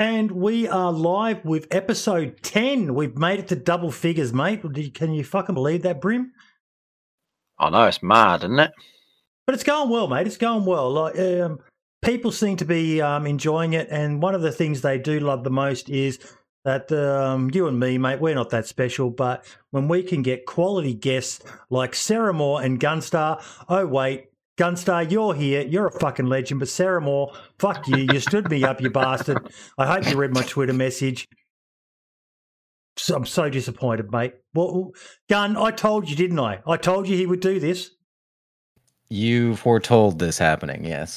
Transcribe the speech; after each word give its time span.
And 0.00 0.32
we 0.32 0.66
are 0.66 0.90
live 0.90 1.44
with 1.44 1.66
episode 1.70 2.42
10. 2.42 2.94
We've 2.94 3.18
made 3.18 3.38
it 3.38 3.48
to 3.48 3.54
double 3.54 3.90
figures, 3.90 4.32
mate. 4.32 4.62
Can 4.94 5.12
you 5.12 5.22
fucking 5.22 5.54
believe 5.54 5.82
that, 5.82 6.00
Brim? 6.00 6.32
I 7.58 7.68
know, 7.68 7.84
it's 7.84 8.02
mad, 8.02 8.42
isn't 8.42 8.58
it? 8.60 8.72
But 9.44 9.56
it's 9.56 9.62
going 9.62 9.90
well, 9.90 10.08
mate. 10.08 10.26
It's 10.26 10.38
going 10.38 10.64
well. 10.64 10.90
Like, 10.90 11.18
um, 11.18 11.58
people 12.00 12.32
seem 12.32 12.56
to 12.56 12.64
be 12.64 13.02
um, 13.02 13.26
enjoying 13.26 13.74
it. 13.74 13.88
And 13.90 14.22
one 14.22 14.34
of 14.34 14.40
the 14.40 14.52
things 14.52 14.80
they 14.80 14.96
do 14.96 15.20
love 15.20 15.44
the 15.44 15.50
most 15.50 15.90
is 15.90 16.18
that 16.64 16.90
um, 16.92 17.50
you 17.52 17.68
and 17.68 17.78
me, 17.78 17.98
mate, 17.98 18.22
we're 18.22 18.34
not 18.34 18.48
that 18.48 18.66
special. 18.66 19.10
But 19.10 19.44
when 19.70 19.86
we 19.86 20.02
can 20.02 20.22
get 20.22 20.46
quality 20.46 20.94
guests 20.94 21.44
like 21.68 21.94
Sarah 21.94 22.32
Moore 22.32 22.62
and 22.62 22.80
Gunstar, 22.80 23.44
oh, 23.68 23.84
wait, 23.84 24.29
Gunstar, 24.60 25.10
you're 25.10 25.32
here. 25.32 25.62
You're 25.62 25.86
a 25.86 25.90
fucking 25.90 26.26
legend. 26.26 26.60
But 26.60 26.68
Sarah 26.68 27.00
Moore, 27.00 27.32
fuck 27.58 27.88
you. 27.88 28.06
You 28.12 28.20
stood 28.20 28.50
me 28.50 28.62
up, 28.62 28.82
you 28.82 28.90
bastard. 28.90 29.50
I 29.78 29.86
hope 29.86 30.06
you 30.06 30.18
read 30.18 30.34
my 30.34 30.42
Twitter 30.42 30.74
message. 30.74 31.26
So, 32.98 33.16
I'm 33.16 33.24
so 33.24 33.48
disappointed, 33.48 34.12
mate. 34.12 34.34
Well, 34.52 34.92
Gun, 35.30 35.56
I 35.56 35.70
told 35.70 36.10
you, 36.10 36.14
didn't 36.14 36.38
I? 36.38 36.60
I 36.66 36.76
told 36.76 37.08
you 37.08 37.16
he 37.16 37.24
would 37.24 37.40
do 37.40 37.58
this. 37.58 37.92
You 39.08 39.56
foretold 39.56 40.18
this 40.18 40.36
happening, 40.36 40.84
yes. 40.84 41.16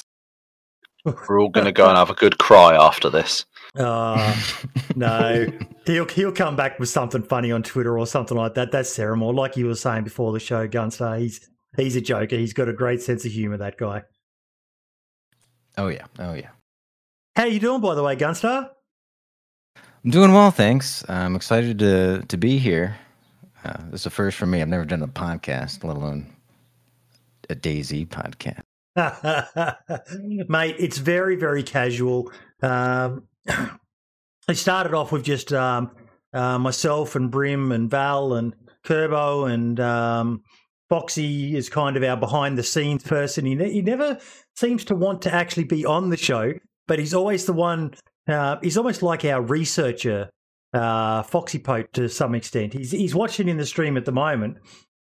We're 1.04 1.38
all 1.38 1.50
going 1.50 1.66
to 1.66 1.72
go 1.72 1.86
and 1.86 1.98
have 1.98 2.08
a 2.08 2.14
good 2.14 2.38
cry 2.38 2.74
after 2.74 3.10
this. 3.10 3.44
Uh, 3.76 4.34
no, 4.96 5.46
he'll 5.84 6.08
he'll 6.08 6.32
come 6.32 6.56
back 6.56 6.80
with 6.80 6.88
something 6.88 7.22
funny 7.22 7.52
on 7.52 7.62
Twitter 7.62 7.98
or 7.98 8.06
something 8.06 8.38
like 8.38 8.54
that. 8.54 8.72
That's 8.72 8.88
Sarah 8.88 9.18
Moore, 9.18 9.34
like 9.34 9.58
you 9.58 9.66
were 9.66 9.74
saying 9.74 10.04
before 10.04 10.32
the 10.32 10.40
show, 10.40 10.66
Gunstar. 10.66 11.18
He's 11.18 11.46
he's 11.76 11.96
a 11.96 12.00
joker. 12.00 12.36
He's 12.36 12.52
got 12.52 12.68
a 12.68 12.72
great 12.72 13.02
sense 13.02 13.24
of 13.24 13.32
humor. 13.32 13.56
That 13.56 13.76
guy. 13.76 14.02
Oh 15.76 15.88
yeah, 15.88 16.06
oh 16.18 16.34
yeah. 16.34 16.50
How 17.36 17.44
you 17.44 17.58
doing, 17.58 17.80
by 17.80 17.94
the 17.94 18.02
way, 18.02 18.16
Gunstar? 18.16 18.70
I'm 20.04 20.10
doing 20.10 20.32
well, 20.32 20.50
thanks. 20.50 21.04
I'm 21.08 21.34
excited 21.36 21.78
to 21.80 22.24
to 22.28 22.36
be 22.36 22.58
here. 22.58 22.96
Uh, 23.64 23.78
this 23.90 24.02
is 24.02 24.06
a 24.06 24.10
first 24.10 24.36
for 24.36 24.46
me. 24.46 24.60
I've 24.60 24.68
never 24.68 24.84
done 24.84 25.02
a 25.02 25.08
podcast, 25.08 25.82
let 25.84 25.96
alone 25.96 26.26
a 27.48 27.54
DayZ 27.54 28.08
podcast. 28.08 28.62
Mate, 30.48 30.76
it's 30.78 30.98
very, 30.98 31.36
very 31.36 31.62
casual. 31.62 32.30
Um, 32.62 33.26
I 34.48 34.52
started 34.52 34.94
off 34.94 35.10
with 35.10 35.24
just 35.24 35.52
um, 35.52 35.90
uh, 36.32 36.58
myself 36.58 37.16
and 37.16 37.30
Brim 37.30 37.72
and 37.72 37.90
Val 37.90 38.34
and 38.34 38.54
Kerbo 38.84 39.50
and 39.50 39.80
um, 39.80 40.42
Foxy 40.94 41.56
is 41.56 41.68
kind 41.68 41.96
of 41.96 42.04
our 42.04 42.16
behind 42.16 42.56
the 42.56 42.62
scenes 42.62 43.02
person. 43.02 43.44
He, 43.44 43.56
ne- 43.56 43.72
he 43.72 43.82
never 43.82 44.16
seems 44.54 44.84
to 44.84 44.94
want 44.94 45.22
to 45.22 45.34
actually 45.34 45.64
be 45.64 45.84
on 45.84 46.10
the 46.10 46.16
show, 46.16 46.52
but 46.86 47.00
he's 47.00 47.12
always 47.12 47.46
the 47.46 47.52
one. 47.52 47.94
Uh, 48.28 48.58
he's 48.62 48.76
almost 48.76 49.02
like 49.02 49.24
our 49.24 49.42
researcher, 49.42 50.30
uh, 50.72 51.24
Foxy 51.24 51.58
Pope, 51.58 51.90
to 51.94 52.08
some 52.08 52.36
extent. 52.36 52.74
He's 52.74 52.92
he's 52.92 53.12
watching 53.12 53.48
in 53.48 53.56
the 53.56 53.66
stream 53.66 53.96
at 53.96 54.04
the 54.04 54.12
moment, 54.12 54.58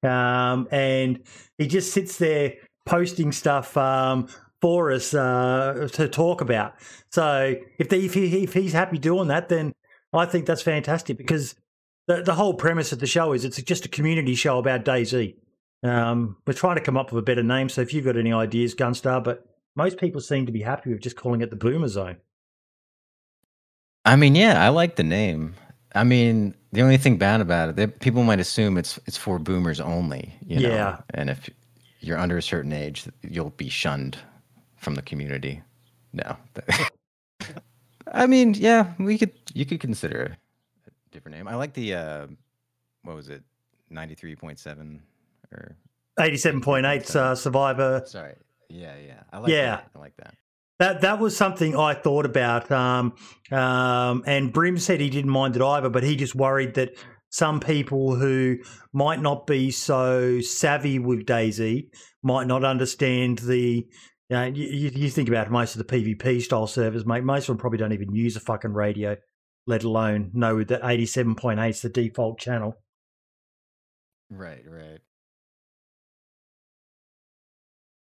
um, 0.05 0.69
and 0.71 1.19
he 1.59 1.67
just 1.67 1.93
sits 1.93 2.19
there 2.19 2.53
posting 2.87 3.33
stuff 3.33 3.77
um, 3.77 4.29
for 4.61 4.93
us 4.93 5.13
uh, 5.13 5.89
to 5.91 6.07
talk 6.07 6.41
about. 6.41 6.75
So 7.11 7.57
if, 7.81 7.93
if, 7.93 8.15
he, 8.15 8.45
if 8.45 8.53
he's 8.53 8.75
happy 8.75 8.99
doing 8.99 9.27
that, 9.27 9.49
then 9.49 9.73
I 10.13 10.25
think 10.27 10.47
that's 10.47 10.63
fantastic 10.63 11.19
because 11.19 11.57
the, 12.07 12.23
the 12.23 12.35
whole 12.35 12.55
premise 12.55 12.93
of 12.93 13.01
the 13.01 13.09
show 13.09 13.33
is 13.33 13.45
it's 13.45 13.61
just 13.61 13.87
a 13.87 13.89
community 13.89 14.37
show 14.37 14.59
about 14.59 14.85
DayZ. 14.85 15.35
Um, 15.83 16.37
we're 16.47 16.53
trying 16.53 16.77
to 16.77 16.83
come 16.83 16.97
up 16.97 17.13
with 17.13 17.23
a 17.23 17.25
better 17.25 17.43
name. 17.43 17.69
So 17.69 17.81
if 17.81 17.95
you've 17.95 18.05
got 18.05 18.17
any 18.17 18.33
ideas, 18.33 18.75
Gunstar, 18.75 19.23
but 19.23 19.47
most 19.75 19.99
people 19.99 20.21
seem 20.21 20.47
to 20.47 20.53
be 20.53 20.63
happy 20.63 20.91
with 20.91 21.01
just 21.01 21.17
calling 21.17 21.41
it 21.41 21.51
the 21.51 21.57
Boomer 21.57 21.89
Zone. 21.89 22.17
I 24.05 24.17
mean, 24.17 24.35
yeah, 24.35 24.65
I 24.65 24.69
like 24.69 24.97
the 24.97 25.03
name. 25.03 25.55
I 25.95 26.05
mean, 26.05 26.55
the 26.73 26.83
only 26.83 26.97
thing 26.97 27.17
bad 27.17 27.41
about 27.41 27.79
it, 27.79 28.01
people 28.01 28.23
might 28.23 28.41
assume 28.41 28.79
it's 28.79 28.99
it's 29.07 29.17
for 29.17 29.39
boomers 29.39 29.81
only. 29.81 30.35
You 30.47 30.61
know? 30.61 30.69
Yeah. 30.69 30.99
And 31.15 31.31
if 31.31 31.51
you're 32.01 32.19
under 32.19 32.39
a 32.39 32.43
certain 32.43 32.73
age, 32.73 33.07
you'll 33.23 33.51
be 33.51 33.69
shunned 33.69 34.19
from 34.77 34.95
the 34.95 35.03
community. 35.03 35.63
No. 36.13 36.37
I 38.13 38.27
mean, 38.27 38.55
yeah, 38.55 38.93
we 38.99 39.19
could 39.19 39.33
you 39.53 39.67
could 39.67 39.81
consider 39.81 40.37
a 40.87 40.91
different 41.13 41.37
name. 41.37 41.49
I 41.49 41.55
like 41.57 41.75
the 41.75 41.95
uh 41.95 42.27
what 43.03 43.17
was 43.17 43.29
it? 43.29 43.43
93.7 43.93 45.01
or 45.53 45.77
87.8 46.19 47.17
uh, 47.17 47.35
Survivor. 47.35 48.03
Sorry. 48.07 48.35
Yeah, 48.69 48.95
yeah. 48.97 49.23
I 49.33 49.39
like 49.39 49.51
Yeah. 49.51 49.77
that. 49.77 49.91
I 49.95 49.99
like 49.99 50.17
that. 50.19 50.35
That 50.79 51.01
that 51.03 51.19
was 51.19 51.37
something 51.37 51.77
I 51.77 51.93
thought 51.93 52.25
about. 52.25 52.71
Um, 52.71 53.15
um, 53.51 54.23
and 54.27 54.51
Brim 54.53 54.79
said 54.79 55.01
he 55.01 55.11
didn't 55.11 55.31
mind 55.31 55.55
it 55.57 55.63
either, 55.63 55.91
but 55.91 56.03
he 56.03 56.17
just 56.17 56.35
worried 56.35 56.75
that 56.75 56.97
some 57.29 57.61
people 57.61 58.15
who 58.15 58.57
might 58.93 59.21
not 59.21 59.47
be 59.47 59.71
so 59.71 60.41
savvy 60.41 60.99
with 60.99 61.27
DayZ 61.27 61.91
might 62.23 62.47
not 62.47 62.65
understand 62.65 63.39
the. 63.41 63.87
You, 64.31 64.37
know, 64.37 64.45
you, 64.45 64.91
you 64.95 65.11
think 65.11 65.29
about 65.29 65.51
most 65.51 65.77
of 65.77 65.85
the 65.87 65.93
PvP 65.93 66.41
style 66.41 66.67
servers, 66.69 67.05
mate. 67.05 67.25
Most 67.25 67.43
of 67.43 67.49
them 67.49 67.59
probably 67.59 67.79
don't 67.79 67.93
even 67.93 68.15
use 68.15 68.37
a 68.37 68.41
fucking 68.41 68.73
radio, 68.73 69.17
let 69.67 69.83
alone 69.85 70.31
know 70.33 70.63
that 70.65 70.81
eighty-seven 70.83 71.35
point 71.35 71.61
eight 71.61 71.71
is 71.71 71.83
the 71.83 71.89
default 71.91 72.39
channel. 72.39 72.75
Right, 74.31 74.63
right. 74.67 75.01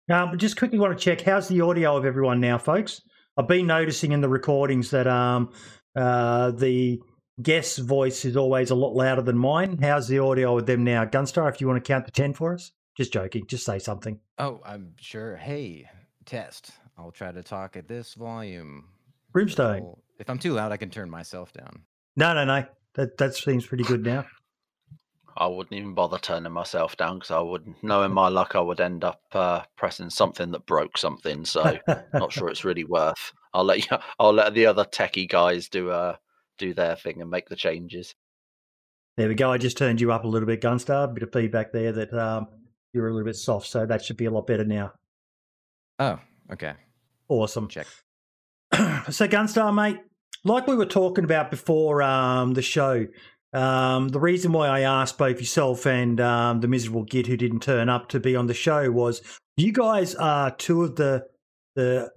Um, 0.10 0.38
just 0.38 0.58
quickly 0.58 0.80
want 0.80 0.98
to 0.98 1.04
check 1.04 1.22
how's 1.22 1.48
the 1.48 1.62
audio 1.62 1.98
of 1.98 2.06
everyone 2.06 2.40
now, 2.40 2.58
folks. 2.58 3.02
I've 3.36 3.48
been 3.48 3.68
noticing 3.68 4.14
in 4.14 4.22
the 4.22 4.30
recordings 4.30 4.90
that 4.92 5.06
um, 5.06 5.52
uh, 5.96 6.52
the 6.52 7.02
guest's 7.42 7.78
voice 7.78 8.26
is 8.26 8.38
always 8.38 8.72
a 8.72 8.76
lot 8.76 8.96
louder 8.96 9.22
than 9.22 9.38
mine. 9.38 9.78
How's 9.82 10.08
the 10.08 10.20
audio 10.20 10.56
with 10.56 10.66
them 10.66 10.84
now, 10.84 11.06
Gunstar? 11.06 11.50
If 11.50 11.62
you 11.62 11.68
want 11.68 11.84
to 11.84 11.88
count 11.88 12.06
to 12.06 12.12
ten 12.12 12.34
for 12.34 12.54
us, 12.54 12.72
just 12.96 13.12
joking. 13.12 13.46
Just 13.48 13.66
say 13.66 13.80
something. 13.80 14.20
Oh, 14.40 14.62
I'm 14.66 14.94
sure. 15.00 15.36
Hey, 15.36 15.90
test. 16.26 16.72
I'll 16.98 17.12
try 17.12 17.32
to 17.32 17.44
talk 17.44 17.76
at 17.78 17.88
this 17.88 18.14
volume. 18.14 18.86
Brimstone. 19.34 19.96
If 20.20 20.30
I'm 20.30 20.40
too 20.40 20.54
loud, 20.54 20.72
I 20.72 20.78
can 20.78 20.90
turn 20.90 21.10
myself 21.10 21.54
down. 21.54 21.84
No, 22.16 22.34
no, 22.34 22.46
no. 22.46 22.66
That 22.96 23.18
that 23.18 23.36
seems 23.36 23.68
pretty 23.68 23.84
good 23.84 24.04
now. 24.04 24.26
I 25.38 25.48
wouldn't 25.48 25.78
even 25.78 25.94
bother 25.94 26.18
turning 26.18 26.52
myself 26.52 26.98
down 26.98 27.20
because 27.20 27.32
I 27.32 27.40
would, 27.40 27.74
knowing 27.82 28.12
my 28.14 28.30
luck, 28.30 28.56
I 28.56 28.62
would 28.62 28.82
end 28.82 29.04
up 29.04 29.22
uh, 29.34 29.62
pressing 29.76 30.10
something 30.10 30.52
that 30.52 30.66
broke 30.66 30.98
something. 30.98 31.46
So 31.46 31.78
not 32.14 32.32
sure 32.32 32.50
it's 32.50 32.66
really 32.66 32.84
worth. 32.84 33.34
I'll 33.54 33.64
let 33.64 33.80
you. 33.90 33.98
I'll 34.20 34.34
let 34.34 34.54
the 34.54 34.66
other 34.66 34.86
techie 34.86 35.30
guys 35.30 35.70
do 35.70 35.90
uh 35.90 36.16
do 36.58 36.74
their 36.74 36.96
thing 36.96 37.22
and 37.22 37.30
make 37.30 37.50
the 37.50 37.56
changes. 37.56 38.16
There 39.16 39.28
we 39.28 39.36
go. 39.36 39.52
I 39.52 39.58
just 39.58 39.78
turned 39.78 40.00
you 40.00 40.12
up 40.12 40.24
a 40.24 40.28
little 40.28 40.46
bit, 40.46 40.62
Gunstar. 40.62 41.06
A 41.06 41.08
bit 41.08 41.24
of 41.24 41.34
feedback 41.34 41.72
there 41.72 41.92
that 41.92 42.14
um, 42.14 42.48
you're 42.94 43.08
a 43.08 43.12
little 43.12 43.26
bit 43.26 43.36
soft, 43.36 43.68
so 43.68 43.86
that 43.86 44.04
should 44.04 44.18
be 44.18 44.26
a 44.26 44.32
lot 44.32 44.46
better 44.46 44.64
now. 44.64 44.94
Oh, 45.98 46.20
okay. 46.52 46.74
Awesome. 47.28 47.68
Check. 47.68 47.88
so 49.10 49.28
Gunstar, 49.28 49.74
mate, 49.74 50.00
like 50.44 50.68
we 50.68 50.76
were 50.76 50.86
talking 50.86 51.24
about 51.24 51.50
before 51.50 52.04
um, 52.04 52.54
the 52.54 52.62
show, 52.62 53.08
um, 53.58 54.10
the 54.10 54.20
reason 54.20 54.52
why 54.52 54.68
I 54.68 54.82
asked 54.82 55.18
both 55.18 55.40
yourself 55.40 55.88
and 55.88 56.22
um, 56.22 56.62
the 56.62 56.68
miserable 56.68 57.04
git 57.04 57.26
who 57.26 57.36
didn't 57.36 57.62
turn 57.64 57.90
up 57.90 58.08
to 58.10 58.20
be 58.20 58.36
on 58.36 58.46
the 58.46 58.54
show 58.54 58.92
was 58.92 59.22
you 59.56 59.72
guys 59.72 60.14
are 60.14 60.52
two 60.52 60.84
of 60.84 60.96
the 60.96 61.26
the, 61.76 62.12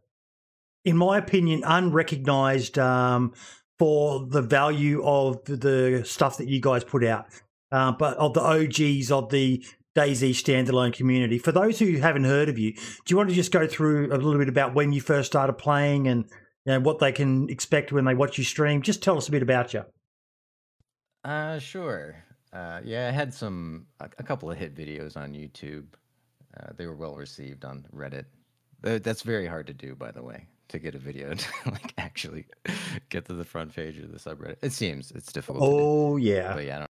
in 0.84 0.98
my 0.98 1.16
opinion, 1.16 1.62
unrecognized 1.64 2.78
um, 2.78 3.32
for 3.78 4.26
the 4.26 4.42
value 4.42 5.02
of 5.02 5.42
the 5.46 6.02
stuff 6.04 6.36
that 6.38 6.48
you 6.48 6.60
guys 6.60 6.84
put 6.84 7.04
out, 7.04 7.26
uh, 7.72 7.92
but 7.92 8.18
of 8.18 8.34
the 8.34 8.42
OGs 8.42 9.10
of 9.10 9.30
the 9.30 9.64
DayZ 9.96 10.30
standalone 10.30 10.92
community. 10.92 11.38
For 11.38 11.52
those 11.52 11.78
who 11.78 11.96
haven't 11.96 12.24
heard 12.24 12.50
of 12.50 12.58
you, 12.58 12.72
do 12.72 12.80
you 13.08 13.16
want 13.16 13.30
to 13.30 13.34
just 13.34 13.52
go 13.52 13.66
through 13.66 14.12
a 14.12 14.16
little 14.16 14.38
bit 14.38 14.48
about 14.48 14.74
when 14.74 14.92
you 14.92 15.00
first 15.00 15.30
started 15.30 15.54
playing 15.54 16.06
and 16.06 16.24
you 16.66 16.74
know, 16.74 16.80
what 16.80 16.98
they 16.98 17.12
can 17.12 17.48
expect 17.48 17.92
when 17.92 18.04
they 18.04 18.14
watch 18.14 18.36
you 18.36 18.44
stream? 18.44 18.82
Just 18.82 19.02
tell 19.02 19.16
us 19.16 19.28
a 19.28 19.30
bit 19.30 19.42
about 19.42 19.72
you. 19.72 19.84
Uh, 21.24 21.58
sure. 21.58 22.16
Uh, 22.52 22.80
yeah, 22.84 23.08
I 23.08 23.10
had 23.10 23.32
some 23.32 23.86
a, 24.00 24.08
a 24.18 24.22
couple 24.22 24.50
of 24.50 24.56
hit 24.58 24.74
videos 24.74 25.16
on 25.16 25.32
YouTube. 25.32 25.84
Uh, 26.58 26.68
they 26.76 26.86
were 26.86 26.96
well 26.96 27.14
received 27.14 27.64
on 27.64 27.86
Reddit. 27.94 28.24
Th- 28.84 29.02
That's 29.02 29.22
very 29.22 29.46
hard 29.46 29.66
to 29.68 29.74
do, 29.74 29.94
by 29.94 30.10
the 30.10 30.22
way, 30.22 30.46
to 30.68 30.78
get 30.78 30.94
a 30.94 30.98
video 30.98 31.32
to 31.34 31.48
like 31.70 31.92
actually 31.98 32.46
get 33.08 33.26
to 33.26 33.34
the 33.34 33.44
front 33.44 33.74
page 33.74 33.98
of 33.98 34.10
the 34.10 34.18
subreddit. 34.18 34.56
It 34.62 34.72
seems 34.72 35.10
it's 35.12 35.32
difficult. 35.32 35.62
to 35.70 35.76
do. 35.76 35.82
Oh 35.84 36.16
yeah, 36.16 36.54
But 36.54 36.64
yeah, 36.64 36.76
I, 36.76 36.78
don't, 36.78 36.90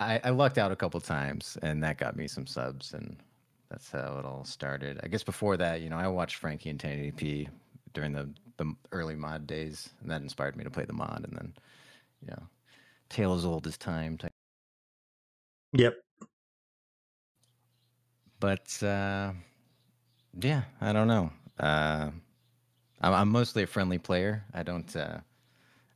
I 0.00 0.28
I 0.28 0.30
lucked 0.30 0.58
out 0.58 0.72
a 0.72 0.76
couple 0.76 1.00
times, 1.00 1.56
and 1.62 1.82
that 1.84 1.98
got 1.98 2.16
me 2.16 2.26
some 2.26 2.46
subs, 2.46 2.94
and 2.94 3.16
that's 3.70 3.90
how 3.92 4.16
it 4.18 4.24
all 4.24 4.44
started. 4.44 4.98
I 5.04 5.08
guess 5.08 5.22
before 5.22 5.56
that, 5.58 5.82
you 5.82 5.88
know, 5.90 5.96
I 5.96 6.08
watched 6.08 6.36
Frankie 6.36 6.70
in 6.70 6.78
1080p 6.78 7.48
during 7.92 8.12
the 8.12 8.28
the 8.56 8.74
early 8.90 9.14
mod 9.14 9.46
days, 9.46 9.90
and 10.00 10.10
that 10.10 10.20
inspired 10.22 10.56
me 10.56 10.64
to 10.64 10.70
play 10.70 10.84
the 10.84 10.92
mod, 10.92 11.24
and 11.28 11.36
then, 11.36 11.52
you 12.20 12.28
know, 12.28 12.42
tale 13.12 13.34
as 13.34 13.44
old 13.44 13.66
as 13.66 13.76
time. 13.76 14.18
Type. 14.18 14.32
yep. 15.72 15.94
But 18.40 18.82
uh, 18.82 19.32
yeah, 20.40 20.62
I 20.80 20.92
don't 20.92 21.08
know. 21.08 21.30
Uh, 21.60 22.10
I'm, 23.00 23.14
I'm 23.14 23.28
mostly 23.28 23.62
a 23.62 23.66
friendly 23.66 23.98
player. 23.98 24.44
I 24.54 24.62
don't. 24.62 24.94
Uh, 24.96 25.18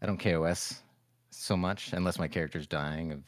I 0.03 0.07
don't 0.07 0.19
KOS 0.19 0.83
so 1.31 1.57
much 1.57 1.93
unless 1.93 2.19
my 2.19 2.29
character's 2.29 2.67
dying 2.67 3.13
of 3.13 3.23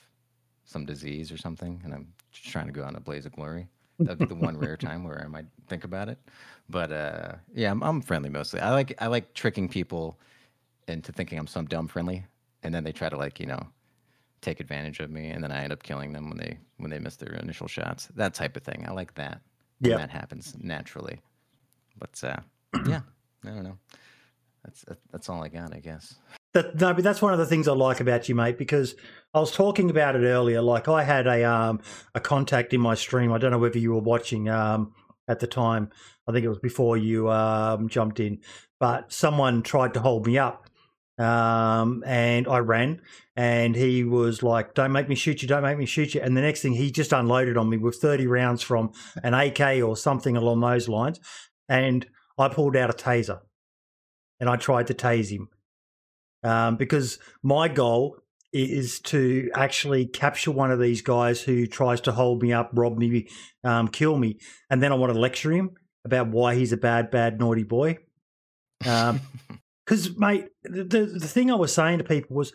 some 0.65 0.85
disease 0.85 1.33
or 1.33 1.39
something, 1.39 1.81
and 1.83 1.95
I'm 1.95 2.13
just 2.31 2.47
trying 2.49 2.67
to 2.67 2.73
go 2.73 2.85
on 2.85 2.95
a 2.97 3.01
blaze 3.01 3.27
of 3.27 3.33
glory. 3.33 3.67
That'd 3.99 4.19
be 4.19 4.27
the 4.27 4.35
one 4.35 4.57
rare 4.57 4.77
time 4.89 5.03
where 5.03 5.23
I 5.25 5.29
might 5.29 5.47
think 5.67 5.85
about 5.85 6.09
it. 6.09 6.19
But 6.69 6.93
uh, 6.93 7.33
yeah, 7.55 7.71
I'm, 7.71 7.83
I'm 7.83 8.01
friendly 8.03 8.29
mostly. 8.29 8.61
I 8.61 8.71
like 8.71 8.95
I 9.01 9.07
like 9.07 9.35
tricking 9.35 9.69
people 9.69 10.19
into 10.87 11.13
thinking 11.13 11.39
I'm 11.39 11.47
some 11.47 11.67
dumb 11.67 11.89
friendly, 11.89 12.25
and 12.63 12.75
then 12.75 12.85
they 12.85 12.93
try 12.93 13.09
to 13.09 13.17
like 13.17 13.41
you 13.41 13.47
know 13.47 13.67
take 14.41 14.61
advantage 14.61 15.01
of 15.01 15.11
me, 15.11 15.29
and 15.29 15.43
then 15.43 15.53
I 15.53 15.63
end 15.63 15.73
up 15.73 15.83
killing 15.83 16.13
them 16.13 16.29
when 16.29 16.39
they 16.39 16.59
when 16.77 16.91
they 16.91 16.99
miss 16.99 17.17
their 17.17 17.35
initial 17.35 17.69
shots. 17.69 18.09
That 18.17 18.35
type 18.35 18.57
of 18.57 18.63
thing. 18.63 18.85
I 18.89 18.93
like 18.93 19.15
that. 19.15 19.41
when 19.81 19.91
that 20.09 20.11
happens 20.11 20.55
naturally. 20.61 21.21
But 21.99 22.21
uh, 22.23 22.37
yeah, 22.87 23.01
I 23.45 23.49
don't 23.49 23.65
know. 23.65 23.79
That's 24.65 24.85
that's 25.11 25.29
all 25.29 25.43
I 25.43 25.49
got, 25.49 25.75
I 25.75 25.81
guess. 25.81 26.15
That, 26.55 26.81
no, 26.81 26.95
but 26.95 27.05
that's 27.05 27.21
one 27.21 27.33
of 27.33 27.39
the 27.39 27.47
things 27.47 27.69
I 27.69 27.73
like 27.73 28.01
about 28.01 28.29
you, 28.29 28.35
mate. 28.35 28.59
Because 28.59 28.95
I 29.35 29.41
was 29.41 29.53
talking 29.53 29.91
about 29.91 30.17
it 30.17 30.25
earlier. 30.25 30.63
Like 30.63 30.89
I 30.89 31.05
had 31.05 31.27
a 31.27 31.45
um 31.45 31.81
a 32.15 32.21
contact 32.21 32.73
in 32.73 32.81
my 32.81 32.95
stream. 32.95 33.33
I 33.33 33.39
don't 33.39 33.51
know 33.51 33.59
whether 33.59 33.79
you 33.79 33.93
were 33.95 34.01
watching 34.01 34.49
um 34.49 34.93
at 35.29 35.41
the 35.41 35.47
time. 35.47 35.91
I 36.27 36.33
think 36.33 36.45
it 36.45 36.49
was 36.49 36.59
before 36.59 36.97
you 36.97 37.31
um 37.31 37.89
jumped 37.89 38.21
in. 38.21 38.41
But 38.81 39.13
someone 39.13 39.63
tried 39.63 39.95
to 39.95 40.01
hold 40.01 40.27
me 40.27 40.39
up, 40.39 40.68
um, 41.19 42.03
and 42.07 42.47
I 42.47 42.59
ran. 42.59 43.01
And 43.37 43.77
he 43.77 44.05
was 44.05 44.43
like, 44.43 44.75
"Don't 44.75 44.93
make 44.93 45.09
me 45.09 45.15
shoot 45.15 45.43
you! 45.43 45.49
Don't 45.49 45.63
make 45.63 45.79
me 45.79 45.87
shoot 45.87 46.15
you!" 46.15 46.21
And 46.21 46.37
the 46.37 46.41
next 46.41 46.63
thing, 46.63 46.73
he 46.73 46.91
just 46.91 47.13
unloaded 47.13 47.57
on 47.57 47.69
me 47.69 47.77
with 47.77 47.97
thirty 47.97 48.27
rounds 48.27 48.63
from 48.63 48.93
an 49.23 49.35
AK 49.35 49.83
or 49.83 49.97
something 49.97 50.37
along 50.37 50.61
those 50.61 50.89
lines. 50.89 51.21
And 51.69 52.07
I 52.37 52.49
pulled 52.49 52.77
out 52.77 52.91
a 52.91 52.93
taser, 52.93 53.41
and 54.41 54.49
I 54.49 54.57
tried 54.57 54.89
to 54.89 54.95
tase 54.95 55.31
him 55.31 55.49
um, 56.43 56.77
because 56.77 57.19
my 57.43 57.69
goal 57.69 58.17
is 58.53 59.01
to 59.01 59.51
actually 59.55 60.07
capture 60.07 60.51
one 60.51 60.71
of 60.71 60.81
these 60.81 61.03
guys 61.03 61.43
who 61.43 61.67
tries 61.67 62.01
to 62.03 62.13
hold 62.13 62.43
me 62.43 62.53
up, 62.53 62.71
rob 62.73 62.97
me, 62.97 63.29
um, 63.63 63.89
kill 63.89 64.17
me, 64.19 64.39
and 64.71 64.83
then 64.83 64.91
I 64.93 64.95
want 64.95 65.13
to 65.13 65.19
lecture 65.19 65.53
him 65.53 65.73
about 66.05 66.29
why 66.29 66.55
he's 66.55 66.73
a 66.73 66.77
bad, 66.77 67.11
bad, 67.11 67.39
naughty 67.39 67.65
boy. 67.65 67.99
Because, 69.89 70.19
mate, 70.19 70.49
the, 70.65 70.85
the 71.19 71.27
thing 71.27 71.51
I 71.51 71.55
was 71.55 71.73
saying 71.73 71.97
to 71.97 72.05
people 72.05 72.37
was 72.37 72.53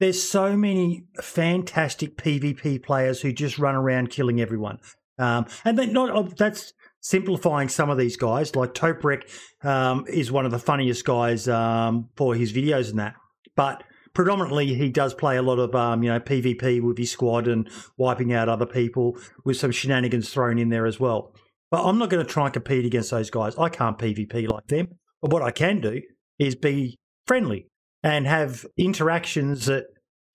there's 0.00 0.22
so 0.22 0.56
many 0.56 1.04
fantastic 1.20 2.16
PvP 2.16 2.82
players 2.82 3.20
who 3.20 3.30
just 3.30 3.58
run 3.58 3.74
around 3.74 4.08
killing 4.08 4.40
everyone, 4.40 4.78
um, 5.18 5.44
and 5.66 5.78
they 5.78 5.84
not 5.84 6.38
that's 6.38 6.72
simplifying 7.00 7.68
some 7.68 7.90
of 7.90 7.98
these 7.98 8.16
guys. 8.16 8.56
Like 8.56 8.72
Toprek 8.72 9.24
um, 9.62 10.06
is 10.08 10.32
one 10.32 10.46
of 10.46 10.50
the 10.50 10.58
funniest 10.58 11.04
guys 11.04 11.46
um, 11.46 12.08
for 12.16 12.34
his 12.34 12.54
videos 12.54 12.88
and 12.88 12.98
that, 13.00 13.16
but 13.54 13.84
predominantly 14.14 14.72
he 14.72 14.88
does 14.88 15.12
play 15.12 15.36
a 15.36 15.42
lot 15.42 15.58
of 15.58 15.74
um, 15.74 16.02
you 16.02 16.08
know 16.08 16.20
PvP 16.20 16.80
with 16.80 16.96
his 16.96 17.10
squad 17.10 17.48
and 17.48 17.68
wiping 17.98 18.32
out 18.32 18.48
other 18.48 18.66
people 18.66 19.18
with 19.44 19.58
some 19.58 19.72
shenanigans 19.72 20.30
thrown 20.30 20.58
in 20.58 20.70
there 20.70 20.86
as 20.86 20.98
well. 20.98 21.34
But 21.70 21.84
I'm 21.84 21.98
not 21.98 22.08
going 22.08 22.24
to 22.24 22.32
try 22.32 22.46
and 22.46 22.52
compete 22.54 22.86
against 22.86 23.10
those 23.10 23.28
guys. 23.28 23.58
I 23.58 23.68
can't 23.68 23.98
PvP 23.98 24.50
like 24.50 24.68
them. 24.68 24.88
But 25.20 25.32
what 25.32 25.42
I 25.42 25.50
can 25.50 25.82
do 25.82 26.00
is 26.38 26.54
be 26.54 26.96
friendly 27.26 27.66
and 28.02 28.26
have 28.26 28.66
interactions 28.76 29.66
that 29.66 29.86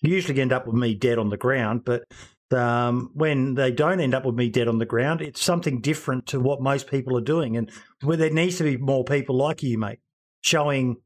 usually 0.02 0.40
end 0.40 0.54
up 0.54 0.66
with 0.66 0.76
me 0.76 0.96
dead 0.96 1.18
on 1.18 1.30
the 1.30 1.38
ground. 1.38 1.84
But 1.86 2.04
um, 2.52 3.12
when 3.14 3.56
they 3.56 3.72
don't 3.72 4.00
end 4.00 4.14
up 4.14 4.26
with 4.26 4.36
me 4.36 4.50
dead 4.50 4.68
on 4.68 4.78
the 4.78 4.86
ground, 4.86 5.22
it's 5.22 5.44
something 5.44 5.82
different 5.82 6.28
to 6.28 6.40
what 6.40 6.62
most 6.62 6.90
people 6.90 7.18
are 7.18 7.22
doing. 7.22 7.58
And 7.58 7.70
where 8.02 8.18
there 8.18 8.30
needs 8.30 8.58
to 8.58 8.64
be 8.64 8.78
more 8.78 9.04
people 9.04 9.36
like 9.36 9.64
you, 9.64 9.78
mate, 9.78 10.00
showing 10.44 10.98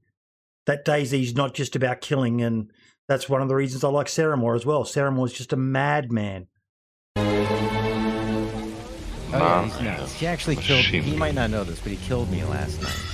that 0.67 0.85
DayZ's 0.85 1.35
not 1.35 1.53
just 1.53 1.75
about 1.75 2.01
killing. 2.01 2.41
And 2.41 2.69
that's 3.07 3.27
one 3.27 3.41
of 3.41 3.47
the 3.47 3.55
reasons 3.55 3.83
I 3.83 3.89
like 3.89 4.07
Saramore 4.07 4.55
as 4.55 4.65
well. 4.65 4.83
Saramore's 4.83 5.33
just 5.33 5.53
a 5.53 5.57
madman. 5.57 6.47
Oh, 9.33 9.39
yeah, 9.39 9.63
he's 9.65 9.81
nuts. 9.81 10.13
He 10.13 10.27
actually 10.27 10.57
killed 10.57 10.91
me. 10.91 10.99
He 11.01 11.15
might 11.15 11.33
not 11.33 11.49
know 11.49 11.63
this, 11.63 11.79
but 11.79 11.91
he 11.91 11.97
killed 11.97 12.29
me 12.29 12.43
last 12.43 12.81
night. 12.81 13.10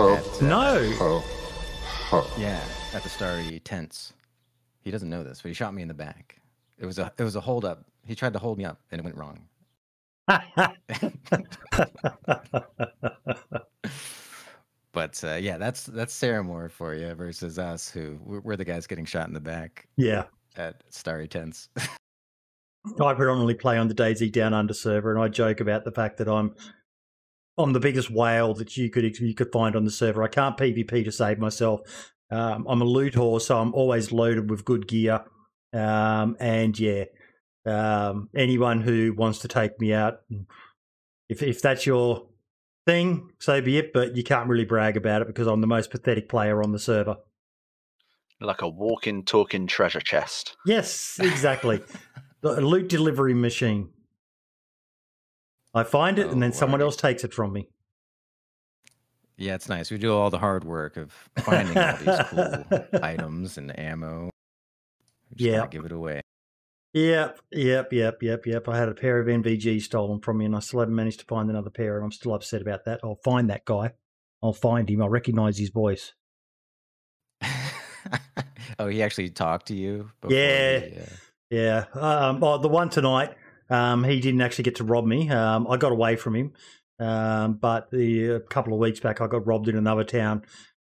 Ho, 0.00 0.14
At, 0.14 0.24
uh, 0.24 0.46
No. 0.46 0.90
ho, 0.92 1.18
ho. 2.08 2.26
Yeah, 2.38 2.64
at 2.94 3.02
the 3.02 3.10
Stary 3.10 3.60
tents. 3.60 4.14
He 4.80 4.90
doesn't 4.90 5.10
know 5.10 5.22
this, 5.22 5.42
but 5.42 5.48
he 5.48 5.54
shot 5.54 5.74
me 5.74 5.82
in 5.82 5.88
the 5.88 5.94
back. 5.94 6.40
It 6.78 6.86
was 6.86 6.98
a 6.98 7.12
it 7.18 7.22
was 7.22 7.36
a 7.36 7.40
hold 7.40 7.66
up. 7.66 7.84
He 8.06 8.14
tried 8.14 8.32
to 8.32 8.38
hold 8.38 8.56
me 8.56 8.64
up, 8.64 8.80
and 8.90 8.98
it 8.98 9.04
went 9.04 9.16
wrong. 9.16 9.46
But 14.92 15.22
uh, 15.22 15.34
yeah, 15.34 15.56
that's 15.56 15.84
that's 15.84 16.18
Saramore 16.18 16.70
for 16.70 16.94
you 16.94 17.14
versus 17.14 17.58
us, 17.58 17.88
who 17.88 18.18
we're, 18.24 18.40
we're 18.40 18.56
the 18.56 18.64
guys 18.64 18.88
getting 18.88 19.04
shot 19.04 19.28
in 19.28 19.34
the 19.34 19.40
back 19.40 19.86
yeah. 19.96 20.24
at 20.56 20.82
Stary 20.90 21.28
tents. 21.28 21.68
I 21.78 23.14
predominantly 23.14 23.54
play 23.54 23.78
on 23.78 23.86
the 23.86 23.94
DayZ 23.94 24.32
Down 24.32 24.52
Under 24.52 24.74
server, 24.74 25.14
and 25.14 25.22
I 25.22 25.28
joke 25.28 25.60
about 25.60 25.84
the 25.84 25.92
fact 25.92 26.16
that 26.18 26.28
I'm 26.28 26.56
I'm 27.62 27.72
the 27.72 27.80
biggest 27.80 28.10
whale 28.10 28.54
that 28.54 28.76
you 28.76 28.90
could 28.90 29.18
you 29.18 29.34
could 29.34 29.52
find 29.52 29.76
on 29.76 29.84
the 29.84 29.90
server. 29.90 30.22
I 30.22 30.28
can't 30.28 30.56
PvP 30.56 31.04
to 31.04 31.12
save 31.12 31.38
myself. 31.38 31.80
Um, 32.30 32.66
I'm 32.68 32.80
a 32.80 32.84
loot 32.84 33.14
horse, 33.14 33.46
so 33.46 33.58
I'm 33.58 33.74
always 33.74 34.12
loaded 34.12 34.50
with 34.50 34.64
good 34.64 34.86
gear. 34.86 35.24
Um, 35.72 36.36
and 36.38 36.78
yeah, 36.78 37.04
um, 37.66 38.28
anyone 38.34 38.80
who 38.80 39.12
wants 39.12 39.40
to 39.40 39.48
take 39.48 39.80
me 39.80 39.92
out, 39.92 40.20
if 41.28 41.42
if 41.42 41.60
that's 41.60 41.86
your 41.86 42.26
thing, 42.86 43.30
so 43.38 43.60
be 43.60 43.78
it. 43.78 43.92
But 43.92 44.16
you 44.16 44.22
can't 44.22 44.48
really 44.48 44.64
brag 44.64 44.96
about 44.96 45.22
it 45.22 45.28
because 45.28 45.46
I'm 45.46 45.60
the 45.60 45.66
most 45.66 45.90
pathetic 45.90 46.28
player 46.28 46.62
on 46.62 46.72
the 46.72 46.78
server. 46.78 47.16
Like 48.40 48.62
a 48.62 48.68
walking, 48.68 49.24
talking 49.24 49.66
treasure 49.66 50.00
chest. 50.00 50.56
Yes, 50.64 51.18
exactly. 51.20 51.82
the 52.40 52.60
loot 52.60 52.88
delivery 52.88 53.34
machine. 53.34 53.90
I 55.74 55.82
find 55.84 56.18
it, 56.18 56.28
and 56.28 56.42
then 56.42 56.50
Oh, 56.50 56.54
someone 56.56 56.82
else 56.82 56.96
takes 56.96 57.22
it 57.24 57.32
from 57.32 57.52
me. 57.52 57.68
yeah, 59.36 59.54
it's 59.54 59.68
nice. 59.68 59.90
We 59.90 59.98
do 59.98 60.12
all 60.14 60.30
the 60.30 60.38
hard 60.38 60.64
work 60.64 60.96
of 60.96 61.12
finding 61.38 61.76
all 61.78 61.96
these 61.96 62.18
cool 62.28 62.84
items 63.02 63.56
and 63.58 63.78
ammo. 63.78 64.30
Yeah. 65.36 65.66
give 65.68 65.84
it 65.84 65.92
away. 65.92 66.22
Yep, 66.92 67.38
yep, 67.52 67.92
yep, 67.92 68.20
yep, 68.20 68.46
yep. 68.46 68.68
I 68.68 68.76
had 68.76 68.88
a 68.88 68.94
pair 68.94 69.20
of 69.20 69.28
NVG 69.28 69.80
stolen 69.80 70.18
from 70.20 70.38
me, 70.38 70.44
and 70.46 70.56
I 70.56 70.58
still 70.58 70.80
haven't 70.80 70.94
managed 70.96 71.20
to 71.20 71.26
find 71.26 71.48
another 71.48 71.70
pair, 71.70 71.94
and 71.96 72.04
I'm 72.04 72.10
still 72.10 72.34
upset 72.34 72.60
about 72.62 72.84
that. 72.86 72.98
I'll 73.04 73.20
find 73.22 73.48
that 73.50 73.64
guy. 73.64 73.92
I'll 74.42 74.52
find 74.52 74.90
him. 74.90 75.00
I 75.02 75.06
recognise 75.06 75.56
his 75.56 75.68
voice. 75.70 76.14
oh, 78.78 78.88
he 78.88 79.02
actually 79.02 79.30
talked 79.30 79.66
to 79.68 79.74
you. 79.76 80.10
Before 80.20 80.36
Yeah. 80.36 80.78
he, 80.80 80.96
uh, 80.98 81.04
Yeah. 81.50 81.84
Um, 81.94 82.42
oh, 82.42 82.58
the 82.58 82.68
one 82.68 82.88
tonight, 82.90 83.34
um, 83.70 84.04
he 84.04 84.20
didn't 84.20 84.40
actually 84.42 84.64
get 84.64 84.76
to 84.76 84.84
rob 84.84 85.06
me. 85.06 85.30
Um, 85.30 85.66
I 85.68 85.76
got 85.76 85.92
away 85.92 86.16
from 86.16 86.34
him. 86.36 86.52
Um, 86.98 87.54
but 87.54 87.90
the 87.90 88.28
a 88.28 88.40
couple 88.40 88.74
of 88.74 88.78
weeks 88.78 89.00
back, 89.00 89.22
I 89.22 89.26
got 89.26 89.46
robbed 89.46 89.68
in 89.68 89.76
another 89.76 90.04
town, 90.04 90.42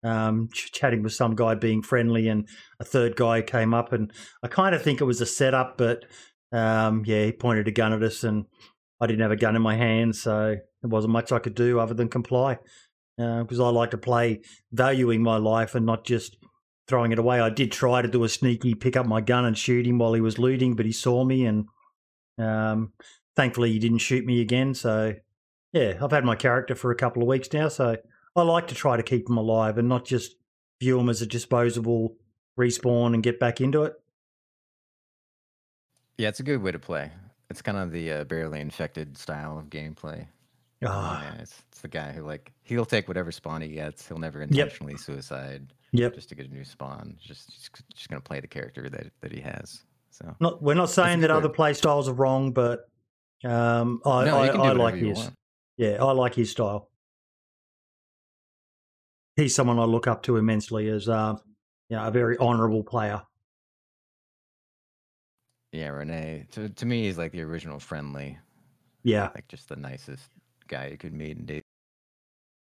um, 0.03 0.49
ch- 0.53 0.73
chatting 0.73 1.05
with 1.05 1.13
some 1.13 1.37
guy 1.37 1.55
being 1.55 1.83
friendly, 1.83 2.27
and 2.27 2.49
a 2.81 2.85
third 2.85 3.15
guy 3.15 3.43
came 3.43 3.73
up, 3.75 3.93
and 3.93 4.13
I 4.43 4.49
kind 4.49 4.75
of 4.75 4.83
think 4.83 5.01
it 5.01 5.05
was 5.05 5.21
a 5.21 5.27
setup, 5.27 5.79
but 5.79 6.05
um, 6.51 7.05
yeah, 7.07 7.27
he 7.27 7.33
pointed 7.33 7.69
a 7.69 7.71
gun 7.71 7.93
at 7.93 8.03
us, 8.03 8.25
and 8.25 8.47
I 9.01 9.07
didn't 9.07 9.23
have 9.23 9.31
a 9.31 9.37
gun 9.37 9.55
in 9.55 9.63
my 9.63 9.77
hand, 9.77 10.17
so 10.17 10.57
there 10.83 10.89
wasn't 10.91 11.13
much 11.13 11.31
I 11.31 11.39
could 11.39 11.55
do 11.55 11.79
other 11.79 11.95
than 11.95 12.09
comply. 12.09 12.59
Because 13.17 13.61
I 13.61 13.69
like 13.69 13.91
to 13.91 13.99
play 13.99 14.41
valuing 14.73 15.23
my 15.23 15.37
life 15.37 15.75
and 15.75 15.85
not 15.85 16.07
just 16.07 16.39
throwing 16.89 17.13
it 17.13 17.19
away. 17.19 17.39
I 17.39 17.51
did 17.51 17.71
try 17.71 18.01
to 18.01 18.09
do 18.09 18.25
a 18.25 18.31
sneaky 18.31 18.75
pick 18.75 18.97
up 18.97 19.05
my 19.05 19.21
gun 19.21 19.45
and 19.45 19.59
shoot 19.59 19.87
him 19.87 19.99
while 19.99 20.15
he 20.15 20.23
was 20.23 20.39
looting, 20.39 20.75
but 20.75 20.87
he 20.87 20.93
saw 20.93 21.23
me, 21.23 21.45
and 21.45 21.67
um, 22.43 22.93
thankfully 23.37 23.73
he 23.73 23.79
didn't 23.79 23.99
shoot 23.99 24.25
me 24.25 24.41
again. 24.41 24.75
So 24.75 25.15
yeah, 25.73 25.99
I've 26.03 26.11
had 26.11 26.25
my 26.25 26.37
character 26.37 26.75
for 26.75 26.91
a 26.91 26.97
couple 26.97 27.23
of 27.23 27.29
weeks 27.29 27.53
now, 27.53 27.69
so 27.69 27.97
I 28.37 28.43
like 28.43 28.69
to 28.69 28.75
try 28.75 28.97
to 28.97 29.03
keep 29.03 29.27
them 29.27 29.37
alive 29.37 29.79
and 29.79 29.89
not 29.89 30.05
just 30.05 30.37
view 30.81 30.97
them 30.97 31.09
as 31.09 31.23
a 31.23 31.27
disposable 31.27 32.17
respawn 32.59 33.15
and 33.15 33.23
get 33.23 33.39
back 33.39 33.61
into 33.61 33.85
it. 33.85 33.95
yeah, 36.19 36.29
it's 36.29 36.41
a 36.41 36.45
good 36.45 36.63
way 36.63 36.73
to 36.73 36.79
play. 36.79 37.11
It's 37.49 37.63
kind 37.63 37.79
of 37.79 37.91
the 37.91 38.13
uh, 38.13 38.25
barely 38.25 38.61
infected 38.61 39.17
style 39.17 39.59
of 39.59 39.71
gameplay. 39.71 40.27
Ah, 40.85 41.23
Yeah, 41.23 41.43
it's, 41.43 41.63
it's 41.69 41.81
the 41.81 41.89
guy 41.89 42.13
who 42.13 42.23
like 42.23 42.53
he'll 42.63 42.87
take 42.87 43.09
whatever 43.09 43.33
spawn 43.33 43.61
he 43.61 43.69
gets. 43.69 44.07
He'll 44.07 44.19
never 44.19 44.41
intentionally 44.41 44.97
suicide 44.97 45.73
yep. 45.93 46.15
just 46.15 46.29
to 46.31 46.35
get 46.35 46.47
a 46.47 46.55
new 46.55 46.65
spawn. 46.65 47.17
Just 47.21 47.53
just, 47.53 47.71
just 47.95 48.09
gonna 48.09 48.21
play 48.21 48.41
the 48.41 48.47
character 48.47 48.89
that 48.89 49.13
that 49.21 49.33
he 49.33 49.41
has. 49.41 49.83
So 50.11 50.35
Not 50.41 50.63
we're 50.63 50.75
not 50.75 50.91
saying 50.91 51.21
that 51.21 51.31
other 51.31 51.49
play 51.49 51.73
styles 51.73 52.09
are 52.09 52.13
wrong, 52.13 52.53
but 52.53 52.81
um, 53.45 54.01
I 54.05 54.25
no, 54.25 54.39
I, 54.39 54.47
you 54.47 54.53
can 54.53 54.61
do 54.61 54.67
I 54.67 54.73
like 54.73 54.95
his. 54.97 55.31
Yeah, 55.77 56.05
I 56.05 56.13
like 56.13 56.35
his 56.35 56.51
style. 56.51 56.91
He's 59.37 59.55
someone 59.55 59.79
I 59.79 59.85
look 59.85 60.07
up 60.07 60.23
to 60.25 60.37
immensely 60.37 60.89
as 60.89 61.09
uh, 61.09 61.35
you 61.89 61.97
know, 61.97 62.07
a 62.07 62.11
very 62.11 62.37
honourable 62.39 62.85
player. 62.85 63.23
Yeah, 65.73 65.89
Renee. 65.89 66.47
To 66.53 66.69
to 66.69 66.87
me, 66.87 67.05
he's 67.05 67.17
like 67.17 67.33
the 67.33 67.43
original 67.43 67.79
friendly, 67.79 68.39
Yeah, 69.03 69.31
like 69.35 69.49
just 69.49 69.69
the 69.69 69.77
nicest 69.77 70.29
guy 70.69 70.89
you 70.89 70.99
could 70.99 71.15
meet 71.15 71.39
in 71.39 71.47
DayZ. 71.47 71.61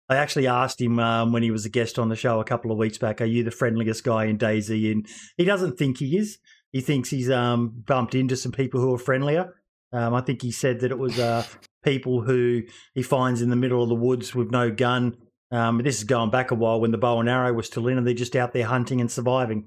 I 0.10 0.16
actually 0.16 0.48
asked 0.48 0.80
him 0.80 1.00
um, 1.00 1.34
when 1.34 1.44
he 1.44 1.52
was 1.52 1.66
a 1.66 1.70
guest 1.70 2.00
on 2.00 2.10
the 2.10 2.16
show 2.16 2.40
a 2.40 2.46
couple 2.46 2.72
of 2.72 2.78
weeks 2.78 2.98
back, 2.98 3.22
"Are 3.22 3.26
you 3.26 3.44
the 3.44 3.52
friendliest 3.52 4.04
guy 4.04 4.26
in 4.26 4.38
DayZ?" 4.38 4.92
And 4.92 5.06
he 5.38 5.46
doesn't 5.46 5.78
think 5.78 5.98
he 5.98 6.18
is. 6.18 6.40
He 6.78 6.82
thinks 6.82 7.10
he's 7.10 7.32
um, 7.32 7.70
bumped 7.70 8.14
into 8.14 8.38
some 8.38 8.52
people 8.52 8.80
who 8.80 8.94
are 8.94 9.00
friendlier. 9.00 9.56
Um, 9.92 10.14
I 10.14 10.22
think 10.22 10.44
he 10.44 10.52
said 10.52 10.82
that 10.82 10.92
it 10.92 11.00
was 11.00 11.18
uh, 11.18 11.44
people 11.84 12.22
who 12.22 12.62
he 12.94 13.02
finds 13.02 13.42
in 13.42 13.50
the 13.50 13.56
middle 13.56 13.82
of 13.82 13.90
the 13.90 13.96
woods 13.96 14.36
with 14.36 14.52
no 14.52 14.70
gun. 14.70 15.18
Um, 15.50 15.80
this 15.80 15.98
is 15.98 16.04
going 16.04 16.30
back 16.30 16.52
a 16.52 16.56
while 16.56 16.80
when 16.80 16.92
the 16.92 17.00
bow 17.00 17.20
and 17.20 17.28
arrow 17.28 17.52
was 17.52 17.66
still 17.66 17.88
in, 17.88 17.98
and 17.98 18.06
they're 18.06 18.14
just 18.14 18.36
out 18.36 18.54
there 18.54 18.68
hunting 18.68 19.02
and 19.02 19.12
surviving. 19.12 19.66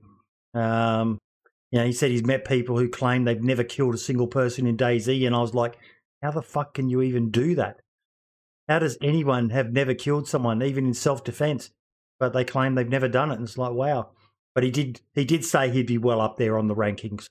Um, 0.54 1.18
you 1.72 1.80
know, 1.80 1.84
he 1.84 1.92
said 1.92 2.12
he's 2.12 2.24
met 2.24 2.44
people 2.44 2.78
who 2.78 2.88
claim 2.88 3.24
they've 3.24 3.42
never 3.42 3.64
killed 3.64 3.96
a 3.96 3.98
single 3.98 4.28
person 4.28 4.68
in 4.68 4.76
DayZ, 4.76 5.26
and 5.26 5.34
I 5.34 5.40
was 5.40 5.52
like, 5.52 5.78
how 6.22 6.30
the 6.30 6.42
fuck 6.42 6.74
can 6.74 6.88
you 6.88 7.02
even 7.02 7.32
do 7.32 7.56
that? 7.56 7.80
How 8.68 8.78
does 8.78 8.96
anyone 9.02 9.50
have 9.50 9.72
never 9.72 9.94
killed 9.94 10.28
someone, 10.28 10.62
even 10.62 10.86
in 10.86 10.94
self 10.94 11.24
defense? 11.24 11.70
But 12.20 12.34
they 12.34 12.44
claim 12.44 12.76
they've 12.76 12.88
never 12.88 13.08
done 13.08 13.32
it, 13.32 13.40
and 13.40 13.48
it's 13.48 13.58
like, 13.58 13.72
wow. 13.72 14.10
But 14.54 14.64
he 14.64 14.70
did 14.70 15.00
he 15.14 15.24
did 15.24 15.44
say 15.44 15.70
he'd 15.70 15.86
be 15.86 15.98
well 15.98 16.20
up 16.20 16.36
there 16.36 16.58
on 16.58 16.66
the 16.66 16.74
rankings 16.74 17.26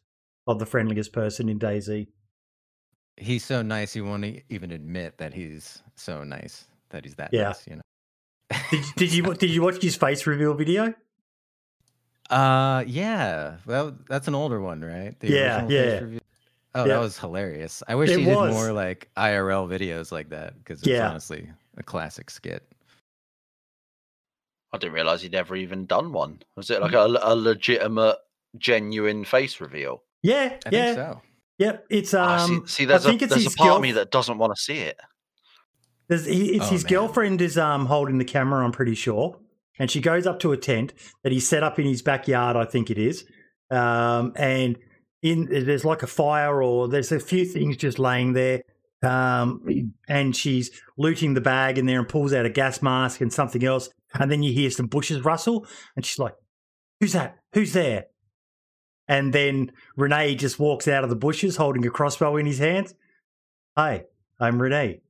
of 0.48 0.60
the 0.60 0.66
friendliest 0.66 1.12
person 1.14 1.50
in 1.50 1.60
DayZ. 1.60 2.08
He's 3.18 3.44
so 3.44 3.62
nice 3.62 3.94
he 3.94 4.02
won't 4.02 4.26
even 4.50 4.72
admit 4.72 5.18
that 5.18 5.34
he's 5.34 5.84
so 5.96 6.24
nice 6.24 6.66
that 6.90 7.04
he's 7.04 7.16
that 7.16 7.32
Yeah. 7.34 7.44
nice, 7.50 7.68
you 7.68 7.76
know. 7.76 7.82
Did, 8.72 8.86
did 8.96 9.14
you 9.14 9.34
did 9.36 9.50
you 9.50 9.62
watch 9.62 9.82
his 9.82 9.96
face 9.96 10.26
reveal 10.26 10.54
video? 10.54 10.94
Uh, 12.30 12.84
yeah. 12.88 13.58
Well, 13.66 13.98
that's 14.08 14.28
an 14.28 14.36
older 14.36 14.62
one, 14.62 14.82
right? 14.82 15.20
The 15.20 15.30
Yeah, 15.30 15.68
yeah. 15.68 16.00
Oh, 16.76 16.86
Yeah. 16.86 16.94
that 16.94 17.00
was 17.00 17.18
hilarious. 17.18 17.82
I 17.88 17.96
wish 17.96 18.12
It 18.12 18.20
he 18.20 18.26
did 18.26 18.36
was. 18.36 18.54
more 18.54 18.72
like 18.72 19.10
IRL 19.18 19.68
videos 19.68 20.12
like 20.12 20.30
that 20.30 20.58
because 20.60 20.80
it's 20.80 20.88
Yeah. 20.88 21.10
honestly 21.10 21.50
a 21.78 21.84
classic 21.84 22.30
skit. 22.30 22.64
I 24.72 24.78
didn't 24.78 24.94
realize 24.94 25.22
he'd 25.22 25.36
ever 25.36 25.56
even 25.56 25.86
done 25.86 26.12
one. 26.14 26.42
Was 26.56 26.70
it 26.70 26.82
like 26.82 26.94
a, 26.94 27.06
a 27.22 27.36
legitimate, 27.36 28.18
genuine 28.58 29.26
face 29.26 29.60
reveal? 29.60 30.04
Yeah, 30.22 30.58
I 30.66 30.70
yeah, 30.72 30.86
think 30.86 30.96
so. 30.96 31.22
yep. 31.58 31.86
It's 31.90 32.14
Ah, 32.14 32.44
um. 32.44 32.68
see, 32.68 32.72
see, 32.84 32.86
there's, 32.86 33.06
a, 33.06 33.10
think 33.10 33.22
it's 33.24 33.30
there's 33.32 33.46
a 33.46 33.50
his 33.50 33.56
part 33.56 33.72
of 33.78 33.82
me 33.82 33.94
that 33.94 34.12
doesn't 34.12 34.38
want 34.38 34.56
to 34.56 34.62
see 34.62 34.80
it. 34.80 35.00
There's, 36.08 36.26
he, 36.26 36.56
it's 36.56 36.66
Oh, 36.68 36.70
his 36.70 36.84
man. 36.84 36.90
girlfriend 36.90 37.42
is 37.42 37.58
um 37.58 37.86
holding 37.86 38.18
the 38.18 38.26
camera. 38.26 38.64
I'm 38.66 38.72
pretty 38.72 38.96
sure, 38.96 39.40
and 39.80 39.90
she 39.90 40.02
goes 40.02 40.28
up 40.28 40.40
to 40.42 40.52
a 40.52 40.58
tent 40.58 40.94
that 41.24 41.32
he 41.32 41.40
set 41.40 41.64
up 41.64 41.80
in 41.80 41.86
his 41.86 42.02
backyard. 42.02 42.56
I 42.56 42.66
think 42.66 42.90
it 42.90 42.98
is, 42.98 43.26
um, 43.72 44.34
and 44.36 44.78
in 45.22 45.46
there's 45.50 45.86
like 45.86 46.04
a 46.04 46.08
fire 46.08 46.62
or 46.64 46.88
there's 46.88 47.12
a 47.12 47.20
few 47.20 47.46
things 47.46 47.78
just 47.78 47.98
laying 48.00 48.34
there. 48.34 48.62
Um, 49.02 49.94
and 50.10 50.36
she's 50.36 50.72
looting 50.98 51.34
the 51.34 51.40
bag 51.40 51.78
in 51.78 51.86
there 51.86 52.00
and 52.00 52.08
pulls 52.10 52.34
out 52.34 52.46
a 52.46 52.50
gas 52.50 52.82
mask 52.82 53.22
and 53.22 53.32
something 53.32 53.64
else. 53.64 53.90
And 54.13 54.32
then 54.32 54.42
you 54.44 54.51
hear 54.54 54.72
some 54.72 54.88
bushes 54.88 55.24
rustle, 55.24 55.68
and 55.96 56.06
she's 56.06 56.20
like, 56.20 56.36
"Who's 57.00 57.13
that? 57.13 57.38
Who's 57.54 57.74
there?" 57.74 58.06
And 59.08 59.34
then 59.34 59.72
Renee 59.98 60.36
just 60.36 60.60
walks 60.60 60.88
out 60.88 61.04
of 61.04 61.10
the 61.10 61.16
bushes 61.16 61.58
holding 61.58 61.86
a 61.86 61.89
crossbow 61.89 62.38
in 62.38 62.46
his 62.46 62.60
hands. 62.60 62.94
Hi, 63.75 64.04
I'm 64.39 64.62
Renee. 64.62 65.01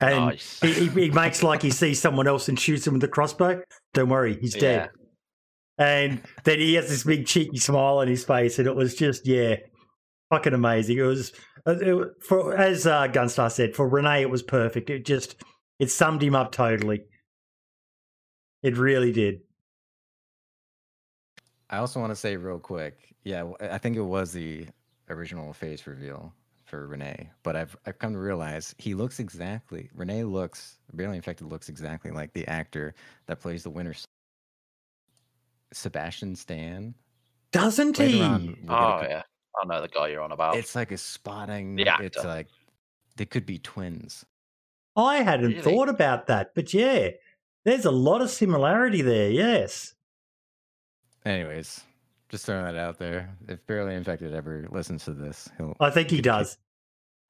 And 0.00 0.16
nice. 0.16 0.60
he, 0.60 0.88
he, 0.88 1.10
makes 1.10 1.42
like 1.42 1.62
he 1.62 1.70
sees 1.70 2.00
someone 2.00 2.28
else 2.28 2.48
and 2.48 2.58
shoots 2.58 2.86
him 2.86 2.94
with 2.94 3.02
the 3.02 3.08
crossbow. 3.08 3.62
Don't 3.94 4.08
worry, 4.08 4.38
he's 4.40 4.54
dead. 4.54 4.90
And 5.76 6.22
then 6.44 6.58
he 6.60 6.74
has 6.74 6.88
this 6.88 7.04
big 7.04 7.26
cheeky 7.26 7.58
smile 7.58 7.98
on 7.98 8.08
his 8.08 8.24
face, 8.24 8.58
and 8.58 8.68
it 8.68 8.76
was 8.76 8.94
just 8.94 9.26
yeah, 9.26 9.56
fucking 10.30 10.54
amazing. 10.54 10.98
It 10.98 11.02
was 11.02 11.32
uh, 11.66 11.76
it, 11.80 12.08
for 12.20 12.56
as 12.56 12.86
uh, 12.86 13.08
Gunstar 13.08 13.50
said 13.50 13.74
for 13.74 13.88
Renee, 13.88 14.22
it 14.22 14.30
was 14.30 14.42
perfect. 14.42 14.90
It 14.90 15.04
just 15.04 15.36
it 15.78 15.90
summed 15.90 16.22
him 16.22 16.36
up 16.36 16.52
totally. 16.52 17.02
It 18.62 18.76
really 18.76 19.12
did. 19.12 19.40
I 21.70 21.78
also 21.78 22.00
want 22.00 22.10
to 22.10 22.16
say 22.16 22.36
real 22.36 22.58
quick, 22.58 23.14
yeah, 23.24 23.50
I 23.60 23.78
think 23.78 23.96
it 23.96 24.02
was 24.02 24.32
the 24.32 24.66
original 25.10 25.52
face 25.52 25.86
reveal 25.86 26.32
for 26.64 26.86
Renee, 26.86 27.30
but 27.42 27.56
I've 27.56 27.76
I've 27.86 27.98
come 27.98 28.12
to 28.14 28.18
realize 28.18 28.74
he 28.78 28.94
looks 28.94 29.20
exactly 29.20 29.88
Renee 29.94 30.24
looks 30.24 30.78
barely 30.92 31.16
infected 31.16 31.46
looks 31.46 31.68
exactly 31.68 32.10
like 32.10 32.32
the 32.32 32.46
actor 32.46 32.94
that 33.26 33.40
plays 33.40 33.62
the 33.62 33.70
winner, 33.70 33.94
Sebastian 35.72 36.36
Stan. 36.36 36.94
Doesn't 37.52 37.98
Later 37.98 38.10
he? 38.16 38.22
on, 38.22 38.46
we'll 38.46 38.54
get 38.54 38.70
a 38.70 38.74
Oh, 38.76 39.06
yeah. 39.08 39.22
I 39.60 39.64
know 39.66 39.80
the 39.80 39.88
guy 39.88 40.08
you're 40.08 40.20
on 40.22 40.32
about. 40.32 40.56
It's 40.56 40.74
like 40.74 40.92
a 40.92 40.98
spotting. 40.98 41.78
Yeah, 41.78 42.00
It's 42.00 42.22
like 42.24 42.46
they 43.16 43.24
could 43.26 43.46
be 43.46 43.58
twins. 43.58 44.24
I 44.96 45.16
hadn't 45.22 45.50
Really? 45.50 45.62
thought 45.62 45.88
about 45.88 46.26
that, 46.26 46.54
but 46.54 46.72
yeah, 46.74 47.10
there's 47.68 47.84
a 47.84 47.90
lot 47.90 48.22
of 48.22 48.30
similarity 48.30 49.02
there. 49.02 49.30
Yes. 49.30 49.94
Anyways, 51.24 51.82
just 52.28 52.46
throwing 52.46 52.64
that 52.64 52.76
out 52.76 52.98
there. 52.98 53.36
If 53.46 53.66
barely 53.66 53.94
infected 53.94 54.34
ever 54.34 54.66
listens 54.70 55.04
to 55.04 55.12
this, 55.12 55.48
he'll. 55.56 55.76
I 55.78 55.90
think 55.90 56.10
he 56.10 56.20
does. 56.20 56.56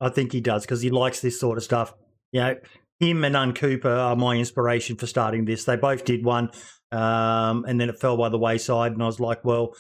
I 0.01 0.11
think 0.11 0.33
he 0.33 0.41
does 0.41 0.63
because 0.63 0.81
he 0.81 0.91
likes 0.91 1.21
this 1.21 1.41
sort 1.41 1.59
of 1.59 1.65
stuff. 1.65 1.93
You 2.31 2.41
know, 2.41 2.57
him 3.01 3.25
and 3.25 3.37
Un 3.37 3.53
Cooper 3.53 3.91
are 3.91 4.17
my 4.17 4.37
inspiration 4.37 4.97
for 4.97 5.07
starting 5.07 5.45
this. 5.45 5.65
They 5.65 5.77
both 5.77 6.05
did 6.05 6.25
one, 6.25 6.51
um, 6.93 7.65
and 7.67 7.81
then 7.81 7.89
it 7.89 7.99
fell 7.99 8.17
by 8.17 8.29
the 8.29 8.39
wayside. 8.39 8.93
And 8.93 9.03
I 9.03 9.07
was 9.07 9.19
like, 9.19 9.45
well, 9.45 9.75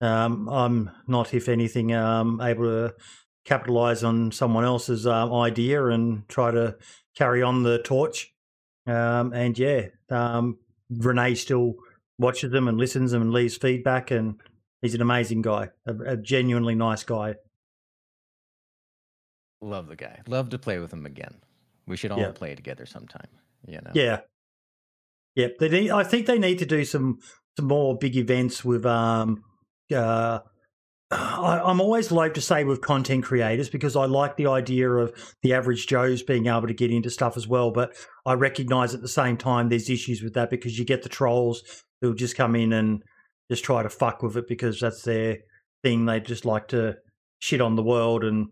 um, 0.00 0.48
I'm 0.48 0.90
not, 1.06 1.34
if 1.34 1.48
anything, 1.48 1.92
um, 1.92 2.40
able 2.40 2.64
to 2.64 2.94
capitalize 3.44 4.02
on 4.02 4.32
someone 4.32 4.64
else's 4.64 5.06
um, 5.06 5.32
idea 5.34 5.86
and 5.86 6.26
try 6.28 6.50
to 6.50 6.76
carry 7.16 7.42
on 7.42 7.64
the 7.64 7.82
torch. 7.82 8.32
Um, 8.90 9.32
and 9.32 9.58
yeah, 9.58 9.86
um, 10.10 10.58
Renee 10.90 11.34
still 11.34 11.74
watches 12.18 12.50
them 12.50 12.68
and 12.68 12.78
listens 12.78 13.12
them 13.12 13.22
and 13.22 13.32
leaves 13.32 13.56
feedback. 13.56 14.10
And 14.10 14.40
he's 14.82 14.94
an 14.94 15.02
amazing 15.02 15.42
guy, 15.42 15.68
a, 15.86 15.94
a 16.12 16.16
genuinely 16.16 16.74
nice 16.74 17.04
guy. 17.04 17.34
Love 19.60 19.88
the 19.88 19.96
guy. 19.96 20.20
Love 20.26 20.50
to 20.50 20.58
play 20.58 20.78
with 20.78 20.92
him 20.92 21.04
again. 21.06 21.34
We 21.86 21.96
should 21.96 22.12
all 22.12 22.18
Yeah. 22.20 22.32
play 22.32 22.54
together 22.54 22.86
sometime. 22.86 23.28
You 23.66 23.80
know. 23.82 23.90
Yeah. 23.94 24.20
Yep. 25.34 25.58
They 25.58 25.68
need, 25.68 25.90
I 25.90 26.02
think 26.02 26.26
they 26.26 26.38
need 26.38 26.58
to 26.60 26.66
do 26.66 26.84
some 26.84 27.18
some 27.56 27.66
more 27.66 27.96
big 27.98 28.16
events 28.16 28.64
with 28.64 28.86
um 28.86 29.42
uh 29.94 30.40
I, 31.10 31.60
I'm 31.64 31.80
always 31.80 32.12
loath 32.12 32.34
to 32.34 32.40
say 32.40 32.62
with 32.62 32.80
content 32.80 33.24
creators 33.24 33.68
because 33.68 33.96
I 33.96 34.04
like 34.04 34.36
the 34.36 34.46
idea 34.46 34.88
of 34.90 35.12
the 35.42 35.54
average 35.54 35.86
Joes 35.88 36.22
being 36.22 36.46
able 36.46 36.68
to 36.68 36.74
get 36.74 36.92
into 36.92 37.10
stuff 37.10 37.36
as 37.36 37.48
well. 37.48 37.72
But 37.72 37.94
I 38.24 38.34
recognize 38.34 38.94
at 38.94 39.02
the 39.02 39.08
same 39.08 39.36
time 39.36 39.68
there's 39.68 39.90
issues 39.90 40.22
with 40.22 40.34
that 40.34 40.50
because 40.50 40.78
you 40.78 40.84
get 40.84 41.02
the 41.02 41.08
trolls 41.08 41.84
who'll 42.00 42.14
just 42.14 42.36
come 42.36 42.54
in 42.54 42.72
and 42.72 43.02
just 43.50 43.64
try 43.64 43.82
to 43.82 43.88
fuck 43.88 44.22
with 44.22 44.36
it 44.36 44.46
because 44.46 44.78
that's 44.78 45.02
their 45.02 45.38
thing. 45.82 46.06
They 46.06 46.20
just 46.20 46.44
like 46.44 46.68
to 46.68 46.96
shit 47.40 47.60
on 47.60 47.74
the 47.74 47.82
world 47.82 48.22
and 48.22 48.48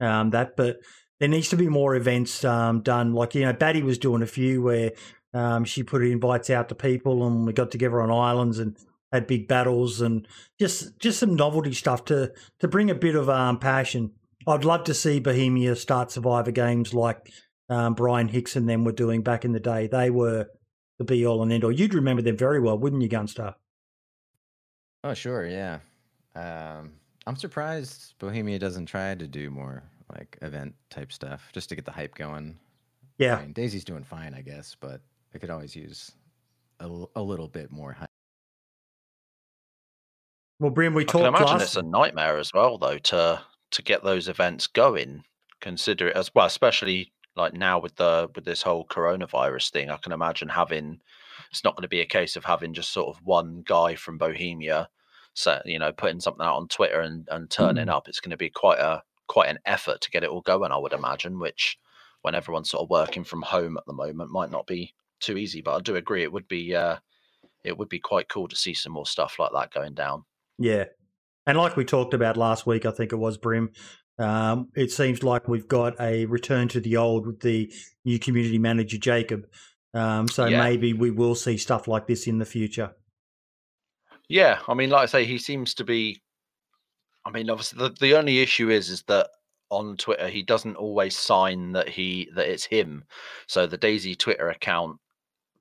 um, 0.00 0.30
that. 0.30 0.56
But 0.56 0.76
there 1.18 1.28
needs 1.28 1.48
to 1.48 1.56
be 1.56 1.68
more 1.68 1.96
events 1.96 2.44
um, 2.44 2.82
done. 2.82 3.14
Like 3.14 3.34
you 3.34 3.44
know, 3.44 3.52
Batty 3.52 3.82
was 3.82 3.98
doing 3.98 4.22
a 4.22 4.26
few 4.26 4.62
where 4.62 4.92
um, 5.34 5.64
she 5.64 5.82
put 5.82 6.02
invites 6.02 6.50
out 6.50 6.68
to 6.68 6.76
people, 6.76 7.26
and 7.26 7.46
we 7.46 7.52
got 7.52 7.72
together 7.72 8.00
on 8.00 8.10
islands 8.10 8.60
and 8.60 8.76
had 9.12 9.26
big 9.26 9.48
battles 9.48 10.00
and 10.00 10.26
just 10.58 10.98
just 10.98 11.18
some 11.18 11.34
novelty 11.34 11.72
stuff 11.72 12.04
to 12.06 12.32
to 12.60 12.68
bring 12.68 12.90
a 12.90 12.94
bit 12.94 13.14
of 13.14 13.28
um, 13.28 13.58
passion. 13.58 14.12
I'd 14.46 14.64
love 14.64 14.84
to 14.84 14.94
see 14.94 15.20
Bohemia 15.20 15.76
start 15.76 16.10
Survivor 16.10 16.50
games 16.50 16.94
like 16.94 17.30
um, 17.68 17.94
Brian 17.94 18.28
Hicks 18.28 18.56
and 18.56 18.68
them 18.68 18.84
were 18.84 18.92
doing 18.92 19.22
back 19.22 19.44
in 19.44 19.52
the 19.52 19.60
day. 19.60 19.86
They 19.86 20.10
were 20.10 20.46
the 20.98 21.04
be 21.04 21.26
all 21.26 21.42
and 21.42 21.52
end 21.52 21.64
all. 21.64 21.72
You'd 21.72 21.94
remember 21.94 22.22
them 22.22 22.36
very 22.36 22.60
well, 22.60 22.78
wouldn't 22.78 23.02
you, 23.02 23.08
Gunstar? 23.08 23.54
Oh, 25.02 25.14
sure, 25.14 25.46
yeah. 25.46 25.78
Um, 26.34 26.92
I'm 27.26 27.36
surprised 27.36 28.14
Bohemia 28.18 28.58
doesn't 28.58 28.86
try 28.86 29.14
to 29.14 29.26
do 29.26 29.50
more 29.50 29.82
like 30.12 30.36
event 30.42 30.74
type 30.90 31.12
stuff 31.12 31.50
just 31.52 31.68
to 31.68 31.76
get 31.76 31.84
the 31.84 31.92
hype 31.92 32.14
going. 32.14 32.58
Yeah, 33.18 33.36
I 33.36 33.42
mean, 33.42 33.54
DayZ's 33.54 33.84
doing 33.84 34.04
fine, 34.04 34.34
I 34.34 34.42
guess, 34.42 34.76
but 34.80 35.00
it 35.32 35.40
could 35.40 35.50
always 35.50 35.76
use 35.76 36.12
a 36.80 37.22
little 37.22 37.48
bit 37.48 37.70
more 37.70 37.92
hype. 37.92 38.08
Well, 40.60 40.70
Brim, 40.70 40.94
we 40.94 41.04
I 41.08 41.12
can 41.12 41.24
talked 41.24 41.26
imagine 41.26 41.58
last. 41.58 41.62
it's 41.62 41.76
a 41.76 41.82
nightmare 41.82 42.38
as 42.38 42.52
well, 42.54 42.78
though, 42.78 42.98
to 42.98 43.42
to 43.72 43.82
get 43.82 44.04
those 44.04 44.28
events 44.28 44.68
going. 44.68 45.24
Consider 45.60 46.08
it 46.08 46.16
as 46.16 46.34
well, 46.34 46.46
especially 46.46 47.12
like 47.36 47.54
now 47.54 47.78
with 47.80 47.96
the 47.96 48.30
with 48.34 48.44
this 48.44 48.62
whole 48.62 48.86
coronavirus 48.86 49.70
thing. 49.72 49.90
I 49.90 49.96
can 49.96 50.12
imagine 50.12 50.48
having 50.50 51.00
it's 51.50 51.64
not 51.64 51.74
going 51.76 51.82
to 51.82 51.88
be 51.88 52.00
a 52.00 52.06
case 52.06 52.36
of 52.36 52.44
having 52.44 52.74
just 52.74 52.92
sort 52.92 53.08
of 53.16 53.24
one 53.24 53.62
guy 53.66 53.96
from 53.96 54.18
Bohemia, 54.18 54.88
so 55.34 55.60
you 55.64 55.78
know, 55.80 55.92
putting 55.92 56.20
something 56.20 56.44
out 56.46 56.56
on 56.56 56.68
Twitter 56.68 57.00
and 57.00 57.26
and 57.30 57.50
turning 57.50 57.86
Mm. 57.86 57.92
up. 57.94 58.08
It's 58.08 58.20
going 58.20 58.30
to 58.32 58.36
be 58.36 58.50
quite 58.50 58.78
a 58.78 59.02
quite 59.28 59.48
an 59.50 59.58
effort 59.66 60.00
to 60.02 60.10
get 60.10 60.24
it 60.24 60.30
all 60.30 60.42
going. 60.42 60.72
I 60.72 60.78
would 60.78 60.92
imagine, 60.92 61.38
which 61.40 61.78
when 62.22 62.34
everyone's 62.36 62.70
sort 62.70 62.82
of 62.84 62.90
working 62.90 63.24
from 63.24 63.42
home 63.42 63.76
at 63.78 63.86
the 63.86 63.92
moment 63.94 64.30
might 64.30 64.50
not 64.52 64.66
be 64.66 64.94
too 65.20 65.38
easy. 65.38 65.62
But 65.62 65.76
I 65.76 65.80
do 65.80 65.96
agree, 65.96 66.22
it 66.22 66.32
would 66.32 66.48
be 66.48 66.74
uh, 66.74 66.98
it 67.64 67.78
would 67.78 67.88
be 67.90 68.00
quite 68.00 68.28
cool 68.28 68.48
to 68.48 68.56
see 68.56 68.74
some 68.74 68.92
more 68.92 69.06
stuff 69.06 69.38
like 69.38 69.52
that 69.54 69.72
going 69.72 69.94
down. 69.94 70.24
Yeah. 70.60 70.84
And 71.46 71.58
like 71.58 71.74
we 71.76 71.84
talked 71.84 72.14
about 72.14 72.36
last 72.36 72.66
week, 72.66 72.86
I 72.86 72.92
think 72.92 73.12
it 73.12 73.16
was 73.16 73.36
Brim, 73.38 73.72
Um, 74.18 74.68
it 74.76 74.92
seems 74.92 75.22
like 75.22 75.48
we've 75.48 75.66
got 75.66 75.98
a 75.98 76.26
return 76.26 76.68
to 76.68 76.80
the 76.80 76.98
old 76.98 77.26
with 77.26 77.40
the 77.40 77.72
new 78.04 78.18
community 78.18 78.58
manager 78.58 78.98
Jacob. 78.98 79.46
Um, 79.94 80.28
so 80.28 80.44
Yeah. 80.46 80.62
maybe 80.62 80.92
we 80.92 81.10
will 81.10 81.34
see 81.34 81.56
stuff 81.56 81.88
like 81.88 82.06
this 82.06 82.26
in 82.26 82.38
the 82.38 82.44
future. 82.44 82.94
Yeah, 84.28 84.60
I 84.68 84.74
mean, 84.74 84.90
like 84.90 85.02
I 85.04 85.06
say, 85.06 85.24
he 85.24 85.38
seems 85.38 85.74
to 85.74 85.84
be. 85.84 86.20
I 87.24 87.30
mean, 87.30 87.48
obviously, 87.50 87.78
the, 87.78 87.94
the 87.98 88.14
only 88.14 88.40
issue 88.40 88.68
is 88.70 88.90
is 88.90 89.02
that 89.04 89.28
on 89.70 89.96
Twitter 89.96 90.28
he 90.28 90.42
doesn't 90.42 90.76
always 90.76 91.16
sign 91.16 91.72
that 91.72 91.88
he 91.88 92.28
that 92.34 92.48
it's 92.48 92.64
him. 92.64 93.04
So 93.46 93.66
the 93.66 93.78
DayZ 93.78 94.18
Twitter 94.18 94.50
account 94.50 94.98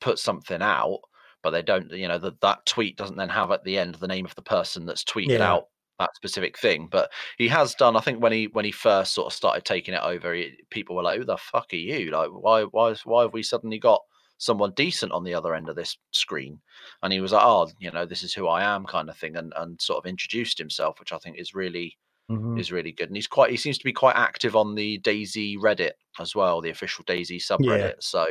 puts 0.01 0.21
something 0.21 0.61
out, 0.61 0.99
but 1.43 1.51
they 1.51 1.61
don't. 1.61 1.91
You 1.91 2.07
know, 2.07 2.17
that 2.19 2.41
that 2.41 2.65
tweet 2.65 2.97
doesn't 2.97 3.17
then 3.17 3.29
have 3.29 3.51
at 3.51 3.63
the 3.63 3.77
end 3.77 3.95
the 3.95 4.07
name 4.07 4.25
of 4.25 4.35
the 4.35 4.41
person 4.41 4.85
that's 4.85 5.03
tweeted 5.03 5.39
Yeah. 5.39 5.51
out 5.53 5.67
that 5.99 6.15
specific 6.15 6.57
thing. 6.57 6.87
But 6.89 7.11
he 7.37 7.47
has 7.49 7.75
done. 7.75 7.95
I 7.97 8.01
think 8.01 8.21
when 8.21 8.31
he 8.31 8.47
when 8.47 8.65
he 8.65 8.71
first 8.71 9.13
sort 9.13 9.27
of 9.27 9.33
started 9.33 9.65
taking 9.65 9.93
it 9.93 10.01
over, 10.03 10.33
he, 10.33 10.57
people 10.69 10.95
were 10.95 11.03
like, 11.03 11.17
"Who 11.19 11.25
the 11.25 11.37
fuck 11.37 11.73
are 11.73 11.75
you? 11.75 12.11
Like, 12.11 12.29
why 12.31 12.63
why 12.63 12.89
is- 12.89 13.05
why 13.05 13.23
have 13.23 13.33
we 13.33 13.43
suddenly 13.43 13.79
got?" 13.79 14.01
someone 14.41 14.71
decent 14.71 15.11
on 15.11 15.25
the 15.25 15.33
other 15.33 15.53
end 15.53 15.67
of 15.67 15.75
this 15.75 15.97
screen 16.11 16.57
and 17.03 17.11
he 17.11 17.19
was 17.19 17.33
like 17.33 17.43
oh 17.43 17.69
you 17.77 17.91
know 17.91 18.05
this 18.05 18.23
is 18.23 18.33
who 18.33 18.47
i 18.47 18.63
am 18.63 18.85
kind 18.85 19.09
of 19.09 19.17
thing 19.17 19.35
and 19.35 19.51
and 19.57 19.81
sort 19.81 19.97
of 19.97 20.09
introduced 20.09 20.57
himself 20.57 20.97
which 20.97 21.11
i 21.11 21.17
think 21.17 21.37
is 21.37 21.53
really 21.53 21.97
Mhm. 22.31 22.57
is 22.57 22.71
really 22.71 22.93
good 22.93 23.09
and 23.09 23.17
he's 23.17 23.27
quite 23.27 23.51
he 23.51 23.57
seems 23.57 23.77
to 23.77 23.83
be 23.83 23.91
quite 23.91 24.15
active 24.15 24.55
on 24.55 24.75
the 24.75 24.97
DayZ 24.99 25.57
reddit 25.57 25.91
as 26.21 26.35
well 26.35 26.61
the 26.61 26.69
official 26.69 27.03
DayZ 27.03 27.35
subreddit 27.41 27.95
so 27.99 28.27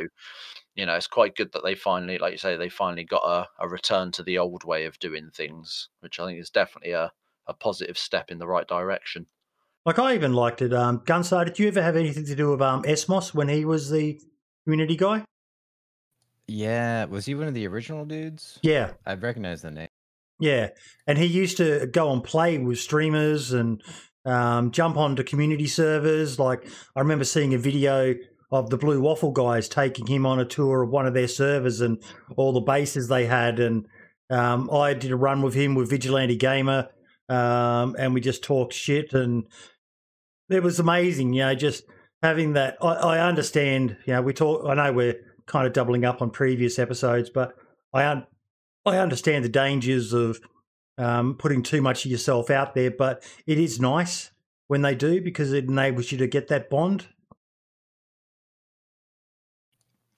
you 0.75 0.85
know 0.85 0.95
it's 0.95 1.07
quite 1.07 1.35
good 1.35 1.51
that 1.53 1.63
they 1.63 1.75
finally 1.75 2.17
like 2.17 2.31
you 2.31 2.37
say 2.37 2.55
they 2.55 2.69
finally 2.69 3.03
got 3.03 3.23
a, 3.25 3.47
a 3.63 3.67
return 3.67 4.11
to 4.11 4.23
the 4.23 4.37
old 4.37 4.63
way 4.63 4.85
of 4.85 4.97
doing 4.99 5.29
things 5.33 5.89
which 6.01 6.19
i 6.19 6.25
think 6.25 6.39
is 6.39 6.49
definitely 6.49 6.91
a, 6.91 7.11
a 7.47 7.53
positive 7.53 7.97
step 7.97 8.29
in 8.31 8.37
the 8.39 8.47
right 8.47 8.67
direction 8.67 9.25
Like 9.85 9.97
I 9.97 10.13
even 10.13 10.33
liked 10.33 10.61
it. 10.61 10.73
Um, 10.73 10.99
Gunstar, 10.99 11.45
did 11.45 11.57
you 11.57 11.67
ever 11.69 11.81
have 11.81 11.95
anything 11.95 12.25
to 12.25 12.35
do 12.35 12.51
with 12.51 12.61
um, 12.61 12.83
Esmos 12.83 13.33
when 13.33 13.47
he 13.49 13.65
was 13.65 13.89
the 13.89 14.19
community 14.65 14.95
guy? 14.95 15.23
Yeah, 16.47 17.05
was 17.05 17.25
he 17.25 17.35
one 17.35 17.47
of 17.47 17.53
the 17.53 17.67
original 17.67 18.05
dudes? 18.05 18.59
Yeah, 18.61 18.91
I 19.05 19.13
recognize 19.15 19.61
the 19.61 19.71
name. 19.71 19.87
yeah. 20.39 20.69
And 21.07 21.17
he 21.17 21.25
used 21.25 21.57
to 21.57 21.87
go 21.87 22.11
and 22.11 22.23
play 22.23 22.57
with 22.57 22.79
streamers 22.79 23.53
and 23.53 23.81
um, 24.25 24.71
jump 24.71 24.97
onto 24.97 25.23
community 25.23 25.67
servers. 25.67 26.39
Like 26.39 26.67
I 26.95 26.99
remember 26.99 27.23
seeing 27.25 27.53
a 27.53 27.57
video 27.57 28.15
of 28.51 28.69
the 28.69 28.77
Blue 28.77 29.01
Waffle 29.01 29.31
guys 29.31 29.69
taking 29.69 30.07
him 30.07 30.25
on 30.25 30.39
a 30.39 30.45
tour 30.45 30.81
of 30.81 30.89
one 30.89 31.05
of 31.05 31.13
their 31.13 31.27
servers 31.27 31.81
and 31.81 32.01
all 32.35 32.51
the 32.51 32.59
bases 32.59 33.07
they 33.07 33.25
had. 33.25 33.59
And 33.59 33.87
um, 34.29 34.69
I 34.71 34.93
did 34.93 35.11
a 35.11 35.15
run 35.15 35.41
with 35.41 35.53
him 35.53 35.75
with 35.75 35.89
Vigilante 35.89 36.35
Gamer, 36.35 36.89
um, 37.29 37.95
and 37.97 38.13
we 38.13 38.21
just 38.21 38.43
talked 38.43 38.73
shit, 38.73 39.13
and 39.13 39.45
it 40.49 40.63
was 40.63 40.79
amazing. 40.79 41.33
You 41.33 41.41
know, 41.41 41.55
just 41.55 41.83
having 42.21 42.53
that. 42.53 42.77
I, 42.81 42.93
I 42.93 43.19
understand. 43.19 43.97
You 44.05 44.13
know, 44.13 44.21
we 44.21 44.33
talk. 44.33 44.65
I 44.67 44.73
know 44.73 44.93
we're 44.93 45.19
kind 45.45 45.67
of 45.67 45.73
doubling 45.73 46.05
up 46.05 46.21
on 46.21 46.29
previous 46.31 46.79
episodes, 46.79 47.29
but 47.29 47.55
I 47.93 48.05
un- 48.05 48.27
I 48.85 48.97
understand 48.97 49.45
the 49.45 49.49
dangers 49.49 50.13
of 50.13 50.39
um, 50.97 51.35
putting 51.35 51.63
too 51.63 51.81
much 51.81 52.05
of 52.05 52.11
yourself 52.11 52.49
out 52.49 52.75
there. 52.75 52.91
But 52.91 53.23
it 53.45 53.57
is 53.57 53.79
nice 53.79 54.31
when 54.67 54.81
they 54.81 54.95
do 54.95 55.21
because 55.21 55.53
it 55.53 55.65
enables 55.65 56.11
you 56.11 56.17
to 56.19 56.27
get 56.27 56.47
that 56.49 56.69
bond. 56.69 57.07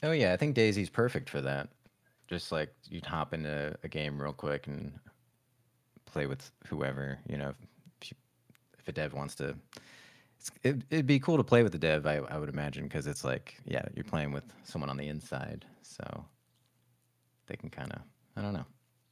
Oh 0.03 0.11
yeah, 0.11 0.33
I 0.33 0.37
think 0.37 0.55
DayZ's 0.55 0.89
perfect 0.89 1.29
for 1.29 1.41
that. 1.41 1.69
Just 2.27 2.51
like 2.51 2.73
you'd 2.89 3.05
hop 3.05 3.33
into 3.33 3.75
a 3.83 3.87
game 3.87 4.21
real 4.21 4.33
quick 4.33 4.67
and 4.67 4.93
play 6.05 6.25
with 6.25 6.51
whoever, 6.67 7.19
you 7.27 7.37
know, 7.37 7.49
if, 8.01 8.09
you, 8.09 8.17
if 8.79 8.87
a 8.87 8.91
dev 8.91 9.13
wants 9.13 9.35
to. 9.35 9.55
It, 10.63 10.77
it'd 10.89 11.05
be 11.05 11.19
cool 11.19 11.37
to 11.37 11.43
play 11.43 11.61
with 11.61 11.71
the 11.71 11.77
dev, 11.77 12.07
I, 12.07 12.17
I 12.17 12.37
would 12.39 12.49
imagine, 12.49 12.85
because 12.85 13.05
it's 13.05 13.23
like, 13.23 13.57
yeah, 13.65 13.83
you're 13.95 14.03
playing 14.03 14.31
with 14.31 14.45
someone 14.63 14.89
on 14.89 14.97
the 14.97 15.07
inside, 15.07 15.65
so 15.83 16.25
they 17.45 17.55
can 17.55 17.69
kind 17.69 17.91
of, 17.91 18.01
I 18.35 18.41
don't 18.41 18.53
know. 18.53 18.65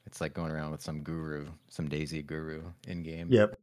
It's 0.07 0.21
like 0.21 0.33
going 0.33 0.51
around 0.51 0.71
with 0.71 0.81
some 0.81 1.03
guru, 1.03 1.45
some 1.67 1.87
DayZ 1.87 2.25
guru 2.25 2.63
in 2.87 3.03
game. 3.03 3.27
Yep. 3.29 3.59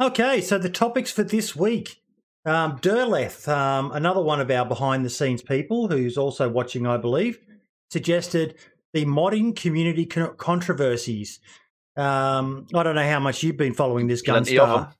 Okay, 0.00 0.40
so 0.40 0.58
the 0.58 0.68
topics 0.68 1.10
for 1.10 1.24
this 1.24 1.56
week. 1.56 2.03
Um, 2.46 2.78
Derleth, 2.78 3.48
um, 3.48 3.92
another 3.92 4.20
one 4.20 4.40
of 4.40 4.50
our 4.50 4.66
behind 4.66 5.04
the 5.04 5.10
scenes 5.10 5.42
people 5.42 5.88
who's 5.88 6.18
also 6.18 6.48
watching, 6.48 6.86
I 6.86 6.98
believe, 6.98 7.38
suggested 7.90 8.56
the 8.92 9.06
modding 9.06 9.56
community 9.56 10.04
controversies. 10.04 11.40
Um, 11.96 12.66
I 12.74 12.82
don't 12.82 12.96
know 12.96 13.08
how 13.08 13.20
much 13.20 13.42
you've 13.42 13.56
been 13.56 13.74
following 13.74 14.08
this 14.08 14.22
Plenty 14.22 14.58
of 14.58 14.68
'em. 14.68 14.74
Gunstar, 14.74 14.92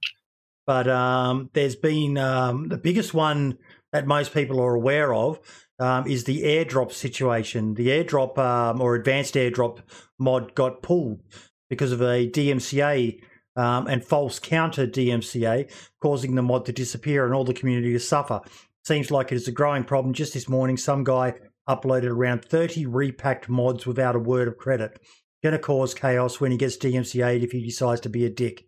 but 0.67 0.89
um, 0.89 1.51
there's 1.53 1.77
been 1.77 2.17
um, 2.17 2.69
the 2.69 2.79
biggest 2.79 3.13
one 3.13 3.59
that 3.93 4.07
most 4.07 4.33
people 4.33 4.61
are 4.61 4.75
aware 4.75 5.13
of 5.13 5.39
um, 5.79 6.07
is 6.07 6.25
the 6.25 6.43
airdrop 6.43 6.93
situation. 6.93 7.75
The 7.75 7.89
airdrop 7.89 8.39
um, 8.39 8.81
or 8.81 8.95
advanced 8.95 9.35
airdrop 9.35 9.81
mod 10.19 10.55
got 10.55 10.83
pulled 10.83 11.21
because 11.69 11.93
of 11.93 12.01
a 12.01 12.29
DMCA 12.29 13.21
um, 13.57 13.87
and 13.87 14.05
false 14.05 14.39
counter 14.39 14.87
DMCA, 14.87 15.71
causing 16.01 16.35
the 16.35 16.43
mod 16.43 16.67
to 16.67 16.73
disappear 16.73 17.25
and 17.25 17.35
all 17.35 17.45
the 17.45 17.55
community 17.55 17.93
to 17.93 18.01
suffer. 18.01 18.41
Seems 18.85 19.11
like 19.11 19.33
it 19.33 19.37
is 19.37 19.49
a 19.49 19.53
growing 19.53 19.85
problem. 19.85 20.13
Just 20.13 20.35
this 20.35 20.49
morning, 20.49 20.77
some 20.77 21.05
guy 21.05 21.35
uploaded 21.69 22.11
around 22.11 22.45
30 22.45 22.87
repacked 22.87 23.49
mods 23.49 23.87
without 23.87 24.17
a 24.17 24.19
word 24.19 24.49
of 24.49 24.59
credit. 24.59 25.01
Going 25.43 25.55
to 25.55 25.59
cause 25.59 25.95
chaos 25.95 26.41
when 26.41 26.51
he 26.51 26.57
gets 26.57 26.77
DMCA'd 26.77 27.43
if 27.43 27.53
he 27.53 27.65
decides 27.65 28.01
to 28.03 28.09
be 28.09 28.25
a 28.25 28.31
dick. 28.31 28.67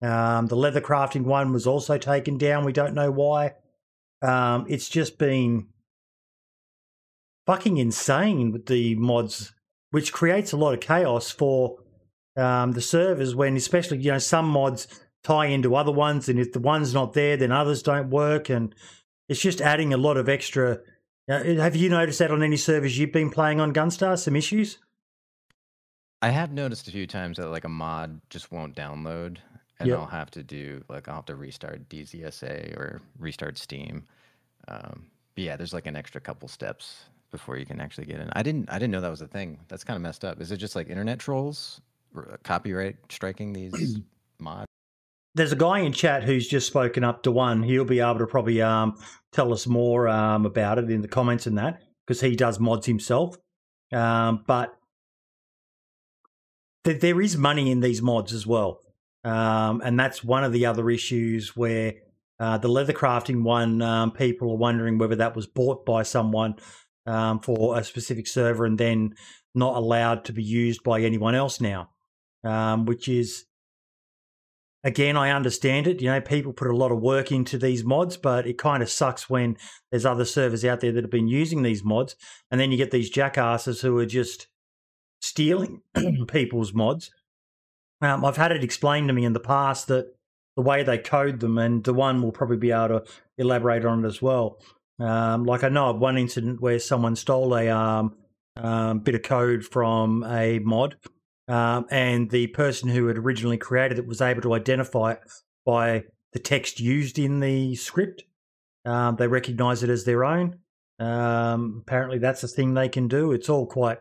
Um, 0.00 0.46
the 0.46 0.56
leather 0.56 0.80
crafting 0.80 1.24
one 1.24 1.52
was 1.52 1.66
also 1.66 1.98
taken 1.98 2.38
down. 2.38 2.64
We 2.64 2.72
don't 2.72 2.94
know 2.94 3.10
why. 3.10 3.54
Um, 4.22 4.66
it's 4.68 4.88
just 4.88 5.18
been 5.18 5.68
fucking 7.46 7.78
insane 7.78 8.52
with 8.52 8.66
the 8.66 8.94
mods, 8.96 9.52
which 9.90 10.12
creates 10.12 10.52
a 10.52 10.56
lot 10.56 10.74
of 10.74 10.80
chaos 10.80 11.30
for 11.30 11.78
um, 12.38 12.72
the 12.72 12.80
servers 12.80 13.34
when, 13.34 13.56
especially, 13.56 13.98
you 13.98 14.12
know, 14.12 14.18
some 14.18 14.46
mods 14.48 14.86
tie 15.22 15.46
into 15.46 15.74
other 15.74 15.92
ones, 15.92 16.28
and 16.28 16.38
if 16.38 16.52
the 16.52 16.60
one's 16.60 16.94
not 16.94 17.12
there, 17.12 17.36
then 17.36 17.52
others 17.52 17.82
don't 17.82 18.10
work, 18.10 18.48
and 18.48 18.74
it's 19.28 19.40
just 19.40 19.60
adding 19.60 19.92
a 19.92 19.96
lot 19.96 20.16
of 20.16 20.28
extra. 20.28 20.78
Uh, 21.28 21.44
have 21.44 21.76
you 21.76 21.90
noticed 21.90 22.20
that 22.20 22.30
on 22.30 22.42
any 22.42 22.56
servers 22.56 22.98
you've 22.98 23.12
been 23.12 23.30
playing 23.30 23.60
on 23.60 23.74
Gunstar? 23.74 24.18
Some 24.18 24.36
issues? 24.36 24.78
I 26.22 26.30
have 26.30 26.52
noticed 26.52 26.88
a 26.88 26.90
few 26.90 27.06
times 27.06 27.36
that 27.36 27.48
like 27.48 27.64
a 27.64 27.68
mod 27.68 28.20
just 28.30 28.50
won't 28.50 28.74
download, 28.74 29.38
and 29.78 29.88
Yep. 29.88 29.98
I'll 29.98 30.06
have 30.06 30.30
to 30.32 30.42
do 30.42 30.82
like 30.88 31.08
I'll 31.08 31.16
have 31.16 31.26
to 31.26 31.36
restart 31.36 31.88
DZSA 31.88 32.76
or 32.76 33.00
restart 33.18 33.58
Steam. 33.58 34.04
Um, 34.66 35.06
but 35.34 35.44
yeah, 35.44 35.56
there's 35.56 35.72
like 35.72 35.86
an 35.86 35.96
extra 35.96 36.20
couple 36.20 36.48
steps 36.48 37.04
before 37.30 37.56
you 37.58 37.66
can 37.66 37.80
actually 37.80 38.06
get 38.06 38.20
in. 38.20 38.30
I 38.32 38.42
didn't 38.42 38.70
I 38.70 38.78
didn't 38.78 38.90
know 38.90 39.00
that 39.00 39.10
was 39.10 39.20
a 39.20 39.28
thing. 39.28 39.58
That's 39.68 39.84
kind 39.84 39.96
of 39.96 40.02
messed 40.02 40.24
up. 40.24 40.40
Is 40.40 40.50
it 40.50 40.56
just 40.56 40.74
like 40.74 40.88
internet 40.88 41.18
trolls 41.18 41.80
copyright 42.42 42.96
striking 43.10 43.52
these 43.52 43.98
mods? 44.38 44.66
There's 45.34 45.52
a 45.52 45.56
guy 45.56 45.80
in 45.80 45.92
chat 45.92 46.24
who's 46.24 46.48
just 46.48 46.66
spoken 46.66 47.04
up 47.04 47.22
to 47.22 47.30
one. 47.30 47.62
He'll 47.62 47.84
be 47.84 48.00
able 48.00 48.18
to 48.18 48.26
probably 48.26 48.60
um, 48.60 48.98
tell 49.32 49.52
us 49.52 49.66
more 49.66 50.08
um, 50.08 50.46
about 50.46 50.78
it 50.78 50.90
in 50.90 51.02
the 51.02 51.08
comments 51.08 51.46
and 51.46 51.58
that 51.58 51.82
because 52.06 52.20
he 52.20 52.34
does 52.34 52.58
mods 52.58 52.86
himself. 52.86 53.36
Um, 53.92 54.44
but 54.46 54.76
th- 56.84 57.00
there 57.00 57.20
is 57.20 57.36
money 57.36 57.70
in 57.70 57.80
these 57.80 58.02
mods 58.02 58.32
as 58.32 58.46
well, 58.46 58.80
um, 59.24 59.80
and 59.84 59.98
that's 59.98 60.24
one 60.24 60.44
of 60.44 60.52
the 60.52 60.66
other 60.66 60.90
issues 60.90 61.56
where 61.56 61.94
uh, 62.40 62.58
the 62.58 62.68
leather 62.68 62.92
crafting 62.92 63.42
one. 63.42 63.82
Um, 63.82 64.10
people 64.10 64.50
are 64.52 64.56
wondering 64.56 64.98
whether 64.98 65.16
that 65.16 65.36
was 65.36 65.46
bought 65.46 65.86
by 65.86 66.02
someone 66.02 66.56
um, 67.06 67.40
for 67.40 67.78
a 67.78 67.84
specific 67.84 68.26
server 68.26 68.64
and 68.64 68.78
then 68.78 69.14
not 69.54 69.76
allowed 69.76 70.24
to 70.26 70.32
be 70.32 70.42
used 70.42 70.82
by 70.82 71.00
anyone 71.00 71.34
else 71.34 71.60
now, 71.60 71.90
um, 72.44 72.86
which 72.86 73.08
is 73.08 73.44
again, 74.84 75.16
I 75.16 75.30
understand 75.30 75.86
it. 75.86 76.00
You 76.00 76.10
know, 76.10 76.20
people 76.20 76.52
put 76.52 76.68
a 76.68 76.76
lot 76.76 76.92
of 76.92 77.00
work 77.00 77.32
into 77.32 77.58
these 77.58 77.84
mods, 77.84 78.16
but 78.16 78.46
it 78.46 78.58
kind 78.58 78.82
of 78.82 78.90
sucks 78.90 79.28
when 79.28 79.56
there's 79.90 80.06
other 80.06 80.24
servers 80.24 80.64
out 80.64 80.80
there 80.80 80.92
that 80.92 81.04
have 81.04 81.10
been 81.10 81.28
using 81.28 81.62
these 81.62 81.84
mods, 81.84 82.16
and 82.50 82.60
then 82.60 82.70
you 82.70 82.76
get 82.76 82.90
these 82.90 83.10
jackasses 83.10 83.80
who 83.80 83.96
are 83.98 84.06
just 84.06 84.48
stealing 85.20 85.82
people's 86.28 86.72
mods. 86.72 87.10
Um, 88.00 88.24
I've 88.24 88.36
had 88.36 88.52
it 88.52 88.62
explained 88.62 89.08
to 89.08 89.14
me 89.14 89.24
in 89.24 89.32
the 89.32 89.40
past 89.40 89.88
that 89.88 90.14
the 90.56 90.62
way 90.62 90.82
they 90.82 90.98
code 90.98 91.40
them, 91.40 91.58
and 91.58 91.84
the 91.84 91.94
one 91.94 92.22
will 92.22 92.32
probably 92.32 92.56
be 92.56 92.70
able 92.70 93.00
to 93.00 93.04
elaborate 93.36 93.84
on 93.84 94.04
it 94.04 94.08
as 94.08 94.22
well. 94.22 94.60
Um, 95.00 95.44
like 95.44 95.62
I 95.62 95.68
know 95.68 95.90
of 95.90 95.98
one 95.98 96.18
incident 96.18 96.60
where 96.60 96.78
someone 96.78 97.14
stole 97.14 97.54
a 97.54 97.68
um, 97.68 98.16
um, 98.56 99.00
bit 99.00 99.14
of 99.14 99.22
code 99.22 99.64
from 99.64 100.24
a 100.24 100.58
mod, 100.58 100.96
um, 101.48 101.86
and 101.90 102.30
the 102.30 102.46
person 102.48 102.88
who 102.88 103.06
had 103.06 103.18
originally 103.18 103.56
created 103.56 103.98
it 103.98 104.06
was 104.06 104.20
able 104.20 104.42
to 104.42 104.54
identify 104.54 105.12
it 105.12 105.20
by 105.64 106.04
the 106.32 106.38
text 106.38 106.78
used 106.78 107.18
in 107.18 107.40
the 107.40 107.74
script. 107.74 108.24
Um, 108.84 109.16
they 109.16 109.26
recognize 109.26 109.82
it 109.82 109.90
as 109.90 110.04
their 110.04 110.24
own. 110.24 110.58
Um, 110.98 111.82
apparently, 111.86 112.18
that's 112.18 112.42
a 112.42 112.48
thing 112.48 112.74
they 112.74 112.88
can 112.88 113.08
do. 113.08 113.32
It's 113.32 113.48
all 113.48 113.66
quite, 113.66 113.98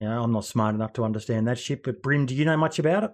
you 0.00 0.08
know, 0.08 0.22
I'm 0.22 0.32
not 0.32 0.44
smart 0.44 0.74
enough 0.74 0.92
to 0.94 1.04
understand 1.04 1.48
that 1.48 1.58
shit. 1.58 1.82
But 1.82 2.02
Brim, 2.02 2.26
do 2.26 2.34
you 2.34 2.44
know 2.44 2.56
much 2.56 2.78
about 2.78 3.04
it? 3.04 3.10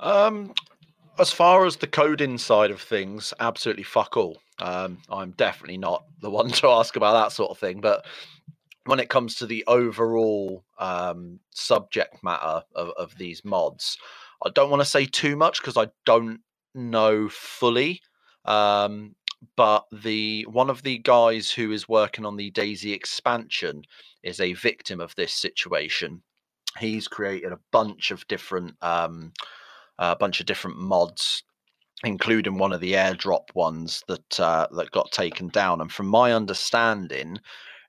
Um, 0.00 0.54
as 1.18 1.30
far 1.32 1.66
as 1.66 1.76
the 1.76 1.86
coding 1.86 2.38
side 2.38 2.70
of 2.70 2.80
things, 2.80 3.32
absolutely 3.40 3.82
fuck 3.84 4.16
all. 4.16 4.38
Um, 4.58 4.98
I'm 5.08 5.32
definitely 5.32 5.78
not 5.78 6.04
the 6.20 6.30
one 6.38 6.50
to 6.50 6.68
ask 6.68 6.96
about 6.96 7.12
that 7.12 7.32
sort 7.32 7.50
of 7.50 7.58
thing. 7.58 7.80
But 7.80 8.04
when 8.88 9.00
it 9.00 9.10
comes 9.10 9.34
to 9.34 9.44
the 9.44 9.62
overall 9.66 10.64
um, 10.78 11.38
subject 11.50 12.24
matter 12.24 12.62
of, 12.74 12.88
of 12.96 13.18
these 13.18 13.44
mods, 13.44 13.98
I 14.46 14.48
don't 14.54 14.70
want 14.70 14.80
to 14.80 14.88
say 14.88 15.04
too 15.04 15.36
much 15.36 15.60
because 15.60 15.76
I 15.76 15.88
don't 16.06 16.40
know 16.74 17.28
fully. 17.28 18.00
Um, 18.46 19.14
but 19.56 19.84
the 19.92 20.46
one 20.50 20.70
of 20.70 20.82
the 20.84 20.96
guys 20.98 21.50
who 21.50 21.70
is 21.70 21.86
working 21.86 22.24
on 22.24 22.36
the 22.38 22.50
DayZ 22.50 22.90
expansion 22.94 23.82
is 24.22 24.40
a 24.40 24.54
victim 24.54 25.00
of 25.00 25.14
this 25.16 25.34
situation. 25.34 26.22
He's 26.78 27.08
created 27.08 27.52
a 27.52 27.60
bunch 27.70 28.10
of 28.10 28.26
different 28.26 28.74
um, 28.80 29.34
a 29.98 30.16
bunch 30.16 30.40
of 30.40 30.46
different 30.46 30.78
mods, 30.78 31.42
including 32.04 32.56
one 32.56 32.72
of 32.72 32.80
the 32.80 32.94
airdrop 32.94 33.54
ones 33.54 34.02
that 34.08 34.40
uh, 34.40 34.66
that 34.72 34.92
got 34.92 35.12
taken 35.12 35.48
down. 35.48 35.82
And 35.82 35.92
from 35.92 36.06
my 36.06 36.32
understanding, 36.32 37.38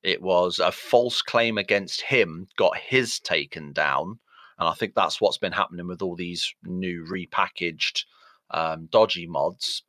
it 0.04 0.22
was 0.22 0.60
a 0.60 0.72
false 0.72 1.22
claim 1.22 1.58
against 1.58 2.02
him 2.02 2.48
got 2.58 2.78
his 2.78 3.20
taken 3.20 3.74
down, 3.74 4.20
and 4.58 4.70
I 4.70 4.74
think 4.74 4.94
that's 4.96 5.20
what's 5.20 5.38
been 5.38 5.52
happening 5.52 5.88
with 5.88 6.02
all 6.02 6.16
these 6.16 6.54
new 6.64 7.06
repackaged 7.06 8.04
um, 8.52 8.88
dodgy 8.92 9.28
mods. 9.28 9.84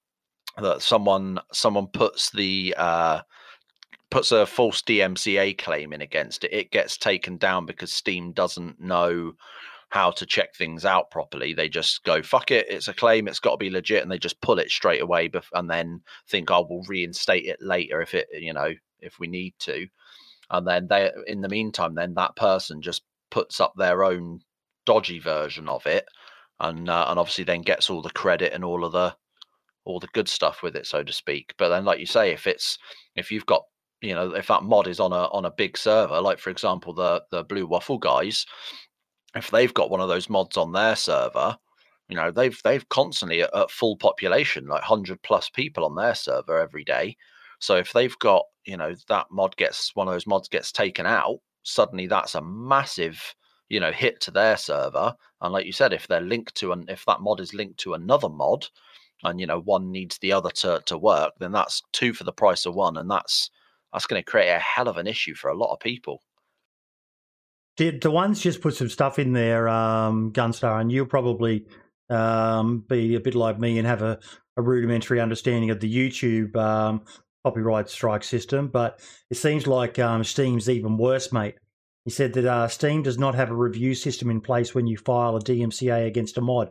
That 0.60 0.82
someone 0.82 1.38
someone 1.52 1.86
puts 1.86 2.30
the 2.32 2.74
uh, 2.76 3.20
puts 4.10 4.32
a 4.32 4.46
false 4.46 4.82
DMCA 4.82 5.56
claim 5.58 5.92
in 5.92 6.00
against 6.00 6.44
it, 6.44 6.52
it 6.52 6.70
gets 6.72 6.96
taken 6.96 7.36
down 7.36 7.66
because 7.66 7.92
Steam 7.92 8.32
doesn't 8.32 8.80
know 8.80 9.32
how 9.90 10.10
to 10.12 10.24
check 10.24 10.54
things 10.54 10.84
out 10.84 11.10
properly. 11.10 11.52
They 11.52 11.68
just 11.68 12.04
go, 12.04 12.22
fuck 12.22 12.50
it, 12.50 12.66
it's 12.68 12.88
a 12.88 12.94
claim, 12.94 13.26
it's 13.26 13.40
got 13.40 13.52
to 13.52 13.56
be 13.56 13.70
legit, 13.70 14.02
and 14.02 14.10
they 14.10 14.18
just 14.18 14.40
pull 14.40 14.58
it 14.58 14.70
straight 14.70 15.02
away 15.02 15.28
bef- 15.28 15.50
and 15.52 15.68
then 15.68 16.00
think, 16.28 16.50
oh, 16.50 16.66
we'll 16.68 16.84
reinstate 16.88 17.44
it 17.44 17.58
later 17.60 18.00
if 18.00 18.14
it, 18.14 18.28
you 18.32 18.52
know, 18.52 18.72
if 19.00 19.18
we 19.18 19.26
need 19.26 19.54
to. 19.60 19.86
And 20.50 20.66
then 20.66 20.88
they, 20.88 21.10
in 21.26 21.40
the 21.40 21.48
meantime, 21.48 21.94
then 21.94 22.14
that 22.14 22.36
person 22.36 22.82
just 22.82 23.02
puts 23.30 23.60
up 23.60 23.72
their 23.76 24.04
own 24.04 24.40
dodgy 24.86 25.18
version 25.20 25.68
of 25.68 25.86
it, 25.86 26.06
and 26.58 26.88
uh, 26.88 27.06
and 27.08 27.18
obviously 27.18 27.44
then 27.44 27.62
gets 27.62 27.90
all 27.90 28.02
the 28.02 28.10
credit 28.10 28.52
and 28.52 28.64
all 28.64 28.84
of 28.84 28.92
the 28.92 29.14
all 29.84 30.00
the 30.00 30.08
good 30.08 30.28
stuff 30.28 30.62
with 30.62 30.76
it, 30.76 30.86
so 30.86 31.02
to 31.02 31.12
speak. 31.12 31.54
But 31.58 31.68
then, 31.68 31.84
like 31.84 32.00
you 32.00 32.06
say, 32.06 32.32
if 32.32 32.46
it's 32.46 32.78
if 33.16 33.30
you've 33.30 33.46
got 33.46 33.62
you 34.00 34.14
know 34.14 34.34
if 34.34 34.48
that 34.48 34.62
mod 34.64 34.86
is 34.86 35.00
on 35.00 35.12
a 35.12 35.24
on 35.32 35.44
a 35.44 35.50
big 35.50 35.76
server, 35.78 36.20
like 36.20 36.38
for 36.38 36.50
example 36.50 36.92
the 36.92 37.22
the 37.30 37.44
Blue 37.44 37.66
Waffle 37.66 37.98
guys, 37.98 38.46
if 39.34 39.50
they've 39.50 39.74
got 39.74 39.90
one 39.90 40.00
of 40.00 40.08
those 40.08 40.28
mods 40.28 40.56
on 40.56 40.72
their 40.72 40.96
server, 40.96 41.56
you 42.08 42.16
know, 42.16 42.30
they've 42.30 42.60
they've 42.64 42.88
constantly 42.88 43.42
at, 43.42 43.54
at 43.54 43.70
full 43.70 43.96
population, 43.96 44.66
like 44.66 44.82
hundred 44.82 45.22
plus 45.22 45.48
people 45.48 45.84
on 45.84 45.94
their 45.94 46.14
server 46.14 46.58
every 46.58 46.84
day. 46.84 47.16
So 47.60 47.76
if 47.76 47.92
they've 47.92 48.18
got, 48.18 48.44
you 48.64 48.76
know, 48.76 48.94
that 49.08 49.26
mod 49.30 49.56
gets 49.56 49.94
one 49.94 50.08
of 50.08 50.14
those 50.14 50.26
mods 50.26 50.48
gets 50.48 50.72
taken 50.72 51.06
out, 51.06 51.38
suddenly 51.62 52.06
that's 52.06 52.34
a 52.34 52.42
massive, 52.42 53.34
you 53.68 53.78
know, 53.80 53.92
hit 53.92 54.20
to 54.22 54.30
their 54.30 54.56
server. 54.56 55.14
And 55.40 55.52
like 55.52 55.66
you 55.66 55.72
said, 55.72 55.92
if 55.92 56.08
they're 56.08 56.20
linked 56.20 56.54
to 56.56 56.72
an 56.72 56.86
if 56.88 57.04
that 57.06 57.20
mod 57.20 57.40
is 57.40 57.54
linked 57.54 57.78
to 57.80 57.94
another 57.94 58.28
mod, 58.28 58.66
and 59.22 59.40
you 59.40 59.46
know 59.46 59.60
one 59.60 59.90
needs 59.90 60.18
the 60.18 60.32
other 60.32 60.50
to 60.50 60.82
to 60.86 60.98
work, 60.98 61.32
then 61.38 61.52
that's 61.52 61.82
two 61.92 62.12
for 62.12 62.24
the 62.24 62.32
price 62.32 62.66
of 62.66 62.74
one, 62.74 62.96
and 62.96 63.10
that's 63.10 63.50
that's 63.92 64.06
going 64.06 64.22
to 64.22 64.30
create 64.30 64.50
a 64.50 64.58
hell 64.58 64.88
of 64.88 64.96
an 64.96 65.06
issue 65.06 65.34
for 65.34 65.50
a 65.50 65.56
lot 65.56 65.72
of 65.72 65.80
people. 65.80 66.22
Did 67.76 68.02
the 68.02 68.10
ones 68.10 68.40
just 68.40 68.60
put 68.60 68.74
some 68.74 68.88
stuff 68.88 69.18
in 69.18 69.32
there, 69.32 69.68
um, 69.68 70.32
Gunstar, 70.32 70.80
and 70.80 70.92
you'll 70.92 71.06
probably 71.06 71.66
um, 72.10 72.84
be 72.88 73.14
a 73.14 73.20
bit 73.20 73.34
like 73.34 73.58
me 73.58 73.78
and 73.78 73.86
have 73.86 74.02
a, 74.02 74.18
a 74.56 74.62
rudimentary 74.62 75.20
understanding 75.20 75.70
of 75.70 75.80
the 75.80 75.92
YouTube 75.92 76.56
um, 76.56 77.02
copyright 77.44 77.88
strike 77.88 78.24
system. 78.24 78.68
But 78.68 79.00
it 79.31 79.37
seems 79.37 79.66
like 79.66 79.98
um, 79.98 80.24
Steam's 80.24 80.68
even 80.68 80.96
worse, 80.96 81.33
mate. 81.33 81.57
He 82.05 82.11
said 82.11 82.33
that 82.35 82.46
uh, 82.46 82.68
Steam 82.68 83.03
does 83.03 83.18
not 83.18 83.35
have 83.35 83.50
a 83.50 83.55
review 83.55 83.94
system 83.94 84.31
in 84.31 84.40
place 84.40 84.74
when 84.74 84.87
you 84.87 84.96
file 84.96 85.37
a 85.37 85.40
DMCA 85.40 86.07
against 86.07 86.38
a 86.38 86.40
mod. 86.40 86.70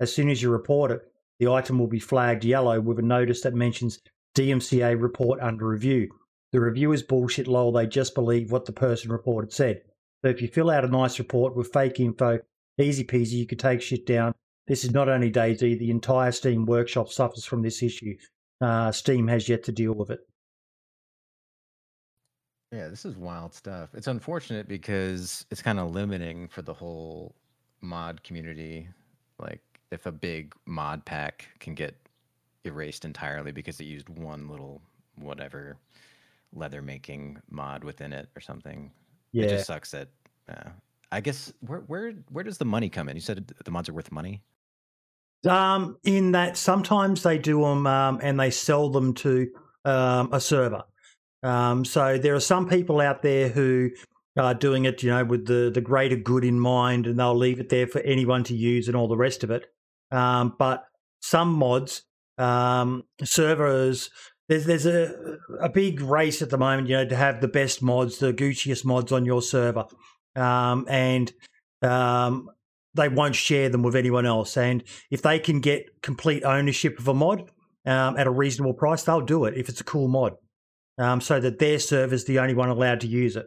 As 0.00 0.12
soon 0.12 0.30
as 0.30 0.40
you 0.40 0.50
report 0.50 0.90
it, 0.92 1.00
the 1.40 1.48
item 1.48 1.78
will 1.78 1.88
be 1.88 1.98
flagged 1.98 2.44
yellow 2.44 2.80
with 2.80 2.98
a 2.98 3.02
notice 3.02 3.42
that 3.42 3.54
mentions 3.54 4.00
DMCA 4.36 5.00
report 5.00 5.40
under 5.40 5.66
review. 5.66 6.08
The 6.52 6.60
review 6.60 6.92
is 6.92 7.02
bullshit, 7.02 7.48
lol. 7.48 7.72
They 7.72 7.86
just 7.86 8.14
believe 8.14 8.50
what 8.50 8.64
the 8.64 8.72
person 8.72 9.10
reported 9.12 9.52
said. 9.52 9.82
So 10.22 10.28
if 10.28 10.40
you 10.40 10.48
fill 10.48 10.70
out 10.70 10.84
a 10.84 10.88
nice 10.88 11.18
report 11.18 11.54
with 11.54 11.72
fake 11.72 12.00
info, 12.00 12.40
easy 12.78 13.04
peasy, 13.04 13.32
you 13.32 13.46
could 13.46 13.58
take 13.58 13.82
shit 13.82 14.06
down. 14.06 14.34
This 14.66 14.84
is 14.84 14.92
not 14.92 15.08
only 15.08 15.30
DayZ, 15.30 15.78
the 15.78 15.90
entire 15.90 16.32
Steam 16.32 16.66
workshop 16.66 17.10
suffers 17.10 17.44
from 17.44 17.62
this 17.62 17.82
issue. 17.82 18.16
Uh, 18.60 18.90
Steam 18.92 19.28
has 19.28 19.48
yet 19.48 19.62
to 19.64 19.72
deal 19.72 19.92
with 19.94 20.10
it. 20.10 20.20
Yeah, 22.72 22.88
this 22.88 23.04
is 23.04 23.16
wild 23.16 23.54
stuff. 23.54 23.90
It's 23.94 24.08
unfortunate 24.08 24.68
because 24.68 25.46
it's 25.50 25.62
kind 25.62 25.78
of 25.78 25.92
limiting 25.92 26.48
for 26.48 26.62
the 26.62 26.74
whole 26.74 27.34
mod 27.80 28.22
community. 28.24 28.88
Like, 29.38 29.62
if 29.90 30.06
a 30.06 30.12
big 30.12 30.54
mod 30.66 31.04
pack 31.04 31.48
can 31.60 31.74
get 31.74 31.94
erased 32.64 33.04
entirely 33.04 33.52
because 33.52 33.80
it 33.80 33.84
used 33.84 34.08
one 34.10 34.48
little 34.48 34.82
whatever 35.16 35.78
leather 36.52 36.82
making 36.82 37.40
mod 37.48 37.84
within 37.84 38.12
it 38.12 38.28
or 38.36 38.40
something, 38.40 38.90
Yeah. 39.32 39.44
it 39.44 39.50
just 39.50 39.66
sucks 39.66 39.90
that. 39.92 40.08
Uh, 40.48 40.70
I 41.10 41.20
guess 41.20 41.52
where 41.60 41.80
where 41.80 42.12
where 42.30 42.44
does 42.44 42.58
the 42.58 42.64
money 42.66 42.90
come 42.90 43.08
in? 43.08 43.16
You 43.16 43.22
said 43.22 43.46
the 43.64 43.70
mods 43.70 43.88
are 43.88 43.94
worth 43.94 44.12
money. 44.12 44.42
Um, 45.46 45.98
in 46.02 46.32
that 46.32 46.56
sometimes 46.56 47.22
they 47.22 47.38
do 47.38 47.60
them 47.60 47.86
um, 47.86 48.18
and 48.22 48.40
they 48.40 48.50
sell 48.50 48.90
them 48.90 49.14
to 49.14 49.48
um, 49.84 50.30
a 50.32 50.40
server. 50.40 50.82
Um, 51.42 51.84
so 51.84 52.18
there 52.18 52.34
are 52.34 52.40
some 52.40 52.68
people 52.68 53.00
out 53.00 53.22
there 53.22 53.48
who 53.48 53.90
are 54.36 54.54
doing 54.54 54.84
it, 54.84 55.02
you 55.02 55.10
know, 55.10 55.24
with 55.24 55.46
the 55.46 55.70
the 55.72 55.80
greater 55.80 56.16
good 56.16 56.44
in 56.44 56.58
mind, 56.58 57.06
and 57.06 57.18
they'll 57.18 57.36
leave 57.36 57.60
it 57.60 57.68
there 57.68 57.86
for 57.86 58.00
anyone 58.00 58.44
to 58.44 58.54
use 58.54 58.88
and 58.88 58.96
all 58.96 59.08
the 59.08 59.16
rest 59.16 59.44
of 59.44 59.50
it. 59.50 59.66
Um, 60.10 60.54
but 60.58 60.84
some 61.20 61.52
mods, 61.52 62.02
um, 62.38 63.04
servers, 63.22 64.10
there's 64.48 64.66
there's 64.66 64.86
a 64.86 65.38
a 65.60 65.68
big 65.68 66.00
race 66.00 66.42
at 66.42 66.50
the 66.50 66.58
moment, 66.58 66.88
you 66.88 66.96
know, 66.96 67.06
to 67.06 67.16
have 67.16 67.40
the 67.40 67.48
best 67.48 67.82
mods, 67.82 68.18
the 68.18 68.32
Gucciest 68.32 68.84
mods 68.84 69.12
on 69.12 69.24
your 69.24 69.42
server, 69.42 69.84
um, 70.36 70.86
and 70.88 71.32
um, 71.82 72.50
they 72.98 73.08
won't 73.08 73.34
share 73.34 73.68
them 73.68 73.82
with 73.82 73.96
anyone 73.96 74.26
else. 74.26 74.56
And 74.56 74.84
if 75.10 75.22
they 75.22 75.38
can 75.38 75.60
get 75.60 76.02
complete 76.02 76.44
ownership 76.44 76.98
of 76.98 77.08
a 77.08 77.14
mod 77.14 77.50
um, 77.86 78.16
at 78.18 78.26
a 78.26 78.30
reasonable 78.30 78.74
price, 78.74 79.04
they'll 79.04 79.22
do 79.22 79.46
it 79.46 79.56
if 79.56 79.68
it's 79.68 79.80
a 79.80 79.84
cool 79.84 80.08
mod, 80.08 80.34
um, 80.98 81.20
so 81.20 81.40
that 81.40 81.58
their 81.58 81.78
server's 81.78 82.26
the 82.26 82.38
only 82.38 82.54
one 82.54 82.68
allowed 82.68 83.00
to 83.00 83.06
use 83.06 83.36
it. 83.36 83.46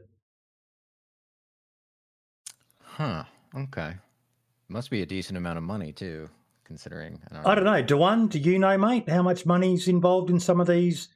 Huh. 2.82 3.26
Okay. 3.56 3.94
Must 4.70 4.90
be 4.90 5.02
a 5.02 5.06
decent 5.06 5.38
amount 5.38 5.58
of 5.58 5.64
money 5.64 5.92
too, 5.92 6.30
considering. 6.64 7.22
I 7.46 7.56
don't 7.56 7.66
know. 7.66 7.82
Dewan, 7.82 8.28
do 8.28 8.40
you 8.40 8.58
know, 8.58 8.78
mate, 8.78 9.10
how 9.10 9.22
much 9.22 9.46
money's 9.46 9.88
involved 9.88 10.30
in 10.30 10.40
some 10.40 10.62
of 10.62 10.68
these 10.68 11.10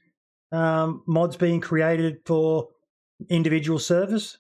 um, 0.52 1.04
mods 1.08 1.38
being 1.38 1.62
created 1.62 2.18
for 2.26 2.70
individual 3.30 3.80
servers? 3.80 4.38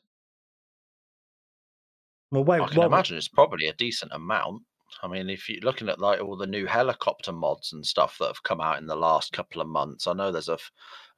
Well, 2.32 2.44
wait, 2.44 2.62
I 2.62 2.68
can 2.68 2.84
imagine 2.84 3.18
it's 3.18 3.28
probably 3.28 3.68
a 3.68 3.74
decent 3.74 4.12
amount. 4.14 4.64
I 5.02 5.08
mean, 5.08 5.30
if 5.30 5.50
you're 5.50 5.62
looking 5.62 5.90
at 5.90 6.00
like 6.00 6.22
all 6.22 6.38
the 6.38 6.48
new 6.48 6.66
helicopter 6.66 7.32
mods 7.32 7.74
and 7.74 7.86
stuff 7.86 8.18
that 8.20 8.28
have 8.28 8.44
come 8.44 8.62
out 8.62 8.78
in 8.78 8.88
the 8.88 8.96
last 8.96 9.34
couple 9.34 9.62
of 9.62 9.68
months, 9.68 10.08
I 10.08 10.14
know 10.14 10.32
there's 10.32 10.50
a, 10.50 10.58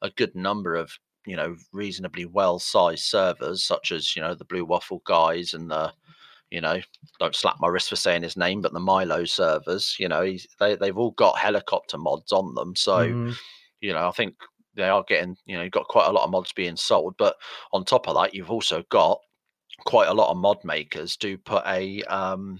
a 0.01 0.09
good 0.11 0.35
number 0.35 0.75
of 0.75 0.91
you 1.25 1.35
know 1.35 1.55
reasonably 1.73 2.25
well-sized 2.25 3.03
servers, 3.03 3.63
such 3.63 3.91
as 3.91 4.15
you 4.15 4.21
know 4.21 4.33
the 4.35 4.45
Blue 4.45 4.65
Waffle 4.65 5.01
guys 5.05 5.53
and 5.53 5.69
the 5.71 5.93
you 6.51 6.61
know 6.61 6.81
don't 7.19 7.35
slap 7.35 7.57
my 7.59 7.67
wrist 7.67 7.89
for 7.89 7.95
saying 7.97 8.23
his 8.23 8.37
name, 8.37 8.61
but 8.61 8.73
the 8.73 8.79
Milo 8.79 9.25
servers. 9.25 9.95
You 9.99 10.09
know, 10.09 10.23
he's, 10.23 10.47
they 10.59 10.75
they've 10.75 10.97
all 10.97 11.11
got 11.11 11.39
helicopter 11.39 11.97
mods 11.97 12.31
on 12.31 12.55
them, 12.55 12.75
so 12.75 13.15
Mm, 13.17 13.37
you 13.81 13.93
know, 13.93 14.07
I 14.07 14.11
think 14.11 14.35
they 14.75 14.89
are 14.89 15.03
getting, 15.07 15.37
you 15.45 15.57
know, 15.57 15.63
you've 15.63 15.71
got 15.71 15.87
quite 15.87 16.07
a 16.07 16.11
lot 16.11 16.23
of 16.25 16.31
mods 16.31 16.53
being 16.53 16.75
sold. 16.75 17.15
But 17.17 17.35
on 17.73 17.83
top 17.85 18.07
of 18.07 18.15
that, 18.15 18.33
you've 18.33 18.51
also 18.51 18.83
got 18.89 19.19
quite 19.85 20.07
a 20.09 20.13
lot 20.13 20.31
of 20.31 20.37
mod 20.37 20.63
makers 20.63 21.17
do 21.17 21.37
put 21.37 21.63
a 21.65 22.01
um 22.03 22.59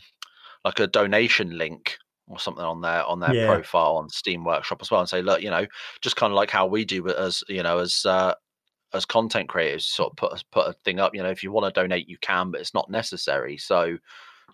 like 0.63 0.79
a 0.79 0.87
donation 0.87 1.57
link 1.57 1.97
or 2.27 2.39
something 2.39 2.63
on 2.63 2.81
their 2.81 3.03
on 3.05 3.19
their 3.19 3.33
Yeah. 3.33 3.45
profile 3.45 3.97
on 3.97 4.09
Steam 4.09 4.43
Workshop 4.43 4.81
as 4.81 4.91
well 4.91 4.99
and 4.99 5.09
say, 5.09 5.21
look, 5.21 5.41
you 5.41 5.49
know, 5.49 5.65
just 6.01 6.15
kind 6.15 6.31
of 6.31 6.35
like 6.35 6.51
how 6.51 6.65
we 6.67 6.85
do 6.85 7.07
as 7.09 7.43
you 7.47 7.63
know, 7.63 7.79
as 7.79 8.05
uh 8.05 8.33
as 8.93 9.05
content 9.05 9.49
creators, 9.49 9.85
sort 9.85 10.11
of 10.11 10.17
put 10.17 10.33
a- 10.33 10.45
put 10.51 10.67
a 10.67 10.73
thing 10.73 10.99
up. 10.99 11.13
You 11.13 11.23
know, 11.23 11.29
if 11.29 11.43
you 11.43 11.51
want 11.51 11.73
to 11.73 11.81
donate, 11.81 12.07
you 12.09 12.17
can, 12.19 12.51
but 12.51 12.61
it's 12.61 12.73
not 12.73 12.89
necessary. 12.89 13.57
So, 13.57 13.97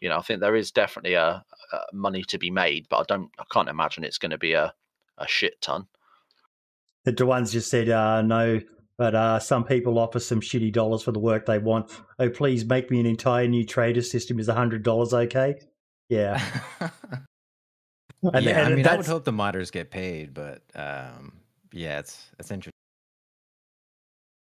you 0.01 0.09
know, 0.09 0.17
I 0.17 0.21
think 0.21 0.39
there 0.39 0.55
is 0.55 0.71
definitely 0.71 1.13
a, 1.13 1.43
a 1.71 1.79
money 1.93 2.23
to 2.25 2.37
be 2.37 2.49
made, 2.49 2.87
but 2.89 2.97
I 2.97 3.03
don't, 3.07 3.29
I 3.39 3.43
can't 3.51 3.69
imagine 3.69 4.03
it's 4.03 4.17
going 4.17 4.31
to 4.31 4.37
be 4.37 4.53
a 4.53 4.73
a 5.19 5.27
shit 5.27 5.61
ton. 5.61 5.87
The 7.05 7.25
ones 7.25 7.51
just 7.51 7.69
said 7.69 7.89
uh, 7.89 8.21
no, 8.21 8.59
but 8.97 9.15
uh, 9.15 9.39
some 9.39 9.63
people 9.63 9.97
offer 9.99 10.19
some 10.19 10.41
shitty 10.41 10.71
dollars 10.71 11.03
for 11.03 11.11
the 11.11 11.19
work 11.19 11.45
they 11.45 11.59
want. 11.59 11.91
Oh, 12.19 12.29
please 12.29 12.65
make 12.65 12.91
me 12.91 12.99
an 12.99 13.05
entire 13.05 13.47
new 13.47 13.65
trader 13.65 14.01
system. 14.01 14.39
Is 14.39 14.47
hundred 14.47 14.83
dollars 14.83 15.13
okay? 15.13 15.55
Yeah. 16.09 16.43
And- 18.31 18.45
yeah, 18.45 18.63
I 18.63 18.69
mean, 18.73 18.87
I 18.87 18.95
would 18.95 19.05
hope 19.05 19.25
the 19.25 19.33
modders 19.33 19.69
get 19.69 19.91
paid, 19.91 20.33
but 20.33 20.61
um, 20.75 21.41
yeah, 21.73 21.99
it's 21.99 22.25
it's 22.39 22.51
interesting. 22.51 22.71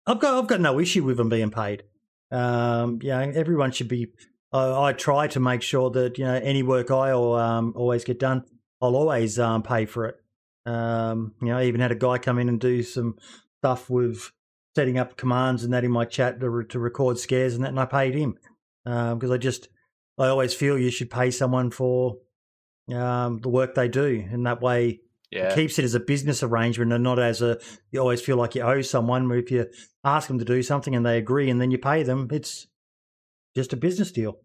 I've 0.05 0.19
got 0.19 0.37
I've 0.37 0.47
got 0.47 0.59
no 0.59 0.79
issue 0.79 1.03
with 1.03 1.17
them 1.17 1.29
being 1.29 1.49
paid. 1.51 1.83
Um, 2.31 2.99
you 3.01 3.09
know, 3.09 3.19
everyone 3.19 3.71
should 3.71 3.87
be. 3.87 4.07
I, 4.51 4.87
I 4.89 4.93
try 4.93 5.27
to 5.27 5.39
make 5.39 5.61
sure 5.61 5.89
that 5.91 6.17
you 6.17 6.25
know 6.25 6.33
any 6.33 6.61
work 6.61 6.91
I 6.91 7.11
or 7.13 7.39
um, 7.39 7.73
always 7.75 8.03
get 8.03 8.19
done, 8.19 8.43
I'll 8.81 8.95
always 8.95 9.39
um, 9.39 9.63
pay 9.63 9.85
for 9.85 10.07
it. 10.07 10.15
Um, 10.65 11.35
you 11.41 11.47
know, 11.47 11.57
I 11.59 11.65
even 11.65 11.79
had 11.79 11.91
a 11.91 11.95
guy 11.95 12.17
come 12.17 12.37
in 12.37 12.49
and 12.49 12.59
do 12.59 12.83
some 12.83 13.17
stuff 13.59 13.89
with 13.89 14.31
setting 14.79 14.97
up 14.97 15.17
commands 15.17 15.65
and 15.65 15.73
that 15.73 15.83
in 15.83 15.91
my 15.91 16.05
chat 16.05 16.39
to, 16.39 16.49
re- 16.49 16.65
to 16.67 16.79
record 16.79 17.17
scares 17.17 17.53
and 17.53 17.65
that, 17.65 17.69
and 17.69 17.79
I 17.79 17.85
paid 17.85 18.15
him 18.15 18.37
because 18.85 19.29
I 19.29 19.35
just 19.37 19.67
I 20.17 20.27
always 20.27 20.53
feel 20.53 20.77
you 20.77 20.89
should 20.89 21.09
pay 21.11 21.31
someone 21.31 21.69
for 21.69 22.15
um, 22.93 23.39
the 23.39 23.49
work 23.49 23.75
they 23.75 23.89
do, 23.89 24.25
and 24.31 24.45
that 24.45 24.61
way 24.61 25.01
Yeah. 25.31 25.53
keeps 25.53 25.77
it 25.79 25.85
as 25.85 25.95
a 25.95 25.99
business 25.99 26.43
arrangement 26.43 26.93
and 26.93 27.03
not 27.03 27.19
as 27.19 27.41
a 27.41 27.59
you 27.91 27.99
always 27.99 28.21
feel 28.21 28.37
like 28.37 28.55
you 28.55 28.61
owe 28.61 28.81
someone 28.81 29.27
where 29.27 29.37
if 29.39 29.51
you 29.51 29.65
ask 30.05 30.29
them 30.29 30.39
to 30.39 30.45
do 30.45 30.63
something 30.63 30.95
and 30.95 31.05
they 31.05 31.17
agree 31.17 31.49
and 31.49 31.59
then 31.59 31.71
you 31.71 31.77
pay 31.77 32.03
them 32.03 32.29
it's 32.31 32.67
just 33.55 33.73
a 33.73 33.77
business 33.77 34.11
deal 34.13 34.39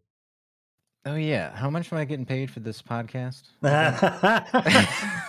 Oh 1.06 1.14
yeah, 1.16 1.54
how 1.54 1.68
much 1.70 1.92
am 1.92 1.98
I 1.98 2.04
getting 2.06 2.24
paid 2.26 2.50
for 2.50 2.58
this 2.60 2.80
podcast? 2.82 3.42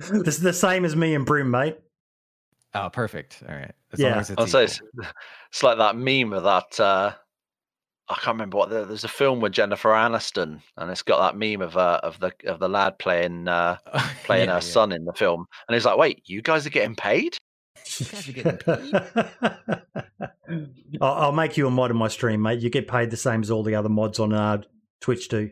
this 0.00 0.36
is 0.36 0.40
the 0.40 0.52
same 0.52 0.84
as 0.84 0.96
me 0.96 1.14
and 1.14 1.26
Brim 1.26 1.50
mate 1.50 1.78
oh, 2.84 2.90
perfect. 2.90 3.42
All 3.48 3.54
right. 3.54 3.72
As 3.92 4.00
Yeah. 4.00 4.10
long 4.10 4.20
as 4.20 4.30
it's 4.30 4.52
say 4.52 4.64
it's, 4.64 4.80
it's 5.50 5.62
like 5.62 5.78
that 5.78 5.96
meme 5.96 6.32
of 6.32 6.42
that. 6.44 6.80
Uh, 6.80 7.12
I 8.08 8.14
can't 8.14 8.34
remember 8.34 8.56
what. 8.58 8.70
The, 8.70 8.84
there's 8.84 9.04
a 9.04 9.08
film 9.08 9.40
with 9.40 9.52
Jennifer 9.52 9.90
Aniston, 9.90 10.60
and 10.76 10.90
it's 10.90 11.02
got 11.02 11.18
that 11.20 11.36
meme 11.38 11.62
of 11.62 11.76
uh, 11.76 12.00
of 12.02 12.18
the 12.20 12.32
of 12.46 12.60
the 12.60 12.68
lad 12.68 12.98
playing 12.98 13.48
uh, 13.48 13.76
playing 14.24 14.48
Yeah, 14.48 14.54
her 14.54 14.66
yeah. 14.66 14.72
son 14.72 14.92
in 14.92 15.04
the 15.04 15.12
film, 15.12 15.46
and 15.68 15.74
he's 15.74 15.84
like, 15.84 15.98
"Wait, 15.98 16.22
you 16.26 16.42
guys 16.42 16.66
are 16.66 16.70
getting 16.70 16.94
paid?" 16.94 17.36
guys 17.76 18.28
are 18.28 18.32
getting 18.32 18.58
paid? 18.58 18.94
I'll, 21.00 21.14
I'll 21.14 21.32
make 21.32 21.56
you 21.56 21.66
a 21.66 21.70
mod 21.70 21.90
in 21.90 21.96
my 21.96 22.08
stream 22.08 22.42
mate 22.42 22.60
you 22.60 22.70
get 22.70 22.88
paid 22.88 23.10
the 23.10 23.16
same 23.16 23.42
as 23.42 23.50
all 23.50 23.62
the 23.62 23.74
other 23.74 23.88
mods 23.88 24.18
on 24.18 24.32
uh, 24.32 24.58
Twitch 25.00 25.28
do 25.28 25.50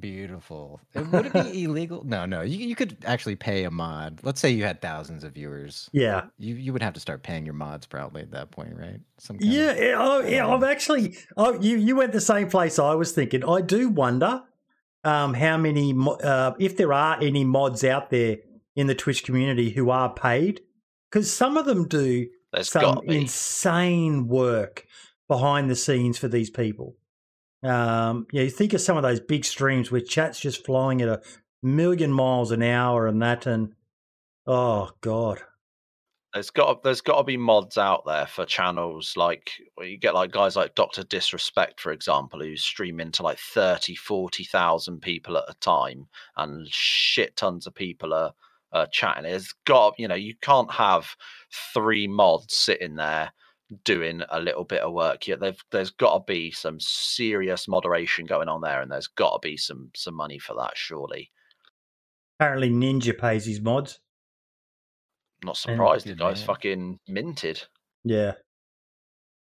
Beautiful. 0.00 0.80
Uh, 0.94 1.04
Would 1.12 1.26
it 1.26 1.32
be 1.32 1.62
illegal? 1.64 2.02
No, 2.04 2.26
no. 2.26 2.42
You, 2.42 2.58
you 2.66 2.74
could 2.74 2.96
actually 3.04 3.36
pay 3.36 3.64
a 3.64 3.70
mod. 3.70 4.20
Let's 4.22 4.40
say 4.40 4.50
you 4.50 4.64
had 4.64 4.80
thousands 4.82 5.24
of 5.24 5.32
viewers. 5.32 5.88
yeah 5.92 6.26
You 6.38 6.54
you 6.54 6.72
would 6.72 6.82
have 6.82 6.94
to 6.94 7.00
start 7.00 7.22
paying 7.22 7.44
your 7.44 7.54
mods 7.54 7.86
probably 7.86 8.22
at 8.22 8.30
that 8.32 8.50
point, 8.50 8.74
right? 8.76 9.00
Some 9.18 9.38
kind 9.38 9.48
of- 9.50 9.54
Yeah, 9.54 9.74
yeah, 9.74 9.94
oh, 9.98 10.20
yeah. 10.20 10.46
I've 10.46 10.62
actually. 10.64 11.16
Oh, 11.36 11.60
you 11.60 11.76
you 11.76 11.96
went 11.96 12.12
the 12.12 12.20
same 12.20 12.48
place 12.48 12.78
I 12.78 12.94
was 12.94 13.12
thinking. 13.12 13.44
I 13.44 13.60
do 13.60 13.88
wonder 13.88 14.42
um, 15.04 15.34
how 15.34 15.56
many, 15.56 15.94
uh, 16.22 16.52
if 16.58 16.76
there 16.76 16.92
are 16.92 17.16
any 17.22 17.44
mods 17.44 17.84
out 17.84 18.10
there 18.10 18.38
in 18.74 18.86
the 18.88 18.94
Twitch 18.94 19.22
community 19.24 19.70
who 19.70 19.90
are 19.90 20.12
paid, 20.12 20.60
because 21.10 21.32
some 21.32 21.56
of 21.56 21.64
them 21.64 21.86
do 21.86 22.26
There's 22.52 22.68
some 22.70 22.82
got 22.82 23.00
to 23.02 23.06
be. 23.06 23.16
insane 23.20 24.26
work 24.28 24.84
behind 25.28 25.70
the 25.70 25.76
scenes 25.76 26.18
for 26.18 26.28
these 26.28 26.50
people. 26.50 26.96
Um, 27.62 28.26
yeah, 28.32 28.42
you 28.42 28.50
think 28.50 28.72
of 28.74 28.80
some 28.80 28.96
of 28.96 29.02
those 29.02 29.20
big 29.20 29.44
streams 29.44 29.90
where 29.90 30.00
chat's 30.00 30.40
just 30.40 30.64
flying 30.64 31.02
at 31.02 31.08
a 31.08 31.22
million 31.62 32.12
miles 32.12 32.50
an 32.52 32.62
hour 32.62 33.06
and 33.06 33.20
that, 33.22 33.46
and 33.46 33.74
oh 34.46 34.90
god, 35.00 35.40
There's 36.34 36.50
got 36.50 36.82
there's 36.82 37.00
got 37.00 37.18
to 37.18 37.24
be 37.24 37.36
mods 37.38 37.78
out 37.78 38.04
there 38.06 38.26
for 38.26 38.44
channels 38.44 39.14
like 39.16 39.52
where 39.74 39.86
you 39.86 39.96
get 39.98 40.14
like 40.14 40.32
guys 40.32 40.54
like 40.54 40.74
Doctor 40.74 41.02
Disrespect, 41.02 41.80
for 41.80 41.92
example, 41.92 42.40
who's 42.40 42.62
streaming 42.62 43.10
to 43.12 43.22
like 43.22 43.38
30, 43.38 43.94
40,000 43.96 45.00
people 45.00 45.38
at 45.38 45.44
a 45.48 45.54
time, 45.60 46.06
and 46.36 46.68
shit 46.68 47.36
tons 47.36 47.66
of 47.66 47.74
people 47.74 48.12
are, 48.12 48.32
are 48.72 48.86
chatting. 48.88 49.24
It's 49.24 49.54
got 49.64 49.94
you 49.98 50.08
know 50.08 50.14
you 50.14 50.34
can't 50.42 50.70
have 50.72 51.16
three 51.72 52.06
mods 52.06 52.54
sitting 52.54 52.96
there 52.96 53.32
doing 53.84 54.22
a 54.30 54.40
little 54.40 54.64
bit 54.64 54.82
of 54.82 54.92
work. 54.92 55.26
Yeah, 55.26 55.36
they've, 55.36 55.60
there's 55.72 55.90
got 55.90 56.14
to 56.18 56.24
be 56.32 56.50
some 56.50 56.78
serious 56.80 57.66
moderation 57.68 58.26
going 58.26 58.48
on 58.48 58.60
there, 58.60 58.80
and 58.82 58.90
there's 58.90 59.08
got 59.08 59.40
to 59.42 59.46
be 59.48 59.56
some 59.56 59.90
some 59.94 60.14
money 60.14 60.38
for 60.38 60.54
that. 60.54 60.72
Surely, 60.76 61.30
apparently 62.38 62.70
Ninja 62.70 63.16
pays 63.16 63.44
his 63.46 63.60
mods. 63.60 63.98
not 65.44 65.50
And- 65.66 65.76
surprised. 65.76 66.06
The 66.06 66.10
Good 66.10 66.18
guy's 66.18 66.38
man. 66.38 66.46
fucking 66.46 67.00
minted. 67.08 67.62
Yeah. 68.04 68.32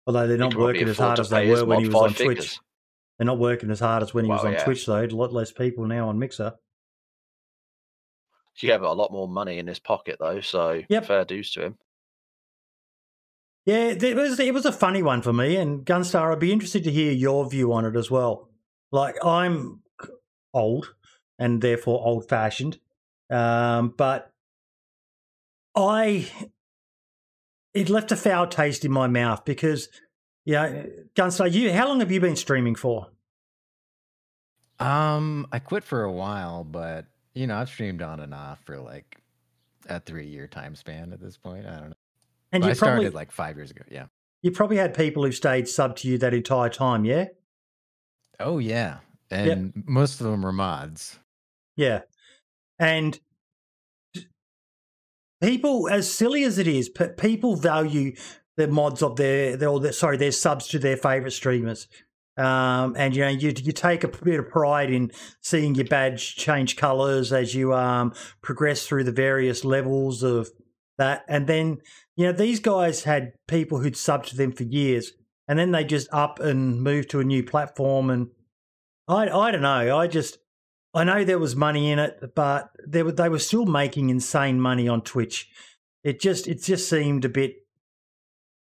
Although 0.07 0.27
they're 0.29 0.37
not 0.39 0.55
working 0.55 0.89
as 0.89 0.99
hard 0.99 1.19
as 1.19 1.31
they 1.31 1.49
were 1.51 1.65
when 1.65 1.81
he 1.81 1.87
was 1.89 1.95
on 1.95 2.11
five 2.11 2.19
Twitch. 2.19 2.59
They're 3.19 3.27
not 3.27 3.39
working 3.39 3.71
as 3.71 3.81
hard 3.81 4.03
as 4.03 4.15
when 4.15 4.25
he 4.25 4.31
was 4.31 4.45
on 4.45 4.53
yeah. 4.53 4.63
Twitch, 4.63 4.87
though. 4.87 5.03
A 5.05 5.07
lot 5.07 5.33
less 5.33 5.51
people 5.51 5.85
now 5.87 6.09
on 6.09 6.19
Mixer. 6.19 6.53
Yeah, 8.63 8.79
but 8.79 8.89
a 8.91 8.93
lot 8.95 9.11
more 9.13 9.29
money 9.29 9.59
in 9.59 9.67
his 9.67 9.79
pocket 9.79 10.17
though, 10.19 10.41
so 10.41 10.83
Yep. 10.89 11.05
fair 11.07 11.25
dues 11.25 11.51
to 11.53 11.65
him. 11.65 11.79
Yeah, 13.67 13.89
it 13.89 14.17
was 14.17 14.39
it 14.39 14.55
was 14.55 14.65
a 14.65 14.73
funny 14.73 15.03
one 15.03 15.23
for 15.23 15.33
me. 15.33 15.57
And 15.57 15.85
Gunstar, 15.85 16.33
I'd 16.33 16.39
be 16.39 16.53
interested 16.53 16.85
to 16.85 16.93
hear 16.93 17.13
your 17.13 17.49
view 17.51 17.73
on 17.73 17.85
it 17.85 17.97
as 17.97 18.11
well. 18.11 18.49
Like 18.93 19.17
I'm 19.25 19.81
old 20.55 20.95
and 21.39 21.61
therefore 21.61 22.07
old 22.07 22.29
fashioned, 22.29 22.79
um, 23.29 23.93
but 23.97 24.33
I 25.75 26.31
it 27.75 27.91
left 27.91 28.13
a 28.13 28.17
foul 28.17 28.47
taste 28.47 28.85
in 28.85 28.93
my 28.93 29.09
mouth 29.09 29.45
because 29.45 29.89
yeah, 30.45 30.85
Gunstar, 31.17 31.53
you 31.53 31.73
how 31.73 31.89
long 31.89 31.99
have 31.99 32.13
you 32.13 32.21
been 32.21 32.37
streaming 32.37 32.77
for? 32.77 33.09
Um, 34.79 35.49
I 35.51 35.59
quit 35.59 35.83
for 35.83 36.05
a 36.05 36.13
while, 36.13 36.63
but 36.63 37.07
you 37.35 37.49
know, 37.49 37.57
I've 37.57 37.69
streamed 37.69 38.01
on 38.01 38.21
and 38.21 38.33
off 38.33 38.61
for 38.65 38.79
like 38.79 39.21
a 39.89 39.99
three 39.99 40.29
year 40.29 40.47
time 40.47 40.77
span 40.77 41.13
at 41.13 41.21
this 41.21 41.37
point. 41.37 41.67
I 41.67 41.81
don't 41.81 41.91
know. 41.91 42.06
And 42.57 42.65
you 42.65 42.71
I 42.71 42.75
started 42.75 43.15
like 43.15 43.31
five 43.31 43.57
years 43.57 43.71
ago. 43.71 43.83
Yeah. 43.91 44.07
you 44.43 44.51
probably 44.51 44.77
had 44.77 44.95
people 44.95 45.25
who 45.25 45.33
stayed 45.33 45.69
sub 45.69 45.97
to 45.97 46.09
you 46.09 46.19
that 46.19 46.35
entire 46.35 46.69
time, 46.69 47.05
yeah? 47.05 47.27
Oh 48.41 48.59
yeah. 48.59 48.99
And 49.31 49.73
most 49.87 50.21
of 50.21 50.27
them 50.27 50.43
were 50.43 50.53
mods. 50.53 51.19
Yeah. 51.77 52.03
And 52.79 53.19
people, 55.41 55.89
as 55.89 56.11
silly 56.11 56.45
as 56.45 56.59
it 56.59 56.67
is, 56.67 56.89
people 57.17 57.57
value 57.57 58.15
the 58.57 58.69
mods 58.69 59.03
of 59.03 59.17
their, 59.17 59.57
their, 59.57 59.79
their 59.79 59.93
sorry, 59.93 60.17
their 60.17 60.33
subs 60.33 60.69
to 60.69 60.79
their 60.79 60.97
favorite 60.97 61.33
streamers. 61.33 61.89
Um, 62.39 62.95
and 62.99 63.17
you 63.17 63.23
know, 63.23 63.31
you 63.31 63.55
you 63.57 63.73
take 63.73 64.05
a 64.05 64.09
bit 64.09 64.39
of 64.39 64.51
pride 64.51 64.91
in 64.91 65.11
seeing 65.41 65.75
your 65.75 65.87
badge 65.87 66.37
change 66.37 66.77
colors 66.77 67.33
as 67.33 67.55
you 67.55 67.73
um 67.73 68.13
progress 68.43 68.87
through 68.87 69.05
the 69.05 69.13
various 69.13 69.65
levels 69.65 70.23
of 70.23 70.51
that. 70.99 71.25
And 71.29 71.47
then 71.47 71.79
you 72.17 72.27
know, 72.27 72.33
these 72.33 72.61
guys 72.61 73.05
had 73.05 73.35
people 73.47 73.79
who'd 73.79 73.95
subbed 73.95 74.27
to 74.27 74.37
them 74.37 74.53
for 74.53 74.65
years, 74.65 75.13
and 75.47 75.59
then 75.59 75.71
they 75.71 75.85
just 75.85 76.09
up 76.13 76.41
and 76.41 76.83
move 76.83 77.09
to 77.09 77.21
a 77.21 77.25
new 77.25 77.45
platform. 77.45 78.11
And 78.11 78.29
I 79.07 79.29
I 79.29 79.51
don't 79.51 79.63
know, 79.63 79.97
I 79.97 80.07
just 80.07 80.39
I 80.95 81.05
know 81.05 81.25
there 81.25 81.39
was 81.39 81.55
money 81.55 81.91
in 81.91 81.99
it, 81.99 82.33
but 82.35 82.71
they 82.87 83.03
were 83.03 83.13
they 83.13 83.29
were 83.29 83.39
still 83.39 83.67
making 83.67 84.09
insane 84.09 84.61
money 84.61 84.89
on 84.89 85.03
Twitch. 85.03 85.49
It 86.03 86.21
just 86.21 86.49
it 86.49 86.63
just 86.63 86.89
seemed 86.89 87.25
a 87.25 87.29
bit 87.29 87.57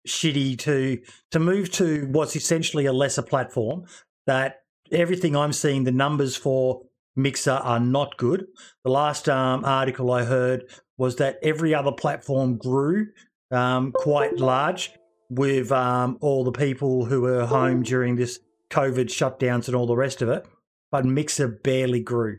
shitty 0.07 0.59
to 0.61 1.01
to 1.31 1.38
move 1.38 1.73
to 1.73 2.07
what's 2.11 2.37
essentially 2.37 2.87
a 2.87 2.92
lesser 2.92 3.23
platform 3.23 3.87
that 4.27 4.61
everything 4.92 5.35
I'm 5.35 5.53
seeing 5.53 5.85
the 5.85 5.92
numbers 5.92 6.37
for 6.37 6.83
Mixer 7.16 7.53
are 7.53 7.81
not 7.81 8.19
good. 8.19 8.47
The 8.85 8.90
last 8.90 9.29
um, 9.29 9.64
article 9.64 10.12
I 10.12 10.25
heard 10.25 10.64
was 10.99 11.16
that 11.16 11.38
every 11.42 11.75
other 11.75 11.92
platform 11.92 12.59
grew 12.59 13.09
um, 13.51 13.93
quite 13.93 14.37
large 14.39 14.93
with 15.29 15.73
um, 15.73 16.19
all 16.21 16.45
the 16.45 16.53
people 16.53 17.05
who 17.05 17.21
were 17.23 17.47
home 17.47 17.83
during 17.83 18.17
this 18.17 18.39
COVID 18.71 19.07
shutdowns 19.07 19.67
and 19.67 19.77
all 19.77 19.87
the 19.87 19.97
rest 19.97 20.23
of 20.23 20.29
it, 20.29 20.47
but 20.91 21.05
Mixer 21.05 21.49
barely 21.49 22.01
grew. 22.01 22.39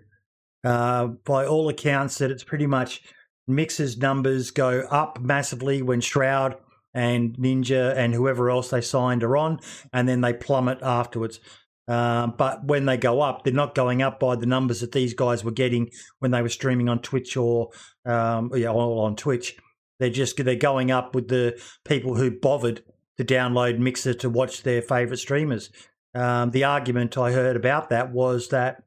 Uh, 0.63 1.08
by 1.26 1.46
all 1.46 1.70
accounts, 1.70 2.17
that 2.17 2.32
it's 2.32 2.43
pretty 2.43 2.67
much 2.67 3.02
Mixer's 3.48 3.98
numbers 3.98 4.52
go 4.52 4.82
up 4.91 5.20
massively 5.22 5.82
when 5.82 6.02
Shroud 6.02 6.58
and 6.93 7.38
Ninja 7.38 7.96
and 7.96 8.13
whoever 8.13 8.50
else 8.50 8.70
they 8.70 8.82
signed 8.82 9.24
are 9.24 9.38
on, 9.38 9.60
and 9.93 10.08
then 10.08 10.22
they 10.22 10.34
plummet 10.34 10.80
afterwards. 10.82 11.39
Um, 11.88 12.34
but 12.38 12.65
when 12.65 12.86
they 12.86 12.98
go 12.98 13.22
up, 13.22 13.43
they're 13.43 13.54
not 13.54 13.74
going 13.74 14.02
up 14.02 14.20
by 14.20 14.36
the 14.36 14.46
numbers 14.46 14.82
that 14.82 14.91
these 14.91 15.13
guys 15.13 15.43
were 15.43 15.52
getting 15.52 15.89
when 16.20 16.32
they 16.32 16.41
were 16.41 16.50
streaming 16.50 16.89
on 16.89 17.00
Twitch 17.00 17.38
or 17.38 17.70
um, 18.06 18.52
yeah, 18.54 18.70
all 18.70 19.00
on 19.00 19.15
Twitch. 19.15 19.56
They're 19.99 20.10
just 20.10 20.43
they're 20.43 20.55
going 20.55 20.91
up 20.91 21.15
with 21.15 21.27
the 21.27 21.60
people 21.86 22.15
who 22.15 22.31
bothered 22.31 22.83
to 23.17 23.25
download 23.25 23.79
Mixer 23.79 24.13
to 24.15 24.29
watch 24.29 24.63
their 24.63 24.81
favorite 24.81 25.17
streamers. 25.17 25.71
Um, 26.13 26.51
the 26.51 26.63
argument 26.63 27.17
I 27.17 27.31
heard 27.31 27.55
about 27.55 27.89
that 27.89 28.12
was 28.12 28.49
that 28.49 28.83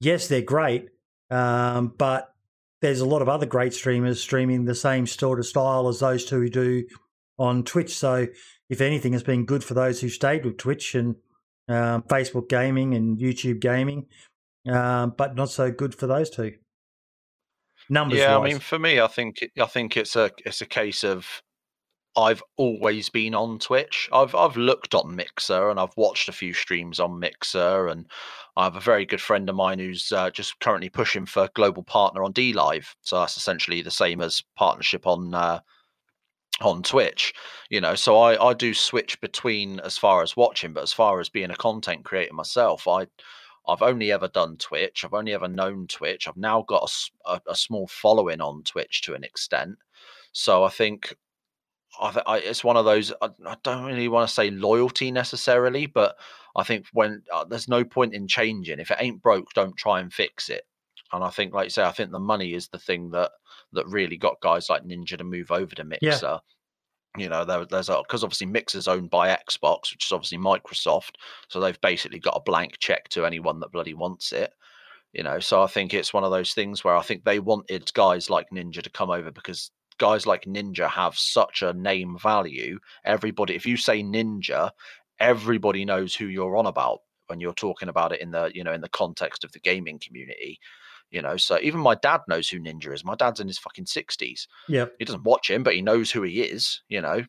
yes, 0.00 0.28
they're 0.28 0.42
great, 0.42 0.88
um, 1.30 1.92
but 1.96 2.34
there's 2.80 3.00
a 3.00 3.06
lot 3.06 3.22
of 3.22 3.28
other 3.28 3.46
great 3.46 3.72
streamers 3.72 4.20
streaming 4.20 4.64
the 4.64 4.74
same 4.74 5.06
sort 5.06 5.38
of 5.38 5.46
style 5.46 5.88
as 5.88 6.00
those 6.00 6.24
two 6.24 6.40
who 6.40 6.48
do 6.48 6.84
on 7.38 7.62
Twitch. 7.62 7.94
So, 7.94 8.26
if 8.68 8.80
anything, 8.80 9.14
it's 9.14 9.22
been 9.22 9.44
good 9.44 9.62
for 9.62 9.74
those 9.74 10.00
who 10.00 10.08
stayed 10.08 10.44
with 10.44 10.56
Twitch 10.56 10.94
and 10.94 11.16
um, 11.68 12.02
Facebook 12.02 12.48
gaming 12.48 12.94
and 12.94 13.18
YouTube 13.18 13.60
gaming. 13.60 14.06
um, 14.70 15.14
but 15.16 15.34
not 15.34 15.50
so 15.50 15.70
good 15.70 15.94
for 15.94 16.06
those 16.06 16.30
two. 16.30 16.54
Numbers 17.92 18.20
yeah, 18.20 18.38
wise. 18.38 18.48
I 18.48 18.52
mean, 18.52 18.58
for 18.58 18.78
me, 18.78 19.00
I 19.00 19.06
think 19.06 19.46
I 19.60 19.66
think 19.66 19.98
it's 19.98 20.16
a 20.16 20.30
it's 20.46 20.62
a 20.62 20.66
case 20.66 21.04
of 21.04 21.42
I've 22.16 22.42
always 22.56 23.10
been 23.10 23.34
on 23.34 23.58
Twitch. 23.58 24.08
I've 24.10 24.34
I've 24.34 24.56
looked 24.56 24.94
on 24.94 25.14
Mixer 25.14 25.68
and 25.68 25.78
I've 25.78 25.94
watched 25.98 26.30
a 26.30 26.32
few 26.32 26.54
streams 26.54 26.98
on 26.98 27.20
Mixer, 27.20 27.88
and 27.88 28.06
I 28.56 28.64
have 28.64 28.76
a 28.76 28.80
very 28.80 29.04
good 29.04 29.20
friend 29.20 29.46
of 29.46 29.56
mine 29.56 29.78
who's 29.78 30.10
uh, 30.10 30.30
just 30.30 30.58
currently 30.60 30.88
pushing 30.88 31.26
for 31.26 31.50
global 31.54 31.82
partner 31.82 32.24
on 32.24 32.32
DLive. 32.32 32.86
So 33.02 33.20
that's 33.20 33.36
essentially 33.36 33.82
the 33.82 33.90
same 33.90 34.22
as 34.22 34.42
partnership 34.56 35.06
on 35.06 35.34
uh, 35.34 35.60
on 36.62 36.82
Twitch. 36.82 37.34
You 37.68 37.82
know, 37.82 37.94
so 37.94 38.18
I 38.18 38.42
I 38.42 38.54
do 38.54 38.72
switch 38.72 39.20
between 39.20 39.80
as 39.80 39.98
far 39.98 40.22
as 40.22 40.34
watching, 40.34 40.72
but 40.72 40.82
as 40.82 40.94
far 40.94 41.20
as 41.20 41.28
being 41.28 41.50
a 41.50 41.56
content 41.56 42.06
creator 42.06 42.32
myself, 42.32 42.88
I 42.88 43.06
I've 43.68 43.82
only 43.82 44.10
ever 44.10 44.28
done 44.28 44.56
Twitch. 44.56 45.04
I've 45.04 45.14
only 45.14 45.34
ever 45.34 45.48
known 45.48 45.86
Twitch. 45.86 46.26
I've 46.26 46.36
now 46.36 46.62
got 46.62 46.90
a 47.48 47.54
small 47.54 47.86
following 47.86 48.40
on 48.40 48.62
Twitch 48.64 49.02
to 49.02 49.14
an 49.14 49.24
extent. 49.24 49.76
So 50.32 50.64
I 50.64 50.68
think 50.68 51.14
I, 52.00 52.10
th- 52.10 52.24
I, 52.26 52.38
it's 52.38 52.64
one 52.64 52.76
of 52.76 52.84
those. 52.84 53.12
I, 53.20 53.28
I 53.46 53.56
don't 53.62 53.84
really 53.84 54.08
want 54.08 54.28
to 54.28 54.34
say 54.34 54.50
loyalty 54.50 55.12
necessarily, 55.12 55.86
but 55.86 56.16
I 56.56 56.64
think 56.64 56.86
when 56.92 57.22
uh, 57.32 57.44
there's 57.44 57.68
no 57.68 57.84
point 57.84 58.14
in 58.14 58.26
changing. 58.26 58.78
If 58.80 58.90
it 58.90 58.98
ain't 59.00 59.22
broke, 59.22 59.52
don't 59.54 59.76
try 59.76 60.00
and 60.00 60.12
fix 60.12 60.48
it. 60.48 60.64
And 61.12 61.22
I 61.22 61.28
think, 61.30 61.52
like 61.52 61.66
you 61.66 61.70
say, 61.70 61.84
I 61.84 61.92
think 61.92 62.10
the 62.10 62.18
money 62.18 62.54
is 62.54 62.68
the 62.68 62.78
thing 62.78 63.10
that 63.10 63.30
that 63.74 63.86
really 63.86 64.16
got 64.16 64.40
guys 64.40 64.70
like 64.70 64.84
Ninja 64.84 65.18
to 65.18 65.24
move 65.24 65.50
over 65.50 65.74
to 65.74 65.84
Mixer. 65.84 66.40
You 67.16 67.28
know, 67.28 67.44
there, 67.44 67.66
there's 67.66 67.90
a 67.90 67.98
because 67.98 68.24
obviously 68.24 68.46
Mixer's 68.46 68.88
owned 68.88 69.10
by 69.10 69.28
Xbox, 69.28 69.92
which 69.92 70.06
is 70.06 70.12
obviously 70.12 70.38
Microsoft, 70.38 71.16
so 71.48 71.60
they've 71.60 71.80
basically 71.80 72.18
got 72.18 72.36
a 72.36 72.42
blank 72.42 72.78
check 72.78 73.08
to 73.10 73.26
anyone 73.26 73.60
that 73.60 73.72
bloody 73.72 73.94
wants 73.94 74.32
it. 74.32 74.52
You 75.12 75.22
know, 75.22 75.38
so 75.38 75.62
I 75.62 75.66
think 75.66 75.92
it's 75.92 76.14
one 76.14 76.24
of 76.24 76.30
those 76.30 76.54
things 76.54 76.82
where 76.82 76.96
I 76.96 77.02
think 77.02 77.24
they 77.24 77.38
wanted 77.38 77.92
guys 77.92 78.30
like 78.30 78.46
Ninja 78.50 78.82
to 78.82 78.88
come 78.88 79.10
over 79.10 79.30
because 79.30 79.70
guys 79.98 80.26
like 80.26 80.44
Ninja 80.46 80.88
have 80.88 81.18
such 81.18 81.60
a 81.60 81.74
name 81.74 82.16
value. 82.18 82.78
Everybody, 83.04 83.54
if 83.54 83.66
you 83.66 83.76
say 83.76 84.02
Ninja, 84.02 84.70
everybody 85.20 85.84
knows 85.84 86.14
who 86.14 86.26
you're 86.26 86.56
on 86.56 86.66
about 86.66 87.00
when 87.26 87.40
you're 87.40 87.52
talking 87.52 87.88
about 87.88 88.12
it 88.12 88.20
in 88.20 88.30
the 88.30 88.50
you 88.54 88.64
know 88.64 88.72
in 88.72 88.80
the 88.80 88.88
context 88.88 89.44
of 89.44 89.52
the 89.52 89.60
gaming 89.60 89.98
community. 89.98 90.58
You 91.12 91.22
know, 91.22 91.36
so 91.36 91.58
even 91.60 91.80
my 91.80 91.94
dad 91.94 92.22
knows 92.26 92.48
who 92.48 92.58
Ninja 92.58 92.92
is. 92.92 93.04
My 93.04 93.14
dad's 93.14 93.38
in 93.38 93.46
his 93.46 93.58
fucking 93.58 93.86
sixties. 93.86 94.48
Yeah, 94.66 94.86
He 94.98 95.04
doesn't 95.04 95.24
watch 95.24 95.50
him, 95.50 95.62
but 95.62 95.74
he 95.74 95.82
knows 95.82 96.10
who 96.10 96.22
he 96.22 96.40
is. 96.42 96.82
You 96.88 97.02
know, 97.02 97.24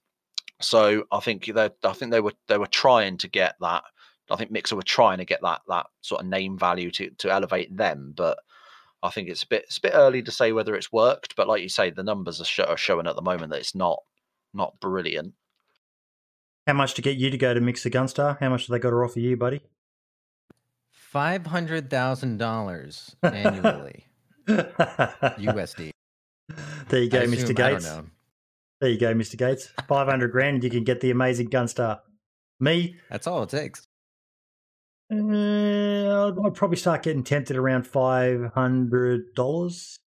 so 0.62 1.04
I 1.12 1.20
think 1.20 1.46
that 1.54 1.76
I 1.84 1.94
think 1.94 2.12
they 2.12 2.22
were 2.22 2.34
they 2.48 2.58
were 2.58 2.68
trying 2.68 3.18
to 3.18 3.28
get 3.28 3.56
that. 3.62 3.84
I 4.32 4.38
think 4.38 4.52
Mixer 4.52 4.78
were 4.78 4.84
trying 4.84 5.18
to 5.18 5.26
get 5.26 5.42
that 5.42 5.62
that 5.68 5.88
sort 6.02 6.22
of 6.22 6.28
name 6.28 6.58
value 6.58 6.92
to 6.92 7.10
to 7.20 7.32
elevate 7.32 7.76
them, 7.76 8.14
but 8.16 8.40
I 9.04 9.10
think 9.10 9.28
it's 9.28 9.44
a 9.44 9.48
bit 9.48 9.64
it's 9.64 9.78
a 9.78 9.82
bit 9.82 9.94
early 9.94 10.24
to 10.24 10.32
say 10.32 10.54
whether 10.54 10.76
it's 10.76 10.92
worked. 10.92 11.36
But 11.36 11.48
like 11.48 11.62
you 11.62 11.70
say, 11.70 11.90
the 11.90 12.04
numbers 12.04 12.40
are, 12.40 12.46
sho- 12.46 12.64
are 12.64 12.78
showing 12.78 13.08
at 13.08 13.16
the 13.16 13.22
moment 13.22 13.52
that 13.52 13.60
it's 13.60 13.76
not 13.76 14.00
not 14.54 14.80
brilliant. 14.80 15.34
How 16.66 16.74
much 16.74 16.94
to 16.94 17.02
get 17.02 17.18
you 17.18 17.30
to 17.30 17.38
go 17.38 17.54
to 17.54 17.60
Mixer 17.60 17.90
Gunstar? 17.90 18.40
How 18.40 18.50
much 18.50 18.68
do 18.68 18.74
they 18.74 18.80
got 18.80 18.92
to 18.92 18.96
offer 18.96 19.20
you, 19.20 19.36
buddy? 19.36 19.62
Five 21.14 21.46
hundred 21.46 21.92
thousand 21.92 22.40
dollars 22.40 23.16
annually, 23.22 24.08
USD. 24.50 25.92
there 26.90 27.04
you 27.04 27.10
go, 27.10 27.22
Mr. 27.28 27.34
assume- 27.34 27.50
I 27.52 27.54
don't 27.54 27.74
Gates. 27.74 28.02
There 28.82 28.90
you 28.90 29.00
go, 29.00 29.14
Mr. 29.14 29.38
Gates. 29.38 29.72
Five 29.88 30.08
hundred 30.08 30.32
grand, 30.32 30.64
you 30.64 30.72
can 30.72 30.84
get 30.84 31.02
the 31.02 31.12
amazing 31.12 31.50
Gunstar. 31.50 32.00
Me, 32.60 32.96
That's 33.12 33.28
all 33.28 33.44
it 33.44 33.50
takes. 33.50 33.88
uh, 35.14 36.34
I'd, 36.46 36.56
probably 36.56 36.78
start 36.78 37.04
getting 37.04 37.24
tempted 37.24 37.58
around 37.58 37.86
five 37.86 38.52
hundred 38.56 39.36
dollars. 39.36 40.00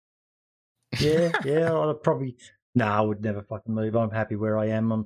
Yeah, 0.99 1.31
yeah, 1.45 1.71
I'd 1.71 2.01
probably. 2.01 2.35
No, 2.73 2.87
I 2.87 3.01
would 3.01 3.21
never 3.21 3.43
fucking 3.43 3.75
move. 3.75 3.95
I'm 3.95 4.09
happy 4.09 4.35
where 4.35 4.57
I 4.57 4.69
am. 4.69 4.91
I'm. 4.91 5.05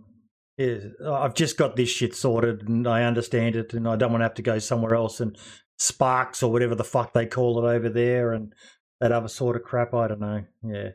Yeah, 0.57 0.77
I've 1.05 1.33
just 1.35 1.57
got 1.57 1.75
this 1.75 1.89
shit 1.89 2.15
sorted, 2.15 2.67
and 2.69 2.87
I 2.87 3.03
understand 3.03 3.57
it, 3.57 3.73
and 3.73 3.85
I 3.85 3.97
don't 3.97 4.11
want 4.11 4.21
to 4.21 4.25
have 4.25 4.33
to 4.35 4.41
go 4.41 4.59
somewhere 4.59 4.95
else 4.95 5.19
and 5.19 5.37
Sparks 5.79 6.43
or 6.43 6.51
whatever 6.51 6.75
the 6.75 6.83
fuck 6.83 7.13
they 7.13 7.25
call 7.25 7.65
it 7.65 7.67
over 7.75 7.89
there, 7.89 8.33
and 8.33 8.53
that 8.99 9.11
other 9.11 9.27
sort 9.29 9.55
of 9.55 9.63
crap. 9.63 9.93
I 9.93 10.07
don't 10.09 10.19
know. 10.19 10.43
Yeah. 10.63 10.89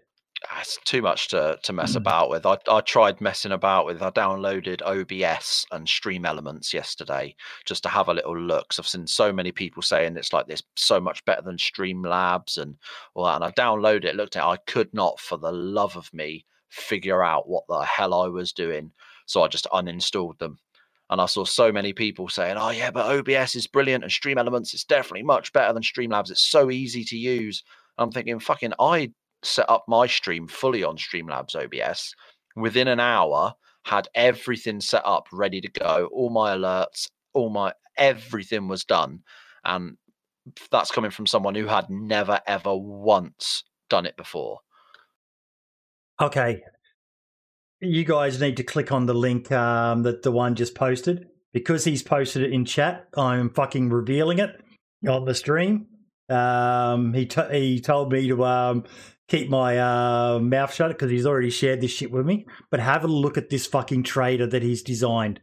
Ah, 0.51 0.61
It's 0.61 0.79
too 0.85 1.01
much 1.01 1.29
to 1.29 1.59
to 1.62 1.73
mess 1.73 1.92
Mm. 1.94 1.97
about 1.97 2.29
with. 2.29 2.44
I 2.44 2.59
I 2.68 2.81
tried 2.83 3.20
messing 3.20 3.53
about 3.53 3.87
with. 3.87 4.03
I 4.03 4.11
downloaded 4.11 4.83
OBS 4.83 5.64
and 5.73 5.88
Stream 5.88 6.27
Elements 6.27 6.75
yesterday 6.75 7.35
just 7.64 7.83
to 7.85 7.88
have 7.88 8.09
a 8.09 8.14
little 8.14 8.38
look. 8.38 8.73
So 8.75 8.83
I've 8.83 8.88
seen 8.88 9.07
so 9.07 9.33
many 9.33 9.53
people 9.53 9.81
saying 9.83 10.16
it's 10.18 10.35
like 10.35 10.47
this 10.47 10.62
so 10.77 11.01
much 11.01 11.25
better 11.25 11.40
than 11.42 11.57
Streamlabs 11.57 12.59
and 12.59 12.77
all 13.14 13.25
that. 13.25 13.37
And 13.37 13.44
I 13.44 13.53
downloaded 13.53 14.05
it, 14.05 14.16
looked 14.16 14.37
at 14.37 14.44
it. 14.44 14.47
I 14.47 14.57
could 14.66 14.92
not, 14.92 15.18
for 15.18 15.38
the 15.38 15.53
love 15.53 15.97
of 15.97 16.12
me, 16.12 16.44
figure 16.68 17.23
out 17.23 17.49
what 17.49 17.64
the 17.68 17.81
hell 17.81 18.12
I 18.12 18.27
was 18.29 18.53
doing. 18.53 18.92
So 19.27 19.42
I 19.42 19.49
just 19.49 19.66
uninstalled 19.73 20.38
them. 20.38 20.59
And 21.11 21.21
I 21.21 21.27
saw 21.27 21.45
so 21.45 21.71
many 21.71 21.93
people 21.93 22.29
saying, 22.29 22.57
"Oh 22.57 22.71
yeah, 22.71 22.90
but 22.90 23.07
OBS 23.07 23.55
is 23.55 23.67
brilliant 23.67 24.05
and 24.05 24.12
Stream 24.12 24.38
Elements 24.38 24.75
is 24.75 24.85
definitely 24.85 25.23
much 25.23 25.53
better 25.53 25.73
than 25.73 25.83
Streamlabs. 25.83 26.31
It's 26.31 26.40
so 26.40 26.71
easy 26.71 27.05
to 27.05 27.17
use." 27.17 27.62
I'm 27.99 28.11
thinking, 28.11 28.40
fucking, 28.40 28.73
I 28.81 29.12
set 29.43 29.69
up 29.69 29.85
my 29.87 30.07
stream 30.07 30.49
fully 30.49 30.83
on 30.83 30.97
Streamlabs 30.97 31.55
OBS 31.55 32.14
within 32.57 32.88
an 32.88 33.01
hour, 33.01 33.55
had 33.85 34.09
everything 34.14 34.81
set 34.81 35.03
up, 35.05 35.27
ready 35.33 35.61
to 35.61 35.69
go, 35.69 36.09
all 36.12 36.31
my 36.31 36.57
alerts, 36.57 37.09
all 37.35 37.51
my 37.51 37.73
everything 37.97 38.69
was 38.69 38.85
done. 38.85 39.21
And 39.64 39.97
that's 40.71 40.90
coming 40.90 41.11
from 41.11 41.27
someone 41.27 41.55
who 41.55 41.67
had 41.67 41.88
never 41.90 42.40
ever 42.47 42.75
once 42.75 43.64
done 43.88 44.07
it 44.07 44.17
before. 44.17 44.61
Okay. 46.21 46.62
You 47.85 48.05
guys 48.05 48.40
need 48.40 48.57
to 48.57 48.62
click 48.62 48.92
on 48.92 49.07
the 49.07 49.14
link 49.14 49.53
um, 49.53 50.03
that 50.05 50.23
the 50.23 50.33
one 50.33 50.55
just 50.55 50.75
posted. 50.75 51.29
Because 51.53 51.85
he's 51.85 52.03
posted 52.03 52.42
it 52.42 52.53
in 52.53 52.64
chat, 52.64 53.09
I'm 53.16 53.49
fucking 53.49 53.88
revealing 53.90 54.40
it 54.40 54.61
on 55.09 55.25
the 55.25 55.35
stream. 55.35 55.87
Um, 56.29 57.14
he 57.14 57.27
t- 57.27 57.42
he 57.53 57.81
told 57.81 58.11
me 58.11 58.27
to 58.27 58.44
um, 58.44 58.85
keep 59.29 59.49
my 59.49 59.79
uh, 59.79 60.38
mouth 60.40 60.75
shut 60.75 60.88
because 60.88 61.12
he's 61.12 61.27
already 61.27 61.51
shared 61.51 61.81
this 61.81 61.92
shit 61.92 62.11
with 62.11 62.27
me. 62.27 62.47
But 62.70 62.81
have 62.81 63.05
a 63.05 63.09
look 63.09 63.38
at 63.38 63.51
this 63.51 63.66
fucking 63.66 64.03
trader 64.03 64.49
that 64.49 64.64
he's 64.64 64.83
designed. 64.83 65.40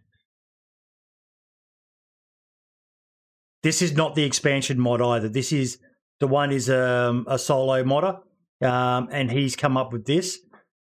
This 3.64 3.82
is 3.82 3.94
not 3.94 4.16
the 4.16 4.24
expansion 4.24 4.80
mod 4.80 5.02
either. 5.02 5.30
This 5.30 5.54
is 5.54 5.78
the 6.20 6.28
one 6.28 6.52
is 6.52 6.70
um, 6.70 7.26
a 7.30 7.40
solo 7.40 7.86
modder, 7.86 8.18
um, 8.62 9.08
and 9.12 9.32
he's 9.32 9.56
come 9.56 9.78
up 9.78 9.94
with 9.94 10.06
this. 10.06 10.40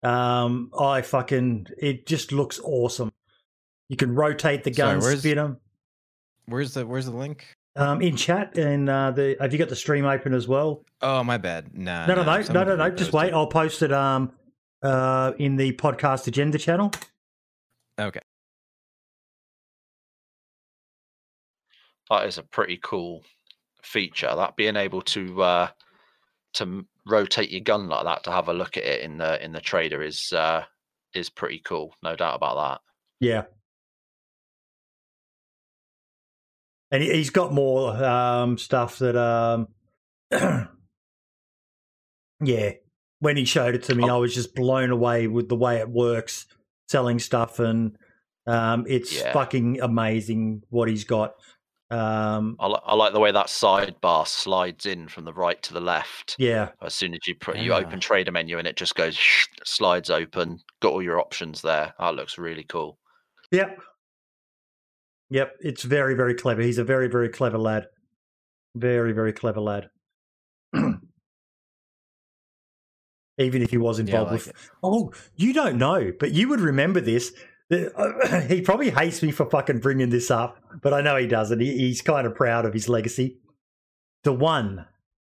Um, 0.05 0.71
I 0.79 1.01
fucking 1.01 1.67
it 1.77 2.05
just 2.05 2.31
looks 2.31 2.59
awesome. 2.63 3.11
You 3.89 3.95
can 3.97 4.13
rotate 4.15 4.63
the 4.63 4.73
Sorry, 4.73 4.93
guns, 4.93 5.03
where's- 5.03 5.19
spin 5.19 5.37
them 5.37 5.57
Where's 6.47 6.73
the 6.75 6.85
Where's 6.85 7.05
the 7.05 7.11
link? 7.15 7.47
um, 7.75 8.01
in 8.01 8.15
chat, 8.15 8.57
and 8.57 8.89
uh, 8.89 9.11
the 9.11 9.35
have 9.41 9.51
you 9.51 9.59
got 9.59 9.67
the 9.69 9.75
stream 9.75 10.05
open 10.05 10.33
as 10.33 10.47
well? 10.47 10.85
Oh, 11.01 11.23
my 11.23 11.37
bad. 11.37 11.77
Nah. 11.77 12.05
no, 12.05 12.15
no, 12.15 12.23
nah, 12.23 12.37
no, 12.37 12.53
no, 12.53 12.63
no, 12.63 12.75
no. 12.77 12.89
Just 12.91 13.11
reposted. 13.11 13.13
wait. 13.15 13.33
I'll 13.33 13.47
post 13.47 13.81
it 13.81 13.91
um 13.91 14.31
uh 14.83 15.33
in 15.39 15.55
the 15.57 15.71
podcast 15.73 16.27
agenda 16.27 16.57
channel. 16.57 16.91
Okay. 17.99 18.19
That 22.09 22.27
is 22.27 22.37
a 22.37 22.43
pretty 22.43 22.79
cool 22.81 23.23
feature. 23.81 24.31
That 24.35 24.55
being 24.55 24.75
able 24.75 25.01
to 25.01 25.41
uh, 25.41 25.67
to 26.55 26.85
rotate 27.07 27.49
your 27.51 27.61
gun 27.61 27.87
like 27.87 28.03
that 28.05 28.23
to 28.25 28.31
have 28.31 28.47
a 28.49 28.53
look 28.53 28.75
at 28.77 28.83
it 28.83 29.01
in 29.01 29.17
the 29.17 29.43
in 29.43 29.51
the 29.53 29.61
trader 29.61 30.01
is 30.01 30.33
uh, 30.33 30.63
is 31.13 31.29
pretty 31.29 31.59
cool. 31.59 31.93
No 32.03 32.15
doubt 32.15 32.35
about 32.35 32.55
that. 32.55 32.81
Yeah. 33.25 33.43
And 36.91 37.01
he- 37.03 37.13
he's 37.13 37.29
got 37.29 37.51
more 37.53 37.91
um, 38.03 38.57
stuff 38.57 38.99
that, 38.99 39.15
um, 39.15 39.67
yeah. 42.41 42.71
When 43.19 43.37
he 43.37 43.45
showed 43.45 43.75
it 43.75 43.83
to 43.83 43.95
me, 43.95 44.03
Oh. 44.03 44.15
I 44.15 44.17
was 44.17 44.35
just 44.35 44.53
blown 44.53 44.91
away 44.91 45.27
with 45.27 45.49
the 45.49 45.55
way 45.55 45.77
it 45.77 45.89
works, 45.89 46.45
selling 46.89 47.17
stuff, 47.19 47.59
and 47.59 47.97
um, 48.45 48.85
it's 48.87 49.15
Yeah. 49.15 49.33
fucking 49.33 49.79
amazing 49.81 50.61
what 50.69 50.89
he's 50.89 51.05
got. 51.05 51.33
Um, 51.91 52.55
I, 52.59 52.67
li- 52.67 52.79
I 52.83 52.95
like 52.95 53.13
the 53.13 53.19
way 53.19 53.31
that 53.31 53.45
sidebar 53.47 54.27
slides 54.27 54.85
in 54.87 55.07
from 55.07 55.23
the 55.23 55.33
right 55.33 55.61
to 55.63 55.73
the 55.73 55.81
left. 55.81 56.35
yeah, 56.39 56.69
As 56.81 56.93
soon 56.95 57.13
as 57.13 57.19
you 57.27 57.35
put 57.35 57.57
you 57.57 57.73
open 57.73 57.99
trader 57.99 58.31
menu 58.31 58.57
and 58.57 58.67
it 58.67 58.75
just 58.75 58.95
goes 58.95 59.19
slides 59.63 60.09
open. 60.09 60.57
Got 60.81 60.93
all 60.93 61.01
your 61.03 61.19
options 61.19 61.61
there. 61.61 61.93
That 61.99 62.15
looks 62.15 62.37
really 62.39 62.63
cool. 62.63 62.97
yep, 63.51 63.79
yep. 65.29 65.53
It's 65.59 65.83
very, 65.83 66.15
very 66.15 66.33
clever. 66.33 66.61
He's 66.61 66.79
a 66.79 66.83
very, 66.83 67.07
very 67.07 67.29
clever 67.29 67.57
lad. 67.59 67.85
Very, 68.75 69.13
very 69.13 69.31
clever 69.31 69.61
lad. 69.61 69.89
Even 73.37 73.61
if 73.61 73.69
he 73.69 73.77
was 73.77 73.99
Yeah, 73.99 74.05
involved 74.05 74.31
like 74.31 74.39
with 74.39 74.47
it. 74.49 74.55
Oh, 74.81 75.11
you 75.35 75.53
don't 75.53 75.77
know, 75.77 76.11
but 76.19 76.31
you 76.31 76.47
would 76.49 76.61
remember 76.61 77.01
this. 77.01 77.33
Uh, 77.71 78.41
He 78.47 78.61
probably 78.61 78.91
hates 78.91 79.21
me 79.23 79.31
for 79.31 79.45
fucking 79.49 79.79
bringing 79.79 80.09
this 80.09 80.29
up, 80.29 80.57
but 80.81 80.93
I 80.93 81.01
know 81.01 81.17
he 81.17 81.27
doesn't. 81.27 81.59
He, 81.59 81.77
he's 81.77 82.01
kind 82.01 82.27
of 82.27 82.35
proud 82.35 82.65
of 82.65 82.73
his 82.73 82.87
legacy. 82.89 83.39
the 84.23 84.33
one. 84.33 84.85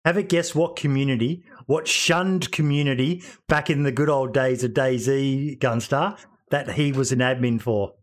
Have 0.05 0.17
a 0.17 0.23
guess 0.23 0.53
what 0.53 0.75
community, 0.75 1.43
what 1.65 1.88
shunned 1.88 2.51
community 2.51 3.23
back 3.47 3.71
in 3.71 3.81
the 3.81 3.91
good 3.91 4.07
old 4.09 4.36
days 4.36 4.63
of 4.63 4.71
DayZ 4.71 5.57
Gunstar 5.59 6.19
that 6.51 6.73
he 6.73 6.91
was 6.91 7.11
an 7.11 7.19
admin 7.19 7.59
for. 7.59 7.95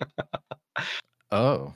Oh. 1.32 1.74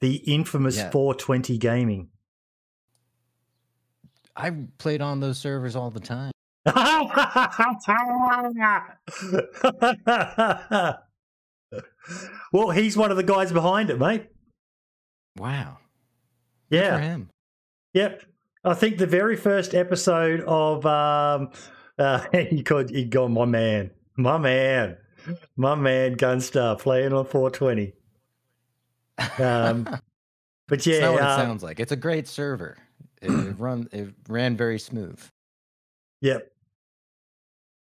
The 0.00 0.16
infamous 0.16 0.76
Yeah. 0.76 0.90
420 0.90 1.56
gaming. 1.58 2.10
I 4.36 4.52
played 4.78 5.00
on 5.00 5.20
those 5.20 5.38
servers 5.38 5.76
all 5.76 5.90
the 5.90 6.00
time. 6.00 6.32
well, 12.52 12.70
he's 12.70 12.96
one 12.96 13.10
of 13.10 13.16
the 13.16 13.22
guys 13.22 13.52
behind 13.52 13.90
it, 13.90 13.98
mate. 13.98 14.26
Wow. 15.36 15.78
Yeah. 16.70 16.98
him. 16.98 17.30
Yep. 17.92 18.22
I 18.64 18.74
think 18.74 18.98
the 18.98 19.06
very 19.06 19.36
first 19.36 19.74
episode 19.74 20.40
of 20.42 20.86
um 20.86 21.50
uh 21.98 22.24
he 22.32 22.62
called 22.62 22.90
he 22.90 23.04
got 23.04 23.30
my 23.30 23.44
man. 23.44 23.90
My 24.16 24.38
man. 24.38 24.96
My 25.56 25.74
man 25.74 26.16
Gunstar 26.16 26.78
playing 26.78 27.12
on 27.12 27.26
420. 27.26 27.92
Um 29.38 30.00
but 30.66 30.86
yeah, 30.86 31.00
not 31.00 31.12
what 31.12 31.22
it 31.22 31.26
uh, 31.26 31.36
sounds 31.36 31.62
like. 31.62 31.78
It's 31.78 31.92
a 31.92 31.96
great 31.96 32.26
server. 32.26 32.78
It, 33.24 33.30
run 33.58 33.88
it 33.92 34.14
ran 34.28 34.56
very 34.56 34.78
smooth. 34.78 35.20
Yep. 36.20 36.50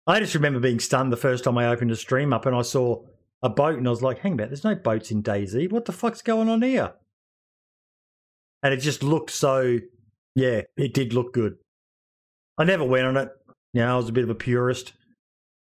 I 0.06 0.20
just 0.20 0.36
remember 0.36 0.60
being 0.60 0.80
stunned 0.80 1.12
the 1.12 1.18
first 1.18 1.44
time 1.44 1.58
I 1.58 1.68
opened 1.68 1.92
a 1.92 1.96
stream 1.96 2.32
up 2.34 2.46
and 2.46 2.56
I 2.56 2.62
saw 2.62 3.04
a 3.44 3.50
boat 3.50 3.78
and 3.78 3.88
I 3.88 3.90
was 3.90 4.02
like, 4.02 4.20
hang 4.20 4.34
about, 4.34 4.50
there's 4.50 4.64
no 4.64 4.76
boats 4.76 5.12
in 5.12 5.22
DayZ. 5.22 5.72
What 5.72 5.86
the 5.86 5.92
fuck's 5.92 6.22
going 6.22 6.50
on 6.50 6.62
here? 6.62 6.94
And 8.64 8.74
it 8.74 8.78
just 8.78 9.04
looked 9.04 9.32
so, 9.32 9.80
yeah, 10.36 10.62
it 10.78 10.94
did 10.94 11.14
look 11.14 11.34
good. 11.34 11.58
I 12.58 12.64
never 12.64 12.84
went 12.84 13.06
on 13.06 13.18
it. 13.18 13.30
You 13.74 13.82
know, 13.82 13.94
I 13.94 13.98
was 13.98 14.10
a 14.10 14.14
bit 14.14 14.24
of 14.24 14.30
a 14.30 14.36
purist. 14.36 14.94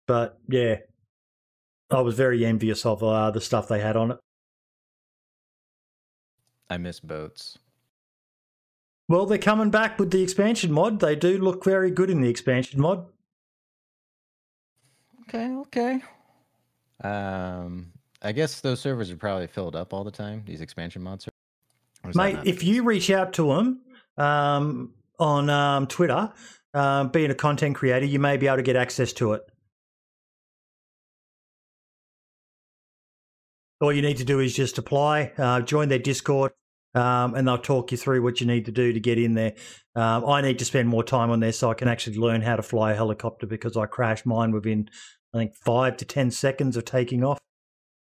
But 0.06 0.38
yeah, 0.48 0.76
I 1.90 2.00
was 2.00 2.14
very 2.14 2.44
envious 2.44 2.84
of 2.84 3.02
uh, 3.02 3.30
the 3.30 3.40
stuff 3.40 3.68
they 3.68 3.80
had 3.80 3.96
on 3.96 4.12
it. 4.12 4.18
I 6.68 6.78
miss 6.78 7.00
boats. 7.00 7.58
Well, 9.08 9.26
they're 9.26 9.38
coming 9.38 9.70
back 9.70 9.98
with 9.98 10.10
the 10.10 10.22
expansion 10.22 10.72
mod. 10.72 11.00
They 11.00 11.16
do 11.16 11.38
look 11.38 11.64
very 11.64 11.90
good 11.90 12.08
in 12.08 12.20
the 12.20 12.28
expansion 12.28 12.80
mod. 12.80 13.06
Okay, 15.28 15.50
okay. 15.50 16.02
Um, 17.02 17.92
I 18.22 18.32
guess 18.32 18.60
those 18.60 18.80
servers 18.80 19.10
are 19.10 19.16
probably 19.16 19.46
filled 19.46 19.76
up 19.76 19.92
all 19.92 20.04
the 20.04 20.10
time. 20.10 20.42
These 20.46 20.60
expansion 20.60 21.02
mods. 21.02 21.26
Are, 21.26 21.30
or 22.04 22.10
is 22.10 22.16
that 22.16 22.34
Mate, 22.34 22.38
if 22.44 22.62
you 22.62 22.84
reach 22.84 23.10
out 23.10 23.32
to 23.34 23.48
them 23.48 23.80
um, 24.16 24.92
on 25.18 25.50
um, 25.50 25.86
Twitter, 25.86 26.32
um, 26.74 27.08
being 27.08 27.30
a 27.30 27.34
content 27.34 27.74
creator, 27.74 28.06
you 28.06 28.18
may 28.18 28.36
be 28.36 28.46
able 28.46 28.56
to 28.56 28.62
get 28.62 28.76
access 28.76 29.12
to 29.14 29.32
it. 29.32 29.42
All 33.80 33.92
you 33.92 34.02
need 34.02 34.18
to 34.18 34.24
do 34.24 34.38
is 34.38 34.54
just 34.54 34.78
apply, 34.78 35.32
uh, 35.36 35.60
join 35.60 35.88
their 35.88 35.98
Discord, 35.98 36.52
um, 36.94 37.34
and 37.34 37.46
they'll 37.46 37.58
talk 37.58 37.92
you 37.92 37.98
through 37.98 38.22
what 38.22 38.40
you 38.40 38.46
need 38.46 38.66
to 38.66 38.72
do 38.72 38.92
to 38.92 39.00
get 39.00 39.18
in 39.18 39.34
there. 39.34 39.54
Um, 39.94 40.24
I 40.26 40.40
need 40.40 40.58
to 40.58 40.64
spend 40.64 40.88
more 40.88 41.04
time 41.04 41.30
on 41.30 41.40
there 41.40 41.52
so 41.52 41.70
I 41.70 41.74
can 41.74 41.88
actually 41.88 42.16
learn 42.16 42.42
how 42.42 42.56
to 42.56 42.62
fly 42.62 42.92
a 42.92 42.96
helicopter 42.96 43.46
because 43.46 43.76
I 43.76 43.86
crashed 43.86 44.26
mine 44.26 44.52
within, 44.52 44.88
I 45.34 45.38
think, 45.38 45.54
five 45.54 45.96
to 45.98 46.04
10 46.04 46.30
seconds 46.30 46.76
of 46.76 46.84
taking 46.84 47.24
off. 47.24 47.38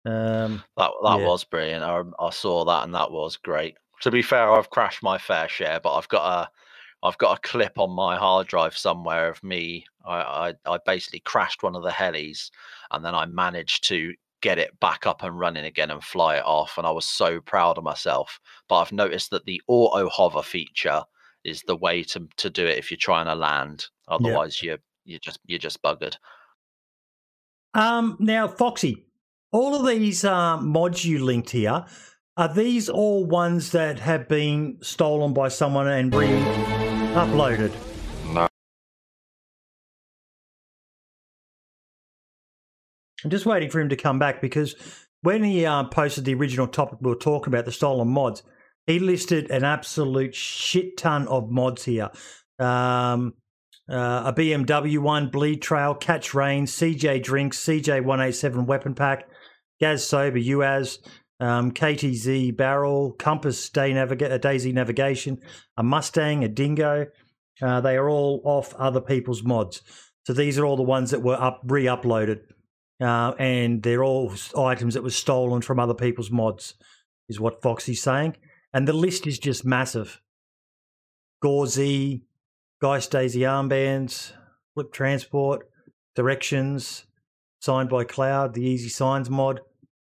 Um, 0.05 0.63
That 0.77 0.91
that 1.05 1.19
Yeah. 1.19 1.27
was 1.27 1.45
brilliant. 1.45 1.83
I, 1.83 2.03
I 2.19 2.31
saw 2.31 2.65
that 2.65 2.85
and 2.85 2.95
that 2.95 3.11
was 3.11 3.37
great. 3.37 3.77
To 4.03 4.11
be 4.11 4.23
fair, 4.23 4.53
I've 4.53 4.71
crashed 4.71 5.03
my 5.03 5.19
fair 5.19 5.49
share, 5.49 5.81
but 5.81 5.95
I've 5.97 6.09
got 6.09 6.47
a 6.47 6.51
I've 7.07 7.19
got 7.19 7.39
a 7.39 7.49
clip 7.49 7.79
on 7.79 7.91
my 7.91 8.17
hard 8.17 8.47
drive 8.47 8.77
somewhere 8.77 9.29
of 9.29 9.43
me. 9.43 9.87
I, 10.05 10.55
I, 10.67 10.75
I 10.75 10.79
basically 10.85 11.21
crashed 11.21 11.63
one 11.63 11.77
of 11.77 11.83
the 11.83 11.91
helis 11.91 12.51
and 12.91 13.05
then 13.05 13.15
I 13.15 13.27
managed 13.27 13.85
to 13.89 14.15
get 14.43 14.59
it 14.59 14.79
back 14.81 15.07
up 15.07 15.23
and 15.23 15.39
running 15.39 15.65
again 15.65 15.91
and 15.91 16.03
fly 16.03 16.37
it 16.37 16.45
off. 16.45 16.79
And 16.79 16.87
I 16.87 16.91
was 16.91 17.07
so 17.07 17.41
proud 17.41 17.79
of 17.79 17.85
myself. 17.85 18.39
But 18.69 18.81
I've 18.81 18.93
noticed 18.93 19.31
that 19.31 19.45
the 19.45 19.61
auto 19.67 20.09
hover 20.09 20.43
feature 20.43 21.03
is 21.45 21.63
the 21.63 21.77
way 21.77 22.03
to, 22.03 22.29
to 22.37 22.51
do 22.51 22.67
it 22.67 22.79
if 22.79 22.91
you're 22.91 22.99
trying 22.99 23.27
to 23.27 23.35
land. 23.35 23.87
Otherwise 24.09 24.63
you 24.63 24.79
you 25.05 25.19
just 25.19 25.39
you're 25.47 25.59
just 25.59 25.83
buggered. 25.83 26.17
Um, 27.75 28.17
now, 28.19 28.49
Foxy, 28.49 29.07
all 29.53 29.75
of 29.75 29.87
these 29.87 30.25
uh, 30.25 30.57
mods 30.59 31.05
you 31.05 31.25
linked 31.25 31.51
here, 31.51 31.85
are 32.37 32.53
these 32.53 32.89
all 32.89 33.25
ones 33.25 33.73
that 33.73 33.99
have 34.01 34.29
been 34.29 34.79
stolen 34.83 35.33
by 35.33 35.49
someone 35.49 35.87
and 35.87 36.15
re-uploaded? 36.15 37.73
I'm 43.25 43.31
just 43.31 43.47
waiting 43.47 43.71
for 43.71 43.81
him 43.81 43.89
to 43.89 43.97
come 43.97 44.19
back 44.19 44.41
because 44.41 44.75
when 45.23 45.43
he 45.43 45.65
uh, 45.65 45.85
posted 45.85 46.25
the 46.25 46.35
original 46.35 46.69
topic 46.69 46.99
we 47.01 47.11
were 47.11 47.17
talking 47.17 47.53
about, 47.53 47.65
the 47.65 47.73
stolen 47.73 48.09
mods, 48.09 48.43
he 48.87 48.99
listed 48.99 49.51
an 49.51 49.65
absolute 49.65 50.35
shit 50.35 50.97
ton 50.97 51.27
of 51.29 51.51
mods 51.51 51.85
here. 51.85 52.11
Um, 52.59 53.35
uh, 53.89 54.23
a 54.27 54.33
BMW 54.33 54.99
one, 54.99 55.29
Bleed 55.29 55.63
Trail, 55.63 55.95
Catch 55.95 56.35
Rain, 56.35 56.67
CJ 56.67 57.23
Drinks, 57.23 57.59
CJ 57.65 58.05
187 58.05 58.67
Weapon 58.67 58.95
Pack, 58.95 59.29
Gaz 59.81 60.07
Sober, 60.07 60.39
UAZ, 60.39 60.99
um, 61.39 61.71
KTZ 61.71 62.57
Barrel, 62.57 63.13
Compass 63.13 63.69
Day 63.71 63.93
Naviga- 63.93 64.33
uh, 64.33 64.39
DayZ 64.39 64.73
Navigation, 64.73 65.39
a 65.77 65.83
Mustang, 65.83 66.45
a 66.45 66.49
Dingo. 66.49 67.07
Uh, 67.63 67.81
they 67.81 67.97
are 67.97 68.09
all 68.09 68.41
off 68.45 68.75
other 68.75 69.01
people's 69.01 69.43
mods. 69.43 69.83
So 70.27 70.33
these 70.33 70.59
are 70.59 70.65
all 70.65 70.77
the 70.77 70.83
ones 70.83 71.11
that 71.13 71.23
were 71.23 71.41
up 71.41 71.61
re-uploaded, 71.65 72.41
uh, 73.01 73.33
and 73.39 73.83
they're 73.83 74.05
all 74.05 74.33
items 74.57 74.95
that 74.95 75.03
were 75.03 75.11
stolen 75.11 75.63
from 75.63 75.79
other 75.79 75.95
people's 75.95 76.31
mods, 76.31 76.75
is 77.29 77.41
what 77.41 77.63
Foxy's 77.63 78.03
saying. 78.03 78.37
And 78.73 78.87
the 78.87 78.93
list 78.93 79.27
is 79.27 79.39
just 79.39 79.65
massive. 79.65 80.21
Gauzy, 81.43 82.25
Geist 82.81 83.11
Daisy 83.11 83.41
armbands, 83.41 84.33
Flip 84.75 84.93
Transport, 84.93 85.69
Directions, 86.15 87.05
Signed 87.61 87.89
by 87.89 88.05
Cloud, 88.05 88.55
the 88.55 88.63
Easy 88.63 88.89
Signs 88.89 89.29
mod, 89.31 89.61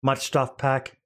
Much 0.04 0.26
Stuff 0.26 0.58
Pack. 0.58 0.98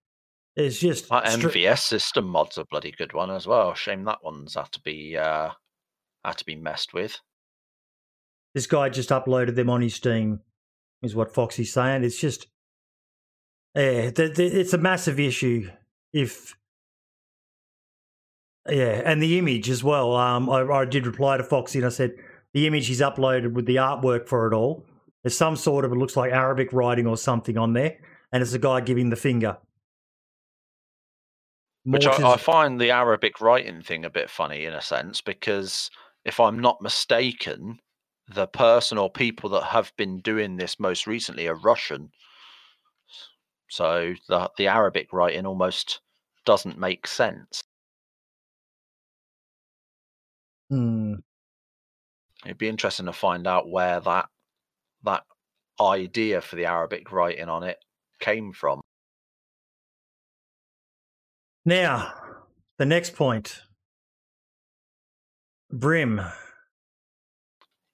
It's 0.56 0.80
just 0.80 1.10
That 1.10 1.28
stra- 1.30 1.50
MVS 1.52 1.80
system 1.80 2.26
mod's 2.28 2.58
a 2.58 2.66
bloody 2.66 2.92
good 2.92 3.14
one 3.14 3.30
as 3.32 3.46
well. 3.48 3.74
Shame 3.74 4.04
that 4.06 4.20
one's 4.24 4.56
had 4.56 4.72
to 4.74 4.80
be 4.82 5.18
uh 5.18 5.50
had 6.24 6.38
to 6.38 6.46
be 6.46 6.56
messed 6.56 6.94
with. 6.94 7.20
this 8.54 8.68
guy 8.68 8.88
just 8.90 9.10
uploaded 9.10 9.56
them 9.56 9.70
on 9.70 9.82
his 9.82 9.96
Steam, 9.96 10.40
is 11.06 11.16
what 11.16 11.34
Foxy's 11.34 11.74
saying. 11.74 12.04
It's 12.04 12.20
just, 12.20 12.48
yeah, 13.76 14.12
it's 14.18 14.74
a 14.74 14.78
massive 14.78 15.20
issue. 15.20 15.70
If, 16.14 16.56
yeah, 18.70 19.02
and 19.06 19.22
the 19.22 19.38
image 19.38 19.70
as 19.70 19.84
well. 19.84 20.16
Um, 20.16 20.50
I, 20.50 20.62
I 20.62 20.86
did 20.86 21.06
reply 21.06 21.38
to 21.38 21.44
Foxy 21.44 21.80
and 21.80 21.86
I 21.86 21.90
said 21.90 22.16
the 22.54 22.68
image 22.68 22.88
he's 22.88 23.02
uploaded 23.02 23.54
with 23.54 23.66
the 23.66 23.76
artwork 23.76 24.28
for 24.28 24.48
it 24.48 24.56
all. 24.56 24.86
There's 25.24 25.38
some 25.38 25.56
sort 25.56 25.86
of 25.86 25.92
it 25.92 25.96
looks 25.96 26.16
like 26.16 26.32
Arabic 26.32 26.72
writing 26.72 27.08
or 27.08 27.18
something 27.18 27.58
on 27.58 27.74
there, 27.74 27.98
and 28.32 28.42
it's 28.42 28.54
a 28.54 28.60
guy 28.60 28.82
giving 28.82 29.10
the 29.10 29.16
finger. 29.16 29.58
Which 31.84 32.08
I, 32.08 32.34
I 32.34 32.38
find 32.38 32.80
the 32.80 32.92
Arabic 32.92 33.42
writing 33.42 33.82
thing 33.82 34.06
a 34.06 34.10
bit 34.10 34.30
funny 34.30 34.66
in 34.66 34.74
a 34.74 34.82
sense 34.82 35.22
because 35.22 35.92
if 36.24 36.40
I'm 36.40 36.60
not 36.60 36.82
mistaken, 36.82 37.80
the 38.28 38.48
person 38.48 38.98
or 38.98 39.10
people 39.10 39.50
that 39.52 39.66
have 39.66 39.92
been 39.98 40.20
doing 40.20 40.58
this 40.58 40.80
most 40.80 41.08
recently 41.08 41.48
are 41.48 41.56
Russian. 41.56 42.10
So 43.70 44.14
the 44.28 44.50
the 44.58 44.68
Arabic 44.68 45.12
writing 45.12 45.46
almost 45.46 46.02
doesn't 46.46 46.78
make 46.78 47.08
sense. 47.08 47.62
Hmm. 50.70 51.16
It'd 52.46 52.58
be 52.58 52.70
interesting 52.70 53.08
to 53.08 53.14
find 53.14 53.48
out 53.48 53.70
where 53.70 54.00
that 54.00 54.28
that 55.04 55.24
idea 55.80 56.42
for 56.42 56.56
the 56.56 56.66
Arabic 56.66 57.12
writing 57.12 57.50
on 57.50 57.64
it 57.64 57.78
came 58.20 58.54
from. 58.54 58.82
Now, 61.66 62.14
the 62.78 62.86
next 62.86 63.16
point. 63.16 63.62
Brim, 65.72 66.22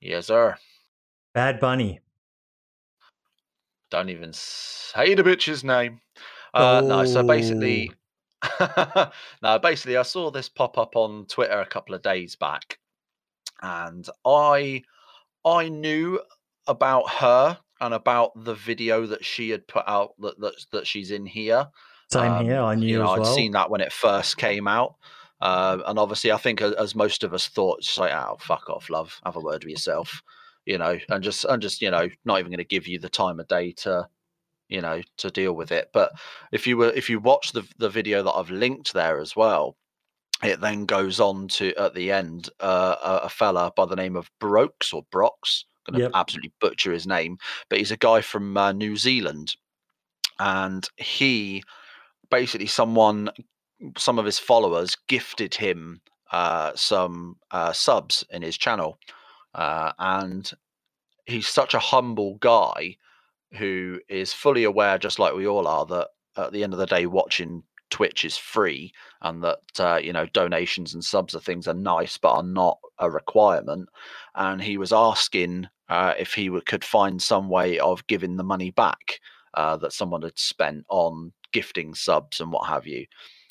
Yes, 0.02 0.28
sir. 0.28 0.58
Bad 1.34 1.60
Bunny. 1.60 2.00
Don't 3.92 4.10
even 4.10 4.32
say 4.34 5.14
the 5.16 5.24
bitch's 5.24 5.64
name. 5.64 6.02
Uh, 6.54 6.82
No, 6.84 7.06
so 7.06 7.24
basically, 7.24 7.92
no, 9.42 9.60
basically, 9.60 9.98
I 9.98 10.02
saw 10.04 10.32
this 10.32 10.50
pop 10.50 10.78
up 10.78 10.96
on 10.96 11.26
Twitter 11.28 11.60
a 11.60 11.66
couple 11.66 11.94
of 11.96 12.02
days 12.02 12.36
back, 12.36 12.80
and 13.62 14.08
I, 14.26 14.84
I 15.46 15.70
knew 15.70 16.20
about 16.68 17.10
her 17.10 17.58
and 17.80 17.94
about 17.94 18.32
the 18.44 18.56
video 18.56 19.06
that 19.08 19.26
she 19.26 19.50
had 19.50 19.68
put 19.68 19.84
out 19.88 20.14
that 20.20 20.40
that, 20.40 20.54
that 20.72 20.88
she's 20.88 21.12
in 21.12 21.26
here, 21.26 21.68
Same 22.12 22.46
here. 22.46 22.60
I 22.62 22.76
knew 22.76 22.86
Um, 22.86 22.90
you 22.90 23.00
know, 23.00 23.10
I'd 23.12 23.20
well. 23.22 23.36
seen 23.36 23.52
that 23.54 23.70
when 23.70 23.82
it 23.82 23.92
first 23.94 24.38
came 24.38 24.68
out. 24.68 24.96
Um, 25.42 25.84
and 25.88 25.98
obviously, 25.98 26.32
I 26.32 26.38
think 26.38 26.62
as, 26.62 26.74
as 26.74 26.96
most 26.96 27.24
of 27.24 27.34
us 27.34 27.48
thought, 27.48 27.80
it's 27.80 27.98
like, 27.98 28.14
oh, 28.14 28.38
fuck 28.40 28.70
off, 28.70 28.90
love, 28.90 29.20
have 29.26 29.36
a 29.36 29.40
word 29.40 29.64
with 29.64 29.72
yourself, 29.72 30.22
you 30.66 30.78
know, 30.78 31.00
and 31.10 31.24
just, 31.24 31.46
and 31.46 31.62
just, 31.62 31.82
you 31.82 31.90
know, 31.90 32.08
not 32.26 32.40
even 32.40 32.52
going 32.52 32.58
to 32.60 32.64
give 32.64 32.88
you 32.88 33.00
the 33.00 33.10
time 33.10 33.40
of 33.40 33.48
day 33.48 33.72
to, 33.72 34.08
you 34.70 34.82
know, 34.82 35.02
to 35.18 35.32
deal 35.32 35.54
with 35.54 35.72
it. 35.72 35.90
But 35.94 36.12
if 36.52 36.68
you 36.68 36.78
were, 36.78 36.92
if 36.92 37.10
you 37.10 37.20
watch 37.20 37.52
the 37.52 37.68
the 37.78 37.90
video 37.90 38.24
that 38.24 38.32
I've 38.32 38.52
linked 38.52 38.94
there 38.94 39.20
as 39.20 39.36
well, 39.36 39.76
it 40.44 40.62
then 40.62 40.86
goes 40.86 41.20
on 41.20 41.48
to 41.50 41.74
at 41.76 41.94
the 41.94 42.12
end 42.12 42.50
uh, 42.60 42.96
a, 43.04 43.26
a 43.26 43.30
fella 43.30 43.72
by 43.76 43.86
the 43.86 43.96
name 43.96 44.16
of 44.16 44.30
Brooks 44.40 44.94
or 44.94 45.04
Brox. 45.12 45.66
Going 45.90 45.98
to 45.98 46.04
Yep. 46.04 46.12
absolutely 46.14 46.54
butcher 46.62 46.92
his 46.94 47.08
name, 47.08 47.38
but 47.68 47.80
he's 47.80 47.90
a 47.90 47.98
guy 47.98 48.22
from 48.22 48.56
uh, 48.56 48.72
New 48.72 48.96
Zealand, 48.96 49.56
and 50.38 50.88
he 50.98 51.64
basically 52.30 52.68
someone 52.68 53.32
some 53.98 54.20
of 54.20 54.26
his 54.26 54.40
followers 54.40 54.96
gifted 55.08 55.56
him 55.56 56.02
uh, 56.32 56.72
some 56.76 57.36
uh, 57.52 57.74
subs 57.74 58.24
in 58.30 58.42
his 58.42 58.58
channel, 58.58 58.98
uh, 59.56 59.92
and 60.00 60.52
he's 61.26 61.48
such 61.48 61.74
a 61.74 61.80
humble 61.80 62.36
guy 62.36 62.96
who 63.54 64.00
is 64.08 64.34
fully 64.34 64.64
aware, 64.64 64.98
just 64.98 65.20
like 65.20 65.34
we 65.34 65.48
all 65.48 65.68
are, 65.68 65.86
that 65.86 66.08
at 66.38 66.54
the 66.54 66.64
end 66.64 66.74
of 66.74 66.80
the 66.80 66.86
day, 66.86 67.06
watching 67.06 67.64
Twitch 67.90 68.24
is 68.24 68.38
free, 68.38 68.94
and 69.22 69.44
that 69.44 69.60
uh, 69.80 70.00
you 70.02 70.14
know 70.14 70.26
donations 70.28 70.94
and 70.94 71.04
subs 71.04 71.36
of 71.36 71.44
things 71.44 71.68
are 71.68 71.74
nice, 71.74 72.18
but 72.18 72.32
are 72.32 72.44
not 72.44 72.80
a 73.00 73.12
requirement. 73.12 73.90
And 74.36 74.62
he 74.62 74.78
was 74.78 74.94
asking 74.94 75.68
uh, 75.90 76.14
if 76.18 76.34
he 76.34 76.50
could 76.66 76.86
find 76.86 77.22
some 77.22 77.50
way 77.50 77.78
of 77.80 78.08
giving 78.08 78.38
the 78.38 78.44
money 78.44 78.72
back 78.72 79.20
uh, 79.54 79.76
that 79.78 79.94
someone 79.94 80.22
had 80.22 80.40
spent 80.40 80.86
on 80.90 81.34
gifting 81.52 81.94
subs 81.94 82.40
and 82.40 82.52
what 82.52 82.68
have 82.70 82.88
you, 82.88 83.06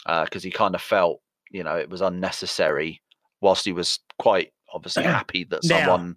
because 0.06 0.42
he 0.42 0.50
kind 0.50 0.74
of 0.74 0.82
felt 0.82 1.20
you 1.50 1.62
know 1.64 1.76
it 1.76 1.90
was 1.90 2.00
unnecessary. 2.00 3.00
Whilst 3.40 3.64
he 3.64 3.72
was 3.72 3.98
quite 4.18 4.52
obviously 4.72 5.02
happy 5.18 5.44
that 5.44 5.60
Now, 5.64 5.78
someone 5.80 6.16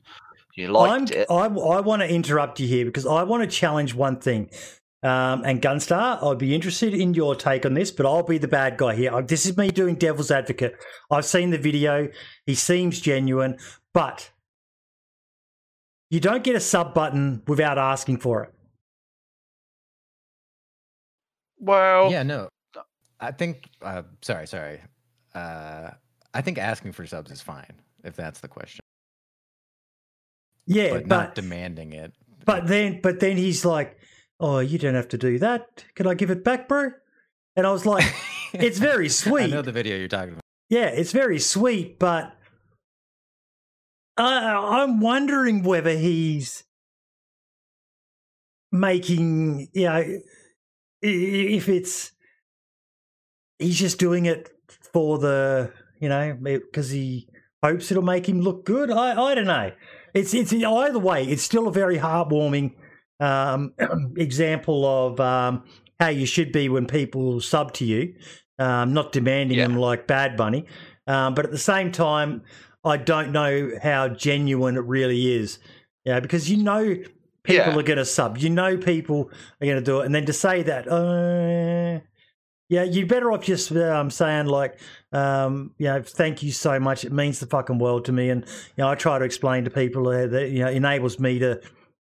you 0.55 0.67
liked 0.69 1.11
I'm, 1.11 1.17
it. 1.17 1.27
I, 1.29 1.45
I 1.45 1.79
want 1.79 2.01
to 2.01 2.09
interrupt 2.09 2.59
you 2.59 2.67
here 2.67 2.85
because 2.85 3.05
I 3.05 3.23
want 3.23 3.43
to 3.43 3.47
challenge 3.55 3.93
one 3.95 4.19
thing. 4.19 4.49
Um, 5.01 5.43
and 5.43 5.61
Gunstar, 5.61 6.23
I'd 6.23 6.37
be 6.37 6.55
interested 6.55 6.93
in 6.93 7.13
your 7.13 7.35
take 7.35 7.65
on 7.65 7.73
this, 7.73 7.91
but 7.91 8.05
I'll 8.05 8.23
be 8.23 8.37
the 8.37 8.47
bad 8.47 8.77
guy 8.77 8.95
here. 8.95 9.13
Uh, 9.13 9.21
This 9.21 9.45
is 9.45 9.57
me 9.57 9.69
doing 9.69 9.95
devil's 9.95 10.31
advocate. 10.31 10.75
I've 11.11 11.25
seen 11.25 11.49
the 11.49 11.57
video. 11.57 12.07
He 12.45 12.55
seems 12.55 13.01
genuine, 13.01 13.57
but 13.93 14.31
you 16.09 16.21
don't 16.21 16.41
get 16.43 16.55
a 16.55 16.59
sub 16.61 16.93
button 16.93 17.41
without 17.47 17.77
asking 17.77 18.17
for 18.19 18.43
it. 18.43 18.53
well, 21.59 22.11
yeah, 22.11 22.23
no. 22.23 22.47
I 23.23 23.31
think. 23.31 23.69
Uh, 23.81 24.03
sorry, 24.21 24.47
sorry. 24.47 24.81
Uh, 25.33 25.91
I 26.33 26.41
think 26.41 26.57
asking 26.57 26.91
for 26.91 27.05
subs 27.05 27.31
is 27.31 27.41
fine 27.41 27.73
if 28.03 28.15
that's 28.15 28.39
the 28.41 28.47
question, 28.47 28.81
Yeah, 30.65 30.91
but, 30.91 31.07
but 31.07 31.15
not 31.17 31.35
demanding 31.35 31.93
it. 31.93 32.13
but 32.45 32.67
then 32.67 32.99
but 33.01 33.19
then 33.19 33.37
he's 33.37 33.63
like, 33.65 33.97
"Oh, 34.39 34.59
you 34.59 34.77
don't 34.77 34.95
have 34.95 35.07
to 35.09 35.17
do 35.17 35.39
that. 35.39 35.85
Can 35.95 36.05
I 36.07 36.13
give 36.13 36.29
it 36.29 36.43
back, 36.43 36.67
bro?" 36.67 36.91
And 37.55 37.65
I 37.65 37.71
was 37.71 37.85
like, 37.85 38.05
"It's 38.53 38.77
very 38.77 39.09
sweet." 39.09 39.43
I 39.45 39.47
know 39.47 39.61
the 39.61 39.71
video 39.71 39.97
you're 39.97 40.07
talking 40.07 40.33
about. 40.33 40.43
Yeah, 40.69 40.87
it's 40.87 41.11
very 41.11 41.39
sweet, 41.39 41.99
but 41.99 42.35
I, 44.17 44.83
I'm 44.83 44.99
wondering 44.99 45.63
whether 45.63 45.95
he's 45.95 46.63
making, 48.71 49.69
you 49.73 49.85
know, 49.85 50.19
if 51.01 51.69
it's 51.69 52.11
he's 53.59 53.79
just 53.79 53.99
doing 53.99 54.25
it 54.25 54.49
for 54.91 55.17
the, 55.17 55.71
you 55.99 56.09
know, 56.09 56.37
because 56.41 56.89
he 56.89 57.27
hopes 57.63 57.91
it'll 57.91 58.03
make 58.03 58.27
him 58.27 58.41
look 58.41 58.65
good. 58.65 58.91
I, 58.91 59.21
I 59.21 59.35
don't 59.35 59.45
know. 59.45 59.71
It's 60.13 60.33
it's 60.33 60.53
either 60.53 60.99
way. 60.99 61.23
It's 61.25 61.41
still 61.43 61.67
a 61.67 61.71
very 61.71 61.97
heartwarming 61.97 62.73
um, 63.19 63.73
example 64.17 64.85
of 64.85 65.19
um, 65.19 65.63
how 65.99 66.09
you 66.09 66.25
should 66.25 66.51
be 66.51 66.69
when 66.69 66.85
people 66.85 67.39
sub 67.41 67.73
to 67.73 67.85
you, 67.85 68.13
um, 68.59 68.93
not 68.93 69.11
demanding 69.11 69.57
Yeah. 69.57 69.67
them 69.67 69.77
like 69.77 70.05
Bad 70.07 70.37
Bunny. 70.37 70.65
Um, 71.07 71.33
but 71.33 71.45
at 71.45 71.51
the 71.51 71.57
same 71.57 71.91
time, 71.91 72.43
I 72.85 72.97
don't 72.97 73.31
know 73.31 73.71
how 73.81 74.09
genuine 74.09 74.75
it 74.75 74.83
really 74.85 75.33
is. 75.35 75.57
Yeah, 76.05 76.19
because 76.19 76.49
you 76.51 76.57
know 76.63 76.95
people 77.43 77.71
Yeah. 77.73 77.77
are 77.79 77.83
going 77.83 77.97
to 77.97 78.05
sub. 78.05 78.37
You 78.37 78.49
know 78.49 78.77
people 78.77 79.31
are 79.61 79.65
going 79.65 79.79
to 79.79 79.83
do 79.83 80.01
it, 80.01 80.05
and 80.05 80.13
then 80.13 80.25
to 80.25 80.33
say 80.33 80.63
that, 80.63 80.87
uh, 80.87 82.01
yeah, 82.73 82.81
you're 82.81 83.05
better 83.05 83.31
off 83.31 83.43
just 83.43 83.71
um, 83.71 84.09
saying 84.09 84.47
like, 84.47 84.79
um, 85.11 85.75
you 85.77 85.85
know, 85.85 86.01
thank 86.01 86.41
you 86.41 86.51
so 86.51 86.79
much. 86.79 87.05
It 87.05 87.11
means 87.11 87.39
the 87.39 87.45
fucking 87.45 87.77
world 87.77 88.05
to 88.05 88.11
me, 88.11 88.31
and 88.31 88.43
you 88.45 88.83
know, 88.83 88.89
I 88.89 88.95
try 88.95 89.19
to 89.19 89.25
explain 89.25 89.63
to 89.65 89.69
people 89.69 90.07
uh, 90.07 90.25
that 90.25 90.49
you 90.49 90.63
know 90.63 90.71
enables 90.71 91.19
me 91.19 91.37
to 91.37 91.61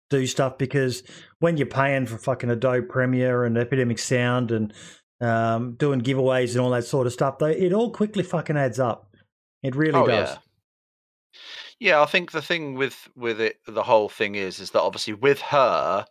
do 0.09 0.27
stuff 0.27 0.57
because 0.57 1.03
when 1.39 1.55
you're 1.55 1.67
paying 1.67 2.05
for 2.05 2.17
fucking 2.17 2.49
Adobe 2.49 2.85
Premiere 2.85 3.45
and 3.45 3.57
Epidemic 3.57 3.97
Sound 3.97 4.51
and 4.51 4.73
um, 5.21 5.75
doing 5.75 6.01
giveaways 6.01 6.51
and 6.51 6.59
all 6.59 6.71
that 6.71 6.83
sort 6.83 7.07
of 7.07 7.13
stuff, 7.13 7.37
though, 7.39 7.45
it 7.45 7.71
all 7.71 7.91
quickly 7.91 8.23
fucking 8.23 8.57
adds 8.57 8.77
up. 8.77 9.15
It 9.63 9.73
really 9.73 9.97
Oh, 9.97 10.05
does. 10.05 10.31
yeah. 10.31 10.37
Yeah, 11.79 12.01
I 12.01 12.07
think 12.07 12.31
the 12.31 12.41
thing 12.41 12.75
with 12.75 13.07
with 13.15 13.39
it, 13.39 13.59
the 13.65 13.83
whole 13.83 14.09
thing 14.09 14.35
is, 14.35 14.59
is 14.59 14.71
that 14.71 14.81
obviously 14.81 15.13
with 15.13 15.39
her, 15.39 16.05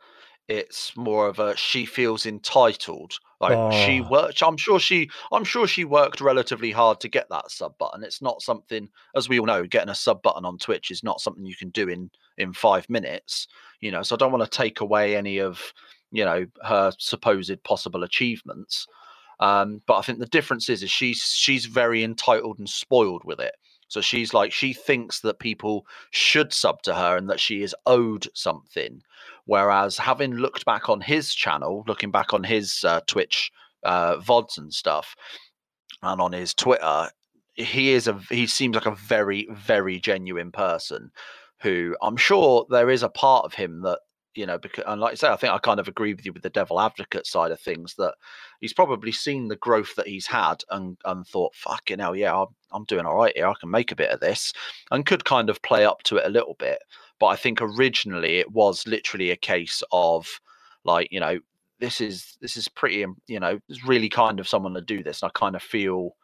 it's 0.48 0.96
more 0.96 1.28
of 1.28 1.38
a 1.40 1.54
she 1.56 1.84
feels 1.84 2.24
entitled. 2.24 3.18
Like 3.40 3.72
she 3.72 4.00
Oh. 4.00 4.08
worked. 4.08 4.42
I'm 4.42 4.56
sure 4.56 4.80
she. 4.80 5.10
I'm 5.30 5.44
sure 5.44 5.66
she 5.66 5.84
worked 5.84 6.20
relatively 6.20 6.70
hard 6.70 7.00
to 7.00 7.08
get 7.08 7.28
that 7.28 7.50
sub 7.50 7.76
button. 7.76 8.02
It's 8.02 8.22
not 8.22 8.40
something, 8.40 8.88
as 9.14 9.28
we 9.28 9.38
all 9.38 9.46
know, 9.46 9.66
getting 9.66 9.90
a 9.90 9.94
sub 9.94 10.22
button 10.22 10.44
on 10.46 10.56
Twitch 10.58 10.90
is 10.90 11.02
not 11.02 11.20
something 11.20 11.44
you 11.44 11.56
can 11.56 11.68
do 11.70 11.88
in 11.88 12.10
in 12.38 12.52
five 12.54 12.88
minutes. 12.88 13.46
You 13.80 13.90
know, 13.90 14.02
so 14.02 14.14
I 14.14 14.18
don't 14.18 14.32
want 14.32 14.50
to 14.50 14.58
take 14.58 14.80
away 14.80 15.16
any 15.16 15.38
of 15.38 15.72
you 16.12 16.24
know 16.24 16.46
her 16.64 16.92
supposed 16.98 17.62
possible 17.62 18.02
achievements. 18.04 18.86
Um, 19.38 19.82
but 19.86 19.98
I 19.98 20.00
think 20.02 20.18
the 20.18 20.26
difference 20.26 20.70
is, 20.70 20.82
is 20.82 20.90
she's 20.90 21.22
she's 21.24 21.66
very 21.66 22.02
entitled 22.02 22.58
and 22.58 22.68
spoiled 22.68 23.22
with 23.24 23.38
it. 23.38 23.54
So 23.88 24.00
she's 24.00 24.34
like 24.34 24.52
she 24.52 24.72
thinks 24.72 25.20
that 25.20 25.38
people 25.38 25.86
should 26.10 26.52
sub 26.52 26.82
to 26.82 26.94
her 26.94 27.16
and 27.16 27.30
that 27.30 27.40
she 27.40 27.62
is 27.62 27.74
owed 27.86 28.26
something. 28.34 29.02
Whereas 29.44 29.98
having 29.98 30.34
looked 30.34 30.64
back 30.64 30.88
on 30.88 31.00
his 31.00 31.32
channel, 31.32 31.84
looking 31.86 32.10
back 32.10 32.34
on 32.34 32.42
his 32.42 32.84
uh, 32.84 33.00
Twitch 33.06 33.52
uh, 33.84 34.16
vods 34.16 34.58
and 34.58 34.72
stuff, 34.74 35.14
and 36.02 36.20
on 36.20 36.32
his 36.32 36.52
Twitter, 36.52 37.10
he 37.54 37.92
is 37.92 38.08
a 38.08 38.20
he 38.28 38.46
seems 38.46 38.74
like 38.74 38.86
a 38.86 38.94
very 38.94 39.48
very 39.52 40.00
genuine 40.00 40.52
person 40.52 41.10
who 41.62 41.96
I'm 42.02 42.16
sure 42.16 42.66
there 42.68 42.90
is 42.90 43.02
a 43.02 43.08
part 43.08 43.44
of 43.44 43.54
him 43.54 43.82
that 43.82 44.00
you 44.36 44.46
know 44.46 44.58
because 44.58 44.84
and 44.86 45.00
like 45.00 45.12
I 45.12 45.14
say 45.14 45.28
I 45.28 45.36
think 45.36 45.52
I 45.52 45.58
kind 45.58 45.80
of 45.80 45.88
agree 45.88 46.14
with 46.14 46.24
you 46.24 46.32
with 46.32 46.42
the 46.42 46.50
devil 46.50 46.80
advocate 46.80 47.26
side 47.26 47.50
of 47.50 47.60
things 47.60 47.94
that 47.96 48.14
he's 48.60 48.72
probably 48.72 49.12
seen 49.12 49.48
the 49.48 49.56
growth 49.56 49.94
that 49.96 50.06
he's 50.06 50.26
had 50.26 50.62
and 50.70 50.96
and 51.04 51.26
thought 51.26 51.54
fucking 51.54 51.98
hell 51.98 52.14
yeah 52.14 52.34
I'm, 52.34 52.48
I'm 52.72 52.84
doing 52.84 53.06
all 53.06 53.16
right 53.16 53.36
here 53.36 53.46
I 53.46 53.54
can 53.58 53.70
make 53.70 53.92
a 53.92 53.96
bit 53.96 54.10
of 54.10 54.20
this 54.20 54.52
and 54.90 55.06
could 55.06 55.24
kind 55.24 55.50
of 55.50 55.62
play 55.62 55.84
up 55.84 56.02
to 56.04 56.16
it 56.16 56.26
a 56.26 56.30
little 56.30 56.54
bit. 56.58 56.78
But 57.18 57.26
I 57.28 57.36
think 57.36 57.60
originally 57.62 58.38
it 58.38 58.52
was 58.52 58.86
literally 58.86 59.30
a 59.30 59.36
case 59.36 59.82
of 59.92 60.40
like 60.84 61.08
you 61.10 61.20
know 61.20 61.38
this 61.80 62.00
is 62.00 62.36
this 62.40 62.56
is 62.56 62.68
pretty 62.68 63.04
you 63.26 63.40
know 63.40 63.58
it's 63.68 63.86
really 63.86 64.08
kind 64.08 64.40
of 64.40 64.48
someone 64.48 64.74
to 64.74 64.80
do 64.80 65.02
this 65.02 65.22
and 65.22 65.30
I 65.34 65.38
kind 65.38 65.56
of 65.56 65.62
feel 65.62 66.16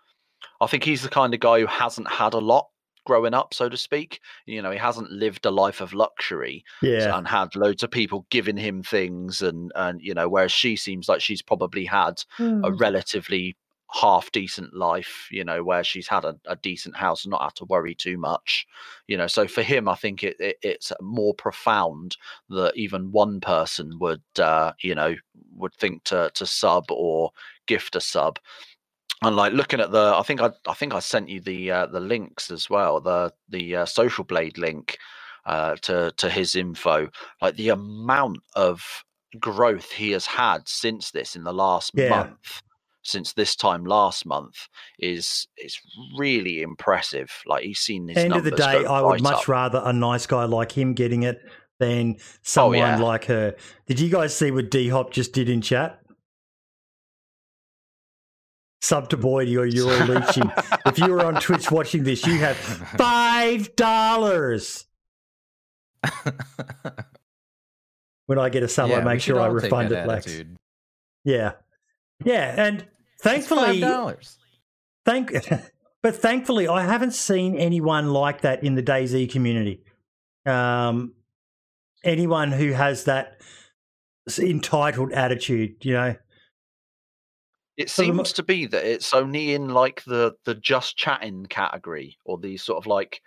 I 0.61 0.67
think 0.67 0.85
he's 0.85 1.03
the 1.03 1.09
kind 1.09 1.33
of 1.35 1.41
guy 1.41 1.61
who 1.61 1.67
hasn't 1.67 2.11
had 2.11 2.35
a 2.35 2.39
lot 2.39 2.69
growing 3.05 3.35
up 3.35 3.53
so 3.55 3.69
to 3.69 3.77
speak 3.77 4.21
you 4.47 4.61
know 4.63 4.71
he 4.71 4.79
hasn't 4.79 5.11
lived 5.11 5.45
a 5.47 5.51
life 5.51 5.81
of 5.81 5.93
luxury 5.93 6.65
Yeah. 6.83 7.15
and 7.15 7.27
had 7.27 7.55
loads 7.57 7.83
of 7.83 7.91
people 7.91 8.27
giving 8.31 8.57
him 8.57 8.83
things 8.83 9.43
and 9.43 9.73
and 9.75 10.01
you 10.03 10.15
know 10.15 10.29
whereas 10.29 10.53
she 10.53 10.77
seems 10.77 11.09
like 11.09 11.21
she's 11.21 11.43
probably 11.43 11.85
had 11.85 12.23
Hmm. 12.37 12.63
a 12.63 12.73
relatively 12.73 13.57
half 13.93 14.33
decent 14.33 14.73
life 14.75 15.29
you 15.31 15.45
know 15.45 15.63
where 15.63 15.85
she's 15.85 16.09
had 16.09 16.25
a, 16.25 16.35
a 16.47 16.57
decent 16.57 16.97
house 16.97 17.25
and 17.25 17.31
not 17.31 17.43
had 17.43 17.55
to 17.55 17.67
worry 17.67 17.95
too 17.95 18.17
much 18.17 18.67
you 19.07 19.17
know 19.19 19.27
so 19.27 19.47
for 19.47 19.63
him 19.63 19.87
i 19.87 19.95
think 19.95 20.25
it, 20.25 20.35
it 20.41 20.57
it's 20.63 20.93
more 21.03 21.35
profound 21.35 22.17
that 22.49 22.73
even 22.75 23.13
one 23.13 23.39
person 23.39 23.99
would 23.99 24.23
uh 24.39 24.73
you 24.81 24.95
know 24.95 25.15
would 25.55 25.75
think 25.75 26.03
to 26.05 26.31
to 26.35 26.47
sub 26.47 26.85
or 26.91 27.31
gift 27.67 27.95
a 27.95 28.01
sub 28.01 28.39
and 29.23 29.37
like 29.37 29.53
looking 29.53 29.81
at 29.81 29.91
the 29.93 30.15
i 30.17 30.23
think 30.23 30.41
i 30.41 30.51
i 30.69 30.75
think 30.75 30.95
i 30.95 30.99
sent 30.99 31.29
you 31.29 31.41
the 31.41 31.71
uh, 31.71 31.87
the 31.87 32.01
links 32.01 32.51
as 32.51 32.69
well 32.69 33.01
the 33.01 33.33
the 33.49 33.77
uh, 33.77 33.85
social 33.87 34.25
blade 34.25 34.59
link 34.59 34.99
uh 35.47 35.75
to 35.77 36.13
to 36.17 36.29
his 36.31 36.55
info 36.55 37.09
like 37.41 37.57
the 37.57 37.69
amount 37.71 38.39
of 38.55 39.05
growth 39.41 39.91
he 39.93 40.11
has 40.11 40.27
had 40.27 40.67
since 40.69 41.11
this 41.11 41.35
in 41.37 41.45
the 41.45 41.53
last 41.55 41.93
Yeah. 41.95 42.11
month 42.11 42.63
since 43.05 43.33
this 43.33 43.57
time 43.57 43.85
last 43.85 44.25
month 44.27 44.69
is 44.99 45.49
is 45.59 45.77
really 46.17 46.63
impressive 46.63 47.31
like 47.47 47.65
he's 47.65 47.81
seen 47.81 48.07
his 48.09 48.17
End 48.19 48.37
of 48.37 48.45
the 48.45 48.53
day, 48.53 48.85
I 48.85 49.01
would 49.01 49.09
right 49.15 49.23
much 49.23 49.35
up. 49.43 49.49
rather 49.49 49.83
a 49.85 49.93
nice 49.93 50.27
guy 50.27 50.45
like 50.45 50.71
him 50.71 50.95
getting 50.95 51.25
it 51.25 51.41
than 51.81 52.17
someone 52.43 52.79
yeah. 52.79 52.97
like 52.99 53.25
her. 53.25 53.57
Did 53.87 53.99
you 53.99 54.09
guys 54.09 54.37
see 54.37 54.53
what 54.53 54.71
D 54.71 54.89
Hop 54.89 55.11
just 55.11 55.33
did 55.33 55.49
in 55.49 55.61
chat? 55.63 56.01
Sub 58.83 59.09
to 59.11 59.17
Boydie 59.17 59.57
or 59.57 59.65
you're 59.65 60.05
leeching. 60.05 60.51
if 60.87 60.99
you 60.99 61.07
were 61.07 61.25
on 61.25 61.37
Twitch 61.37 61.71
watching 61.71 62.03
this, 62.05 62.27
you 62.27 62.39
have 62.39 62.57
five 62.57 63.75
dollars. 63.77 64.85
when 68.27 68.39
I 68.39 68.49
get 68.49 68.63
a 68.63 68.69
sub, 68.69 68.91
I 68.91 69.01
make 69.01 69.21
sure 69.21 69.41
I 69.41 69.47
refund 69.47 69.93
it, 69.93 70.07
Lex. 70.07 70.43
Yeah, 71.25 71.53
yeah, 72.25 72.55
and 72.59 72.85
thankfully, 73.21 73.81
$5. 73.81 74.37
thank, 75.05 75.33
but 76.03 76.17
thankfully, 76.17 76.67
I 76.67 76.83
haven't 76.83 77.13
seen 77.13 77.57
anyone 77.57 78.13
like 78.13 78.41
that 78.41 78.65
in 78.65 78.75
the 78.75 78.83
DayZ 78.83 79.31
community. 79.31 79.85
Um, 80.45 81.15
anyone 82.03 82.51
who 82.51 82.73
has 82.73 83.05
that 83.05 83.41
entitled 84.39 85.13
attitude, 85.13 85.85
you 85.85 85.95
know. 85.95 86.17
It 87.83 87.99
mo- 87.99 88.05
seems 88.05 88.33
to 88.35 88.43
be 88.43 88.67
that 88.67 88.85
it's 88.85 89.13
only 89.13 89.55
in 89.55 89.71
like 89.71 90.05
the 90.05 90.35
the 90.45 90.55
just 90.55 90.97
chatting 90.97 91.47
category 91.47 92.17
or 92.25 92.39
these 92.39 92.63
sort 92.63 92.79
of 92.79 92.87
like 92.87 93.21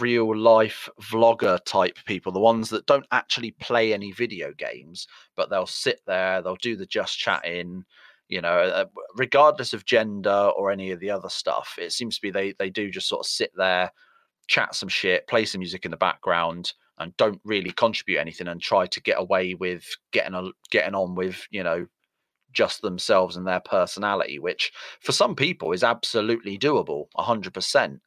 real 0.00 0.36
life 0.36 0.88
vlogger 1.00 1.64
type 1.64 1.96
people, 2.06 2.32
the 2.32 2.40
ones 2.40 2.70
that 2.70 2.86
don't 2.86 3.06
actually 3.12 3.52
play 3.52 3.92
any 3.92 4.12
video 4.12 4.52
games, 4.52 5.06
but 5.36 5.48
they'll 5.48 5.66
sit 5.66 6.00
there, 6.06 6.42
they'll 6.42 6.56
do 6.56 6.76
the 6.76 6.86
just 6.86 7.18
chatting, 7.18 7.84
you 8.28 8.40
know, 8.40 8.48
uh, 8.48 8.84
regardless 9.16 9.72
of 9.72 9.84
gender 9.84 10.50
or 10.56 10.70
any 10.70 10.90
of 10.90 11.00
the 11.00 11.10
other 11.10 11.28
stuff. 11.28 11.76
It 11.80 11.92
seems 11.92 12.16
to 12.16 12.22
be 12.22 12.30
they 12.30 12.52
they 12.58 12.70
do 12.70 12.90
just 12.90 13.08
sort 13.08 13.20
of 13.20 13.26
sit 13.26 13.52
there, 13.56 13.90
chat 14.48 14.74
some 14.74 14.88
shit, 14.88 15.28
play 15.28 15.44
some 15.44 15.60
music 15.60 15.84
in 15.84 15.90
the 15.90 15.96
background, 15.96 16.72
and 16.98 17.16
don't 17.16 17.40
really 17.44 17.70
contribute 17.70 18.18
anything 18.18 18.48
and 18.48 18.60
try 18.60 18.86
to 18.86 19.00
get 19.02 19.18
away 19.18 19.54
with 19.54 19.84
getting 20.12 20.34
a, 20.34 20.50
getting 20.70 20.94
on 20.94 21.14
with 21.14 21.46
you 21.50 21.62
know 21.62 21.86
just 22.56 22.80
themselves 22.80 23.36
and 23.36 23.46
their 23.46 23.60
personality, 23.60 24.38
which 24.38 24.72
for 25.00 25.12
some 25.12 25.36
people 25.36 25.72
is 25.72 25.84
absolutely 25.84 26.58
doable, 26.58 27.06
hundred 27.14 27.54
percent. 27.54 28.00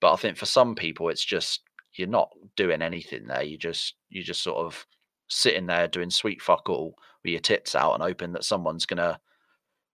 But 0.00 0.12
I 0.12 0.16
think 0.16 0.36
for 0.36 0.46
some 0.46 0.74
people, 0.74 1.08
it's 1.08 1.24
just 1.24 1.62
you're 1.94 2.08
not 2.08 2.30
doing 2.56 2.80
anything 2.80 3.26
there. 3.26 3.42
You 3.42 3.58
just 3.58 3.94
you 4.08 4.22
just 4.22 4.42
sort 4.42 4.64
of 4.64 4.86
sitting 5.28 5.66
there 5.66 5.88
doing 5.88 6.10
sweet 6.10 6.40
fuck 6.40 6.68
all 6.68 6.94
with 7.24 7.32
your 7.32 7.40
tits 7.40 7.74
out 7.74 7.94
and 7.94 8.02
hoping 8.02 8.32
that 8.32 8.44
someone's 8.44 8.86
gonna 8.86 9.18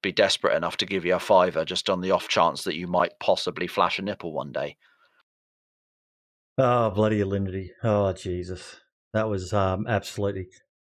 be 0.02 0.12
desperate 0.12 0.56
enough 0.56 0.76
to 0.76 0.86
give 0.86 1.04
you 1.06 1.14
a 1.14 1.18
fiver 1.18 1.64
just 1.64 1.88
on 1.88 2.00
the 2.00 2.10
off 2.10 2.28
chance 2.28 2.64
that 2.64 2.76
you 2.76 2.86
might 2.86 3.18
possibly 3.18 3.66
flash 3.66 3.98
a 3.98 4.02
nipple 4.02 4.32
one 4.32 4.52
day. 4.52 4.76
Oh 6.58 6.90
bloody 6.90 7.20
Alinity! 7.20 7.70
Oh 7.82 8.12
Jesus, 8.12 8.76
that 9.14 9.28
was 9.28 9.54
um, 9.54 9.86
absolutely 9.86 10.48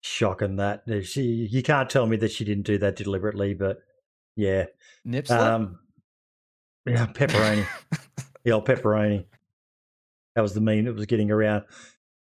shocking. 0.07 0.57
That 0.57 0.83
she, 1.05 1.23
you 1.23 1.63
can't 1.63 1.91
tell 1.91 2.07
me 2.07 2.17
that 2.19 2.31
she 2.33 2.45
didn't 2.45 2.65
do 2.67 2.79
that 2.79 2.97
deliberately, 2.97 3.55
but 3.55 3.83
yeah, 4.37 4.67
Nip 5.05 5.27
slip? 5.27 5.39
um, 5.41 5.79
yeah, 6.87 7.07
pepperoni, 7.07 7.67
the 8.45 8.53
old 8.53 8.67
pepperoni. 8.67 9.25
That 10.35 10.43
was 10.43 10.55
the 10.55 10.61
meme 10.61 10.85
that 10.85 10.95
was 10.95 11.07
getting 11.07 11.31
around. 11.31 11.65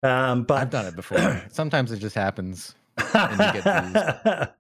Um, 0.04 0.44
but 0.44 0.62
I've 0.62 0.70
done 0.70 0.86
it 0.86 0.96
before. 0.96 1.44
Sometimes 1.50 1.92
it 1.92 1.98
just 1.98 2.16
happens. 2.16 2.76
and 2.98 3.32
you 3.56 3.62
get 3.62 3.64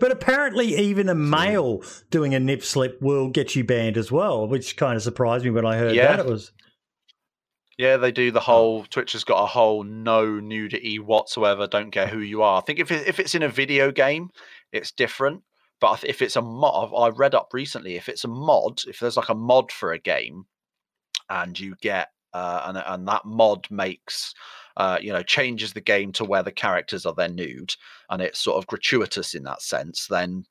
but 0.00 0.10
apparently, 0.10 0.74
even 0.76 1.08
a 1.08 1.14
male 1.14 1.82
doing 2.10 2.34
a 2.34 2.40
nip 2.40 2.64
slip 2.64 3.00
will 3.00 3.28
get 3.28 3.54
you 3.54 3.62
banned 3.64 3.96
as 3.96 4.10
well, 4.10 4.48
which 4.48 4.76
kind 4.76 4.96
of 4.96 5.02
surprised 5.02 5.44
me 5.44 5.50
when 5.50 5.64
I 5.66 5.76
heard 5.76 5.94
Yeah. 5.94 6.16
that. 6.16 6.26
It 6.26 6.30
was 6.30 6.52
Yeah, 7.78 7.96
they 7.96 8.10
do 8.10 8.32
the 8.32 8.40
whole. 8.40 8.84
Twitch 8.84 9.12
has 9.12 9.22
got 9.22 9.42
a 9.42 9.46
whole 9.46 9.84
no 9.84 10.40
nudity 10.40 10.98
whatsoever. 10.98 11.68
Don't 11.68 11.92
care 11.92 12.08
who 12.08 12.18
you 12.18 12.42
are. 12.42 12.58
I 12.58 12.64
think 12.64 12.80
if 12.80 12.90
it, 12.90 13.06
if 13.06 13.20
it's 13.20 13.36
in 13.36 13.44
a 13.44 13.48
video 13.48 13.92
game, 13.92 14.30
it's 14.72 14.90
different. 14.90 15.42
But 15.80 15.92
if- 15.94 16.04
if 16.04 16.22
it's 16.22 16.34
a 16.36 16.42
mod, 16.42 16.92
I 16.96 17.08
read 17.10 17.36
up 17.36 17.50
recently. 17.54 17.94
If 17.96 18.08
it's 18.08 18.24
a 18.24 18.28
mod, 18.28 18.82
if 18.88 18.98
there's 18.98 19.16
like 19.16 19.28
a 19.28 19.34
mod 19.34 19.70
for 19.70 19.92
a 19.92 19.98
game, 19.98 20.46
and 21.30 21.58
you 21.58 21.76
get 21.80 22.08
uh, 22.34 22.62
and 22.66 22.78
and 22.78 23.08
that 23.08 23.24
mod 23.24 23.68
makes 23.70 24.34
uh, 24.76 24.98
you 25.00 25.12
know 25.12 25.22
changes 25.22 25.72
the 25.72 25.80
game 25.80 26.12
to 26.12 26.24
where 26.24 26.42
the 26.42 26.52
characters 26.52 27.06
are 27.06 27.14
then 27.14 27.36
nude, 27.36 27.74
and 28.10 28.20
it's 28.22 28.40
sort 28.40 28.58
of 28.58 28.66
gratuitous 28.66 29.34
in 29.34 29.44
that 29.44 29.62
sense, 29.62 30.06
then 30.08 30.44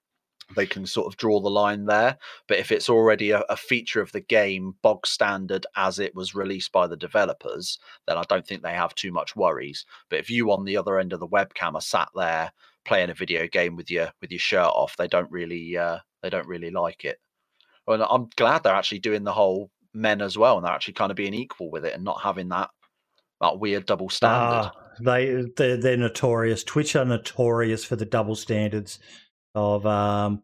they 0.56 0.66
can 0.66 0.86
sort 0.86 1.08
of 1.08 1.18
draw 1.18 1.39
the 1.39 1.50
line 1.50 1.86
there. 1.86 2.18
But 2.48 2.60
if 2.60 2.72
it's 2.72 2.89
already 2.89 3.32
a, 3.32 3.41
a 3.50 3.58
feature 3.58 4.02
of 4.02 4.12
the 4.12 4.22
game, 4.22 4.76
bog 4.82 5.06
standard 5.06 5.66
as 5.76 6.00
it 6.00 6.16
was 6.16 6.36
released 6.36 6.72
by 6.72 6.88
the 6.88 6.98
developers, 6.98 7.80
then 8.08 8.18
I 8.18 8.24
don't 8.30 8.45
think 8.45 8.62
they 8.62 8.74
have 8.74 8.95
too 8.95 9.12
much 9.12 9.36
worries. 9.36 9.86
But 10.10 10.20
if 10.20 10.30
you 10.30 10.52
on 10.52 10.66
the 10.66 10.78
other 10.78 11.00
end 11.00 11.14
of 11.14 11.20
the 11.20 11.28
webcam 11.28 11.76
are 11.76 11.82
sat 11.82 12.10
there 12.16 12.52
playing 12.86 13.10
a 13.10 13.14
video 13.14 13.48
game 13.48 13.76
with 13.76 13.91
your 13.91 14.12
with 14.22 14.32
your 14.32 14.39
shirt 14.39 14.72
off, 14.74 14.95
they 14.98 15.08
don't 15.08 15.32
really 15.32 15.78
uh, 15.78 16.00
they 16.22 16.30
don't 16.30 16.48
really 16.48 16.72
like 16.72 17.04
it. 17.04 17.20
And 17.88 18.04
I'm 18.04 18.30
glad 18.36 18.64
they're 18.64 18.76
actually 18.76 19.00
doing 19.00 19.24
the 19.24 19.34
whole 19.34 19.72
men 19.93 20.22
as 20.22 20.38
well, 20.38 20.58
and 20.58 20.66
they're 20.66 20.74
actually 20.74 20.93
kind 20.93 21.12
of 21.12 21.18
being 21.18 21.34
equal 21.34 21.72
with 21.72 21.86
it 21.86 21.93
and 21.93 22.04
not 22.04 22.22
having 22.22 22.50
that 22.50 22.70
that 23.41 23.60
weird 23.60 23.86
double 23.86 24.10
standard. 24.10 24.72
Ah, 24.72 24.74
they 25.02 25.45
they're, 25.56 25.78
they're 25.78 25.98
notorious. 25.98 26.64
Twitch 26.64 26.95
are 26.95 27.06
notorious 27.06 27.84
for 27.86 27.95
the 27.95 28.06
double 28.06 28.36
standards 28.36 29.00
of 29.56 29.86
um, 29.86 30.41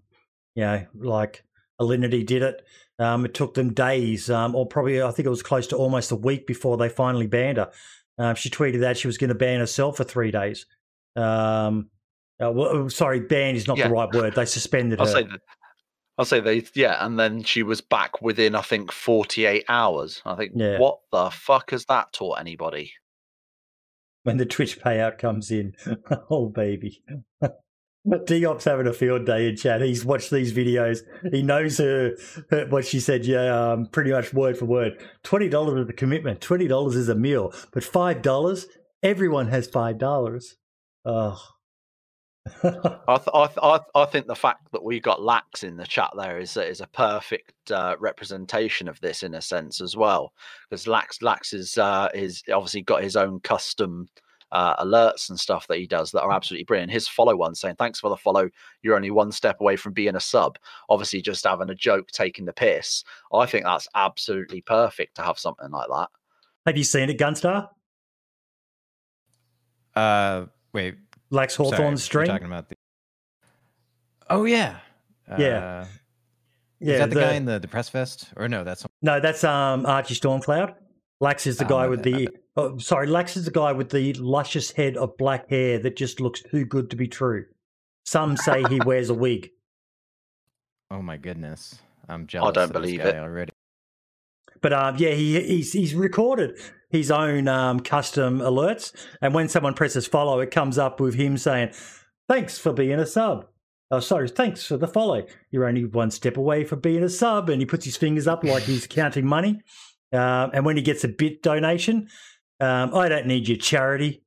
you 0.55 0.63
know, 0.63 0.85
like 0.95 1.43
Alinity 1.79 2.25
did 2.25 2.41
it. 2.43 2.65
Um, 2.99 3.25
it 3.25 3.33
took 3.33 3.53
them 3.55 3.73
days, 3.73 4.29
um, 4.29 4.55
or 4.55 4.65
probably 4.67 5.01
I 5.01 5.11
think 5.11 5.25
it 5.25 5.29
was 5.29 5.43
close 5.43 5.67
to 5.67 5.75
almost 5.77 6.11
a 6.11 6.15
week 6.15 6.45
before 6.47 6.77
they 6.77 6.89
finally 6.89 7.27
banned 7.27 7.57
her. 7.57 7.71
Um, 8.19 8.35
she 8.35 8.49
tweeted 8.49 8.81
that 8.81 8.97
she 8.97 9.07
was 9.07 9.17
going 9.17 9.29
to 9.29 9.35
ban 9.35 9.59
herself 9.59 9.97
for 9.97 10.03
three 10.03 10.29
days. 10.31 10.65
Um, 11.15 11.89
uh, 12.43 12.51
well, 12.51 12.89
sorry, 12.89 13.21
ban 13.21 13.55
is 13.55 13.67
not 13.67 13.77
Yeah. 13.77 13.87
the 13.87 13.93
right 13.93 14.13
word. 14.13 14.35
They 14.35 14.45
suspended 14.45 14.99
I'll 14.99 15.07
her. 15.07 15.11
say 15.11 15.23
that. 15.23 15.39
I'll 16.19 16.25
say 16.25 16.39
they, 16.39 16.63
yeah, 16.75 17.03
and 17.03 17.19
then 17.19 17.41
she 17.41 17.63
was 17.63 17.81
back 17.81 18.21
within, 18.21 18.53
I 18.53 18.61
think, 18.61 18.91
48 18.91 19.65
hours. 19.67 20.21
I 20.25 20.35
think, 20.35 20.51
Yeah. 20.55 20.77
what 20.77 20.99
the 21.11 21.31
fuck 21.31 21.71
has 21.71 21.85
that 21.85 22.13
taught 22.13 22.39
anybody? 22.39 22.93
when 24.25 24.37
the 24.37 24.45
Twitch 24.45 24.79
payout 24.79 25.17
comes 25.17 25.51
in. 25.51 25.75
oh, 26.29 26.47
baby. 26.47 27.03
Diop's 28.05 28.65
having 28.65 28.87
a 28.87 28.93
field 28.93 29.25
day 29.25 29.47
in 29.47 29.55
chat. 29.55 29.81
He's 29.81 30.03
watched 30.03 30.29
these 30.29 30.51
videos. 30.51 30.99
He 31.31 31.41
knows 31.41 31.77
her, 31.77 32.15
her 32.49 32.67
what 32.67 32.85
she 32.85 32.99
said. 32.99 33.25
Yeah, 33.25 33.71
um, 33.71 33.85
pretty 33.85 34.11
much 34.11 34.33
word 34.33 34.57
for 34.57 34.65
word. 34.65 35.01
Twenty 35.23 35.47
dollars 35.47 35.85
is 35.85 35.89
a 35.89 35.93
commitment. 35.93 36.41
Twenty 36.41 36.67
dollars 36.67 36.95
is 36.95 37.07
a 37.07 37.15
meal, 37.15 37.53
but 37.71 37.83
five 37.83 38.21
dollars. 38.21 38.67
Everyone 39.01 39.47
has 39.47 39.67
five 39.67 39.97
dollars. 39.97 40.57
Oh. 41.05 41.41
I, 42.63 42.69
th- 42.71 43.29
I, 43.33 43.47
th- 43.47 43.57
I, 43.63 43.77
th- 43.77 43.89
I 43.95 44.05
think 44.05 44.27
the 44.27 44.35
fact 44.35 44.69
that 44.73 44.83
we 44.83 44.99
got 44.99 45.21
Lax 45.21 45.63
in 45.63 45.77
the 45.77 45.85
chat 45.85 46.11
there 46.17 46.39
is 46.39 46.57
is 46.57 46.81
a 46.81 46.87
perfect 46.87 47.53
uh, 47.71 47.95
representation 47.99 48.89
of 48.89 48.99
this 48.99 49.23
in 49.23 49.33
a 49.33 49.41
sense 49.41 49.79
as 49.79 49.95
well, 49.95 50.33
because 50.69 50.85
Lax 50.85 51.21
Lax 51.21 51.53
is 51.53 51.77
uh, 51.77 52.09
is 52.13 52.43
obviously 52.53 52.81
got 52.81 53.01
his 53.01 53.15
own 53.15 53.39
custom 53.39 54.09
uh, 54.53 54.81
alerts 54.83 55.29
and 55.29 55.37
stuff 55.39 55.67
that 55.67 55.79
he 55.79 55.85
does 55.87 56.11
that 56.11 56.21
are 56.21 56.31
absolutely 56.31 56.63
brilliant. 56.63 56.91
His 56.91 57.07
follow 57.07 57.35
one 57.35 57.55
saying 57.55 57.75
thanks 57.77 57.99
for 57.99 58.09
the 58.09 58.15
follow. 58.15 58.49
You're 58.83 58.95
only 58.95 59.11
one 59.11 59.31
step 59.31 59.59
away 59.59 59.75
from 59.75 59.91
being 59.93 60.15
a 60.15 60.19
sub. 60.21 60.57
Obviously, 60.89 61.21
just 61.21 61.43
having 61.43 61.69
a 61.69 61.75
joke, 61.75 62.07
taking 62.11 62.45
the 62.45 62.53
piss. 62.53 63.03
I 63.33 63.45
think 63.47 63.65
that's 63.65 63.87
absolutely 63.95 64.61
perfect 64.61 65.15
to 65.15 65.23
have 65.23 65.37
something 65.39 65.71
like 65.71 65.87
that. 65.89 66.07
have 66.67 66.77
you 66.77 66.83
seen 66.85 67.09
it, 67.09 67.17
Gunstar? 67.19 67.67
Uh, 69.95 70.45
wait. 70.73 70.95
Lax 71.29 71.55
sorry, 71.55 71.69
Hawthorne's 71.69 72.03
stream. 72.03 72.27
talking 72.27 72.47
about 72.47 72.69
the. 72.69 72.75
Oh 74.29 74.45
yeah. 74.45 74.77
Yeah. 75.37 75.81
Uh, 75.81 75.85
Yeah, 76.79 76.93
is 76.93 76.99
that 76.99 77.09
the, 77.09 77.15
the- 77.15 77.21
guy 77.21 77.33
in 77.33 77.45
the, 77.45 77.59
the 77.59 77.67
press 77.67 77.89
vest? 77.89 78.27
Or 78.35 78.47
no, 78.47 78.63
that's 78.63 78.85
No, 79.01 79.19
that's 79.19 79.43
um 79.43 79.85
Archie 79.85 80.15
Stormcloud. 80.15 80.75
Lax 81.23 81.47
is 81.47 81.55
the 81.55 81.63
guy 81.63 81.83
my 81.83 81.87
with 81.87 82.03
the 82.03 82.27
oh, 82.57 82.77
sorry, 82.79 83.07
Lax 83.07 83.37
is 83.37 83.45
the 83.45 83.51
guy 83.51 83.71
with 83.71 83.89
the 83.91 84.11
luscious 84.15 84.71
head 84.71 84.97
of 84.97 85.15
black 85.15 85.49
hair 85.49 85.79
that 85.79 85.95
just 85.95 86.19
looks 86.19 86.41
too 86.41 86.65
good 86.65 86.89
to 86.89 86.97
be 86.97 87.07
true. 87.07 87.45
Some 88.05 88.35
say 88.35 88.61
he 88.67 88.81
wears 88.85 89.09
a 89.09 89.13
wig. 89.13 89.49
oh 90.91 91.01
my 91.01 91.15
goodness. 91.15 91.75
I'm 92.09 92.27
jealous. 92.27 92.49
I 92.49 92.51
don't 92.51 92.63
of 92.63 92.73
this 92.73 92.81
believe 92.81 92.99
guy 92.99 93.09
it. 93.09 93.15
already. 93.15 93.53
But 94.61 94.73
um, 94.73 94.97
yeah, 94.97 95.11
he 95.11 95.41
he's 95.41 95.71
he's 95.71 95.95
recorded 95.95 96.59
his 96.89 97.09
own 97.09 97.47
um, 97.47 97.79
custom 97.79 98.39
alerts, 98.39 98.93
and 99.21 99.33
when 99.33 99.47
someone 99.47 99.75
presses 99.75 100.05
follow, 100.05 100.41
it 100.41 100.51
comes 100.51 100.77
up 100.77 100.99
with 100.99 101.15
him 101.15 101.37
saying, 101.37 101.71
"Thanks 102.27 102.57
for 102.57 102.73
being 102.73 102.99
a 102.99 103.05
sub." 103.05 103.47
Oh, 103.91 104.01
sorry, 104.01 104.27
thanks 104.27 104.65
for 104.65 104.75
the 104.75 104.89
follow. 104.89 105.25
You're 105.51 105.67
only 105.67 105.85
one 105.85 106.11
step 106.11 106.35
away 106.35 106.65
from 106.65 106.81
being 106.81 107.03
a 107.03 107.07
sub, 107.07 107.49
and 107.49 107.61
he 107.61 107.65
puts 107.65 107.85
his 107.85 107.95
fingers 107.95 108.27
up 108.27 108.43
like 108.43 108.63
he's 108.63 108.87
counting 108.87 109.25
money. 109.25 109.61
Um, 110.13 110.51
and 110.53 110.65
when 110.65 110.77
he 110.77 110.83
gets 110.83 111.03
a 111.03 111.07
bit 111.07 111.41
donation, 111.41 112.07
um, 112.59 112.93
I 112.93 113.09
don't 113.09 113.25
need 113.25 113.47
your 113.47 113.57
charity. 113.57 114.23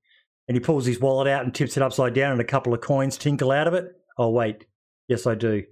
And 0.48 0.56
he 0.56 0.60
pulls 0.60 0.86
his 0.86 1.00
wallet 1.00 1.28
out 1.28 1.44
and 1.44 1.54
tips 1.54 1.76
it 1.76 1.82
upside 1.82 2.14
down, 2.14 2.32
and 2.32 2.40
a 2.40 2.44
couple 2.44 2.74
of 2.74 2.80
coins 2.80 3.16
tinkle 3.16 3.50
out 3.50 3.66
of 3.66 3.74
it. 3.74 3.86
Oh 4.18 4.30
wait, 4.30 4.66
yes 5.08 5.26
I 5.26 5.34
do. 5.34 5.64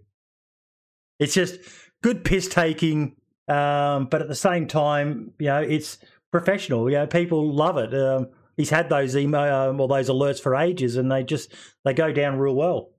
It's 1.20 1.34
just 1.34 1.58
good 2.02 2.24
piss 2.24 2.48
taking, 2.48 3.16
um, 3.46 4.06
but 4.06 4.20
at 4.20 4.28
the 4.28 4.34
same 4.34 4.66
time, 4.66 5.32
you 5.38 5.46
know, 5.46 5.62
it's 5.62 5.98
professional. 6.32 6.90
You 6.90 6.96
know, 6.98 7.06
people 7.06 7.52
love 7.54 7.78
it. 7.78 7.94
Um, 7.94 8.30
he's 8.56 8.70
had 8.70 8.88
those 8.88 9.16
email 9.16 9.42
um, 9.42 9.80
or 9.80 9.86
those 9.86 10.10
alerts 10.10 10.40
for 10.40 10.56
ages, 10.56 10.96
and 10.96 11.10
they 11.10 11.22
just 11.22 11.52
they 11.84 11.94
go 11.94 12.12
down 12.12 12.38
real 12.38 12.56
well. 12.56 12.90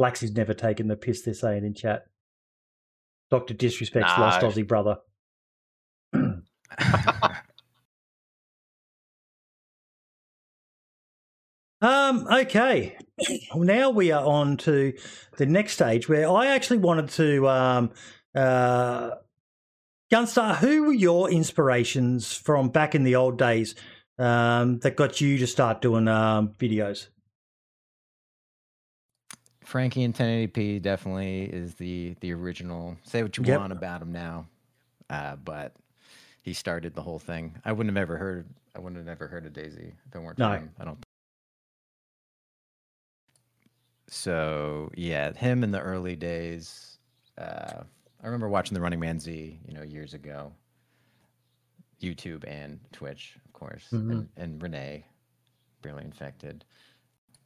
Laxy's 0.00 0.32
never 0.32 0.54
taken 0.54 0.86
the 0.86 0.96
piss. 0.96 1.22
They're 1.22 1.34
saying 1.34 1.64
in 1.64 1.74
chat. 1.74 2.04
Doctor 3.30 3.54
Disrespect's 3.54 4.16
No. 4.16 4.22
lost 4.22 4.40
Aussie 4.42 4.66
brother. 4.66 4.98
Um, 11.80 12.26
okay. 12.32 12.96
Well, 13.54 13.64
now 13.64 13.90
we 13.90 14.12
are 14.12 14.24
on 14.24 14.56
to 14.58 14.92
the 15.36 15.46
next 15.46 15.74
stage 15.74 16.08
where 16.08 16.28
I 16.30 16.46
actually 16.46 16.78
wanted 16.78 17.08
to 17.10 17.48
um 17.48 17.90
uh 18.34 19.12
Gunstar, 20.12 20.56
who 20.56 20.84
were 20.84 20.92
your 20.92 21.30
inspirations 21.30 22.34
from 22.34 22.68
back 22.68 22.94
in 22.94 23.04
the 23.04 23.16
old 23.16 23.38
days 23.38 23.74
um 24.18 24.78
that 24.80 24.96
got 24.96 25.20
you 25.20 25.38
to 25.38 25.46
start 25.46 25.80
doing 25.82 26.08
um 26.08 26.50
videos? 26.58 27.08
Frankie 29.64 30.02
in 30.02 30.12
1080p 30.12 30.80
definitely 30.82 31.44
is 31.44 31.74
the 31.76 32.16
the 32.20 32.32
original. 32.32 32.96
Say 33.04 33.22
what 33.22 33.36
you 33.36 33.44
Yep. 33.44 33.60
want 33.60 33.72
about 33.72 34.02
him 34.02 34.12
now, 34.12 34.46
uh, 35.10 35.36
but 35.36 35.74
he 36.42 36.52
started 36.52 36.94
the 36.94 37.02
whole 37.02 37.18
thing. 37.18 37.56
I 37.64 37.72
wouldn't 37.72 37.96
have 37.96 38.02
ever 38.02 38.16
heard. 38.16 38.46
I 38.76 38.80
wouldn't 38.80 38.96
have 38.96 39.06
never 39.06 39.26
heard 39.28 39.46
of 39.46 39.52
DayZ 39.52 39.78
if 39.78 40.14
it 40.14 40.18
weren't 40.18 40.36
for 40.36 40.42
No. 40.42 40.50
him. 40.52 40.70
I 40.78 40.84
don't. 40.84 40.98
So 44.08 44.90
yeah, 44.96 45.32
him 45.32 45.64
in 45.64 45.70
the 45.70 45.80
early 45.80 46.16
days. 46.16 46.98
Uh, 47.38 47.82
I 48.22 48.26
remember 48.26 48.48
watching 48.48 48.74
the 48.74 48.80
Running 48.80 49.00
Man 49.00 49.18
Z, 49.18 49.58
you 49.66 49.74
know, 49.74 49.82
years 49.82 50.14
ago. 50.14 50.52
YouTube 52.00 52.42
and 52.48 52.80
Twitch, 52.90 53.36
of 53.46 53.52
course, 53.52 53.86
Mhm. 53.92 54.10
and, 54.10 54.28
and 54.36 54.60
Renee, 54.62 55.06
barely 55.82 56.02
infected. 56.04 56.64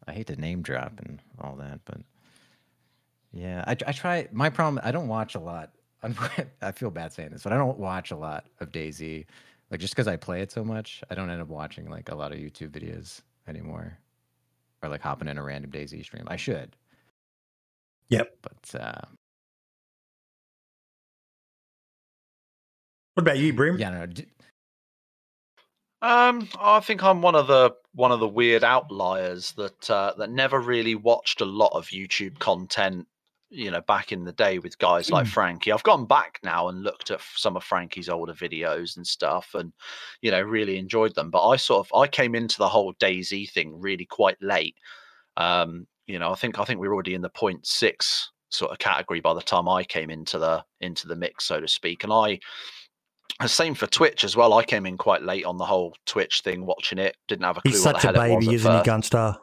I 0.09 0.13
hate 0.15 0.29
to 0.29 0.37
name 0.37 0.63
drop 0.63 0.99
and 1.01 1.21
all 1.39 1.57
that, 1.57 1.81
but 1.85 2.01
yeah, 3.33 3.63
I, 3.67 3.73
I 3.73 3.93
try. 3.93 4.27
My 4.33 4.49
problem, 4.49 4.81
I 4.83 4.93
don't 4.93 5.09
watch 5.09 5.35
a 5.35 5.39
lot. 5.41 5.73
I 6.63 6.73
feel 6.73 6.91
bad 6.91 7.13
saying 7.13 7.31
this, 7.31 7.43
but 7.43 7.53
I 7.53 7.57
don't 7.59 7.79
watch 7.79 8.11
a 8.11 8.17
lot 8.17 8.47
of 8.61 8.71
DayZ. 8.71 9.27
Like 9.71 9.81
just 9.81 9.95
because 9.95 10.07
I 10.09 10.17
play 10.17 10.43
it 10.43 10.53
so 10.53 10.65
much, 10.65 11.03
I 11.11 11.15
don't 11.15 11.31
end 11.31 11.43
up 11.43 11.49
watching 11.49 11.91
like 11.91 12.11
a 12.11 12.15
lot 12.15 12.33
of 12.33 12.39
YouTube 12.39 12.71
videos 12.71 13.23
anymore, 13.49 13.99
or 14.83 14.89
like 14.89 15.01
hopping 15.01 15.29
in 15.29 15.39
a 15.39 15.43
random 15.43 15.71
DayZ 15.73 16.05
stream. 16.05 16.25
I 16.29 16.37
should, 16.37 16.77
Yep. 18.09 18.37
but 18.43 18.81
uh, 18.81 19.01
What 23.15 23.23
about 23.23 23.39
you, 23.39 23.53
Brim? 23.53 23.79
yeah, 23.79 23.91
no. 23.91 24.07
d- 24.07 24.27
Um, 26.03 26.49
I 26.61 26.81
think 26.81 27.03
I'm 27.03 27.23
one 27.23 27.35
of 27.35 27.47
the 27.47 27.75
one 27.95 28.13
of 28.13 28.21
the 28.21 28.29
weird 28.29 28.63
outliers 28.63 29.53
that 29.53 29.91
uh, 29.91 30.13
that 30.19 30.31
never 30.31 30.61
really 30.61 30.95
watched 30.95 31.41
a 31.41 31.47
lot 31.47 31.73
of 31.73 31.87
YouTube 31.89 32.39
content. 32.39 33.09
You 33.49 33.71
know, 33.71 33.81
back 33.81 34.11
in 34.11 34.25
the 34.25 34.33
day 34.33 34.59
with 34.59 34.77
guys 34.79 35.11
like 35.11 35.27
Frankie. 35.27 35.71
I've 35.71 35.85
gone 35.85 36.05
back 36.05 36.41
now 36.43 36.69
and 36.69 36.83
looked 36.83 37.13
at 37.13 37.21
some 37.37 37.57
of 37.57 37.63
Frankie's 37.63 38.09
older 38.09 38.35
videos 38.35 38.97
and 38.97 39.07
stuff, 39.07 39.55
and 39.55 39.73
you 40.21 40.31
know, 40.31 40.43
really 40.43 40.79
enjoyed 40.79 41.15
them. 41.15 41.31
But 41.31 41.47
I 41.47 41.57
sort 41.57 41.87
of 41.87 41.99
I 41.99 42.09
came 42.09 42.35
into 42.35 42.59
the 42.59 42.69
whole 42.69 42.95
DayZ 42.95 43.51
thing 43.51 43.81
really 43.81 44.05
quite 44.05 44.41
late. 44.43 44.77
Um, 45.37 45.87
you 46.07 46.19
know, 46.19 46.33
I 46.33 46.35
think 46.35 46.59
I 46.59 46.65
think 46.65 46.81
we 46.81 46.89
were 46.89 46.95
already 46.95 47.15
in 47.15 47.23
the 47.23 47.29
point 47.29 47.67
six 47.67 48.33
sort 48.49 48.73
of 48.73 48.79
category 48.79 49.21
by 49.21 49.35
the 49.35 49.43
time 49.43 49.69
I 49.69 49.85
came 49.85 50.11
into 50.11 50.39
the 50.39 50.65
into 50.81 51.07
the 51.07 51.17
mix, 51.17 51.45
so 51.45 51.61
to 51.61 51.69
speak. 51.69 52.05
And 52.05 52.13
I 52.13 52.41
the 53.41 53.49
same 53.49 53.75
for 53.75 53.87
Twitch 53.87 54.25
as 54.25 54.37
well. 54.37 54.55
I 54.55 54.65
came 54.65 54.87
in 54.87 54.97
quite 54.97 55.23
late 55.23 55.45
on 55.45 55.59
the 55.59 55.65
whole 55.65 55.95
Twitch 56.07 56.41
thing, 56.41 56.65
watching 56.65 56.99
it. 56.99 57.17
Didn't 57.29 57.45
have 57.45 57.59
a 57.59 57.61
clue 57.61 57.73
He's 57.73 57.85
what 57.85 58.01
such 58.01 58.11
a 58.11 58.13
baby, 58.13 58.55
isn't 58.55 58.85
he. 58.85 58.91
Gunstar? 58.91 59.39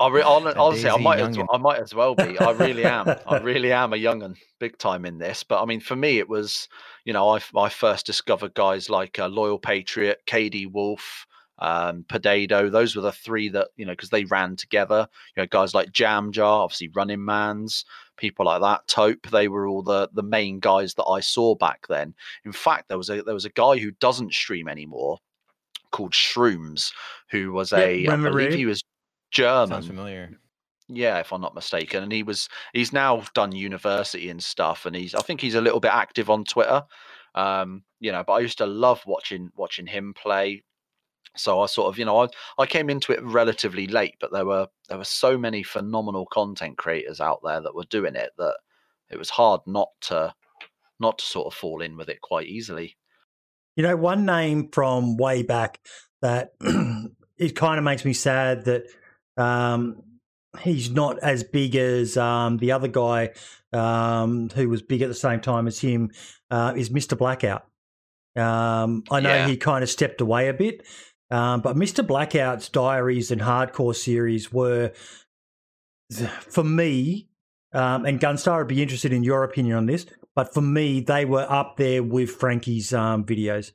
I 0.00 0.08
re- 0.08 0.22
honestly, 0.22 0.90
I 0.90 0.96
might, 0.96 1.20
as. 1.20 1.38
I 1.52 1.58
might 1.58 1.80
as 1.80 1.94
well 1.94 2.14
be. 2.14 2.38
I 2.38 2.50
really 2.52 2.84
am. 2.84 3.08
I 3.26 3.38
really 3.38 3.72
am 3.72 3.92
a 3.92 3.96
young'un, 3.96 4.36
big 4.58 4.78
time 4.78 5.04
in 5.04 5.18
this. 5.18 5.42
But 5.42 5.62
I 5.62 5.64
mean, 5.64 5.80
for 5.80 5.96
me, 5.96 6.18
it 6.18 6.28
was, 6.28 6.68
you 7.04 7.12
know, 7.12 7.28
I, 7.28 7.40
I 7.56 7.68
first 7.68 8.06
discovered 8.06 8.54
guys 8.54 8.90
like 8.90 9.18
uh, 9.18 9.28
Loyal 9.28 9.58
Patriot, 9.58 10.20
KD 10.26 10.70
Wolf, 10.70 11.26
um, 11.58 12.04
Potato. 12.08 12.68
Those 12.68 12.96
were 12.96 13.02
the 13.02 13.12
three 13.12 13.48
that, 13.50 13.68
you 13.76 13.86
know, 13.86 13.92
because 13.92 14.10
they 14.10 14.24
ran 14.24 14.56
together. 14.56 15.06
You 15.36 15.42
know, 15.42 15.46
guys 15.46 15.74
like 15.74 15.92
Jam 15.92 16.32
Jar, 16.32 16.62
obviously 16.62 16.90
Running 16.94 17.24
Man's, 17.24 17.84
people 18.16 18.46
like 18.46 18.60
that. 18.62 18.86
Tope. 18.88 19.28
They 19.30 19.48
were 19.48 19.66
all 19.66 19.82
the 19.82 20.08
the 20.12 20.22
main 20.22 20.60
guys 20.60 20.94
that 20.94 21.04
I 21.04 21.20
saw 21.20 21.54
back 21.54 21.86
then. 21.88 22.14
In 22.44 22.52
fact, 22.52 22.88
there 22.88 22.98
was 22.98 23.10
a 23.10 23.22
there 23.22 23.34
was 23.34 23.44
a 23.44 23.50
guy 23.50 23.78
who 23.78 23.92
doesn't 23.92 24.32
stream 24.32 24.68
anymore 24.68 25.18
called 25.90 26.12
Shrooms, 26.12 26.92
who 27.30 27.52
was 27.52 27.72
a 27.72 27.76
I 27.76 28.10
remember 28.10 28.30
believe 28.30 28.54
he 28.54 28.66
was 28.66 28.82
German. 29.32 29.68
Sounds 29.68 29.86
familiar. 29.86 30.30
Yeah, 30.88 31.18
if 31.20 31.32
I'm 31.32 31.40
not 31.40 31.54
mistaken, 31.54 32.02
and 32.02 32.12
he 32.12 32.22
was 32.22 32.48
he's 32.72 32.92
now 32.92 33.22
done 33.34 33.52
university 33.52 34.28
and 34.28 34.42
stuff, 34.42 34.86
and 34.86 34.94
he's 34.94 35.14
I 35.14 35.20
think 35.22 35.40
he's 35.40 35.54
a 35.54 35.60
little 35.60 35.80
bit 35.80 35.92
active 35.92 36.30
on 36.30 36.44
Twitter. 36.44 36.84
Um, 37.34 37.82
you 37.98 38.12
know, 38.12 38.22
but 38.26 38.34
I 38.34 38.40
used 38.40 38.58
to 38.58 38.66
love 38.66 39.02
watching 39.06 39.50
watching 39.56 39.86
him 39.86 40.14
play. 40.14 40.64
So 41.34 41.60
I 41.60 41.66
sort 41.66 41.88
of, 41.88 41.98
you 41.98 42.04
know, 42.04 42.22
I 42.22 42.28
I 42.58 42.66
came 42.66 42.90
into 42.90 43.12
it 43.12 43.22
relatively 43.22 43.86
late, 43.86 44.16
but 44.20 44.32
there 44.32 44.44
were 44.44 44.68
there 44.88 44.98
were 44.98 45.04
so 45.04 45.38
many 45.38 45.62
phenomenal 45.62 46.26
content 46.26 46.76
creators 46.76 47.20
out 47.20 47.40
there 47.42 47.62
that 47.62 47.74
were 47.74 47.84
doing 47.84 48.14
it 48.14 48.30
that 48.36 48.56
it 49.10 49.18
was 49.18 49.30
hard 49.30 49.62
not 49.66 49.88
to 50.02 50.34
not 51.00 51.18
to 51.18 51.24
sort 51.24 51.46
of 51.46 51.54
fall 51.54 51.80
in 51.80 51.96
with 51.96 52.10
it 52.10 52.20
quite 52.20 52.48
easily. 52.48 52.98
You 53.76 53.82
know, 53.82 53.96
one 53.96 54.26
name 54.26 54.68
from 54.72 55.16
way 55.16 55.42
back 55.42 55.80
that 56.20 56.52
it 57.38 57.56
kind 57.56 57.78
of 57.78 57.84
makes 57.84 58.04
me 58.04 58.12
sad 58.12 58.66
that 58.66 58.84
um, 59.36 60.02
he's 60.60 60.90
not 60.90 61.18
as 61.20 61.42
big 61.44 61.74
as 61.76 62.16
um, 62.16 62.58
the 62.58 62.72
other 62.72 62.88
guy 62.88 63.30
um, 63.72 64.50
who 64.50 64.68
was 64.68 64.82
big 64.82 65.02
at 65.02 65.08
the 65.08 65.14
same 65.14 65.40
time 65.40 65.66
as 65.66 65.78
him 65.80 66.10
uh, 66.50 66.74
is 66.76 66.90
Mr. 66.90 67.16
Blackout. 67.16 67.66
Um, 68.36 69.04
I 69.10 69.20
know 69.20 69.34
Yeah. 69.34 69.46
he 69.48 69.56
kind 69.56 69.82
of 69.82 69.90
stepped 69.90 70.20
away 70.20 70.48
a 70.48 70.54
bit, 70.54 70.82
um, 71.30 71.60
but 71.60 71.76
Mr. 71.76 72.06
Blackout's 72.06 72.68
diaries 72.68 73.30
and 73.30 73.40
hardcore 73.40 73.96
series 73.96 74.52
were, 74.52 74.92
for 76.48 76.64
me, 76.64 77.28
um, 77.72 78.04
and 78.04 78.20
Gunstar 78.20 78.58
would 78.58 78.68
be 78.68 78.82
interested 78.82 79.12
in 79.12 79.22
your 79.24 79.44
opinion 79.44 79.76
on 79.76 79.86
this, 79.86 80.04
but 80.34 80.52
for 80.52 80.60
me, 80.60 81.00
they 81.00 81.24
were 81.24 81.46
up 81.50 81.76
there 81.76 82.02
with 82.02 82.30
Frankie's 82.30 82.92
um, 82.92 83.24
videos 83.24 83.72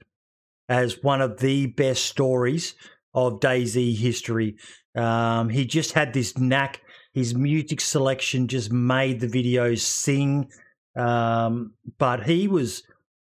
as 0.70 1.02
one 1.04 1.22
of 1.22 1.40
the 1.40 1.68
best 1.68 2.06
stories 2.06 2.76
of 3.14 3.40
DayZ 3.40 3.96
history. 3.98 4.58
Um, 4.98 5.50
he 5.50 5.66
just 5.66 5.94
had 5.94 6.14
this 6.14 6.38
knack. 6.38 6.82
His 7.14 7.36
music 7.36 7.82
selection 7.82 8.48
just 8.48 8.72
made 8.72 9.20
the 9.20 9.28
videos 9.28 9.80
sing. 9.80 10.50
Um, 10.96 11.74
but 11.98 12.26
he 12.26 12.48
was 12.48 12.84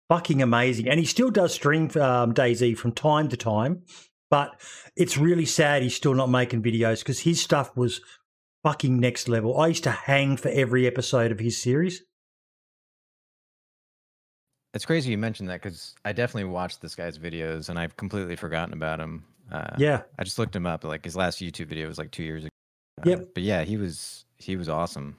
fucking 0.08 0.42
amazing. 0.42 0.88
And 0.88 0.98
he 0.98 1.06
still 1.06 1.30
does 1.30 1.54
stream 1.54 1.84
um, 1.96 2.34
DayZ 2.34 2.76
from 2.76 2.92
time 2.92 3.28
to 3.28 3.36
time. 3.36 3.82
But 4.30 4.60
it's 4.96 5.16
really 5.18 5.46
sad 5.46 5.82
he's 5.82 5.94
still 5.94 6.14
not 6.14 6.30
making 6.30 6.62
videos 6.62 7.00
because 7.00 7.20
his 7.20 7.40
stuff 7.40 7.76
was 7.76 8.00
fucking 8.62 8.98
next 8.98 9.28
level. 9.28 9.60
I 9.60 9.68
used 9.68 9.84
to 9.84 9.90
hang 9.90 10.36
for 10.36 10.48
every 10.48 10.86
episode 10.86 11.30
of 11.30 11.38
his 11.38 11.60
series. 11.60 12.02
It's 14.72 14.84
crazy 14.84 15.12
you 15.12 15.18
mentioned 15.18 15.48
that 15.50 15.62
because 15.62 15.94
I 16.04 16.12
definitely 16.12 16.50
watched 16.50 16.82
this 16.82 16.96
guy's 16.96 17.16
videos 17.16 17.68
and 17.68 17.78
I've 17.78 17.96
completely 17.96 18.34
forgotten 18.34 18.72
about 18.72 18.98
him. 18.98 19.24
Uh, 19.52 19.74
Yeah. 19.78 20.02
I 20.18 20.24
just 20.24 20.38
looked 20.38 20.54
him 20.56 20.66
up. 20.66 20.84
Like 20.84 21.04
his 21.04 21.16
last 21.16 21.38
YouTube 21.40 21.66
video 21.66 21.86
was 21.88 21.98
like 21.98 22.10
two 22.10 22.22
years 22.24 22.44
ago. 22.44 22.50
Uh, 23.00 23.10
Yep. 23.10 23.28
But 23.34 23.42
yeah, 23.42 23.64
he 23.64 23.76
was 23.76 24.24
he 24.38 24.56
was 24.56 24.68
awesome. 24.68 25.16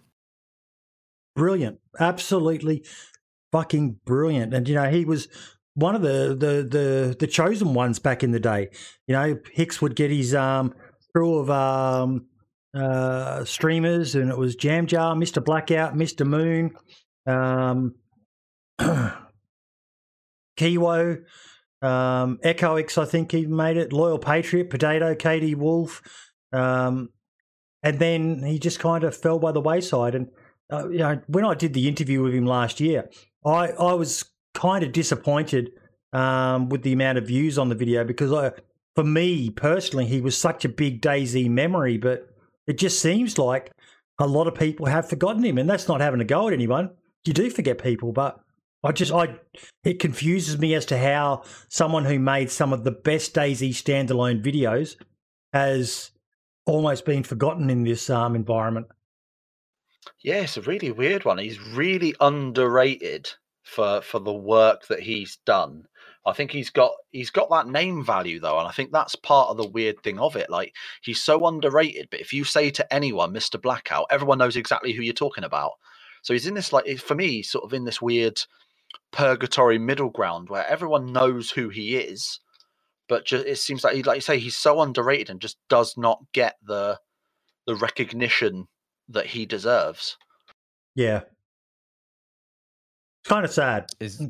brilliant, 1.35 1.79
absolutely 1.99 2.83
fucking 3.51 3.99
brilliant. 4.05 4.53
And 4.53 4.67
you 4.67 4.75
know, 4.75 4.89
he 4.89 5.03
was 5.05 5.27
one 5.73 5.95
of 5.95 6.01
the 6.01 6.29
the 6.37 6.63
the 6.69 7.15
the 7.19 7.27
chosen 7.27 7.73
ones 7.73 7.99
back 7.99 8.23
in 8.23 8.31
the 8.31 8.39
day. 8.39 8.69
You 9.07 9.13
know, 9.15 9.37
Hicks 9.51 9.81
would 9.81 9.95
get 9.95 10.11
his 10.11 10.33
um 10.33 10.73
crew 11.13 11.37
of 11.39 11.49
um 11.49 12.27
uh 12.73 13.43
streamers, 13.45 14.15
and 14.15 14.29
it 14.31 14.37
was 14.37 14.55
Jam 14.55 14.87
Jar, 14.87 15.15
Mister 15.15 15.41
Blackout, 15.41 15.95
Mister 15.95 16.23
Moon, 16.25 16.71
um, 17.27 17.95
Kiwo. 20.57 21.23
Um, 21.85 22.39
Echo 22.43 22.75
X, 22.77 22.97
I 22.97 23.05
think 23.05 23.31
he 23.31 23.45
made 23.45 23.77
it. 23.77 23.93
Loyal 23.93 24.17
Patriot, 24.17 24.69
Potato, 24.69 25.13
KD 25.13 25.55
Wolf, 25.55 26.01
um, 26.51 27.09
and 27.83 27.99
then 27.99 28.43
he 28.43 28.57
just 28.57 28.79
kind 28.79 29.03
of 29.03 29.15
fell 29.15 29.39
by 29.39 29.51
the 29.51 29.61
wayside. 29.61 30.15
And 30.15 30.29
uh, 30.71 30.89
you 30.89 30.97
know, 30.97 31.21
when 31.27 31.45
I 31.45 31.53
did 31.53 31.73
the 31.73 31.87
interview 31.87 32.23
with 32.23 32.33
him 32.33 32.45
last 32.45 32.79
year, 32.79 33.09
I 33.45 33.69
I 33.71 33.93
was 33.93 34.25
kind 34.53 34.83
of 34.83 34.91
disappointed 34.91 35.71
um, 36.13 36.69
with 36.69 36.81
the 36.81 36.93
amount 36.93 37.17
of 37.17 37.27
views 37.27 37.57
on 37.57 37.69
the 37.69 37.75
video 37.75 38.03
because 38.03 38.31
I, 38.33 38.51
for 38.95 39.03
me 39.03 39.49
personally, 39.49 40.05
he 40.05 40.21
was 40.21 40.37
such 40.37 40.65
a 40.65 40.69
big 40.69 41.01
DayZ 41.01 41.49
memory, 41.49 41.97
but 41.97 42.29
it 42.65 42.77
just 42.77 42.99
seems 42.99 43.37
like 43.37 43.71
a 44.19 44.25
lot 44.25 44.47
of 44.47 44.55
people 44.55 44.85
have 44.85 45.09
forgotten 45.09 45.43
him, 45.43 45.57
and 45.57 45.69
that's 45.69 45.87
not 45.87 46.01
having 46.01 46.21
a 46.21 46.25
go 46.25 46.47
at 46.47 46.53
anyone. 46.53 46.91
You 47.25 47.33
do 47.33 47.49
forget 47.49 47.83
people, 47.83 48.11
but 48.11 48.39
I 48.85 48.91
just 48.91 49.11
I 49.11 49.39
it 49.83 49.99
confuses 49.99 50.59
me 50.59 50.75
as 50.75 50.85
to 50.87 50.97
how 50.97 51.43
someone 51.69 52.05
who 52.05 52.19
made 52.19 52.51
some 52.51 52.71
of 52.71 52.83
the 52.83 52.91
best 52.91 53.33
DayZ 53.33 53.69
standalone 53.69 54.43
videos 54.43 54.95
has 55.53 56.11
almost 56.65 57.05
been 57.05 57.23
forgotten 57.23 57.69
in 57.69 57.83
this 57.83 58.09
um, 58.09 58.35
environment. 58.35 58.87
Yeah, 60.23 60.41
it's 60.41 60.57
a 60.57 60.61
really 60.61 60.91
weird 60.91 61.25
one. 61.25 61.39
He's 61.39 61.59
really 61.59 62.15
underrated 62.19 63.29
for 63.63 64.01
for 64.01 64.19
the 64.19 64.33
work 64.33 64.87
that 64.87 64.99
he's 64.99 65.37
done. 65.45 65.85
I 66.27 66.33
think 66.33 66.51
he's 66.51 66.69
got 66.69 66.91
he's 67.11 67.31
got 67.31 67.49
that 67.49 67.67
name 67.67 68.05
value 68.05 68.39
though, 68.39 68.59
and 68.59 68.67
I 68.67 68.71
think 68.71 68.91
that's 68.91 69.15
part 69.15 69.49
of 69.49 69.57
the 69.57 69.67
weird 69.67 70.01
thing 70.03 70.19
of 70.19 70.35
it. 70.35 70.49
Like 70.49 70.73
he's 71.01 71.21
so 71.21 71.47
underrated, 71.47 72.09
but 72.11 72.21
if 72.21 72.33
you 72.33 72.43
say 72.43 72.69
to 72.71 72.93
anyone, 72.93 73.33
Mr. 73.33 73.59
Blackout, 73.59 74.05
everyone 74.11 74.37
knows 74.37 74.55
exactly 74.55 74.93
who 74.93 75.01
you're 75.01 75.13
talking 75.13 75.43
about. 75.43 75.71
So 76.21 76.33
he's 76.33 76.47
in 76.47 76.53
this 76.53 76.71
like 76.71 76.97
for 76.99 77.15
me, 77.15 77.41
sort 77.41 77.65
of 77.65 77.73
in 77.73 77.85
this 77.85 78.01
weird 78.01 78.41
purgatory 79.11 79.77
middle 79.77 80.09
ground 80.09 80.49
where 80.49 80.67
everyone 80.67 81.11
knows 81.11 81.51
who 81.51 81.69
he 81.69 81.97
is, 81.97 82.39
but 83.07 83.25
just 83.25 83.45
it 83.45 83.57
seems 83.57 83.83
like 83.83 83.95
he 83.95 84.03
like 84.03 84.17
you 84.17 84.21
say 84.21 84.39
he's 84.39 84.57
so 84.57 84.81
underrated 84.81 85.29
and 85.29 85.41
just 85.41 85.57
does 85.69 85.95
not 85.97 86.19
get 86.33 86.55
the 86.63 86.99
the 87.67 87.75
recognition 87.75 88.67
that 89.09 89.27
he 89.27 89.45
deserves. 89.45 90.17
Yeah. 90.95 91.21
It's 93.21 93.29
kind 93.29 93.45
of 93.45 93.51
sad. 93.51 93.87
Is 93.99 94.21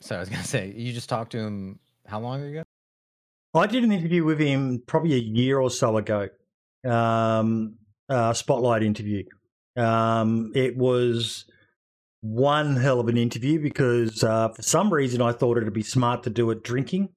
so 0.00 0.16
I 0.16 0.20
was 0.20 0.28
gonna 0.28 0.44
say 0.44 0.72
you 0.76 0.92
just 0.92 1.08
talked 1.08 1.32
to 1.32 1.38
him 1.38 1.78
how 2.06 2.20
long 2.20 2.42
ago? 2.42 2.62
I 3.54 3.66
did 3.66 3.82
an 3.82 3.92
interview 3.92 4.24
with 4.24 4.38
him 4.38 4.82
probably 4.86 5.14
a 5.14 5.18
year 5.18 5.58
or 5.58 5.70
so 5.70 5.96
ago. 5.96 6.28
Um, 6.88 7.76
a 8.08 8.34
spotlight 8.34 8.82
interview. 8.82 9.24
Um, 9.76 10.52
it 10.54 10.76
was 10.76 11.46
one 12.22 12.76
hell 12.76 13.00
of 13.00 13.08
an 13.08 13.16
interview 13.16 13.60
because 13.60 14.22
uh, 14.22 14.48
for 14.50 14.62
some 14.62 14.92
reason 14.92 15.22
I 15.22 15.32
thought 15.32 15.56
it'd 15.56 15.72
be 15.72 15.82
smart 15.82 16.22
to 16.24 16.30
do 16.30 16.50
it 16.50 16.62
drinking. 16.62 17.10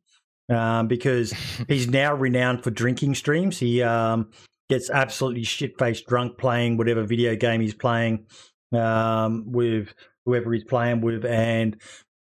Um, 0.49 0.87
because 0.87 1.31
he's 1.67 1.87
now 1.87 2.13
renowned 2.13 2.63
for 2.63 2.71
drinking 2.71 3.15
streams. 3.15 3.59
He 3.59 3.81
um, 3.81 4.31
gets 4.69 4.89
absolutely 4.89 5.43
shit 5.43 5.77
faced 5.79 6.05
drunk 6.07 6.37
playing 6.37 6.77
whatever 6.77 7.03
video 7.03 7.35
game 7.35 7.61
he's 7.61 7.73
playing 7.73 8.25
um, 8.73 9.51
with 9.51 9.93
whoever 10.25 10.51
he's 10.53 10.63
playing 10.63 11.01
with, 11.01 11.25
and 11.25 11.77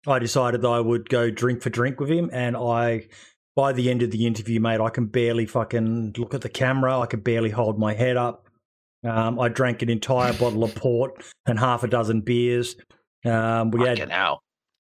I 0.08 0.20
decided 0.20 0.64
I 0.64 0.80
would 0.80 1.10
go 1.10 1.30
drink 1.30 1.62
for 1.62 1.70
drink 1.70 2.00
with 2.00 2.10
him, 2.10 2.30
and 2.32 2.56
I. 2.56 3.08
By 3.58 3.72
the 3.72 3.90
end 3.90 4.02
of 4.02 4.12
the 4.12 4.28
interview, 4.28 4.60
mate, 4.60 4.82
I 4.82 4.90
can 4.90 5.06
barely 5.06 5.46
fucking 5.46 6.16
look 6.18 6.34
at 6.34 6.42
the 6.42 6.50
camera. 6.50 7.00
I 7.00 7.06
can 7.06 7.22
barely 7.22 7.52
hold 7.52 7.80
my 7.80 7.94
head 7.94 8.18
up. 8.18 8.45
Um, 9.06 9.40
I 9.40 9.50
drank 9.50 9.82
an 9.82 9.90
entire 9.90 10.34
bottle 10.34 10.64
of 10.64 10.74
port 10.76 11.24
and 11.46 11.60
half 11.60 11.84
a 11.84 11.88
dozen 11.88 12.22
beers. 12.22 12.76
Um, 13.24 13.72
we 13.72 13.80
Fucking 13.80 13.98
had 13.98 14.12
hell. 14.12 14.42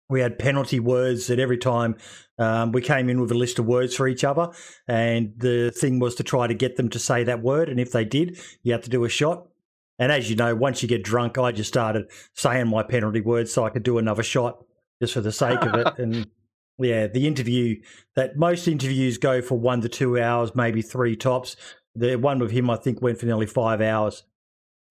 we 0.08 0.20
had 0.20 0.38
penalty 0.38 0.80
words 0.80 1.26
that 1.28 1.38
every 1.38 1.58
time 1.58 1.96
um, 2.38 2.72
we 2.72 2.80
came 2.82 3.08
in 3.08 3.20
with 3.20 3.30
a 3.30 3.34
list 3.34 3.58
of 3.58 3.66
words 3.66 3.94
for 3.94 4.08
each 4.08 4.24
other, 4.24 4.48
and 4.86 5.32
the 5.36 5.70
thing 5.70 5.98
was 5.98 6.14
to 6.16 6.22
try 6.22 6.46
to 6.46 6.54
get 6.54 6.76
them 6.76 6.88
to 6.90 6.98
say 6.98 7.24
that 7.24 7.42
word. 7.42 7.68
And 7.68 7.78
if 7.80 7.92
they 7.92 8.04
did, 8.04 8.38
you 8.62 8.72
had 8.72 8.82
to 8.84 8.90
do 8.90 9.04
a 9.04 9.08
shot. 9.08 9.46
And 9.98 10.12
as 10.12 10.30
you 10.30 10.36
know, 10.36 10.54
once 10.54 10.82
you 10.82 10.88
get 10.88 11.02
drunk, 11.02 11.38
I 11.38 11.50
just 11.50 11.68
started 11.68 12.10
saying 12.34 12.68
my 12.68 12.84
penalty 12.84 13.20
words 13.20 13.52
so 13.52 13.64
I 13.64 13.70
could 13.70 13.82
do 13.82 13.98
another 13.98 14.22
shot 14.22 14.64
just 15.02 15.14
for 15.14 15.20
the 15.20 15.32
sake 15.32 15.62
of 15.62 15.74
it. 15.74 15.86
And 15.98 16.28
yeah, 16.78 17.08
the 17.08 17.26
interview 17.26 17.80
that 18.14 18.36
most 18.36 18.68
interviews 18.68 19.18
go 19.18 19.42
for 19.42 19.58
one 19.58 19.80
to 19.80 19.88
two 19.88 20.20
hours, 20.20 20.54
maybe 20.54 20.80
three 20.80 21.16
tops. 21.16 21.56
The 21.98 22.16
one 22.16 22.38
with 22.38 22.50
him, 22.50 22.70
I 22.70 22.76
think, 22.76 23.02
went 23.02 23.18
for 23.18 23.26
nearly 23.26 23.46
five 23.46 23.80
hours. 23.80 24.24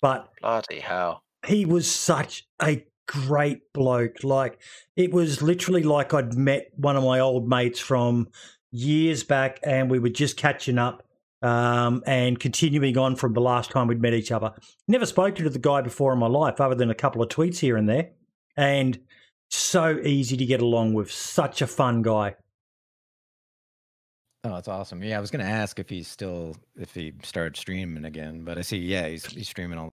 But 0.02 0.30
Bloody 0.42 0.80
hell. 0.80 1.24
he 1.46 1.66
was 1.66 1.90
such 1.90 2.48
a 2.62 2.86
great 3.08 3.74
bloke. 3.74 4.24
Like 4.24 4.60
it 4.96 5.12
was 5.12 5.42
literally 5.42 5.84
like 5.84 6.14
I'd 6.14 6.36
met 6.36 6.70
one 6.76 6.96
of 6.96 7.04
my 7.04 7.20
old 7.20 7.48
mates 7.48 7.80
from 7.80 8.28
years 8.72 9.24
back, 9.24 9.60
and 9.64 9.90
we 9.90 10.00
were 10.00 10.10
just 10.10 10.38
catching 10.38 10.78
up 10.78 11.04
um, 11.42 12.04
and 12.06 12.40
continuing 12.40 12.98
on 12.98 13.16
from 13.16 13.34
the 13.34 13.42
last 13.42 13.72
time 13.72 13.88
we'd 13.88 14.02
met 14.02 14.14
each 14.14 14.32
other. 14.32 14.52
Never 14.88 15.06
spoken 15.06 15.44
to 15.46 15.50
the 15.50 15.60
guy 15.60 15.82
before 15.82 16.14
in 16.14 16.20
my 16.20 16.28
life, 16.28 16.60
other 16.60 16.76
than 16.76 16.92
a 16.92 16.96
couple 16.96 17.22
of 17.22 17.30
tweets 17.30 17.60
here 17.60 17.78
and 17.78 17.88
there, 17.88 18.10
and 18.56 19.00
so 19.50 20.00
easy 20.04 20.36
to 20.38 20.46
get 20.46 20.62
along 20.62 20.94
with. 20.94 21.12
Such 21.12 21.62
a 21.62 21.68
fun 21.68 22.02
guy. 22.02 22.36
Oh, 24.44 24.54
that's 24.54 24.68
awesome. 24.68 25.04
Yeah, 25.04 25.18
I 25.18 25.22
was 25.22 25.32
gonna 25.32 25.44
ask 25.44 25.80
if 25.80 25.90
he's 25.90 26.08
still 26.08 26.56
if 26.76 26.94
he 26.94 27.14
started 27.24 27.58
streaming 27.58 28.06
again, 28.06 28.44
but 28.44 28.58
I 28.58 28.62
see. 28.62 28.78
Yeah, 28.78 29.08
he's 29.08 29.26
he's 29.26 29.50
streaming 29.50 29.78
all. 29.78 29.92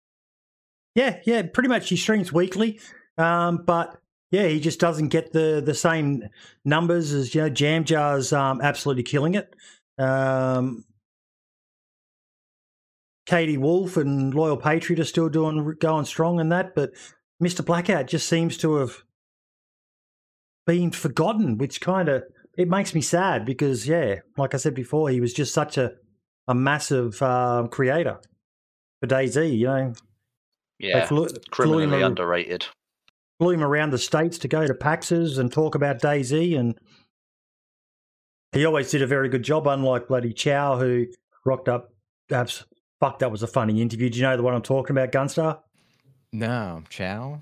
Yeah, 0.94 1.18
yeah, 1.24 1.42
pretty 1.42 1.68
much. 1.68 1.88
He 1.88 1.96
streams 1.96 2.32
weekly, 2.32 2.78
um, 3.18 3.64
but 3.66 3.98
yeah, 4.30 4.46
he 4.46 4.60
just 4.60 4.78
doesn't 4.78 5.08
get 5.08 5.32
the 5.32 5.62
the 5.64 5.74
same 5.74 6.28
numbers 6.64 7.12
as 7.12 7.34
you 7.34 7.40
know. 7.40 7.48
Jam 7.48 7.84
Jar's 7.84 8.32
um, 8.32 8.60
absolutely 8.60 9.02
killing 9.02 9.34
it. 9.34 9.54
Um, 9.98 10.84
Katie 13.26 13.56
Wolf 13.56 13.96
and 13.96 14.34
Loyal 14.34 14.56
Patriot 14.56 15.00
are 15.00 15.04
still 15.04 15.28
doing 15.28 15.74
going 15.80 16.04
strong 16.04 16.38
in 16.38 16.50
that, 16.50 16.74
but 16.74 16.92
Mister 17.40 17.62
Blackout 17.62 18.06
just 18.06 18.28
seems 18.28 18.56
to 18.58 18.76
have 18.76 19.02
been 20.66 20.90
forgotten, 20.90 21.58
which 21.58 21.80
kind 21.80 22.08
of 22.08 22.22
it 22.56 22.68
makes 22.68 22.94
me 22.94 23.00
sad 23.00 23.44
because 23.44 23.86
yeah, 23.86 24.16
like 24.36 24.54
I 24.54 24.58
said 24.58 24.74
before, 24.74 25.08
he 25.10 25.20
was 25.20 25.32
just 25.32 25.52
such 25.54 25.76
a 25.78 25.92
a 26.48 26.54
massive 26.54 27.20
uh, 27.22 27.66
creator 27.70 28.20
for 29.00 29.06
DayZ. 29.06 29.56
You 29.58 29.66
know, 29.66 29.92
Yeah. 30.78 31.06
flew, 31.06 31.26
flew 31.26 31.78
him 31.78 31.90
Criminally 31.90 32.02
underrated. 32.02 32.66
flew 33.40 33.50
him 33.50 33.62
around 33.64 33.90
the 33.90 33.98
states 33.98 34.38
to 34.38 34.48
go 34.48 34.66
to 34.66 34.74
PAXs 34.74 35.38
and 35.38 35.50
talk 35.52 35.74
about 35.74 36.00
DayZ, 36.00 36.58
and 36.58 36.78
he 38.52 38.64
always 38.64 38.90
did 38.90 39.02
a 39.02 39.06
very 39.06 39.28
good 39.28 39.42
job. 39.42 39.66
Unlike 39.66 40.08
bloody 40.08 40.32
Chow, 40.32 40.78
who 40.78 41.06
rocked 41.44 41.68
up. 41.68 41.88
Perhaps 42.28 42.64
fuck, 43.00 43.18
that 43.18 43.30
was 43.30 43.42
a 43.42 43.46
funny 43.46 43.82
interview. 43.82 44.08
Do 44.08 44.16
you 44.18 44.22
know 44.22 44.36
the 44.36 44.42
one 44.42 44.54
I'm 44.54 44.62
talking 44.62 44.96
about, 44.96 45.12
Gunstar? 45.12 45.60
No, 46.32 46.82
Chow. 46.88 47.40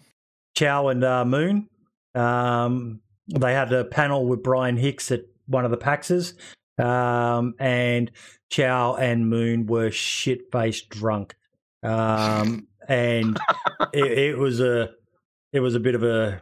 Chow 0.57 0.89
and 0.89 1.05
uh, 1.05 1.25
Moon. 1.25 1.69
Um, 2.15 3.01
they 3.29 3.53
had 3.53 3.73
a 3.73 3.85
panel 3.85 4.27
with 4.27 4.43
Brian 4.43 4.77
Hicks 4.77 5.11
at 5.11 5.23
one 5.47 5.65
of 5.65 5.71
the 5.71 5.77
PAXs, 5.77 6.35
um, 6.83 7.55
and 7.59 8.11
Chow 8.51 8.95
and 8.95 9.29
Moon 9.29 9.67
were 9.67 9.91
shit 9.91 10.51
faced 10.51 10.89
drunk, 10.89 11.37
um, 11.83 12.67
and 12.89 13.39
it, 13.93 14.19
it 14.19 14.39
was 14.39 14.61
a 14.61 14.91
it 15.53 15.61
was 15.61 15.75
a 15.75 15.81
bit 15.81 15.95
of 15.95 16.03
a 16.03 16.41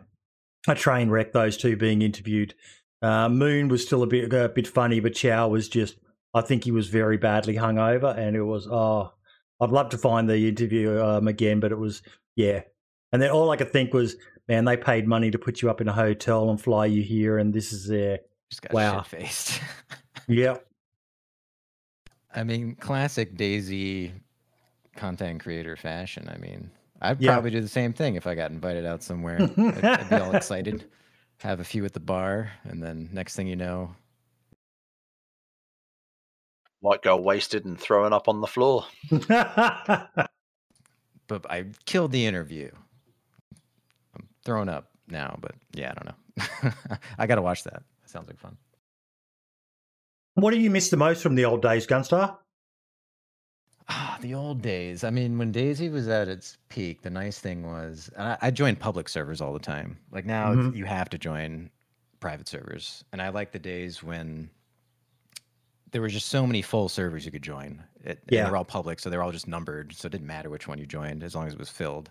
a 0.69 0.75
train 0.75 1.11
wreck. 1.11 1.33
Those 1.33 1.57
two 1.57 1.77
being 1.77 2.03
interviewed. 2.03 2.55
Uh, 3.03 3.29
Moon 3.29 3.69
was 3.69 3.85
still 3.85 4.03
a 4.03 4.07
bit 4.07 4.33
a 4.33 4.49
bit 4.49 4.67
funny, 4.67 5.01
but 5.01 5.15
Chow 5.15 5.49
was 5.49 5.69
just. 5.69 5.97
I 6.33 6.43
think 6.43 6.63
he 6.63 6.71
was 6.71 6.87
very 6.87 7.17
badly 7.17 7.57
hungover, 7.57 8.17
and 8.17 8.37
it 8.37 8.43
was 8.45 8.69
oh, 8.71 9.13
I'd 9.61 9.71
love 9.71 9.91
to 9.91 9.99
find 9.99 10.29
the 10.29 10.49
interview 10.49 11.01
um, 11.01 11.29
again, 11.29 11.61
but 11.61 11.73
it 11.73 11.79
was 11.79 12.03
yeah. 12.37 12.63
And 13.13 13.21
then 13.21 13.31
all 13.31 13.51
I 13.51 13.57
could 13.57 13.73
think 13.73 13.93
was, 13.93 14.15
man, 14.51 14.65
they 14.65 14.77
paid 14.77 15.07
money 15.07 15.31
to 15.31 15.39
put 15.39 15.63
you 15.63 15.71
up 15.71 15.81
in 15.81 15.87
a 15.87 15.93
hotel 15.93 16.51
and 16.51 16.61
fly 16.61 16.85
you 16.85 17.03
here, 17.05 17.39
and 17.39 17.55
this 17.55 17.73
is 17.73 17.87
their 17.87 18.19
Just 18.51 18.63
got 18.63 18.73
Wow. 18.73 19.03
shit 19.03 19.21
faced. 19.21 19.61
yeah. 20.29 20.57
I 22.35 22.43
mean, 22.43 22.75
classic 22.75 23.37
DayZ 23.37 24.11
content 24.97 25.41
creator 25.41 25.77
fashion. 25.77 26.29
I 26.29 26.37
mean, 26.39 26.69
I'd 27.01 27.21
Yeah. 27.21 27.35
probably 27.35 27.53
do 27.53 27.61
the 27.61 27.69
same 27.69 27.93
thing 27.93 28.17
if 28.17 28.27
I 28.27 28.35
got 28.35 28.51
invited 28.51 28.85
out 28.85 29.05
somewhere. 29.05 29.39
I'd, 29.57 29.85
I'd 29.85 30.11
be 30.11 30.17
all 30.17 30.35
excited, 30.35 30.85
have 31.39 31.61
a 31.61 31.65
few 31.65 31.85
at 31.85 31.93
the 31.93 32.01
bar, 32.01 32.51
and 32.65 32.83
then 32.83 33.09
next 33.13 33.37
thing 33.37 33.47
you 33.47 33.57
know, 33.57 33.95
Might 36.83 37.03
go 37.03 37.15
wasted 37.19 37.67
and 37.67 37.79
throwing 37.79 38.13
up 38.15 38.27
on 38.27 38.41
the 38.41 38.47
floor. 38.47 38.87
but 39.29 40.19
I 41.51 41.67
killed 41.85 42.11
the 42.11 42.25
interview. 42.25 42.71
I'm 44.49 44.69
up 44.69 44.91
now, 45.09 45.39
but 45.41 45.55
yeah, 45.73 45.93
I 45.93 45.95
don't 45.95 46.07
know. 46.07 46.73
I 47.19 47.27
got 47.27 47.37
to 47.37 47.43
watch 47.43 47.65
that. 47.65 47.83
That 48.03 48.11
Sounds 48.11 48.29
like 48.29 48.39
fun. 48.39 48.57
what 50.35 50.53
do 50.53 50.59
you 50.59 50.71
miss 50.71 50.89
the 50.91 50.97
most 50.97 51.23
from 51.23 51.35
the 51.35 51.45
old 51.45 51.63
days, 51.63 51.87
Gunstar? 51.87 52.37
Ah, 53.89 54.19
the 54.21 54.35
old 54.35 54.63
days. 54.63 55.03
I 55.05 55.11
mean, 55.11 55.37
when 55.39 55.53
DayZ 55.53 55.91
was 55.91 56.07
at 56.09 56.29
its 56.29 56.57
peak, 56.69 57.03
the 57.03 57.11
nice 57.11 57.39
thing 57.41 57.67
was 57.67 58.09
I, 58.17 58.37
I 58.43 58.51
joined 58.51 58.79
public 58.79 59.09
servers 59.09 59.41
all 59.41 59.53
the 59.53 59.59
time. 59.59 59.99
Like 60.13 60.25
now, 60.25 60.55
Mhm. 60.55 60.77
you 60.77 60.85
have 60.85 61.11
to 61.11 61.19
join 61.19 61.71
private 62.21 62.49
servers, 62.49 63.03
and 63.13 63.21
I 63.21 63.31
like 63.31 63.51
the 63.53 63.59
days 63.59 64.03
when 64.03 64.51
there 65.91 66.01
were 66.01 66.09
just 66.09 66.29
so 66.29 66.47
many 66.47 66.63
full 66.63 66.89
servers 66.89 67.25
you 67.27 67.33
could 67.33 67.43
join. 67.43 67.83
It, 68.05 68.23
Yeah. 68.31 68.45
they're 68.45 68.57
all 68.57 68.65
public, 68.65 69.01
so 69.01 69.11
they're 69.11 69.23
all 69.23 69.33
just 69.33 69.49
numbered, 69.49 69.93
so 69.93 70.07
it 70.07 70.13
didn't 70.13 70.27
matter 70.29 70.49
which 70.51 70.69
one 70.69 70.79
you 70.79 70.87
joined 70.87 71.25
as 71.25 71.35
long 71.35 71.49
as 71.49 71.55
it 71.55 71.59
was 71.59 71.69
filled. 71.71 72.11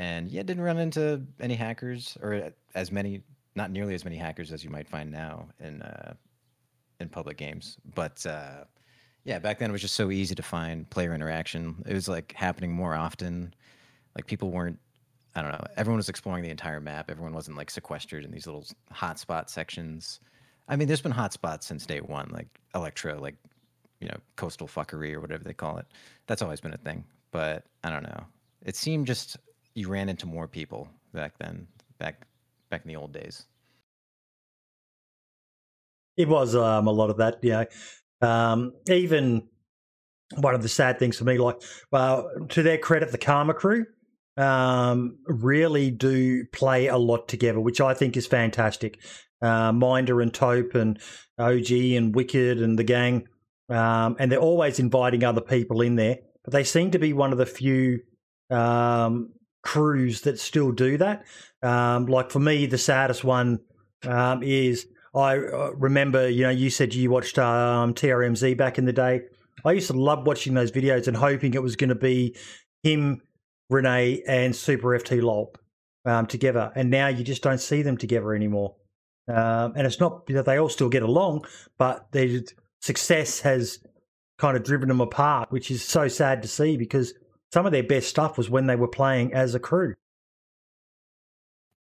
And 0.00 0.30
yeah, 0.30 0.42
didn't 0.42 0.62
run 0.62 0.78
into 0.78 1.22
any 1.40 1.54
hackers 1.54 2.16
or 2.22 2.52
as 2.74 2.90
many, 2.90 3.22
not 3.54 3.70
nearly 3.70 3.94
as 3.94 4.04
many 4.04 4.16
hackers 4.16 4.52
as 4.52 4.64
you 4.64 4.70
might 4.70 4.88
find 4.88 5.10
now 5.10 5.48
in 5.60 5.82
uh, 5.82 6.14
in 7.00 7.08
public 7.08 7.36
games, 7.36 7.76
but. 7.94 8.24
Uh, 8.24 8.64
yeah, 9.24 9.38
back 9.38 9.58
then 9.58 9.68
it 9.68 9.72
was 9.72 9.82
just 9.82 9.94
so 9.94 10.10
easy 10.10 10.34
to 10.34 10.42
find 10.42 10.88
player 10.88 11.14
interaction. 11.14 11.82
It 11.86 11.92
was 11.92 12.08
like 12.08 12.32
happening 12.32 12.72
more 12.72 12.94
often. 12.94 13.54
Like 14.16 14.26
people 14.26 14.50
weren't, 14.50 14.78
I 15.34 15.42
don't 15.42 15.52
know, 15.52 15.62
everyone 15.76 15.98
was 15.98 16.08
exploring 16.08 16.42
the 16.42 16.50
entire 16.50 16.80
map. 16.80 17.10
Everyone 17.10 17.34
wasn't 17.34 17.56
like 17.58 17.70
sequestered 17.70 18.24
in 18.24 18.30
these 18.30 18.46
little 18.46 18.64
hotspot 18.92 19.50
sections. 19.50 20.20
I 20.68 20.76
mean, 20.76 20.88
there's 20.88 21.02
been 21.02 21.12
hotspots 21.12 21.64
since 21.64 21.84
day 21.84 22.00
one, 22.00 22.30
like 22.32 22.48
Electra, 22.74 23.20
like, 23.20 23.36
you 24.00 24.08
know, 24.08 24.16
coastal 24.36 24.66
fuckery 24.66 25.12
or 25.12 25.20
whatever 25.20 25.44
they 25.44 25.52
call 25.52 25.76
it. 25.76 25.86
That's 26.26 26.40
always 26.40 26.60
been 26.60 26.72
a 26.72 26.78
thing. 26.78 27.04
but 27.30 27.64
I 27.84 27.90
don't 27.90 28.02
know. 28.02 28.24
It 28.64 28.76
seemed 28.76 29.06
just 29.06 29.36
you 29.74 29.88
ran 29.88 30.08
into 30.08 30.26
more 30.26 30.48
people 30.48 30.88
back 31.12 31.34
then, 31.38 31.66
back 31.98 32.26
back 32.70 32.82
in 32.84 32.88
the 32.88 32.96
old 32.96 33.12
days. 33.12 33.46
It 36.16 36.28
was 36.28 36.54
um, 36.54 36.86
a 36.86 36.92
lot 36.92 37.10
of 37.10 37.18
that, 37.18 37.42
know. 37.42 37.66
Um, 38.20 38.72
even 38.88 39.48
one 40.36 40.54
of 40.54 40.62
the 40.62 40.68
sad 40.68 40.98
things 40.98 41.16
for 41.16 41.24
me, 41.24 41.38
like, 41.38 41.60
well, 41.90 42.30
to 42.50 42.62
their 42.62 42.78
credit, 42.78 43.10
the 43.10 43.18
Karma 43.18 43.54
crew 43.54 43.86
um, 44.36 45.18
really 45.26 45.90
do 45.90 46.44
play 46.46 46.86
a 46.86 46.96
lot 46.96 47.28
together, 47.28 47.60
which 47.60 47.80
I 47.80 47.94
think 47.94 48.16
is 48.16 48.26
fantastic. 48.26 49.00
Uh, 49.42 49.72
Minder 49.72 50.20
and 50.20 50.32
Tope 50.32 50.74
and 50.74 51.00
OG 51.38 51.70
and 51.70 52.14
Wicked 52.14 52.60
and 52.60 52.78
the 52.78 52.84
gang, 52.84 53.26
um, 53.70 54.16
and 54.18 54.30
they're 54.30 54.38
always 54.38 54.78
inviting 54.78 55.24
other 55.24 55.40
people 55.40 55.80
in 55.80 55.96
there. 55.96 56.18
But 56.44 56.52
they 56.52 56.64
seem 56.64 56.90
to 56.90 56.98
be 56.98 57.12
one 57.12 57.32
of 57.32 57.38
the 57.38 57.46
few 57.46 58.00
um, 58.50 59.32
crews 59.62 60.22
that 60.22 60.38
still 60.38 60.72
do 60.72 60.96
that. 60.98 61.24
Um, 61.62 62.06
like 62.06 62.30
for 62.30 62.40
me, 62.40 62.66
the 62.66 62.78
saddest 62.78 63.24
one 63.24 63.60
um, 64.06 64.42
is 64.42 64.86
I 65.14 65.38
uh, 65.38 65.72
remember, 65.76 66.28
you 66.28 66.44
know, 66.44 66.50
you 66.50 66.70
said 66.70 66.94
you 66.94 67.10
watched 67.10 67.38
um, 67.38 67.94
TRMZ 67.94 68.56
back 68.56 68.78
in 68.78 68.84
the 68.84 68.92
day. 68.92 69.22
I 69.64 69.72
used 69.72 69.88
to 69.88 69.92
love 69.92 70.26
watching 70.26 70.54
those 70.54 70.70
videos 70.70 71.08
and 71.08 71.16
hoping 71.16 71.54
it 71.54 71.62
was 71.62 71.76
going 71.76 71.88
to 71.88 71.94
be 71.94 72.36
him, 72.82 73.20
Renee, 73.68 74.22
and 74.26 74.54
Super 74.54 74.88
FT 74.88 75.22
Lol 75.22 75.52
um, 76.04 76.26
together. 76.26 76.72
And 76.74 76.90
now 76.90 77.08
you 77.08 77.24
just 77.24 77.42
don't 77.42 77.60
see 77.60 77.82
them 77.82 77.96
together 77.96 78.34
anymore. 78.34 78.76
Um, 79.28 79.74
and 79.76 79.86
it's 79.86 80.00
not 80.00 80.26
that 80.26 80.46
they 80.46 80.58
all 80.58 80.68
still 80.68 80.88
get 80.88 81.02
along, 81.02 81.44
but 81.78 82.10
their 82.12 82.40
success 82.80 83.40
has 83.40 83.78
kind 84.38 84.56
of 84.56 84.64
driven 84.64 84.88
them 84.88 85.00
apart, 85.00 85.52
which 85.52 85.70
is 85.70 85.84
so 85.84 86.08
sad 86.08 86.42
to 86.42 86.48
see 86.48 86.76
because 86.76 87.14
some 87.52 87.66
of 87.66 87.72
their 87.72 87.82
best 87.82 88.08
stuff 88.08 88.38
was 88.38 88.48
when 88.48 88.66
they 88.66 88.76
were 88.76 88.88
playing 88.88 89.34
as 89.34 89.54
a 89.54 89.60
crew. 89.60 89.94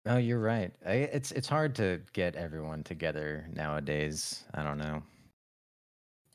Oh, 0.06 0.16
you're 0.16 0.40
right. 0.40 0.72
I, 0.86 0.92
it's 0.92 1.32
it's 1.32 1.48
hard 1.48 1.74
to 1.76 2.00
get 2.12 2.36
everyone 2.36 2.82
together 2.82 3.46
nowadays. 3.52 4.44
I 4.54 4.62
don't 4.62 4.78
know. 4.78 5.02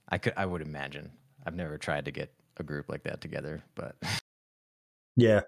I 0.10 0.18
could 0.18 0.34
I 0.38 0.46
would 0.46 0.62
imagine. 0.62 1.12
I've 1.46 1.56
never 1.56 1.78
tried 1.78 2.06
to 2.06 2.12
get 2.12 2.34
a 2.58 2.64
group 2.64 2.88
like 2.90 3.04
that 3.04 3.22
together, 3.22 3.64
but 3.76 3.96
yeah. 5.16 5.42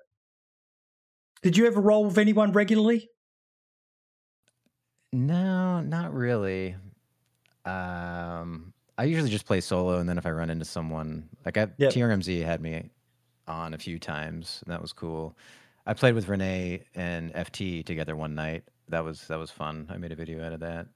Did 1.43 1.55
you 1.55 1.67
ever 1.67 1.79
roll 1.79 2.05
with 2.05 2.17
anyone 2.17 2.51
regularly? 2.51 3.09
No, 5.13 5.81
not 5.81 6.13
really. 6.13 6.75
Um, 7.65 8.73
I 8.97 9.03
usually 9.03 9.29
just 9.29 9.45
play 9.45 9.61
solo, 9.61 9.99
and 9.99 10.09
then 10.09 10.17
if 10.17 10.25
I 10.25 10.31
run 10.31 10.49
into 10.49 10.65
someone, 10.65 11.29
like 11.45 11.57
I, 11.57 11.67
yep. 11.77 11.93
TRMZ 11.93 12.43
had 12.43 12.61
me 12.61 12.89
on 13.47 13.73
a 13.73 13.77
few 13.77 13.99
times, 13.99 14.61
and 14.65 14.73
that 14.73 14.81
was 14.81 14.93
cool. 14.93 15.35
I 15.85 15.93
played 15.93 16.15
with 16.15 16.27
Renee 16.27 16.81
and 16.95 17.33
FT 17.33 17.85
together 17.85 18.15
one 18.15 18.35
night. 18.35 18.63
That 18.89 19.03
was 19.03 19.27
that 19.27 19.37
was 19.37 19.51
fun. 19.51 19.87
I 19.89 19.97
made 19.97 20.11
a 20.11 20.15
video 20.15 20.45
out 20.45 20.53
of 20.53 20.59
that. 20.61 20.87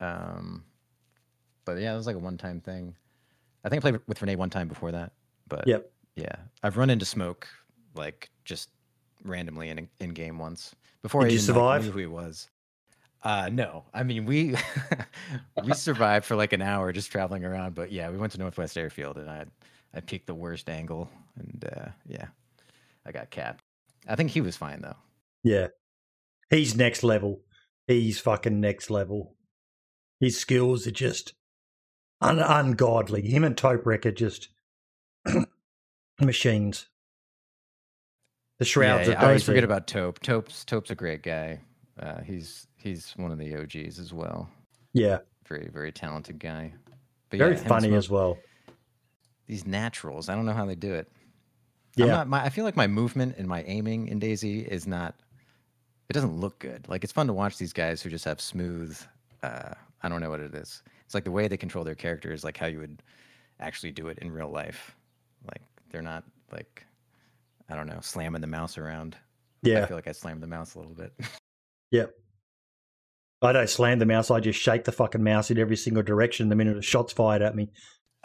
Um, 0.00 0.64
but 1.64 1.78
yeah, 1.78 1.92
it 1.92 1.96
was 1.96 2.06
like 2.06 2.16
a 2.16 2.20
one 2.20 2.38
time 2.38 2.60
thing. 2.60 2.94
I 3.64 3.68
think 3.68 3.80
I 3.80 3.90
played 3.90 4.00
with 4.06 4.22
Renee 4.22 4.36
one 4.36 4.50
time 4.50 4.68
before 4.68 4.92
that. 4.92 5.12
But 5.48 5.66
yep. 5.66 5.90
yeah, 6.16 6.36
I've 6.62 6.76
run 6.76 6.90
into 6.90 7.04
Smoke 7.04 7.48
like 7.94 8.30
just 8.44 8.70
randomly 9.24 9.68
in 9.68 9.88
in 10.00 10.10
game 10.10 10.38
once 10.38 10.74
before 11.02 11.22
Did 11.22 11.30
I 11.30 11.32
you 11.32 11.38
survive? 11.38 11.82
Like, 11.82 11.86
knew 11.86 11.92
who 11.92 11.98
he 11.98 12.06
was. 12.06 12.48
Uh, 13.22 13.50
no, 13.52 13.84
I 13.92 14.04
mean 14.04 14.26
we 14.26 14.54
we 15.64 15.72
survived 15.74 16.24
for 16.24 16.36
like 16.36 16.52
an 16.52 16.62
hour 16.62 16.92
just 16.92 17.10
traveling 17.10 17.44
around. 17.44 17.74
But 17.74 17.90
yeah, 17.90 18.10
we 18.10 18.16
went 18.16 18.32
to 18.32 18.38
Northwest 18.38 18.78
Airfield 18.78 19.18
and 19.18 19.28
I 19.28 19.44
I 19.94 20.00
picked 20.00 20.26
the 20.26 20.34
worst 20.34 20.68
angle 20.68 21.10
and 21.36 21.64
uh, 21.76 21.88
yeah, 22.06 22.26
I 23.04 23.12
got 23.12 23.30
capped. 23.30 23.64
I 24.08 24.14
think 24.14 24.30
he 24.30 24.40
was 24.40 24.56
fine 24.56 24.82
though. 24.82 24.96
Yeah. 25.42 25.68
He's 26.50 26.76
next 26.76 27.02
level. 27.02 27.40
He's 27.86 28.20
fucking 28.20 28.60
next 28.60 28.90
level. 28.90 29.34
His 30.20 30.38
skills 30.38 30.86
are 30.86 30.92
just 30.92 31.34
un- 32.20 32.38
ungodly. 32.38 33.22
Him 33.22 33.44
and 33.44 33.56
Toprek 33.56 34.06
are 34.06 34.12
just 34.12 34.48
machines. 36.20 36.86
The 38.58 38.64
shrouds. 38.64 39.08
Yeah, 39.08 39.14
yeah. 39.14 39.22
I 39.22 39.26
always 39.26 39.44
forget 39.44 39.64
about 39.64 39.86
Tope. 39.86 40.20
Tope's 40.20 40.64
Tope's 40.64 40.90
a 40.90 40.94
great 40.94 41.22
guy. 41.22 41.60
Uh, 42.00 42.20
he's 42.22 42.67
he's 42.82 43.12
one 43.16 43.30
of 43.30 43.38
the 43.38 43.56
OGs 43.56 43.98
as 43.98 44.12
well. 44.12 44.48
Yeah, 44.92 45.18
very 45.46 45.68
very 45.72 45.92
talented 45.92 46.38
guy. 46.38 46.72
But 47.30 47.38
very 47.38 47.54
yeah, 47.56 47.68
funny 47.68 47.94
as 47.94 48.08
well. 48.08 48.38
These 49.46 49.66
naturals, 49.66 50.28
I 50.28 50.34
don't 50.34 50.46
know 50.46 50.52
how 50.52 50.66
they 50.66 50.74
do 50.74 50.94
it. 50.94 51.08
Yeah, 51.96 52.06
not, 52.06 52.28
my, 52.28 52.44
I 52.44 52.48
feel 52.48 52.64
like 52.64 52.76
my 52.76 52.86
movement 52.86 53.36
and 53.38 53.48
my 53.48 53.62
aiming 53.64 54.08
in 54.08 54.20
DayZ 54.20 54.66
is 54.68 54.86
not. 54.86 55.14
It 56.08 56.12
doesn't 56.12 56.38
look 56.38 56.58
good. 56.58 56.88
Like 56.88 57.04
it's 57.04 57.12
fun 57.12 57.26
to 57.26 57.32
watch 57.32 57.58
these 57.58 57.72
guys 57.72 58.00
who 58.00 58.08
just 58.08 58.24
have 58.24 58.40
smooth. 58.40 58.98
Uh, 59.42 59.74
I 60.02 60.08
don't 60.08 60.20
know 60.20 60.30
what 60.30 60.40
it 60.40 60.54
is. 60.54 60.82
It's 61.04 61.14
like 61.14 61.24
the 61.24 61.30
way 61.30 61.48
they 61.48 61.56
control 61.56 61.84
their 61.84 61.94
characters, 61.94 62.44
like 62.44 62.56
how 62.56 62.66
you 62.66 62.78
would 62.78 63.02
actually 63.60 63.92
do 63.92 64.08
it 64.08 64.18
in 64.20 64.30
real 64.30 64.50
life. 64.50 64.96
Like 65.46 65.62
they're 65.90 66.02
not 66.02 66.24
like 66.52 66.84
I 67.68 67.76
don't 67.76 67.86
know, 67.86 67.98
slamming 68.00 68.40
the 68.40 68.46
mouse 68.46 68.78
around. 68.78 69.16
Yeah, 69.62 69.82
I 69.82 69.86
feel 69.86 69.96
like 69.96 70.08
I 70.08 70.12
slammed 70.12 70.42
the 70.42 70.46
mouse 70.46 70.74
a 70.74 70.78
little 70.78 70.94
bit. 70.94 71.12
yep. 71.90 72.14
I 73.40 73.52
don't 73.52 73.70
slam 73.70 73.98
the 73.98 74.06
mouse. 74.06 74.30
I 74.30 74.40
just 74.40 74.58
shake 74.58 74.84
the 74.84 74.92
fucking 74.92 75.22
mouse 75.22 75.50
in 75.50 75.58
every 75.58 75.76
single 75.76 76.02
direction 76.02 76.48
the 76.48 76.56
minute 76.56 76.76
a 76.76 76.82
shot's 76.82 77.12
fired 77.12 77.42
at 77.42 77.54
me. 77.54 77.70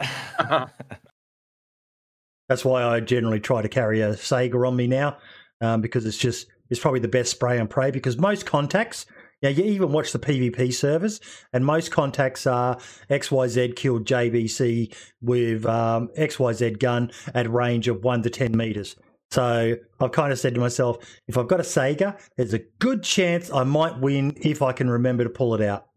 That's 2.48 2.64
why 2.64 2.82
I 2.82 3.00
generally 3.00 3.40
try 3.40 3.62
to 3.62 3.68
carry 3.68 4.00
a 4.00 4.14
Saiga 4.14 4.66
on 4.66 4.76
me 4.76 4.86
now, 4.86 5.16
um, 5.60 5.80
because 5.80 6.04
it's 6.04 6.18
just 6.18 6.46
it's 6.68 6.80
probably 6.80 7.00
the 7.00 7.08
best 7.08 7.30
spray 7.30 7.58
and 7.58 7.70
pray. 7.70 7.90
Because 7.90 8.18
most 8.18 8.44
contacts, 8.44 9.06
yeah, 9.40 9.50
you 9.50 9.64
even 9.64 9.92
watch 9.92 10.12
the 10.12 10.18
PvP 10.18 10.74
servers, 10.74 11.20
and 11.52 11.64
most 11.64 11.90
contacts 11.90 12.46
are 12.46 12.78
XYZ 13.08 13.76
killed 13.76 14.04
JBC 14.04 14.94
with 15.22 15.64
um, 15.64 16.08
XYZ 16.18 16.78
gun 16.78 17.10
at 17.34 17.50
range 17.50 17.88
of 17.88 18.02
one 18.02 18.22
to 18.22 18.30
ten 18.30 18.56
meters. 18.56 18.96
So 19.34 19.74
I've 19.98 20.12
kind 20.12 20.32
of 20.32 20.38
said 20.38 20.54
to 20.54 20.60
myself, 20.60 20.98
if 21.26 21.36
I've 21.36 21.48
got 21.48 21.58
a 21.58 21.64
Saiga, 21.64 22.20
there's 22.36 22.54
a 22.54 22.60
good 22.78 23.02
chance 23.02 23.50
I 23.50 23.64
might 23.64 23.98
win 23.98 24.32
if 24.36 24.62
I 24.62 24.70
can 24.70 24.88
remember 24.88 25.24
to 25.24 25.30
pull 25.30 25.56
it 25.56 25.60
out. 25.60 25.88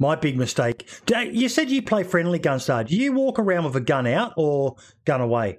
My 0.00 0.16
big 0.16 0.36
mistake. 0.36 0.88
You 1.08 1.48
said 1.48 1.70
you 1.70 1.82
play 1.82 2.02
friendly 2.02 2.40
Gunstar. 2.40 2.84
Do 2.84 2.96
you 2.96 3.12
walk 3.12 3.38
around 3.38 3.64
with 3.64 3.76
a 3.76 3.80
gun 3.80 4.08
out 4.08 4.32
or 4.36 4.74
gun 5.04 5.20
away? 5.20 5.58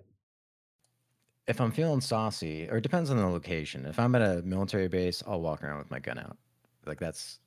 if 1.47 1.59
I'm 1.59 1.71
feeling 1.71 2.01
saucy, 2.01 2.67
or 2.69 2.77
it 2.77 2.81
depends 2.81 3.09
on 3.09 3.17
the 3.17 3.25
location. 3.25 3.85
If 3.85 3.99
I'm 3.99 4.13
at 4.15 4.21
a 4.21 4.41
military 4.43 4.87
base, 4.87 5.23
I'll 5.25 5.41
walk 5.41 5.63
around 5.63 5.79
with 5.79 5.89
my 5.89 5.99
gun 5.99 6.19
out. 6.19 6.37
Like 6.85 6.99
that's 6.99 7.39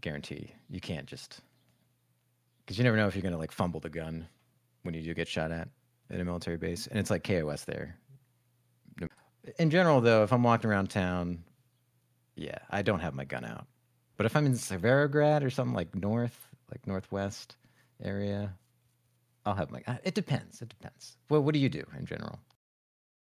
guarantee. 0.00 0.52
You 0.68 0.80
can't 0.80 1.06
just 1.06 1.40
because 2.60 2.78
you 2.78 2.84
never 2.84 2.96
know 2.96 3.06
if 3.06 3.14
you're 3.14 3.22
gonna 3.22 3.38
like 3.38 3.52
fumble 3.52 3.80
the 3.80 3.90
gun 3.90 4.26
when 4.82 4.94
you 4.94 5.02
do 5.02 5.14
get 5.14 5.28
shot 5.28 5.50
at 5.50 5.68
at 6.10 6.20
a 6.20 6.24
military 6.24 6.56
base, 6.56 6.86
and 6.86 6.98
it's 6.98 7.10
like 7.10 7.24
KOS 7.24 7.64
there. 7.64 7.96
In 9.58 9.70
general, 9.70 10.00
though, 10.00 10.22
if 10.22 10.32
I'm 10.32 10.42
walking 10.42 10.70
around 10.70 10.90
town, 10.90 11.44
yeah, 12.34 12.58
I 12.70 12.82
don't 12.82 13.00
have 13.00 13.14
my 13.14 13.24
gun 13.24 13.44
out. 13.44 13.66
But 14.16 14.26
if 14.26 14.36
I'm 14.36 14.46
in 14.46 14.52
Severograd 14.52 15.42
or 15.42 15.50
something 15.50 15.74
like 15.74 15.94
north, 15.94 16.46
like 16.70 16.86
northwest 16.86 17.56
area, 18.02 18.54
I'll 19.44 19.54
have 19.54 19.70
my. 19.70 19.80
Gun. 19.80 19.98
It 20.04 20.14
depends. 20.14 20.60
It 20.60 20.68
depends. 20.68 21.16
Well, 21.28 21.42
what 21.42 21.54
do 21.54 21.60
you 21.60 21.68
do 21.68 21.84
in 21.98 22.04
general? 22.04 22.38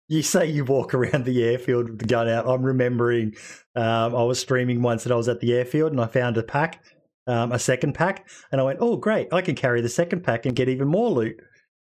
you 0.07 0.21
say 0.21 0.49
you 0.49 0.65
walk 0.65 0.93
around 0.93 1.25
the 1.25 1.43
airfield 1.43 1.89
with 1.89 1.99
the 1.99 2.05
gun 2.05 2.29
out. 2.29 2.47
I'm 2.47 2.63
remembering 2.63 3.35
um, 3.75 4.15
I 4.15 4.23
was 4.23 4.39
streaming 4.39 4.81
once 4.81 5.03
and 5.05 5.13
I 5.13 5.15
was 5.15 5.27
at 5.27 5.39
the 5.39 5.53
airfield 5.53 5.91
and 5.91 6.01
I 6.01 6.07
found 6.07 6.37
a 6.37 6.43
pack, 6.43 6.83
um, 7.25 7.51
a 7.51 7.59
second 7.59 7.93
pack, 7.93 8.27
and 8.51 8.61
I 8.61 8.63
went, 8.63 8.79
"Oh, 8.81 8.97
great! 8.97 9.33
I 9.33 9.41
can 9.41 9.55
carry 9.55 9.81
the 9.81 9.89
second 9.89 10.23
pack 10.23 10.45
and 10.45 10.55
get 10.55 10.69
even 10.69 10.87
more 10.87 11.09
loot." 11.09 11.41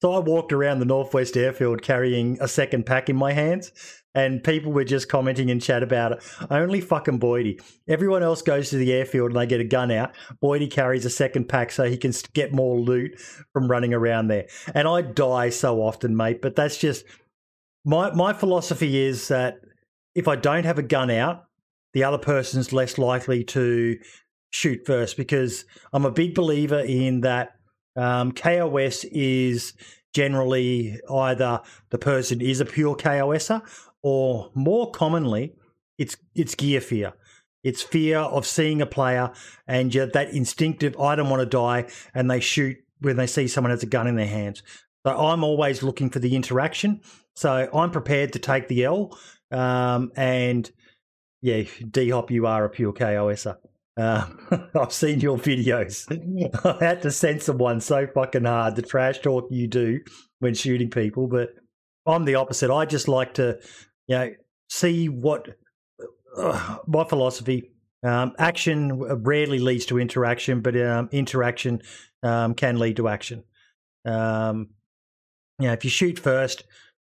So 0.01 0.13
I 0.13 0.19
walked 0.19 0.51
around 0.51 0.79
the 0.79 0.85
Northwest 0.85 1.37
Airfield 1.37 1.83
carrying 1.83 2.37
a 2.41 2.47
second 2.47 2.87
pack 2.87 3.07
in 3.07 3.15
my 3.15 3.33
hands, 3.33 3.71
and 4.15 4.43
people 4.43 4.71
were 4.71 4.83
just 4.83 5.09
commenting 5.09 5.49
in 5.49 5.59
chat 5.59 5.83
about 5.83 6.13
it. 6.13 6.23
Only 6.49 6.81
fucking 6.81 7.19
Boydie. 7.19 7.61
Everyone 7.87 8.23
else 8.23 8.41
goes 8.41 8.71
to 8.71 8.77
the 8.77 8.91
airfield 8.91 9.31
and 9.31 9.39
they 9.39 9.45
get 9.45 9.61
a 9.61 9.65
gun 9.65 9.91
out. 9.91 10.11
Boydie 10.43 10.71
carries 10.71 11.05
a 11.05 11.09
second 11.09 11.47
pack 11.47 11.71
so 11.71 11.83
he 11.83 11.97
can 11.97 12.13
get 12.33 12.51
more 12.51 12.79
loot 12.79 13.19
from 13.53 13.69
running 13.69 13.93
around 13.93 14.27
there. 14.27 14.47
And 14.73 14.87
I 14.87 15.01
die 15.03 15.49
so 15.49 15.81
often, 15.81 16.17
mate, 16.17 16.41
but 16.41 16.55
that's 16.55 16.77
just 16.77 17.05
my 17.85 18.11
my 18.11 18.33
philosophy 18.33 18.97
is 18.97 19.27
that 19.27 19.59
if 20.15 20.27
I 20.27 20.35
don't 20.35 20.65
have 20.65 20.79
a 20.79 20.83
gun 20.83 21.11
out, 21.11 21.45
the 21.93 22.03
other 22.03 22.17
person's 22.17 22.73
less 22.73 22.97
likely 22.97 23.43
to 23.45 23.97
shoot 24.49 24.81
first 24.85 25.15
because 25.15 25.63
I'm 25.93 26.05
a 26.05 26.11
big 26.11 26.35
believer 26.35 26.79
in 26.79 27.21
that 27.21 27.51
um, 27.95 28.31
KOS 28.31 29.03
is 29.05 29.73
generally 30.13 30.99
either 31.09 31.61
the 31.89 31.97
person 31.97 32.41
is 32.41 32.59
a 32.59 32.65
pure 32.65 32.95
KOSer 32.95 33.61
or 34.01 34.51
more 34.53 34.91
commonly 34.91 35.53
it's 36.01 36.17
it's 36.33 36.55
gear 36.55 36.81
fear. 36.81 37.13
It's 37.63 37.83
fear 37.83 38.17
of 38.17 38.47
seeing 38.47 38.81
a 38.81 38.87
player 38.87 39.31
and 39.67 39.91
that 39.91 40.33
instinctive 40.33 40.99
I 40.99 41.15
don't 41.15 41.29
want 41.29 41.41
to 41.41 41.45
die 41.45 41.85
and 42.15 42.29
they 42.29 42.39
shoot 42.39 42.77
when 43.01 43.17
they 43.17 43.27
see 43.27 43.47
someone 43.47 43.69
has 43.69 43.83
a 43.83 43.85
gun 43.85 44.07
in 44.07 44.15
their 44.15 44.25
hands. 44.25 44.63
So 45.05 45.15
I'm 45.15 45.43
always 45.43 45.83
looking 45.83 46.09
for 46.09 46.17
the 46.17 46.35
interaction. 46.35 47.01
So 47.35 47.69
I'm 47.71 47.91
prepared 47.91 48.33
to 48.33 48.39
take 48.39 48.67
the 48.67 48.83
L. 48.83 49.17
Um, 49.51 50.11
and 50.15 50.69
yeah, 51.41 51.63
D 51.89 52.09
Hop, 52.09 52.31
you 52.31 52.47
are 52.47 52.65
a 52.65 52.69
pure 52.69 52.93
KOSer. 52.93 53.57
Uh, 53.97 54.27
I've 54.79 54.93
seen 54.93 55.19
your 55.19 55.37
videos. 55.37 56.07
I 56.81 56.83
had 56.83 57.01
to 57.03 57.11
censor 57.11 57.53
one 57.53 57.81
so 57.81 58.07
fucking 58.07 58.45
hard. 58.45 58.75
The 58.75 58.81
trash 58.81 59.19
talk 59.19 59.47
you 59.51 59.67
do 59.67 59.99
when 60.39 60.53
shooting 60.53 60.89
people, 60.89 61.27
but 61.27 61.49
I'm 62.05 62.25
the 62.25 62.35
opposite. 62.35 62.71
I 62.71 62.85
just 62.85 63.07
like 63.07 63.35
to, 63.35 63.59
you 64.07 64.15
know, 64.15 64.31
see 64.69 65.09
what 65.09 65.49
uh, 66.37 66.77
my 66.87 67.03
philosophy. 67.03 67.71
Um, 68.03 68.33
action 68.39 68.99
rarely 69.23 69.59
leads 69.59 69.85
to 69.87 69.99
interaction, 69.99 70.61
but 70.61 70.75
um, 70.81 71.09
interaction 71.11 71.81
um, 72.23 72.55
can 72.55 72.79
lead 72.79 72.95
to 72.97 73.07
action. 73.07 73.43
Um, 74.05 74.69
you 75.59 75.67
know, 75.67 75.73
if 75.73 75.83
you 75.83 75.91
shoot 75.91 76.17
first, 76.17 76.63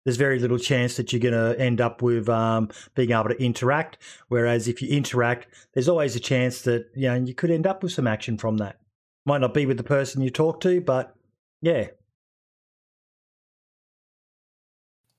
there's 0.03 0.17
very 0.17 0.39
little 0.39 0.57
chance 0.57 0.97
that 0.97 1.13
you're 1.13 1.19
going 1.19 1.33
to 1.33 1.59
end 1.59 1.79
up 1.79 2.01
with 2.01 2.27
um, 2.29 2.69
being 2.95 3.11
able 3.11 3.29
to 3.29 3.43
interact. 3.43 3.97
Whereas 4.29 4.67
if 4.67 4.81
you 4.81 4.89
interact, 4.89 5.47
there's 5.73 5.89
always 5.89 6.15
a 6.15 6.19
chance 6.19 6.61
that 6.63 6.89
you 6.95 7.07
know 7.07 7.15
you 7.15 7.33
could 7.33 7.51
end 7.51 7.67
up 7.67 7.83
with 7.83 7.91
some 7.91 8.07
action 8.07 8.37
from 8.37 8.57
that. 8.57 8.79
Might 9.25 9.41
not 9.41 9.53
be 9.53 9.65
with 9.65 9.77
the 9.77 9.83
person 9.83 10.21
you 10.21 10.29
talk 10.29 10.59
to, 10.61 10.81
but 10.81 11.15
yeah. 11.61 11.87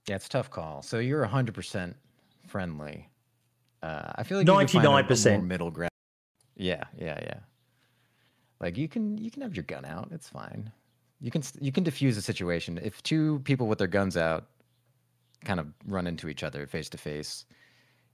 Yeah, 0.09 0.17
it's 0.17 0.27
a 0.27 0.31
tough 0.31 0.51
call. 0.51 0.83
So 0.83 0.99
you're 0.99 1.25
100% 1.25 1.95
friendly. 2.49 3.09
Uh, 3.83 4.13
I 4.17 4.23
feel 4.23 4.39
like 4.39 4.47
ninety 4.47 4.79
nine 4.79 5.05
percent 5.07 5.41
more 5.41 5.47
middle 5.47 5.71
ground. 5.71 5.91
Yeah, 6.57 6.85
yeah, 6.97 7.19
yeah. 7.21 7.39
Like 8.61 8.77
you 8.77 8.89
can 8.89 9.19
you 9.19 9.31
can 9.31 9.43
have 9.43 9.57
your 9.57 9.65
gun 9.65 9.85
out. 9.85 10.09
It's 10.13 10.29
fine. 10.29 10.71
You 11.21 11.31
can 11.31 11.43
you 11.61 11.73
can 11.73 11.83
diffuse 11.83 12.17
a 12.17 12.23
situation 12.23 12.79
if 12.83 13.03
two 13.03 13.41
people 13.41 13.67
with 13.67 13.79
their 13.79 13.89
guns 13.89 14.17
out 14.17 14.47
kind 15.45 15.61
of 15.61 15.67
run 15.87 16.07
into 16.07 16.29
each 16.29 16.43
other 16.43 16.67
face 16.67 16.89
to 16.91 16.99
face. 16.99 17.45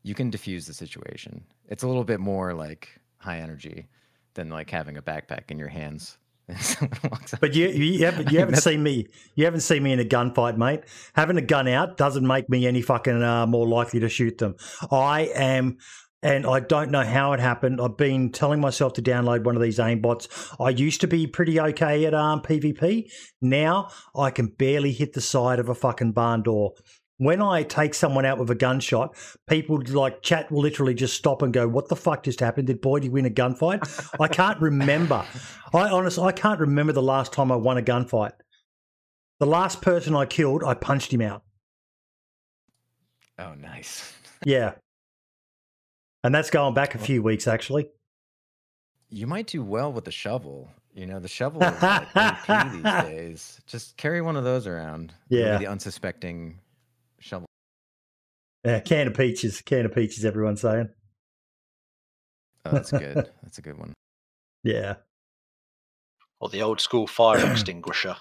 You 0.02 0.14
can 0.14 0.30
diffuse 0.30 0.66
the 0.66 0.74
situation. 0.74 1.44
It's 1.68 1.82
a 1.82 1.88
little 1.88 2.04
bit 2.04 2.20
more 2.20 2.54
like 2.54 2.88
high 3.18 3.38
energy 3.38 3.88
than 4.34 4.48
like 4.48 4.70
having 4.70 4.96
a 4.96 5.02
backpack 5.02 5.50
in 5.50 5.58
your 5.58 5.68
hands 5.68 6.18
but 7.40 7.54
you 7.54 7.68
you 7.68 8.04
haven't 8.06 8.32
you 8.32 8.38
haven't 8.40 8.56
seen 8.56 8.82
me 8.82 9.06
you 9.34 9.44
haven't 9.44 9.60
seen 9.60 9.82
me 9.82 9.92
in 9.92 10.00
a 10.00 10.04
gunfight, 10.04 10.56
mate. 10.56 10.80
Having 11.14 11.36
a 11.36 11.42
gun 11.42 11.68
out 11.68 11.96
doesn't 11.96 12.26
make 12.26 12.48
me 12.48 12.66
any 12.66 12.80
fucking 12.80 13.22
uh, 13.22 13.46
more 13.46 13.66
likely 13.66 14.00
to 14.00 14.08
shoot 14.08 14.38
them. 14.38 14.56
I 14.90 15.30
am. 15.34 15.78
And 16.20 16.46
I 16.46 16.58
don't 16.58 16.90
know 16.90 17.04
how 17.04 17.32
it 17.32 17.38
happened. 17.38 17.80
I've 17.80 17.96
been 17.96 18.32
telling 18.32 18.60
myself 18.60 18.94
to 18.94 19.02
download 19.02 19.44
one 19.44 19.54
of 19.54 19.62
these 19.62 19.78
aimbots. 19.78 20.26
I 20.58 20.70
used 20.70 21.00
to 21.02 21.06
be 21.06 21.28
pretty 21.28 21.60
okay 21.60 22.06
at 22.06 22.14
um, 22.14 22.40
PvP. 22.42 23.08
Now 23.40 23.90
I 24.16 24.32
can 24.32 24.48
barely 24.48 24.90
hit 24.90 25.12
the 25.12 25.20
side 25.20 25.60
of 25.60 25.68
a 25.68 25.76
fucking 25.76 26.12
barn 26.12 26.42
door 26.42 26.72
when 27.18 27.42
I 27.42 27.64
take 27.64 27.94
someone 27.94 28.24
out 28.24 28.38
with 28.38 28.50
a 28.50 28.54
gunshot, 28.54 29.16
people 29.48 29.82
like 29.88 30.22
chat 30.22 30.50
will 30.50 30.62
literally 30.62 30.94
just 30.94 31.16
stop 31.16 31.42
and 31.42 31.52
go, 31.52 31.68
"What 31.68 31.88
the 31.88 31.96
fuck 31.96 32.22
just 32.22 32.40
happened? 32.40 32.68
Did 32.68 32.80
Boydie 32.80 33.10
win 33.10 33.26
a 33.26 33.30
gunfight?" 33.30 34.16
I 34.20 34.28
can't 34.28 34.60
remember. 34.60 35.24
I 35.74 35.88
honestly, 35.90 36.24
I 36.24 36.32
can't 36.32 36.60
remember 36.60 36.92
the 36.92 37.02
last 37.02 37.32
time 37.32 37.52
I 37.52 37.56
won 37.56 37.76
a 37.76 37.82
gunfight. 37.82 38.32
The 39.40 39.46
last 39.46 39.82
person 39.82 40.14
I 40.16 40.26
killed, 40.26 40.64
I 40.64 40.74
punched 40.74 41.12
him 41.12 41.20
out. 41.20 41.42
Oh, 43.38 43.54
nice. 43.54 44.12
yeah, 44.44 44.74
and 46.22 46.34
that's 46.34 46.50
going 46.50 46.74
back 46.74 46.94
a 46.94 46.98
few 46.98 47.22
weeks 47.22 47.48
actually. 47.48 47.88
You 49.10 49.26
might 49.26 49.46
do 49.46 49.62
well 49.62 49.92
with 49.92 50.04
the 50.04 50.12
shovel. 50.12 50.70
You 50.94 51.06
know, 51.06 51.18
the 51.18 51.28
shovel 51.28 51.62
is 51.62 51.82
like 51.82 52.12
these 52.72 52.82
days. 52.82 53.60
Just 53.66 53.96
carry 53.96 54.20
one 54.20 54.36
of 54.36 54.44
those 54.44 54.66
around. 54.66 55.14
Yeah, 55.28 55.58
the 55.58 55.66
unsuspecting 55.66 56.58
shovel. 57.20 57.46
Yeah, 58.64 58.80
can 58.80 59.06
of 59.06 59.14
peaches, 59.14 59.60
can 59.62 59.86
of 59.86 59.94
peaches. 59.94 60.24
Everyone's 60.24 60.60
saying. 60.60 60.88
Oh, 62.64 62.70
that's 62.70 62.90
good. 62.90 63.30
that's 63.42 63.58
a 63.58 63.62
good 63.62 63.78
one. 63.78 63.94
Yeah. 64.62 64.96
Or 66.40 66.48
the 66.48 66.62
old 66.62 66.80
school 66.80 67.06
fire 67.06 67.44
extinguisher. 67.50 68.16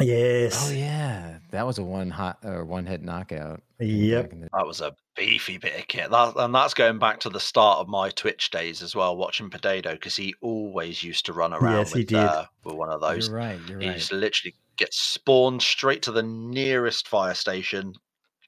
Yes. 0.00 0.70
Oh 0.70 0.72
yeah, 0.72 1.38
that 1.50 1.66
was 1.66 1.78
a 1.78 1.82
one 1.82 2.10
hot 2.10 2.38
or 2.44 2.64
one 2.64 2.86
hit 2.86 3.02
knockout. 3.02 3.62
Yep. 3.78 4.30
The- 4.30 4.48
that 4.52 4.66
was 4.66 4.80
a 4.80 4.94
beefy 5.16 5.58
bit 5.58 5.78
of 5.78 5.86
kit. 5.86 6.10
That, 6.10 6.34
and 6.36 6.54
that's 6.54 6.72
going 6.72 6.98
back 6.98 7.20
to 7.20 7.28
the 7.28 7.40
start 7.40 7.78
of 7.78 7.88
my 7.88 8.08
Twitch 8.10 8.50
days 8.50 8.82
as 8.82 8.96
well, 8.96 9.16
watching 9.16 9.50
Potato 9.50 9.92
because 9.92 10.16
he 10.16 10.34
always 10.40 11.02
used 11.02 11.26
to 11.26 11.34
run 11.34 11.52
around 11.52 11.78
yes, 11.78 11.94
with, 11.94 12.12
uh, 12.14 12.46
with 12.64 12.74
one 12.74 12.88
of 12.88 13.02
those. 13.02 13.28
You're 13.28 13.36
right. 13.36 13.60
You're 13.68 13.80
he 13.80 13.88
right. 13.88 13.98
just 13.98 14.12
literally 14.12 14.54
gets 14.78 14.98
spawned 14.98 15.60
straight 15.60 16.02
to 16.02 16.12
the 16.12 16.22
nearest 16.22 17.06
fire 17.06 17.34
station, 17.34 17.92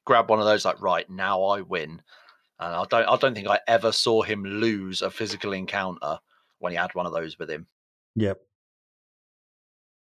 grab 0.05 0.29
one 0.29 0.39
of 0.39 0.45
those 0.45 0.65
like 0.65 0.81
right 0.81 1.09
now 1.09 1.43
I 1.43 1.61
win. 1.61 2.01
And 2.59 2.73
I 2.73 2.85
don't 2.89 3.05
I 3.05 3.17
don't 3.17 3.33
think 3.33 3.47
I 3.47 3.59
ever 3.67 3.91
saw 3.91 4.21
him 4.21 4.43
lose 4.43 5.01
a 5.01 5.11
physical 5.11 5.51
encounter 5.51 6.19
when 6.59 6.71
he 6.71 6.77
had 6.77 6.95
one 6.95 7.05
of 7.05 7.13
those 7.13 7.37
with 7.37 7.49
him. 7.49 7.67
Yep. 8.15 8.39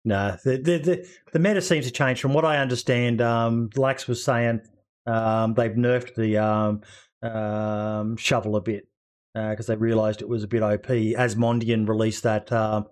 No, 0.03 0.37
the, 0.43 0.57
the 0.57 0.77
the 0.77 1.07
the 1.33 1.39
meta 1.39 1.61
seems 1.61 1.85
to 1.85 1.91
change. 1.91 2.21
From 2.21 2.33
what 2.33 2.45
I 2.45 2.57
understand, 2.57 3.21
um, 3.21 3.71
Lax 3.75 4.07
was 4.07 4.23
saying 4.23 4.61
um, 5.07 5.55
they've 5.55 5.71
nerfed 5.71 6.13
the 6.13 6.37
um, 6.37 6.81
um, 7.23 8.15
shovel 8.15 8.55
a 8.55 8.61
bit 8.61 8.87
because 9.33 9.67
uh, 9.67 9.73
they 9.73 9.77
realised 9.77 10.21
it 10.21 10.29
was 10.29 10.43
a 10.43 10.47
bit 10.47 10.61
OP. 10.61 10.85
Asmondian 10.85 11.89
released 11.89 12.21
that 12.23 12.51
um, 12.51 12.85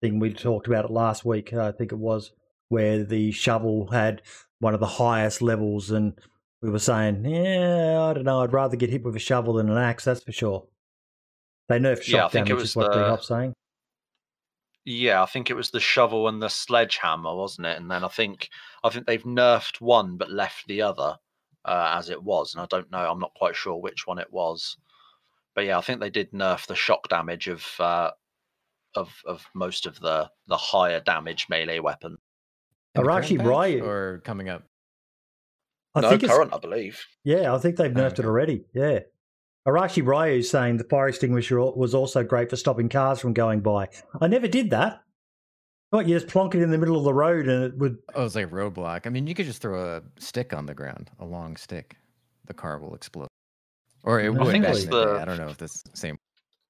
thing 0.00 0.20
we 0.20 0.32
talked 0.32 0.68
about 0.68 0.84
it 0.84 0.90
last 0.92 1.24
week. 1.24 1.52
I 1.52 1.72
think 1.72 1.90
it 1.90 1.98
was 1.98 2.32
where 2.68 3.02
the 3.02 3.32
shovel 3.32 3.90
had 3.90 4.22
one 4.60 4.74
of 4.74 4.80
the 4.80 4.86
highest 4.86 5.42
levels, 5.42 5.90
and 5.90 6.16
we 6.62 6.70
were 6.70 6.78
saying, 6.78 7.24
yeah, 7.24 8.02
I 8.02 8.12
don't 8.14 8.24
know, 8.24 8.42
I'd 8.42 8.52
rather 8.52 8.76
get 8.76 8.90
hit 8.90 9.02
with 9.02 9.16
a 9.16 9.20
shovel 9.20 9.54
than 9.54 9.70
an 9.70 9.78
axe. 9.78 10.04
That's 10.04 10.22
for 10.22 10.32
sure. 10.32 10.66
They 11.68 11.78
nerfed 11.78 12.06
Yeah, 12.08 12.18
I 12.18 12.20
shock 12.22 12.32
think 12.32 12.46
it 12.46 12.48
damage, 12.50 12.60
was 12.62 12.70
is 12.70 12.76
what 12.76 12.92
the- 12.92 13.02
D-Hop's 13.02 13.28
saying. 13.28 13.54
Yeah, 14.86 15.22
I 15.22 15.26
think 15.26 15.50
it 15.50 15.54
was 15.54 15.70
the 15.70 15.78
shovel 15.78 16.26
and 16.26 16.42
the 16.42 16.48
sledgehammer, 16.48 17.34
wasn't 17.36 17.66
it? 17.66 17.76
And 17.76 17.90
then 17.90 18.02
I 18.02 18.08
think 18.08 18.48
I 18.82 18.88
think 18.88 19.06
they've 19.06 19.22
nerfed 19.22 19.80
one 19.80 20.16
but 20.16 20.30
left 20.30 20.66
the 20.66 20.80
other 20.82 21.16
uh, 21.66 21.94
as 21.98 22.08
it 22.08 22.20
was. 22.22 22.54
And 22.54 22.62
I 22.62 22.66
don't 22.66 22.90
know, 22.90 22.98
I'm 23.10 23.18
not 23.20 23.34
quite 23.34 23.54
sure 23.54 23.76
which 23.76 24.06
one 24.06 24.18
it 24.18 24.32
was. 24.32 24.78
But 25.54 25.66
yeah, 25.66 25.76
I 25.76 25.82
think 25.82 26.00
they 26.00 26.08
did 26.08 26.32
nerf 26.32 26.66
the 26.66 26.74
shock 26.74 27.08
damage 27.08 27.46
of 27.46 27.64
uh, 27.78 28.10
of 28.94 29.14
of 29.26 29.44
most 29.54 29.84
of 29.86 30.00
the 30.00 30.30
the 30.46 30.56
higher 30.56 31.00
damage 31.00 31.46
melee 31.50 31.78
weapon. 31.80 32.12
In 32.94 33.02
the 33.02 33.02
Are 33.02 33.04
current 33.04 33.18
actually 33.24 33.38
patch 33.38 33.46
right. 33.46 33.82
or 33.82 34.22
coming 34.24 34.48
up. 34.48 34.62
I 35.94 36.00
no 36.00 36.10
think 36.10 36.24
current, 36.26 36.54
I 36.54 36.58
believe. 36.58 37.00
Yeah, 37.24 37.54
I 37.54 37.58
think 37.58 37.76
they've 37.76 37.90
nerfed 37.90 38.12
Okay. 38.12 38.22
it 38.22 38.26
already. 38.26 38.64
Yeah. 38.74 39.00
Arashi 39.66 40.04
Ryu 40.06 40.38
is 40.38 40.50
saying 40.50 40.78
the 40.78 40.84
fire 40.84 41.08
extinguisher 41.08 41.60
was 41.60 41.94
also 41.94 42.22
great 42.24 42.48
for 42.48 42.56
stopping 42.56 42.88
cars 42.88 43.20
from 43.20 43.32
going 43.34 43.60
by. 43.60 43.88
I 44.20 44.26
never 44.26 44.48
did 44.48 44.70
that. 44.70 45.02
What, 45.90 46.06
you 46.06 46.14
just 46.18 46.28
plonk 46.28 46.54
it 46.54 46.62
in 46.62 46.70
the 46.70 46.78
middle 46.78 46.96
of 46.96 47.04
the 47.04 47.12
road 47.12 47.48
and 47.48 47.64
it 47.64 47.76
would. 47.76 47.96
Oh, 48.14 48.24
it's 48.24 48.36
like 48.36 48.46
a 48.46 48.48
roadblock. 48.48 49.06
I 49.06 49.10
mean, 49.10 49.26
you 49.26 49.34
could 49.34 49.46
just 49.46 49.60
throw 49.60 49.96
a 49.96 50.02
stick 50.18 50.54
on 50.54 50.66
the 50.66 50.74
ground, 50.74 51.10
a 51.18 51.24
long 51.24 51.56
stick. 51.56 51.96
The 52.46 52.54
car 52.54 52.78
will 52.78 52.94
explode. 52.94 53.28
Or 54.04 54.20
it 54.20 54.26
I 54.26 54.28
would 54.30 54.46
think 54.50 54.64
back 54.64 54.76
the 54.76 55.18
I 55.20 55.24
don't 55.24 55.38
know 55.38 55.48
if 55.48 55.58
this 55.58 55.82
same. 55.94 56.16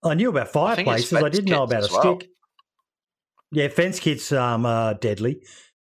I 0.03 0.15
knew 0.15 0.31
about 0.31 0.55
I 0.57 0.75
think 0.75 0.89
it's 0.89 1.11
fireplaces. 1.11 1.13
I, 1.13 1.21
fence 1.21 1.37
didn't 1.37 1.51
know 1.51 1.63
about 1.65 1.89
a 1.89 1.93
well. 1.93 2.19
stick. 2.19 2.31
Yeah, 3.53 3.69
fence 3.69 4.01
kits 4.01 4.33
um, 4.33 4.65
are 4.65 4.95
deadly, 4.95 5.43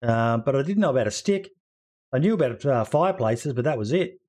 um, 0.03 0.43
but 0.47 0.55
I 0.55 0.63
didn't 0.63 0.81
know 0.81 0.91
about 0.91 1.09
a 1.09 1.11
stick. 1.11 1.51
I 2.13 2.19
knew 2.19 2.35
about 2.35 2.65
uh, 2.65 2.85
fireplaces, 2.85 3.53
but 3.53 3.65
that 3.65 3.79
was 3.79 3.93
it. 3.93 4.21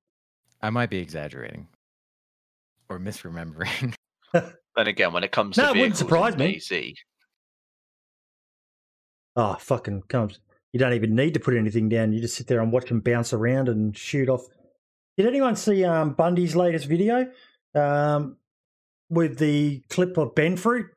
I 0.60 0.70
might 0.70 0.90
be 0.90 0.98
exaggerating 0.98 1.68
or 2.88 2.98
misremembering. 2.98 3.94
Then 4.76 4.86
again, 4.86 5.12
when 5.12 5.24
it 5.24 5.32
comes 5.32 5.56
No, 5.56 5.72
to 5.72 5.76
it 5.76 5.80
wouldn't 5.80 5.96
surprise 5.96 6.36
me. 6.36 6.54
DayZ, 6.56 6.94
Oh, 9.34 9.54
fucking 9.58 10.02
comes. 10.08 10.38
You 10.72 10.78
don't 10.78 10.92
even 10.92 11.14
need 11.16 11.34
to 11.34 11.40
put 11.40 11.56
anything 11.56 11.88
down. 11.88 12.12
You 12.12 12.20
just 12.20 12.36
sit 12.36 12.46
there 12.46 12.60
and 12.60 12.70
watch 12.70 12.88
them 12.88 13.00
bounce 13.00 13.32
around 13.32 13.68
and 13.68 13.96
shoot 13.96 14.28
off. 14.28 14.42
Did 15.16 15.26
anyone 15.26 15.56
see 15.56 15.84
um, 15.84 16.12
Bundy's 16.12 16.54
latest 16.54 16.86
video 16.86 17.28
um, 17.74 18.36
with 19.10 19.38
the 19.38 19.82
clip 19.88 20.16
of 20.16 20.34
Benfruit? 20.34 20.90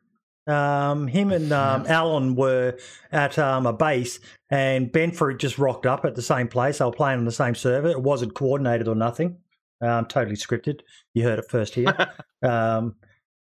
Um, 0.48 1.08
him 1.08 1.32
and 1.32 1.52
um, 1.54 1.86
Alan 1.88 2.36
were 2.36 2.78
at 3.12 3.40
um, 3.40 3.66
a 3.66 3.74
base, 3.74 4.20
and 4.52 4.92
Benfruit 4.92 5.40
just 5.40 5.58
rocked 5.58 5.86
up 5.86 6.06
at 6.06 6.16
the 6.16 6.22
same 6.22 6.48
place. 6.48 6.78
They 6.78 6.86
were 6.86 6.92
playing 6.92 7.20
on 7.20 7.26
the 7.26 7.32
same 7.32 7.56
server. 7.56 7.90
It 7.90 8.02
wasn't 8.02 8.36
coordinated 8.36 8.88
or 8.88 8.96
nothing. 8.96 9.38
Um, 9.82 10.06
totally 10.06 10.36
scripted. 10.36 10.82
You 11.14 11.24
heard 11.24 11.40
it 11.40 11.50
first 11.50 11.74
here. 11.74 11.96
um, 12.44 12.96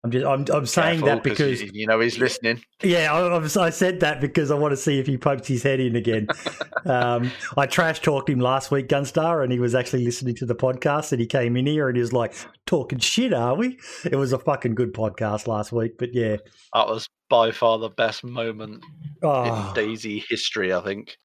I'm 0.05 0.11
just 0.13 0.27
I'm, 0.27 0.45
I'm 0.55 0.67
saying 0.67 1.01
that 1.01 1.25
because 1.25 1.63
you, 1.63 1.71
you 1.73 1.87
know 1.87 1.99
he's 1.99 2.19
listening. 2.19 2.63
yeah, 2.83 3.13
I, 3.13 3.39
I 3.39 3.67
I 3.67 3.71
said 3.71 4.01
that 4.01 4.21
because 4.21 4.53
I 4.53 4.55
want 4.55 4.71
to 4.71 4.77
see 4.77 5.01
if 5.01 5.07
he 5.07 5.19
pokes 5.19 5.49
his 5.49 5.65
head 5.65 5.81
in 5.81 5.97
again. 5.97 6.29
um, 6.85 7.33
I 7.57 7.67
trash 7.67 8.01
talked 8.01 8.31
him 8.31 8.39
last 8.39 8.71
week, 8.71 8.87
Gunstar, 8.87 9.43
and 9.43 9.51
he 9.51 9.59
was 9.59 9.75
actually 9.75 10.05
listening 10.05 10.37
to 10.37 10.47
the 10.47 10.55
podcast. 10.55 11.11
And 11.11 11.21
he 11.21 11.27
came 11.27 11.57
in 11.57 11.67
here 11.67 11.89
and 11.89 11.97
he 11.97 12.01
was 12.01 12.13
like, 12.13 12.35
"Talking 12.67 13.01
shit, 13.01 13.33
are 13.33 13.57
we?" 13.57 13.79
It 14.05 14.15
was 14.17 14.33
a 14.33 14.39
fucking 14.39 14.77
good 14.77 14.95
podcast 14.95 15.49
last 15.49 15.73
week, 15.73 15.99
but 15.99 16.15
yeah, 16.15 16.37
That 16.73 16.87
was 16.87 17.09
by 17.29 17.51
far 17.51 17.79
the 17.79 17.89
best 17.89 18.25
moment 18.25 18.85
oh, 19.23 19.45
in 19.45 19.53
DayZ 19.75 20.25
history, 20.29 20.73
I 20.73 20.81
think. 20.81 21.17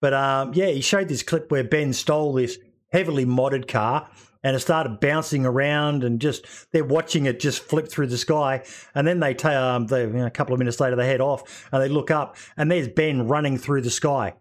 But 0.00 0.14
um, 0.14 0.52
yeah, 0.54 0.66
he 0.66 0.80
showed 0.80 1.08
this 1.08 1.22
clip 1.22 1.50
where 1.50 1.64
Ben 1.64 1.92
stole 1.92 2.32
this 2.34 2.58
heavily 2.92 3.24
modded 3.24 3.66
car 3.68 4.08
and 4.42 4.54
it 4.54 4.60
started 4.60 5.00
bouncing 5.00 5.46
around 5.46 6.04
and 6.04 6.20
just 6.20 6.46
they're 6.72 6.84
watching 6.84 7.26
it 7.26 7.40
just 7.40 7.62
flip 7.62 7.88
through 7.88 8.08
the 8.08 8.18
sky. 8.18 8.62
And 8.94 9.06
then 9.06 9.20
they, 9.20 9.34
ta- 9.34 9.76
um, 9.76 9.86
they 9.86 10.02
you 10.02 10.12
know, 10.12 10.26
a 10.26 10.30
couple 10.30 10.52
of 10.52 10.58
minutes 10.58 10.78
later 10.78 10.94
they 10.94 11.06
head 11.06 11.22
off 11.22 11.68
and 11.72 11.82
they 11.82 11.88
look 11.88 12.10
up 12.10 12.36
and 12.56 12.70
there's 12.70 12.88
ben 12.88 13.26
running 13.26 13.56
through 13.56 13.80
the 13.80 13.90
sky. 13.90 14.34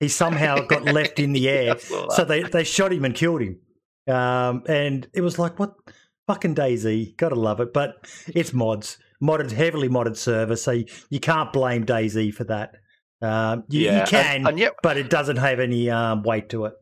He 0.00 0.08
somehow 0.08 0.60
got 0.60 0.84
left 0.84 1.18
in 1.18 1.32
the 1.32 1.48
air. 1.50 1.78
So 1.78 2.24
they, 2.24 2.42
they 2.42 2.64
shot 2.64 2.92
him 2.92 3.04
and 3.04 3.14
killed 3.14 3.42
him. 3.42 3.58
Um, 4.08 4.64
and 4.66 5.06
it 5.12 5.20
was 5.20 5.38
like 5.38 5.58
what 5.58 5.74
fucking 6.26 6.54
DayZ? 6.54 7.18
Gotta 7.18 7.34
love 7.34 7.60
it. 7.60 7.74
But 7.74 8.08
it's 8.28 8.54
mods 8.54 8.96
modded 9.22 9.50
heavily 9.50 9.88
modded 9.88 10.16
server 10.16 10.56
so 10.56 10.70
you, 11.10 11.20
can't 11.20 11.52
blame 11.52 11.84
DayZ 11.84 12.32
for 12.34 12.44
that 12.44 12.74
um, 13.22 13.64
you, 13.68 13.82
Yeah, 13.82 14.00
you 14.00 14.06
can 14.06 14.46
and 14.46 14.58
yet- 14.58 14.74
but 14.82 14.96
it 14.96 15.10
doesn't 15.10 15.36
have 15.36 15.60
any 15.60 15.90
um, 15.90 16.22
weight 16.22 16.48
to 16.50 16.64
it 16.66 16.74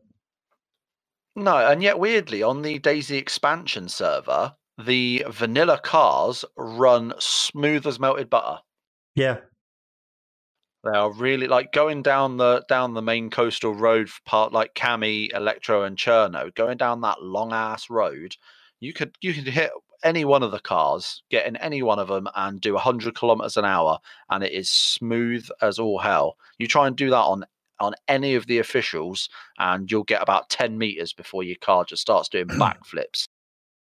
No, 1.35 1.57
and 1.57 1.81
yet 1.83 1.99
weirdly, 1.99 2.41
on 2.43 2.61
the 2.61 2.79
DayZ 2.79 3.11
expansion 3.17 3.89
server, 3.89 4.55
the 4.77 5.25
vanilla 5.29 5.79
cars 5.79 6.45
run 6.57 7.13
smooth 7.19 7.85
as 7.85 7.99
melted 7.99 8.29
butter. 8.29 8.59
yeah 9.15 9.37
They 10.85 10.91
are 10.97 11.11
really 11.11 11.47
like 11.47 11.73
going 11.73 12.01
down 12.03 12.37
the 12.37 12.63
down 12.69 12.93
the 12.93 13.01
main 13.01 13.29
coastal 13.29 13.73
road 13.75 14.09
part 14.25 14.53
like 14.53 14.73
Cami, 14.75 15.27
Electro, 15.35 15.83
and 15.83 15.97
Cherno, 15.97 16.53
going 16.55 16.77
down 16.77 17.01
that 17.01 17.21
long 17.21 17.51
ass 17.51 17.89
road. 17.89 18.35
You 18.79 18.93
could 18.93 19.15
you 19.21 19.33
could 19.33 19.47
hit 19.47 19.71
any 20.03 20.25
one 20.25 20.43
of 20.43 20.51
the 20.51 20.59
cars, 20.59 21.23
get 21.29 21.45
in 21.45 21.55
any 21.57 21.81
one 21.81 21.99
of 21.99 22.07
them, 22.07 22.27
and 22.35 22.61
do 22.61 22.77
hundred 22.77 23.15
kilometers 23.15 23.57
an 23.57 23.65
hour, 23.65 23.99
and 24.29 24.43
it 24.43 24.51
is 24.51 24.69
smooth 24.69 25.47
as 25.61 25.79
all 25.79 25.99
hell. 25.99 26.37
You 26.57 26.67
try 26.67 26.87
and 26.87 26.95
do 26.95 27.09
that 27.09 27.15
on 27.15 27.45
on 27.79 27.93
any 28.07 28.35
of 28.35 28.47
the 28.47 28.59
officials, 28.59 29.29
and 29.57 29.89
you'll 29.89 30.03
get 30.03 30.21
about 30.21 30.49
ten 30.49 30.77
meters 30.77 31.13
before 31.13 31.43
your 31.43 31.57
car 31.61 31.85
just 31.85 32.01
starts 32.01 32.29
doing 32.29 32.47
backflips. 32.47 33.25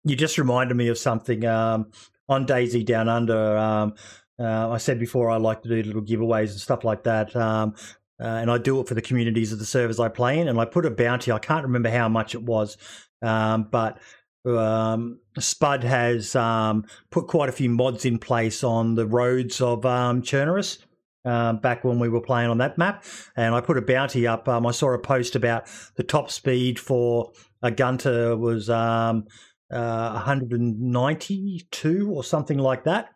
you 0.03 0.15
just 0.15 0.37
reminded 0.37 0.75
me 0.75 0.87
of 0.87 0.97
something 0.97 1.45
um, 1.45 1.91
on 2.29 2.45
DayZ 2.45 2.85
Down 2.85 3.09
Under. 3.09 3.57
Um, 3.57 3.95
uh, 4.39 4.69
I 4.71 4.77
said 4.77 4.99
before 4.99 5.29
I 5.29 5.37
like 5.37 5.61
to 5.63 5.69
do 5.69 5.83
little 5.83 6.01
giveaways 6.01 6.51
and 6.51 6.59
stuff 6.59 6.83
like 6.83 7.03
that. 7.03 7.35
Um, 7.35 7.75
uh, 8.19 8.25
and 8.25 8.51
I 8.51 8.57
do 8.57 8.79
it 8.79 8.87
for 8.87 8.93
the 8.93 9.01
communities 9.01 9.51
of 9.51 9.59
the 9.59 9.65
servers 9.65 9.99
I 9.99 10.07
play 10.07 10.39
in. 10.39 10.47
And 10.47 10.59
I 10.59 10.65
put 10.65 10.85
a 10.85 10.91
bounty, 10.91 11.31
I 11.31 11.39
can't 11.39 11.63
remember 11.63 11.89
how 11.89 12.07
much 12.07 12.35
it 12.35 12.43
was, 12.43 12.77
um, 13.21 13.67
but 13.71 13.99
um, 14.45 15.19
Spud 15.39 15.83
has 15.83 16.35
um, 16.35 16.85
put 17.09 17.27
quite 17.27 17.49
a 17.49 17.53
few 17.53 17.69
mods 17.69 18.05
in 18.05 18.19
place 18.19 18.63
on 18.63 18.95
the 18.95 19.05
roads 19.05 19.61
of 19.61 19.85
um, 19.85 20.21
Chernarus. 20.21 20.79
Um, 21.23 21.57
back 21.57 21.83
when 21.83 21.99
we 21.99 22.09
were 22.09 22.19
playing 22.19 22.49
on 22.49 22.57
that 22.57 22.79
map, 22.79 23.05
and 23.35 23.53
I 23.53 23.61
put 23.61 23.77
a 23.77 23.81
bounty 23.83 24.25
up. 24.25 24.47
Um, 24.49 24.65
I 24.65 24.71
saw 24.71 24.91
a 24.91 24.97
post 24.97 25.35
about 25.35 25.67
the 25.95 26.01
top 26.01 26.31
speed 26.31 26.79
for 26.79 27.31
a 27.61 27.69
Gunter 27.69 28.35
was 28.35 28.71
um, 28.71 29.25
uh, 29.71 30.13
192 30.13 32.11
or 32.11 32.23
something 32.23 32.57
like 32.57 32.85
that. 32.85 33.09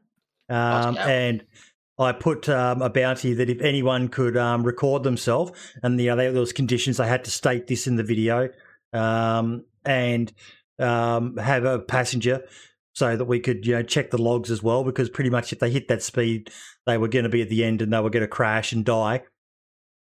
Um, 0.50 0.98
and 0.98 1.44
I 1.98 2.12
put 2.12 2.48
um, 2.50 2.82
a 2.82 2.90
bounty 2.90 3.34
that 3.34 3.50
if 3.50 3.62
anyone 3.62 4.10
could 4.10 4.38
um, 4.38 4.64
record 4.64 5.04
themselves, 5.04 5.52
and 5.82 6.00
you 6.00 6.08
know, 6.08 6.16
there 6.16 6.32
was 6.34 6.54
conditions, 6.54 7.00
I 7.00 7.08
had 7.08 7.24
to 7.26 7.32
state 7.32 7.68
this 7.68 7.88
in 7.88 7.96
the 7.96 8.04
video, 8.04 8.50
um, 8.94 9.66
and 9.86 10.32
um, 10.80 11.38
have 11.38 11.64
a 11.64 11.80
passenger 11.80 12.44
so 12.94 13.18
that 13.18 13.26
we 13.26 13.40
could 13.40 13.66
you 13.66 13.74
know 13.74 13.84
check 13.84 14.12
the 14.12 14.22
logs 14.22 14.50
as 14.50 14.64
well, 14.64 14.84
because 14.84 15.10
pretty 15.10 15.30
much 15.30 15.52
if 15.52 15.60
they 15.60 15.70
hit 15.70 15.88
that 15.88 16.02
speed, 16.02 16.50
they 16.86 16.98
were 16.98 17.08
going 17.08 17.24
to 17.24 17.30
be 17.30 17.42
at 17.42 17.50
the 17.50 17.64
end 17.64 17.82
and 17.82 17.92
they 17.92 18.00
were 18.00 18.10
going 18.10 18.22
to 18.22 18.28
crash 18.28 18.72
and 18.72 18.86
die. 18.86 19.24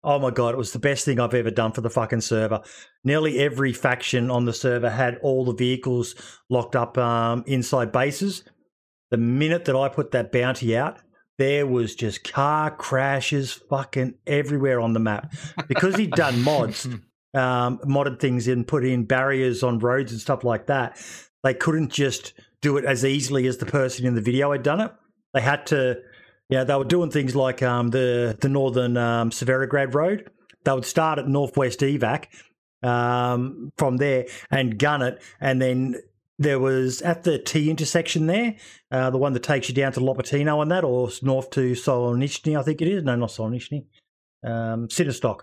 Oh 0.04 0.18
my 0.18 0.30
god, 0.30 0.54
it 0.54 0.58
was 0.58 0.72
the 0.72 0.78
best 0.78 1.04
thing 1.04 1.18
I've 1.18 1.34
ever 1.34 1.50
done 1.50 1.72
for 1.72 1.80
the 1.80 1.90
fucking 1.90 2.20
server. 2.20 2.62
Nearly 3.04 3.40
every 3.40 3.72
faction 3.72 4.30
on 4.30 4.44
the 4.44 4.52
server 4.52 4.90
had 4.90 5.18
all 5.22 5.44
the 5.44 5.54
vehicles 5.54 6.14
locked 6.48 6.76
up 6.76 6.96
um, 6.96 7.42
inside 7.46 7.90
bases. 7.90 8.44
The 9.10 9.16
minute 9.16 9.64
that 9.64 9.76
I 9.76 9.88
put 9.88 10.12
that 10.12 10.30
bounty 10.30 10.76
out, 10.76 11.00
there 11.38 11.66
was 11.66 11.94
just 11.94 12.30
car 12.30 12.70
crashes 12.70 13.52
fucking 13.52 14.14
everywhere 14.26 14.80
on 14.80 14.92
the 14.92 15.00
map 15.00 15.32
because 15.66 15.96
he'd 15.96 16.12
done 16.12 16.42
mods, 16.44 16.86
um, 17.34 17.78
modded 17.78 18.20
things 18.20 18.48
in, 18.48 18.64
put 18.64 18.84
in 18.84 19.04
barriers 19.04 19.62
on 19.62 19.78
roads 19.78 20.12
and 20.12 20.20
stuff 20.20 20.44
like 20.44 20.66
that. 20.66 21.00
They 21.42 21.54
couldn't 21.54 21.92
just 21.92 22.32
do 22.60 22.76
it 22.76 22.84
as 22.84 23.04
easily 23.04 23.46
as 23.46 23.58
the 23.58 23.66
person 23.66 24.06
in 24.06 24.14
the 24.14 24.20
video 24.20 24.52
had 24.52 24.62
done 24.62 24.80
it. 24.80 24.92
They 25.34 25.40
had 25.40 25.66
to, 25.66 25.98
know, 26.50 26.64
they 26.64 26.74
were 26.74 26.84
doing 26.84 27.10
things 27.10 27.36
like 27.36 27.62
um, 27.62 27.88
the 27.88 28.36
the 28.40 28.48
northern 28.48 28.96
um, 28.96 29.30
Severograd 29.30 29.94
Road. 29.94 30.30
They 30.64 30.72
would 30.72 30.84
start 30.84 31.18
at 31.18 31.28
Northwest 31.28 31.80
Evac 31.80 32.26
um, 32.82 33.72
from 33.76 33.98
there 33.98 34.26
and 34.50 34.78
gun 34.78 35.02
it, 35.02 35.22
and 35.40 35.62
then 35.62 35.96
there 36.38 36.58
was 36.58 37.02
at 37.02 37.24
the 37.24 37.38
T 37.38 37.70
intersection 37.70 38.26
there, 38.26 38.56
uh, 38.90 39.10
the 39.10 39.18
one 39.18 39.32
that 39.32 39.42
takes 39.42 39.68
you 39.68 39.74
down 39.74 39.92
to 39.92 40.00
Lopatino 40.00 40.62
and 40.62 40.70
that, 40.70 40.84
or 40.84 41.10
north 41.22 41.50
to 41.50 41.72
Solonishny, 41.72 42.58
I 42.58 42.62
think 42.62 42.80
it 42.80 42.88
is. 42.88 43.02
No, 43.02 43.16
not 43.16 43.30
Solonishny. 43.30 43.86
Um, 44.44 44.88
Sitterstock. 44.88 45.40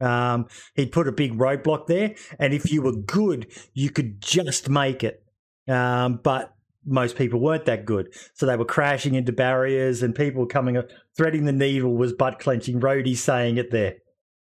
Um, 0.00 0.46
he'd 0.74 0.92
put 0.92 1.08
a 1.08 1.12
big 1.12 1.36
roadblock 1.36 1.86
there, 1.86 2.14
and 2.38 2.54
if 2.54 2.70
you 2.70 2.82
were 2.82 2.96
good, 2.96 3.48
you 3.74 3.90
could 3.90 4.20
just 4.20 4.68
make 4.68 5.02
it. 5.02 5.22
Um, 5.66 6.20
but 6.22 6.54
most 6.86 7.16
people 7.16 7.40
weren't 7.40 7.66
that 7.66 7.84
good, 7.84 8.14
so 8.34 8.46
they 8.46 8.56
were 8.56 8.64
crashing 8.64 9.14
into 9.14 9.32
barriers, 9.32 10.02
and 10.02 10.14
people 10.14 10.46
coming 10.46 10.76
up. 10.76 10.88
Threading 11.16 11.44
the 11.44 11.52
needle 11.52 11.96
was 11.96 12.12
butt 12.12 12.38
clenching. 12.38 12.80
Roadie 12.80 13.16
saying 13.16 13.58
it 13.58 13.70
there, 13.70 13.96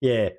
yeah. 0.01 0.29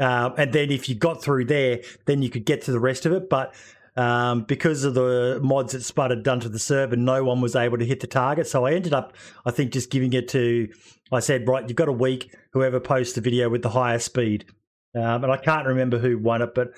Um, 0.00 0.34
and 0.36 0.52
then 0.52 0.72
if 0.72 0.88
you 0.88 0.96
got 0.96 1.22
through 1.22 1.44
there, 1.44 1.80
then 2.06 2.20
you 2.20 2.28
could 2.28 2.44
get 2.44 2.62
to 2.62 2.72
the 2.72 2.80
rest 2.80 3.06
of 3.06 3.12
it. 3.12 3.30
But 3.30 3.54
um, 3.96 4.42
because 4.42 4.84
of 4.84 4.94
the 4.94 5.40
mods 5.42 5.72
that 5.72 5.82
Spud 5.82 6.10
had 6.10 6.22
done 6.22 6.40
to 6.40 6.48
the 6.48 6.58
server, 6.58 6.96
no 6.96 7.22
one 7.24 7.40
was 7.40 7.54
able 7.54 7.78
to 7.78 7.84
hit 7.84 8.00
the 8.00 8.06
target. 8.06 8.46
So 8.48 8.66
I 8.66 8.72
ended 8.72 8.92
up, 8.92 9.14
I 9.46 9.50
think, 9.50 9.72
just 9.72 9.90
giving 9.90 10.12
it 10.12 10.28
to. 10.28 10.68
I 11.12 11.20
said, 11.20 11.46
right, 11.46 11.68
you've 11.68 11.76
got 11.76 11.88
a 11.88 11.92
week. 11.92 12.34
Whoever 12.52 12.80
posts 12.80 13.14
the 13.14 13.20
video 13.20 13.48
with 13.48 13.62
the 13.62 13.70
highest 13.70 14.06
speed, 14.06 14.46
um, 14.94 15.24
and 15.24 15.32
I 15.32 15.36
can't 15.36 15.66
remember 15.66 15.98
who 15.98 16.18
won 16.18 16.42
it, 16.42 16.54
but 16.54 16.72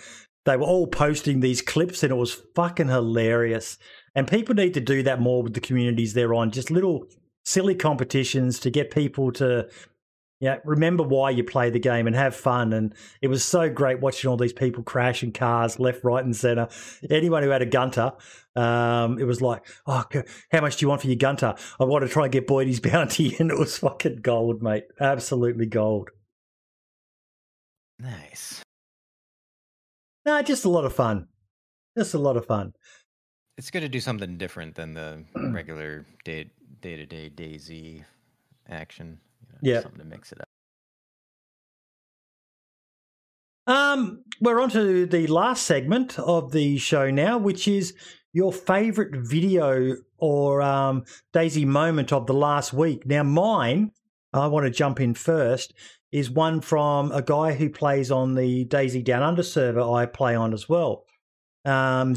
they 0.44 0.56
were 0.56 0.64
all 0.64 0.86
posting 0.86 1.40
these 1.40 1.62
clips, 1.62 2.02
and 2.02 2.12
it 2.12 2.16
was 2.16 2.42
fucking 2.54 2.88
hilarious. 2.88 3.78
And 4.14 4.28
people 4.28 4.54
need 4.54 4.74
to 4.74 4.80
do 4.80 5.02
that 5.02 5.20
more 5.20 5.42
with 5.42 5.54
the 5.54 5.60
communities 5.60 6.14
they're 6.14 6.34
on. 6.34 6.50
Just 6.50 6.70
little 6.70 7.06
silly 7.44 7.74
competitions 7.74 8.58
to 8.60 8.70
get 8.70 8.90
people 8.90 9.32
to 9.32 9.68
yeah, 10.40 10.58
remember 10.64 11.02
why 11.02 11.30
you 11.30 11.42
play 11.42 11.70
the 11.70 11.78
game 11.78 12.06
and 12.06 12.14
have 12.14 12.36
fun. 12.36 12.72
And 12.72 12.94
it 13.22 13.28
was 13.28 13.42
so 13.42 13.70
great 13.70 14.00
watching 14.00 14.28
all 14.28 14.36
these 14.36 14.52
people 14.52 14.82
crashing 14.82 15.32
cars 15.32 15.78
left, 15.78 16.04
right, 16.04 16.24
and 16.24 16.36
center. 16.36 16.68
Anyone 17.08 17.42
who 17.42 17.48
had 17.48 17.62
a 17.62 17.66
gunter, 17.66 18.12
um, 18.54 19.18
it 19.18 19.24
was 19.24 19.40
like, 19.40 19.66
oh, 19.86 20.04
how 20.52 20.60
much 20.60 20.76
do 20.76 20.84
you 20.84 20.88
want 20.90 21.00
for 21.00 21.06
your 21.06 21.16
gunter? 21.16 21.54
I 21.80 21.84
want 21.84 22.04
to 22.04 22.08
try 22.08 22.24
and 22.24 22.32
get 22.32 22.46
Boydie's 22.46 22.80
bounty, 22.92 23.34
and 23.38 23.50
it 23.50 23.58
was 23.58 23.78
fucking 23.78 24.16
gold, 24.16 24.62
mate. 24.62 24.84
Absolutely 25.00 25.66
gold. 25.66 26.10
Nice. 27.98 28.62
No, 30.26 30.42
just 30.42 30.66
a 30.66 30.68
lot 30.68 30.84
of 30.84 30.92
fun. 30.92 31.28
Just 31.96 32.12
a 32.12 32.18
lot 32.18 32.36
of 32.36 32.44
fun. 32.44 32.74
It's 33.56 33.70
good 33.70 33.80
to 33.80 33.88
do 33.88 34.00
something 34.00 34.36
different 34.36 34.74
than 34.74 34.92
the 34.92 35.24
regular 35.34 36.04
day 36.24 36.50
day 36.82 36.96
to 36.96 37.06
day 37.06 37.30
DayZ 37.34 38.04
action. 38.68 39.18
Yeah. 39.62 39.82
something 39.82 40.00
to 40.00 40.04
mix 40.04 40.32
it 40.32 40.40
up. 40.40 40.48
Um, 43.66 44.22
we're 44.40 44.60
on 44.60 44.70
to 44.70 45.06
the 45.06 45.26
last 45.26 45.64
segment 45.64 46.18
of 46.18 46.52
the 46.52 46.78
show 46.78 47.10
now, 47.10 47.36
which 47.38 47.66
is 47.66 47.94
your 48.32 48.52
favorite 48.52 49.16
video 49.16 49.96
or 50.18 50.62
um, 50.62 51.04
DayZ 51.32 51.66
moment 51.66 52.12
of 52.12 52.26
the 52.26 52.34
last 52.34 52.72
week. 52.72 53.06
Now, 53.06 53.22
mine, 53.24 53.90
I 54.32 54.46
want 54.46 54.66
to 54.66 54.70
jump 54.70 55.00
in 55.00 55.14
first, 55.14 55.74
is 56.12 56.30
one 56.30 56.60
from 56.60 57.10
a 57.12 57.22
guy 57.22 57.54
who 57.54 57.68
plays 57.68 58.10
on 58.10 58.34
the 58.34 58.64
DayZ 58.66 59.04
Down 59.04 59.22
Under 59.22 59.42
server 59.42 59.80
I 59.80 60.06
play 60.06 60.34
on 60.36 60.52
as 60.52 60.68
well, 60.68 61.04
um. 61.64 62.14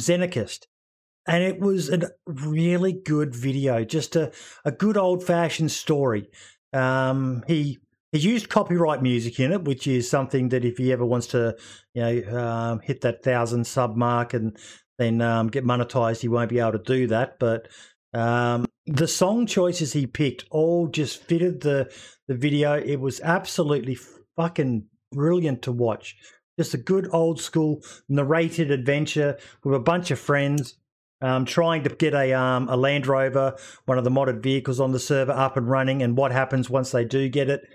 And 1.27 1.43
it 1.43 1.59
was 1.59 1.89
a 1.89 2.09
really 2.25 2.93
good 2.93 3.35
video, 3.35 3.83
just 3.83 4.15
a, 4.15 4.31
a 4.65 4.71
good 4.71 4.97
old 4.97 5.23
fashioned 5.23 5.71
story. 5.71 6.29
Um, 6.73 7.43
he 7.47 7.79
he 8.11 8.19
used 8.19 8.49
copyright 8.49 9.01
music 9.01 9.39
in 9.39 9.51
it, 9.51 9.63
which 9.63 9.87
is 9.87 10.09
something 10.09 10.49
that 10.49 10.65
if 10.65 10.77
he 10.77 10.91
ever 10.91 11.05
wants 11.05 11.27
to, 11.27 11.55
you 11.93 12.01
know, 12.01 12.37
um, 12.39 12.79
hit 12.79 13.01
that 13.01 13.23
thousand 13.23 13.65
sub 13.65 13.95
mark 13.95 14.33
and 14.33 14.57
then 14.97 15.21
um, 15.21 15.47
get 15.47 15.63
monetized, 15.63 16.21
he 16.21 16.27
won't 16.27 16.49
be 16.49 16.59
able 16.59 16.73
to 16.73 16.79
do 16.79 17.07
that. 17.07 17.37
But 17.39 17.67
um, 18.13 18.65
the 18.87 19.07
song 19.07 19.45
choices 19.45 19.93
he 19.93 20.07
picked 20.07 20.45
all 20.49 20.87
just 20.87 21.23
fitted 21.23 21.61
the 21.61 21.93
the 22.27 22.35
video. 22.35 22.73
It 22.73 22.99
was 22.99 23.21
absolutely 23.21 23.97
fucking 24.35 24.85
brilliant 25.11 25.61
to 25.63 25.71
watch. 25.71 26.15
Just 26.57 26.73
a 26.73 26.77
good 26.77 27.07
old 27.13 27.39
school 27.39 27.81
narrated 28.09 28.71
adventure 28.71 29.37
with 29.63 29.75
a 29.75 29.79
bunch 29.79 30.11
of 30.11 30.19
friends. 30.19 30.75
Um, 31.21 31.43
trying 31.43 31.83
to 31.83 31.89
get 31.89 32.13
a 32.13 32.33
um, 32.33 32.69
a 32.69 32.77
Land 32.77 33.05
Rover, 33.05 33.57
one 33.85 33.97
of 33.97 34.05
the 34.05 34.09
modded 34.09 34.41
vehicles 34.41 34.79
on 34.79 34.93
the 34.93 34.99
server, 34.99 35.33
up 35.33 35.57
and 35.57 35.69
running, 35.69 36.01
and 36.01 36.15
what 36.15 36.31
happens 36.31 36.69
once 36.69 36.91
they 36.91 37.03
do 37.03 37.27
get 37.27 37.49
it 37.49 37.67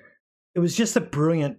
it 0.55 0.61
was 0.61 0.77
just 0.77 0.97
a 0.97 1.01
brilliant 1.01 1.59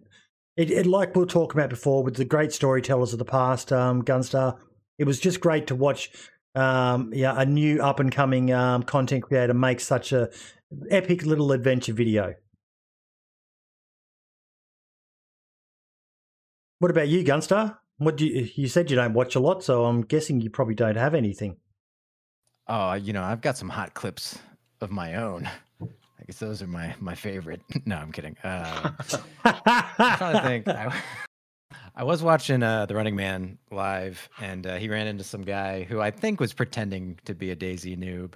it, 0.58 0.72
it 0.72 0.86
like 0.86 1.16
we 1.16 1.20
were 1.20 1.26
talking 1.28 1.60
about 1.60 1.70
before 1.70 2.02
with 2.02 2.16
the 2.16 2.24
great 2.24 2.54
storytellers 2.54 3.12
of 3.12 3.20
the 3.20 3.26
past, 3.26 3.74
um, 3.74 4.04
Gunstar. 4.04 4.58
It 4.98 5.04
was 5.04 5.20
just 5.20 5.42
great 5.42 5.68
to 5.68 5.76
watch. 5.76 6.10
Um, 6.56 7.12
yeah, 7.14 7.34
a 7.36 7.46
new 7.46 7.82
up 7.82 8.00
and 8.00 8.10
coming 8.10 8.54
um, 8.54 8.84
content 8.84 9.24
creator 9.24 9.54
make 9.54 9.82
such 9.82 10.14
a 10.14 10.30
epic 10.90 11.26
little 11.26 11.52
adventure 11.52 11.92
video. 11.92 12.36
What 16.80 16.92
about 16.92 17.10
you, 17.10 17.26
Gunstar? 17.26 17.78
What 17.98 18.16
do 18.16 18.26
you, 18.26 18.48
you 18.56 18.70
said 18.70 18.90
you 18.90 18.96
don't 18.96 19.14
watch 19.14 19.36
a 19.36 19.42
lot, 19.42 19.62
so 19.62 19.84
I'm 19.84 20.04
guessing 20.04 20.40
you 20.40 20.50
probably 20.50 20.76
don't 20.76 20.96
have 20.96 21.14
anything. 21.14 21.58
Oh, 22.68 22.94
you 22.94 23.14
know, 23.14 23.24
I've 23.24 23.42
got 23.42 23.58
some 23.58 23.70
hot 23.70 23.94
clips 23.94 24.40
of 24.82 24.92
my 24.92 25.16
own. 25.16 25.50
I 25.82 26.24
guess 26.26 26.40
those 26.40 26.62
are 26.62 26.68
my 26.68 26.96
my 27.00 27.14
favorite. 27.14 27.62
no, 27.86 27.98
I'm 27.98 28.12
kidding. 28.12 28.36
Uh, 28.44 28.92
I'm 29.44 30.18
trying 30.18 30.34
to 30.36 30.42
think. 30.42 30.68
I, 30.68 31.02
I 31.96 32.04
was 32.04 32.24
watching 32.24 32.64
uh, 32.64 32.86
the 32.88 32.96
Running 32.96 33.16
Man 33.16 33.58
live, 33.72 34.28
and 34.42 34.66
uh, 34.66 34.76
he 34.78 34.90
ran 34.90 35.08
into 35.08 35.24
some 35.24 35.44
guy 35.44 35.84
who 35.84 36.02
I 36.02 36.12
think 36.12 36.40
was 36.40 36.54
pretending 36.54 37.20
to 37.26 37.36
be 37.36 37.52
a 37.52 37.56
DayZ 37.56 37.98
noob, 37.98 38.34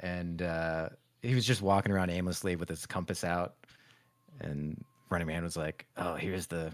and 0.00 0.42
uh, 0.42 0.90
he 1.22 1.34
was 1.34 1.44
just 1.44 1.60
walking 1.60 1.92
around 1.92 2.10
aimlessly 2.10 2.56
with 2.56 2.68
his 2.68 2.86
compass 2.86 3.24
out, 3.24 3.56
and 4.40 4.82
Running 5.10 5.26
Man 5.26 5.42
was 5.42 5.56
like, 5.56 5.86
"Oh, 5.96 6.14
here's 6.14 6.46
the 6.46 6.72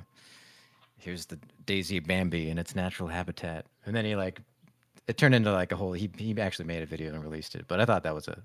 here's 0.98 1.26
the 1.26 1.38
DayZ 1.66 2.06
Bambi 2.06 2.50
in 2.50 2.58
its 2.58 2.74
natural 2.74 3.08
habitat," 3.08 3.66
and 3.86 3.96
then 3.96 4.04
he 4.04 4.14
like 4.16 4.40
it 5.06 5.16
turned 5.18 5.34
into 5.34 5.52
like 5.52 5.72
a 5.72 5.76
whole. 5.76 5.92
He 5.92 6.10
he 6.16 6.38
actually 6.40 6.66
made 6.66 6.82
a 6.82 6.86
video 6.86 7.12
and 7.12 7.22
released 7.22 7.54
it, 7.54 7.66
but 7.68 7.80
I 7.80 7.84
thought 7.84 8.02
that 8.04 8.14
was 8.14 8.28
a 8.28 8.42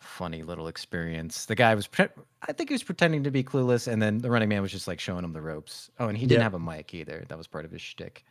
funny 0.00 0.42
little 0.42 0.68
experience. 0.68 1.44
The 1.46 1.54
guy 1.54 1.74
was, 1.74 1.86
pre- 1.86 2.08
I 2.48 2.52
think 2.52 2.70
he 2.70 2.74
was 2.74 2.82
pretending 2.82 3.22
to 3.24 3.30
be 3.30 3.44
clueless, 3.44 3.86
and 3.86 4.00
then 4.00 4.18
the 4.18 4.30
running 4.30 4.48
man 4.48 4.62
was 4.62 4.72
just 4.72 4.88
like 4.88 4.98
showing 4.98 5.24
him 5.24 5.32
the 5.34 5.42
ropes. 5.42 5.90
Oh, 5.98 6.08
and 6.08 6.16
he 6.16 6.26
didn't 6.26 6.40
Yeah. 6.40 6.44
have 6.44 6.54
a 6.54 6.58
mic 6.58 6.94
either. 6.94 7.24
That 7.28 7.36
was 7.38 7.46
part 7.46 7.64
of 7.66 7.70
his 7.70 7.82
shtick. 7.82 8.24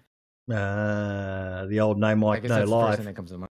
Uh, 0.52 1.66
the 1.68 1.80
old 1.80 2.00
no 2.00 2.16
mic, 2.16 2.44
no 2.44 2.64
life. 2.66 2.96
thing 2.98 3.06
that 3.06 3.16
comes 3.16 3.30
to 3.30 3.38
mind. 3.38 3.50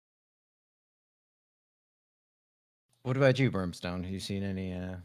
What 3.05 3.16
about 3.16 3.39
you, 3.39 3.51
Brimstone? 3.51 4.03
Have 4.03 4.12
you 4.12 4.20
seen 4.20 4.43
any? 4.43 4.73
uh 4.75 4.97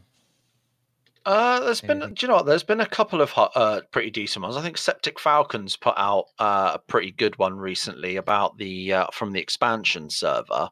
Uh, 1.26 1.60
there's 1.60 1.80
been, 1.80 2.00
do 2.00 2.14
you 2.20 2.28
know 2.28 2.34
what? 2.34 2.46
There's 2.46 2.62
been 2.62 2.80
a 2.80 2.86
couple 2.86 3.20
of 3.22 3.30
hot, 3.30 3.52
uh, 3.54 3.80
pretty 3.90 4.10
decent 4.10 4.42
ones. 4.42 4.56
I 4.56 4.62
think 4.62 4.76
Septic 4.76 5.18
Falcons 5.18 5.76
put 5.76 5.94
out 5.96 6.26
uh, 6.38 6.72
a 6.74 6.78
pretty 6.78 7.12
good 7.12 7.38
one 7.38 7.56
recently 7.56 8.16
about 8.16 8.58
the 8.58 8.92
uh, 8.92 9.06
from 9.12 9.32
the 9.32 9.40
expansion 9.40 10.10
server 10.10 10.68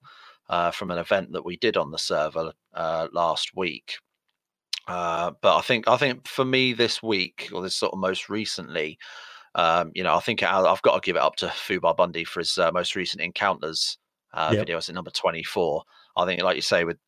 uh, 0.51 0.70
from 0.70 0.91
an 0.91 0.99
event 0.99 1.33
that 1.33 1.45
we 1.45 1.57
did 1.57 1.77
on 1.77 1.91
the 1.91 1.99
server 1.99 2.53
uh, 2.74 3.09
last 3.12 3.53
week. 3.57 3.95
Uh, 4.89 5.31
but 5.41 5.57
I 5.57 5.61
think 5.62 5.89
I 5.89 5.97
think 5.97 6.27
for 6.27 6.45
me 6.45 6.73
this 6.73 7.03
week 7.03 7.49
or 7.53 7.62
this 7.62 7.77
sort 7.77 7.93
of 7.93 8.01
most 8.01 8.29
recently, 8.29 8.99
um, 9.55 9.93
you 9.95 10.03
know, 10.03 10.15
I 10.16 10.20
think 10.20 10.43
I've 10.43 10.83
got 10.83 10.95
to 11.01 11.07
give 11.07 11.16
it 11.16 11.23
up 11.23 11.37
to 11.37 11.47
Fubar 11.47 11.97
Bundy 11.97 12.24
for 12.24 12.41
his 12.41 12.59
uh, 12.59 12.73
most 12.73 12.97
recent 12.97 13.23
encounters 13.23 13.97
uh, 14.35 14.49
Yep. 14.53 14.59
video. 14.61 14.79
It's 14.79 14.89
at 14.89 14.95
number 14.97 15.12
twenty 15.12 15.45
four. 15.45 15.85
I 16.16 16.27
think, 16.27 16.43
like 16.43 16.57
you 16.57 16.62
say, 16.62 16.85
with 16.85 16.99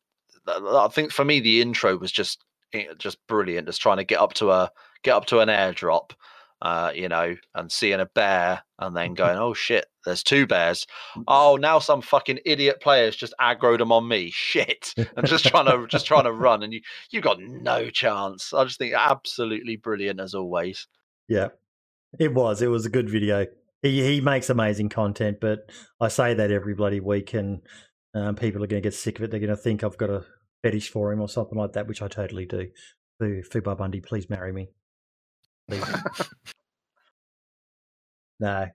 I 0.47 0.87
think 0.91 1.11
for 1.11 1.25
me 1.25 1.39
the 1.41 1.61
intro 1.61 1.97
was 1.97 2.11
just 2.13 2.44
just 2.97 3.25
brilliant. 3.27 3.67
Just 3.67 3.81
trying 3.81 3.97
to 3.97 4.03
get 4.03 4.19
up 4.19 4.33
to 4.35 4.51
a 4.51 4.71
get 5.03 5.15
up 5.15 5.25
to 5.27 5.39
an 5.39 5.49
airdrop, 5.49 6.11
uh, 6.61 6.91
you 6.93 7.07
know, 7.07 7.35
and 7.53 7.71
seeing 7.71 7.99
a 7.99 8.05
bear, 8.05 8.63
and 8.79 8.95
then 8.95 9.13
going, 9.15 9.37
"Oh 9.37 9.53
shit, 9.53 9.85
there's 10.05 10.23
two 10.23 10.47
bears." 10.47 10.85
Oh, 11.27 11.57
now 11.59 11.79
some 11.79 12.01
fucking 12.01 12.39
idiot 12.45 12.81
players 12.81 13.15
just 13.15 13.33
aggroed 13.39 13.79
them 13.79 13.91
on 13.91 14.07
me. 14.07 14.31
Shit, 14.31 14.93
and 14.97 15.27
just 15.27 15.45
trying 15.45 15.65
to 15.65 15.87
just 15.87 16.05
trying 16.05 16.25
to 16.25 16.31
run, 16.33 16.63
and 16.63 16.73
you 16.73 16.81
you've 17.11 17.23
got 17.23 17.39
no 17.39 17.89
chance. 17.89 18.53
I 18.53 18.63
just 18.63 18.79
think 18.79 18.93
absolutely 18.93 19.75
brilliant 19.75 20.19
as 20.19 20.33
always. 20.33 20.87
Yeah, 21.27 21.49
it 22.19 22.33
was. 22.33 22.61
It 22.61 22.67
was 22.67 22.85
a 22.85 22.89
good 22.89 23.09
video. 23.09 23.45
He 23.81 24.03
he 24.03 24.21
makes 24.21 24.49
amazing 24.49 24.89
content, 24.89 25.37
but 25.39 25.69
I 25.99 26.07
say 26.07 26.33
that 26.33 26.51
every 26.51 26.73
bloody 26.73 26.99
week, 26.99 27.33
and 27.33 27.61
um, 28.13 28.35
people 28.35 28.63
are 28.63 28.67
going 28.67 28.81
to 28.81 28.85
get 28.85 28.93
sick 28.93 29.19
of 29.19 29.23
it. 29.23 29.31
They're 29.31 29.39
going 29.39 29.49
to 29.49 29.57
think 29.57 29.83
I've 29.83 29.97
got 29.97 30.09
a 30.09 30.25
fetish 30.65 30.89
for 30.89 31.13
him 31.13 31.21
or 31.21 31.29
something 31.29 31.57
like 31.57 31.73
that, 31.73 31.87
which 31.87 32.01
I 32.01 32.07
totally 32.07 32.47
do. 32.47 32.67
Fu- 33.19 33.43
Fubar 33.43 33.77
Bundy, 33.77 34.01
please 34.01 34.29
marry 34.31 34.51
me. 34.51 34.67
Please. 35.69 35.83
no. 38.39 38.67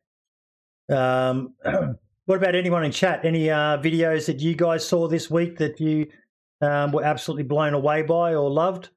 Um, 0.89 1.55
what 2.27 2.37
about 2.37 2.55
anyone 2.55 2.85
in 2.85 2.93
chat? 2.93 3.25
Any 3.25 3.51
uh, 3.51 3.79
videos 3.79 4.27
that 4.27 4.39
you 4.39 4.55
guys 4.55 4.87
saw 4.87 5.09
this 5.09 5.29
week 5.29 5.59
that 5.59 5.81
you 5.81 6.07
um, 6.61 6.93
were 6.93 7.03
absolutely 7.03 7.43
blown 7.43 7.75
away 7.75 8.03
by 8.03 8.35
or 8.35 8.49
loved? 8.49 8.91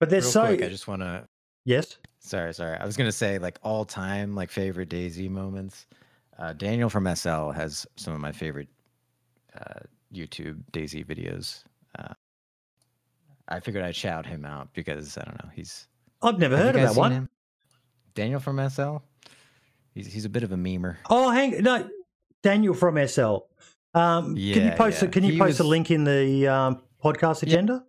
But 0.00 0.10
there's 0.10 0.24
Real 0.24 0.32
so 0.32 0.46
quick, 0.48 0.62
I 0.62 0.68
just 0.68 0.86
want 0.86 1.00
to. 1.00 1.26
yes. 1.64 1.96
Sorry, 2.20 2.52
sorry. 2.52 2.76
I 2.76 2.84
was 2.84 2.96
gonna 2.96 3.10
say 3.10 3.38
like 3.38 3.58
all 3.62 3.86
time 3.86 4.34
like 4.34 4.50
favorite 4.50 4.90
DayZ 4.90 5.30
moments. 5.30 5.86
Uh, 6.38 6.52
Daniel 6.52 6.90
from 6.90 7.06
SL 7.16 7.50
has 7.50 7.86
some 7.96 8.12
of 8.12 8.20
my 8.20 8.32
favorite 8.32 8.68
uh, 9.58 9.80
YouTube 10.12 10.62
DayZ 10.72 11.06
videos. 11.06 11.62
Uh, 11.98 12.14
I 13.48 13.60
figured 13.60 13.84
I'd 13.84 13.96
shout 13.96 14.26
him 14.26 14.44
out 14.44 14.68
because 14.74 15.16
I 15.18 15.24
don't 15.24 15.42
know. 15.44 15.50
He's 15.54 15.86
I've 16.22 16.38
never 16.38 16.56
heard 16.56 16.76
of 16.76 16.82
that 16.82 16.94
one. 16.94 17.12
him? 17.12 17.28
Daniel 18.14 18.40
from 18.40 18.58
SL. 18.68 18.96
He's 19.94 20.06
he's 20.12 20.24
a 20.24 20.28
bit 20.28 20.42
of 20.42 20.52
a 20.52 20.56
memer. 20.56 20.96
Oh, 21.08 21.30
hang 21.30 21.62
no, 21.62 21.88
Daniel 22.42 22.74
from 22.74 22.96
SL. 23.06 23.38
Um, 23.94 24.34
can 24.34 24.36
you 24.36 24.54
Yeah, 24.54 24.76
post? 24.76 25.02
A, 25.02 25.08
can 25.08 25.24
you 25.24 25.32
He 25.32 25.38
post 25.38 25.60
a 25.60 25.64
link 25.64 25.90
in 25.90 26.04
the 26.04 26.46
um, 26.48 26.82
podcast 27.02 27.42
Yeah. 27.42 27.48
agenda? 27.54 27.84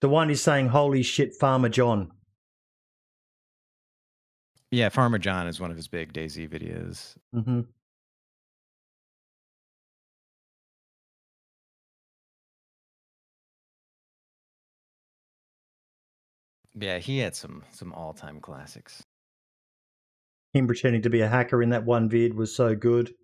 The 0.00 0.08
one 0.08 0.30
is 0.30 0.42
saying, 0.42 0.68
"Holy 0.68 1.02
shit, 1.02 1.34
Farmer 1.34 1.68
John." 1.68 2.10
Yeah, 4.74 4.88
Farmer 4.88 5.18
John 5.18 5.46
is 5.46 5.60
one 5.60 5.70
of 5.70 5.76
his 5.76 5.86
big 5.86 6.12
DayZ 6.12 6.48
videos. 6.48 7.14
hmm 7.32 7.60
Yeah, 16.74 16.98
he 16.98 17.18
had 17.18 17.36
some 17.36 17.62
some 17.70 17.92
all 17.92 18.12
time 18.12 18.40
classics. 18.40 19.04
Him 20.54 20.66
pretending 20.66 21.02
to 21.02 21.10
be 21.10 21.20
a 21.20 21.28
hacker 21.28 21.62
in 21.62 21.68
that 21.70 21.84
one 21.84 22.08
vid 22.08 22.34
was 22.34 22.52
so 22.54 22.74
good. 22.74 23.14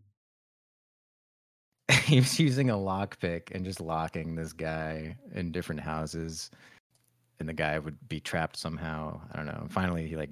he 2.05 2.17
was 2.21 2.39
using 2.39 2.71
a 2.71 2.75
lockpick 2.75 3.51
and 3.53 3.65
just 3.65 3.81
locking 3.81 4.37
this 4.37 4.53
guy 4.53 5.17
in 5.35 5.51
different 5.51 5.81
houses, 5.81 6.51
and 7.41 7.49
the 7.49 7.53
guy 7.55 7.79
would 7.79 7.99
be 8.09 8.21
trapped 8.21 8.57
somehow. 8.57 9.21
I 9.33 9.37
don't 9.37 9.47
know. 9.47 9.67
Finally, 9.71 10.07
he 10.09 10.17
like 10.17 10.31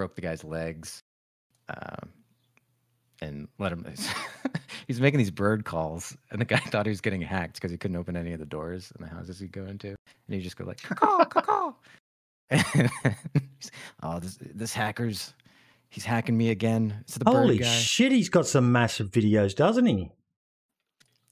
broke 0.00 0.14
the 0.14 0.22
guy's 0.22 0.42
legs, 0.42 1.02
um, 1.68 2.08
and 3.20 3.48
let 3.58 3.70
him. 3.70 3.84
he's 4.86 4.98
making 4.98 5.18
these 5.18 5.30
bird 5.30 5.66
calls, 5.66 6.16
and 6.30 6.40
the 6.40 6.46
guy 6.46 6.56
thought 6.68 6.86
he 6.86 6.90
was 6.90 7.02
getting 7.02 7.20
hacked 7.20 7.56
because 7.56 7.70
he 7.70 7.76
couldn't 7.76 7.98
open 7.98 8.16
any 8.16 8.32
of 8.32 8.38
the 8.38 8.46
doors 8.46 8.90
in 8.98 9.04
the 9.04 9.10
houses 9.10 9.38
he'd 9.38 9.52
go 9.52 9.66
into, 9.66 9.88
and 9.88 9.96
he 10.28 10.40
just 10.40 10.56
go 10.56 10.64
like 10.64 10.80
caw 10.82 11.22
caw. 11.26 11.74
Oh, 14.02 14.18
this 14.20 14.38
this 14.40 14.72
hacker's. 14.72 15.34
He's 15.90 16.06
hacking 16.06 16.38
me 16.38 16.48
again. 16.48 16.96
It's 17.02 17.18
the 17.18 17.30
Holy 17.30 17.58
bird 17.58 17.64
guy. 17.64 17.70
shit, 17.70 18.10
he's 18.10 18.30
got 18.30 18.46
some 18.46 18.72
massive 18.72 19.10
videos, 19.10 19.54
doesn't 19.54 19.84
he? 19.84 20.10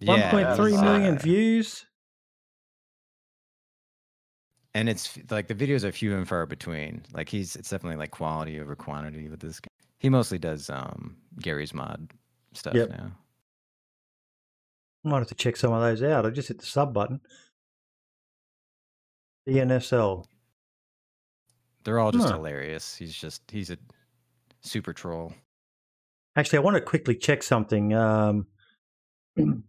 Yeah, 0.01 0.31
point 0.31 0.55
three 0.57 0.75
it's, 0.75 0.83
million 0.83 1.17
uh, 1.17 1.21
views. 1.21 1.87
And 4.75 4.89
it's 4.89 5.19
like 5.31 5.49
the 5.49 5.55
videos 5.55 5.83
are 5.85 5.93
few 5.93 6.17
and 6.17 6.29
far 6.29 6.47
between. 6.47 7.03
Like 7.13 7.29
he's 7.29 7.57
it's 7.57 7.71
definitely 7.71 7.97
like 7.99 8.11
quality 8.11 8.61
over 8.61 8.77
quantity 8.77 9.29
with 9.29 9.41
this. 9.41 9.61
guy. 9.61 9.69
He 9.99 10.09
mostly 10.09 10.39
does 10.39 10.71
um 10.71 11.17
Garry's 11.41 11.75
Mod 11.75 12.11
stuff 12.53 12.75
Yep. 12.75 12.91
now. 12.91 13.11
I 15.05 15.09
might 15.09 15.19
have 15.19 15.29
to 15.29 15.35
check 15.35 15.57
some 15.57 15.73
of 15.73 15.81
those 15.81 16.03
out. 16.03 16.27
I 16.27 16.31
just 16.31 16.49
hit 16.49 16.59
the 16.61 16.67
sub 16.67 16.93
button. 16.93 17.21
DNSL. 19.49 20.25
They're 21.85 21.99
all 21.99 22.13
just 22.13 22.29
Huh. 22.29 22.35
hilarious. 22.37 22.95
He's 22.97 23.15
just 23.15 23.43
he's 23.51 23.71
a 23.71 23.79
super 24.61 24.93
troll. 24.93 25.33
Actually, 26.37 26.59
I 26.59 26.63
want 26.63 26.77
to 26.77 26.83
quickly 26.83 27.17
check 27.17 27.43
something. 27.43 27.95
Um, 27.95 28.47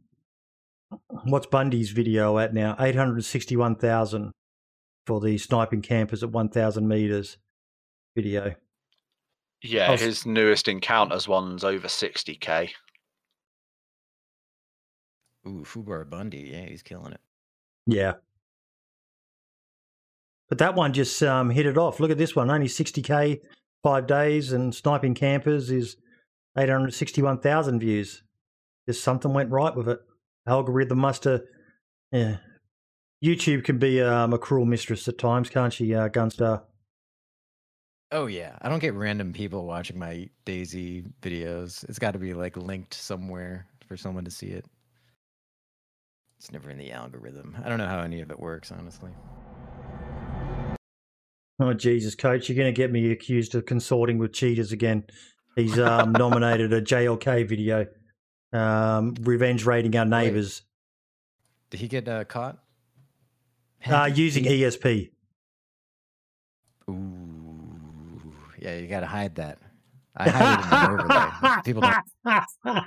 what's 1.24 1.48
Bundy's 1.48 1.92
video 1.92 2.38
at 2.38 2.54
now? 2.54 2.76
861,000 2.80 4.32
for 5.10 5.20
the 5.20 5.40
sniping 5.40 5.82
campers 5.82 6.22
at 6.22 6.30
1,000 6.30 6.88
meters 6.88 7.38
video. 8.16 8.54
Yeah, 9.64 9.88
Oh, 9.90 9.94
s- 9.94 10.02
his 10.02 10.26
newest 10.28 10.68
encounters 10.68 11.28
one's 11.28 11.64
over 11.64 11.88
sixty 11.88 12.36
k. 12.36 12.72
Ooh, 15.48 15.64
Fubar 15.66 16.08
Bundy, 16.08 16.52
yeah, 16.54 16.66
he's 16.66 16.84
killing 16.84 17.12
it. 17.14 17.20
Yeah. 17.88 18.14
But 20.48 20.60
that 20.60 20.76
one 20.76 20.94
just 20.94 21.22
um, 21.24 21.50
hit 21.50 21.66
it 21.66 21.76
off. 21.78 22.00
Look 22.00 22.12
at 22.12 22.20
this 22.20 22.36
one, 22.36 22.52
only 22.52 22.68
60k, 22.68 23.40
five 23.82 24.06
days, 24.06 24.52
and 24.52 24.74
sniping 24.76 25.16
campers 25.16 25.72
is 25.72 25.98
861,000 26.56 27.80
views. 27.80 28.22
Just 28.88 29.04
something 29.04 29.34
went 29.34 29.50
right 29.52 29.76
with 29.76 29.90
it. 29.90 30.00
algorithm 30.48 31.00
must 31.00 31.24
have. 31.24 31.42
Yeah, 32.12 32.38
YouTube 33.24 33.66
can 33.66 33.78
be 33.78 34.02
um, 34.02 34.34
a 34.34 34.38
cruel 34.38 34.66
mistress 34.66 35.08
at 35.08 35.18
times, 35.18 35.50
can't 35.50 35.74
she, 35.74 35.94
uh, 35.94 36.10
Gunstar? 36.10 36.64
Oh 38.12 38.26
yeah, 38.26 38.58
I 38.62 38.70
don't 38.70 38.80
get 38.80 38.96
random 38.96 39.34
people 39.34 39.66
watching 39.66 40.00
my 40.00 40.30
DayZ 40.46 41.06
videos. 41.22 41.88
It's 41.88 42.00
got 42.00 42.12
to 42.12 42.20
be 42.20 42.34
like 42.34 42.58
linked 42.58 42.94
somewhere 42.94 43.68
for 43.88 43.98
someone 43.98 44.26
to 44.26 44.32
see 44.32 44.48
it. 44.48 44.66
It's 46.40 46.52
never 46.52 46.72
in 46.72 46.78
the 46.78 46.92
algorithm. 46.92 47.58
I 47.64 47.70
don't 47.70 47.78
know 47.78 47.88
how 47.88 48.00
any 48.00 48.22
of 48.22 48.32
it 48.32 48.40
works, 48.40 48.72
honestly. 48.72 49.12
Oh 51.60 51.74
Jesus, 51.74 52.16
Coach, 52.16 52.48
you're 52.48 52.56
going 52.56 52.74
to 52.74 52.78
get 52.78 52.92
me 52.92 53.12
accused 53.12 53.54
of 53.54 53.66
consorting 53.66 54.18
with 54.18 54.32
cheaters 54.32 54.72
again. 54.72 55.04
He's 55.56 55.78
um, 55.78 56.14
nominated 56.14 56.72
a 56.72 56.82
JLK 56.82 57.48
video, 57.48 57.86
um, 58.54 59.14
revenge 59.22 59.66
raiding 59.66 59.96
our 59.98 60.06
neighbors. 60.06 60.62
Did 61.70 61.82
he 61.82 61.90
get 61.90 62.08
uh, 62.08 62.24
caught? 62.24 62.60
Uh, 63.86 64.10
using 64.14 64.44
ESP. 64.44 65.12
Ooh, 66.90 68.34
yeah, 68.60 68.78
you 68.78 68.88
got 68.88 69.02
to 69.02 69.06
hide 69.06 69.36
that. 69.36 69.60
I 70.16 70.30
hide 70.30 70.60
it 70.60 70.64
in 70.64 70.70
the 70.70 71.04
overlay. 71.04 71.62
People 71.66 71.82
don't. 71.82 72.86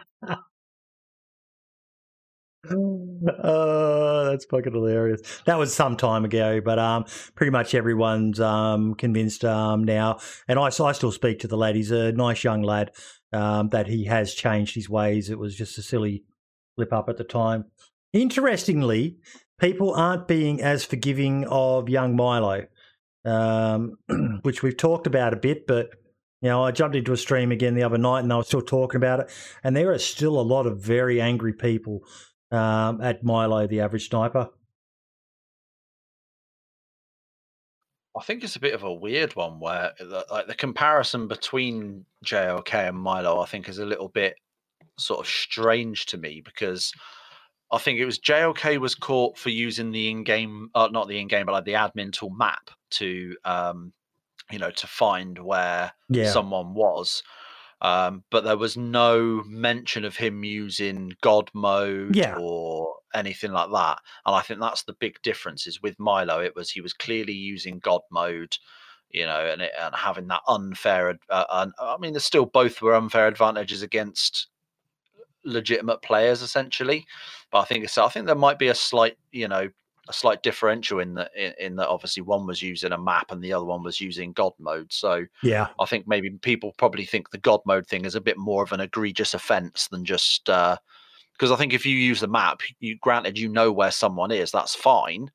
oh, 3.43 4.27
that's 4.31 4.45
fucking 4.45 4.73
hilarious. 4.73 5.21
That 5.47 5.59
was 5.59 5.75
some 5.75 5.97
time 5.97 6.25
ago, 6.25 6.61
but 6.61 6.79
um, 6.79 7.05
pretty 7.35 7.51
much 7.51 7.75
everyone's 7.75 8.39
um 8.41 8.95
convinced 8.95 9.45
um 9.45 9.85
now, 9.85 10.19
and 10.47 10.59
I, 10.59 10.65
I 10.65 10.93
still 10.93 11.13
speak 11.13 11.41
to 11.41 11.49
the 11.49 11.57
lad. 11.57 11.75
He's 11.75 11.91
a 11.91 12.13
nice 12.13 12.45
young 12.45 12.63
lad. 12.63 12.91
Um, 13.35 13.71
that 13.71 13.87
he 13.87 14.05
has 14.05 14.35
changed 14.35 14.75
his 14.75 14.91
ways. 14.91 15.31
It 15.31 15.39
was 15.39 15.57
just 15.57 15.79
a 15.79 15.83
silly 15.83 16.23
flip 16.77 16.93
up 16.93 17.09
at 17.09 17.17
the 17.17 17.25
time. 17.25 17.65
Interestingly, 18.13 19.17
people 19.63 19.95
aren't 19.95 20.27
being 20.27 20.61
as 20.61 20.85
forgiving 20.85 21.47
of 21.47 21.89
young 21.89 22.17
Milo, 22.17 22.67
um, 23.25 23.97
which 24.43 24.63
we've 24.63 24.77
talked 24.77 25.07
about 25.07 25.33
a 25.33 25.37
bit, 25.37 25.67
but 25.69 25.91
you 26.41 26.49
know, 26.49 26.65
I 26.65 26.73
jumped 26.73 26.97
into 26.97 27.13
a 27.13 27.17
stream 27.17 27.53
again 27.53 27.75
the 27.75 27.85
other 27.85 27.97
night 27.97 28.25
and 28.25 28.33
I 28.33 28.37
was 28.37 28.49
still 28.49 28.63
talking 28.63 28.97
about 28.97 29.21
it. 29.21 29.31
And 29.63 29.77
there 29.77 29.93
are 29.93 29.99
still 29.99 30.41
a 30.41 30.43
lot 30.43 30.67
of 30.67 30.81
very 30.81 31.21
angry 31.21 31.53
people 31.53 32.03
um, 32.51 33.01
at 33.01 33.23
Milo, 33.23 33.69
the 33.69 33.81
average 33.81 34.09
sniper. 34.09 34.49
I 38.19 38.23
think 38.25 38.43
it's 38.43 38.57
a 38.57 38.61
bit 38.61 38.75
of 38.75 38.83
a 38.83 38.93
weird 38.93 39.37
one 39.37 39.61
where 39.61 39.93
like 40.31 40.49
the 40.49 40.55
comparison 40.55 41.29
between 41.29 42.05
JLK 42.27 42.89
and 42.89 42.99
Milo, 42.99 43.41
I 43.41 43.47
think, 43.47 43.69
is 43.69 43.79
a 43.79 43.87
little 43.87 44.09
bit 44.09 44.35
sort 44.99 45.21
of 45.21 45.29
strange 45.29 46.07
to 46.07 46.19
me 46.19 46.43
because 46.45 46.93
I 47.73 47.79
think 47.79 47.99
it 47.99 48.05
was 48.05 48.19
JLK 48.19 48.79
was 48.79 48.95
caught 48.95 49.39
for 49.39 49.49
using 49.49 49.91
the 49.93 50.11
in-game, 50.11 50.71
uh, 50.75 50.89
not 50.93 51.09
the 51.09 51.19
in-game, 51.19 51.47
but 51.47 51.53
like 51.53 51.65
the 51.65 51.73
admin 51.73 52.13
tool 52.13 52.31
map 52.31 52.71
to, 52.91 53.35
um, 53.45 53.93
you 54.51 54.59
know, 54.59 54.71
to 54.71 54.87
find 54.87 55.39
where 55.39 55.93
Yeah. 56.11 56.31
someone 56.31 56.75
was. 56.75 57.23
Um, 57.81 58.23
but 58.31 58.45
there 58.45 58.57
was 58.59 58.77
no 58.77 59.43
mention 59.47 60.05
of 60.05 60.17
him 60.17 60.45
using 60.45 61.15
God 61.21 61.51
mode 61.55 62.15
Yeah. 62.15 62.37
or 62.39 62.95
anything 63.15 63.51
like 63.53 63.71
that. 63.73 63.99
And 64.27 64.37
I 64.37 64.43
think 64.43 64.61
that's 64.61 64.85
the 64.85 64.93
big 64.93 65.21
difference. 65.23 65.67
Is 65.67 65.83
with 65.83 65.99
Milo, 65.99 66.41
it 66.41 66.55
was 66.55 66.71
he 66.71 66.81
was 66.81 66.93
clearly 66.93 67.33
using 67.33 67.81
God 67.81 68.03
mode, 68.11 68.57
you 69.11 69.27
know, 69.27 69.47
and 69.47 69.63
it, 69.63 69.73
and 69.81 69.95
having 69.97 70.29
that 70.29 70.43
unfair. 70.47 71.19
Uh, 71.29 71.45
un- 71.51 71.73
I 71.81 71.97
mean, 71.99 72.13
there's 72.13 72.25
still 72.25 72.47
both 72.47 72.81
were 72.83 72.95
unfair 72.95 73.27
advantages 73.27 73.83
against 73.83 74.47
legitimate 75.45 76.03
players, 76.03 76.43
essentially. 76.43 77.07
But 77.51 77.61
I 77.61 77.65
think 77.65 77.85
it's, 77.85 77.99
I 77.99 78.09
think 78.09 78.27
there 78.27 78.35
might 78.35 78.59
be 78.59 78.69
a 78.69 78.75
slight, 78.75 79.17
you 79.31 79.49
know, 79.49 79.69
a 80.09 80.13
slight 80.13 80.43
differential 80.43 80.99
in 80.99 81.15
that 81.15 81.31
in, 81.37 81.53
in 81.59 81.77
that 81.77 81.89
obviously 81.89 82.23
one 82.23 82.47
was 82.47 82.61
using 82.61 82.93
a 82.93 82.99
map 82.99 83.31
and 83.31 83.43
the 83.43 83.53
other 83.53 83.65
one 83.65 83.83
was 83.83 84.01
using 84.01 84.33
God 84.33 84.53
mode. 84.59 84.93
So 84.93 85.25
Yeah. 85.43 85.69
I 85.79 85.85
think 85.85 86.09
maybe 86.09 86.31
people 86.31 86.75
probably 86.77 87.05
think 87.05 87.31
the 87.31 87.39
God 87.39 87.61
mode 87.67 87.87
thing 87.87 88.05
is 88.05 88.15
a 88.15 88.21
bit 88.21 88.37
more 88.37 88.65
of 88.65 88.73
an 88.73 88.81
egregious 88.81 89.33
offence 89.33 89.89
than 89.89 90.05
just 90.05 90.51
uh 90.51 90.77
because 91.33 91.51
I 91.51 91.57
think 91.57 91.73
if 91.73 91.87
you 91.87 91.97
use 91.97 92.21
the 92.21 92.29
map, 92.29 92.61
you 92.79 92.97
granted 93.01 93.39
you 93.39 93.49
know 93.49 93.73
where 93.73 93.91
someone 93.91 94.31
is, 94.31 94.51
that's 94.53 94.75
fine. 94.75 95.31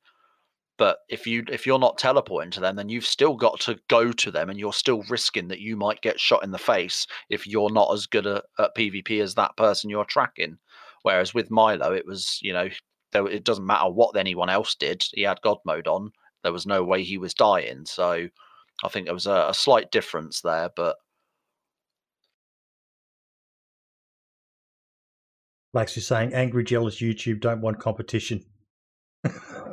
But 0.78 0.98
if 1.08 1.26
you 1.26 1.44
if 1.50 1.66
you're 1.66 1.78
not 1.78 1.98
teleporting 1.98 2.52
to 2.52 2.60
them, 2.60 2.76
then 2.76 2.88
you've 2.88 3.04
still 3.04 3.34
got 3.34 3.60
to 3.60 3.78
go 3.88 4.12
to 4.12 4.30
them, 4.30 4.48
and 4.48 4.58
you're 4.58 4.72
still 4.72 5.02
risking 5.10 5.48
that 5.48 5.60
you 5.60 5.76
might 5.76 6.00
get 6.00 6.20
shot 6.20 6.44
in 6.44 6.52
the 6.52 6.58
face 6.58 7.06
if 7.28 7.46
you're 7.46 7.72
not 7.72 7.92
as 7.92 8.06
good 8.06 8.26
at, 8.26 8.44
at 8.58 8.76
PvP 8.76 9.20
as 9.20 9.34
that 9.34 9.56
person 9.56 9.90
you're 9.90 10.04
tracking. 10.04 10.58
Whereas 11.02 11.34
with 11.34 11.50
Milo, 11.50 11.92
it 11.92 12.06
was 12.06 12.38
you 12.42 12.52
know 12.52 12.68
it 13.12 13.44
doesn't 13.44 13.66
matter 13.66 13.90
what 13.90 14.16
anyone 14.16 14.50
else 14.50 14.74
did. 14.74 15.04
He 15.12 15.22
had 15.22 15.42
God 15.42 15.58
mode 15.64 15.88
on. 15.88 16.12
There 16.44 16.52
was 16.52 16.66
no 16.66 16.84
way 16.84 17.02
he 17.02 17.18
was 17.18 17.34
dying. 17.34 17.84
So 17.84 18.28
I 18.84 18.88
think 18.88 19.06
there 19.06 19.14
was 19.14 19.26
a, 19.26 19.46
a 19.48 19.54
slight 19.54 19.90
difference 19.90 20.42
there, 20.42 20.70
but 20.76 20.96
Lax 25.74 25.96
is 25.96 26.06
saying, 26.06 26.32
angry, 26.32 26.64
jealous 26.64 27.00
YouTube 27.00 27.40
don't 27.40 27.60
want 27.60 27.78
competition. 27.78 28.44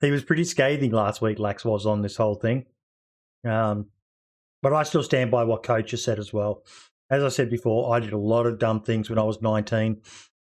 he 0.00 0.10
was 0.10 0.24
pretty 0.24 0.44
scathing 0.44 0.90
last 0.90 1.20
week, 1.20 1.38
Lax 1.38 1.64
was 1.64 1.86
on 1.86 2.02
this 2.02 2.16
whole 2.16 2.34
thing. 2.34 2.66
Um, 3.46 3.86
but 4.62 4.72
I 4.72 4.82
still 4.82 5.02
stand 5.02 5.30
by 5.30 5.44
what 5.44 5.62
Coach 5.62 5.92
has 5.92 6.02
said 6.02 6.18
as 6.18 6.32
well. 6.32 6.64
As 7.10 7.22
I 7.22 7.28
said 7.28 7.50
before, 7.50 7.94
I 7.94 8.00
did 8.00 8.12
a 8.12 8.18
lot 8.18 8.46
of 8.46 8.58
dumb 8.58 8.82
things 8.82 9.08
when 9.08 9.18
I 9.18 9.22
was 9.22 9.40
19. 9.40 10.00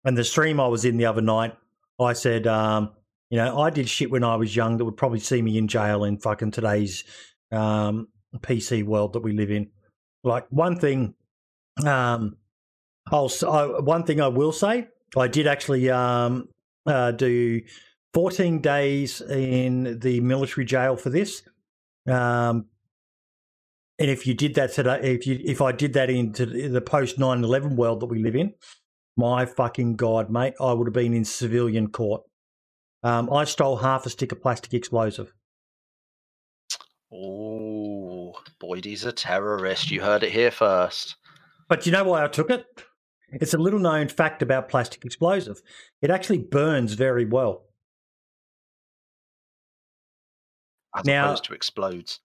And 0.04 0.16
the 0.16 0.24
stream 0.24 0.60
I 0.60 0.68
was 0.68 0.84
in 0.84 0.96
the 0.98 1.06
other 1.06 1.22
night, 1.22 1.54
I 1.98 2.12
said, 2.12 2.46
um, 2.46 2.90
you 3.30 3.38
know, 3.38 3.60
I 3.60 3.70
did 3.70 3.88
shit 3.88 4.10
when 4.10 4.24
I 4.24 4.36
was 4.36 4.54
young 4.54 4.76
that 4.76 4.84
would 4.84 4.96
probably 4.96 5.20
see 5.20 5.40
me 5.40 5.56
in 5.56 5.68
jail 5.68 6.04
in 6.04 6.18
fucking 6.18 6.50
today's 6.50 7.04
um, 7.52 8.08
PC 8.38 8.84
world 8.84 9.12
that 9.14 9.20
we 9.20 9.32
live 9.32 9.50
in. 9.50 9.70
Like 10.24 10.46
one 10.50 10.78
thing, 10.78 11.14
um, 11.86 12.36
I'll 13.10 13.30
I, 13.46 13.80
one 13.80 14.04
thing 14.04 14.20
I 14.20 14.28
will 14.28 14.52
say, 14.52 14.88
I 15.16 15.28
did 15.28 15.46
actually 15.46 15.90
um, 15.90 16.48
uh, 16.86 17.12
do 17.12 17.62
14 18.14 18.60
days 18.60 19.20
in 19.20 19.98
the 20.00 20.20
military 20.20 20.64
jail 20.64 20.96
for 20.96 21.10
this. 21.10 21.42
Um, 22.08 22.66
and 23.98 24.10
if 24.10 24.26
you 24.26 24.34
did 24.34 24.54
that 24.54 24.72
today, 24.72 24.98
if 25.02 25.26
you 25.26 25.38
if 25.44 25.60
I 25.60 25.72
did 25.72 25.92
that 25.92 26.08
into 26.08 26.46
the 26.46 26.80
post 26.80 27.18
9/11 27.18 27.76
world 27.76 28.00
that 28.00 28.06
we 28.06 28.22
live 28.22 28.34
in, 28.34 28.54
my 29.16 29.44
fucking 29.44 29.96
god, 29.96 30.30
mate, 30.30 30.54
I 30.60 30.72
would 30.72 30.86
have 30.86 30.94
been 30.94 31.12
in 31.12 31.24
civilian 31.24 31.90
court. 31.90 32.22
Um, 33.02 33.30
I 33.30 33.44
stole 33.44 33.76
half 33.76 34.06
a 34.06 34.10
stick 34.10 34.32
of 34.32 34.40
plastic 34.40 34.74
explosive. 34.74 35.32
oh, 37.12 38.34
Boydie's 38.60 39.04
a 39.04 39.12
terrorist. 39.12 39.90
You 39.90 40.00
heard 40.00 40.22
it 40.22 40.32
here 40.32 40.50
first. 40.50 41.16
But 41.68 41.86
you 41.86 41.92
know 41.92 42.04
why 42.04 42.24
I 42.24 42.28
took 42.28 42.50
it? 42.50 42.66
It's 43.32 43.54
a 43.54 43.58
little 43.58 43.78
known 43.78 44.08
fact 44.08 44.42
about 44.42 44.68
plastic 44.68 45.04
explosive. 45.04 45.62
It 46.02 46.10
actually 46.10 46.38
burns 46.38 46.94
very 46.94 47.24
well. 47.24 47.64
As 50.96 51.04
Now- 51.04 51.26
opposed 51.26 51.44
to 51.44 51.54
explodes. 51.54 52.20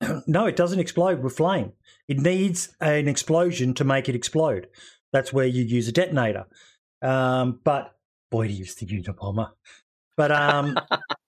no, 0.26 0.46
it 0.46 0.56
doesn't 0.56 0.78
explode 0.78 1.22
with 1.22 1.36
flame. 1.36 1.72
It 2.06 2.18
needs 2.20 2.74
an 2.80 3.08
explosion 3.08 3.74
to 3.74 3.84
make 3.84 4.08
it 4.08 4.14
explode. 4.14 4.68
That's 5.12 5.32
where 5.32 5.46
you 5.46 5.64
use 5.64 5.88
a 5.88 5.92
detonator. 5.92 6.46
Um, 7.02 7.60
but 7.64 7.94
boy, 8.30 8.46
do 8.46 8.52
you 8.52 8.60
used 8.60 8.78
to 8.78 8.84
use 8.86 9.04
the 9.06 9.12
Unabomber. 9.12 9.50
But 10.16 10.30
um, 10.32 10.78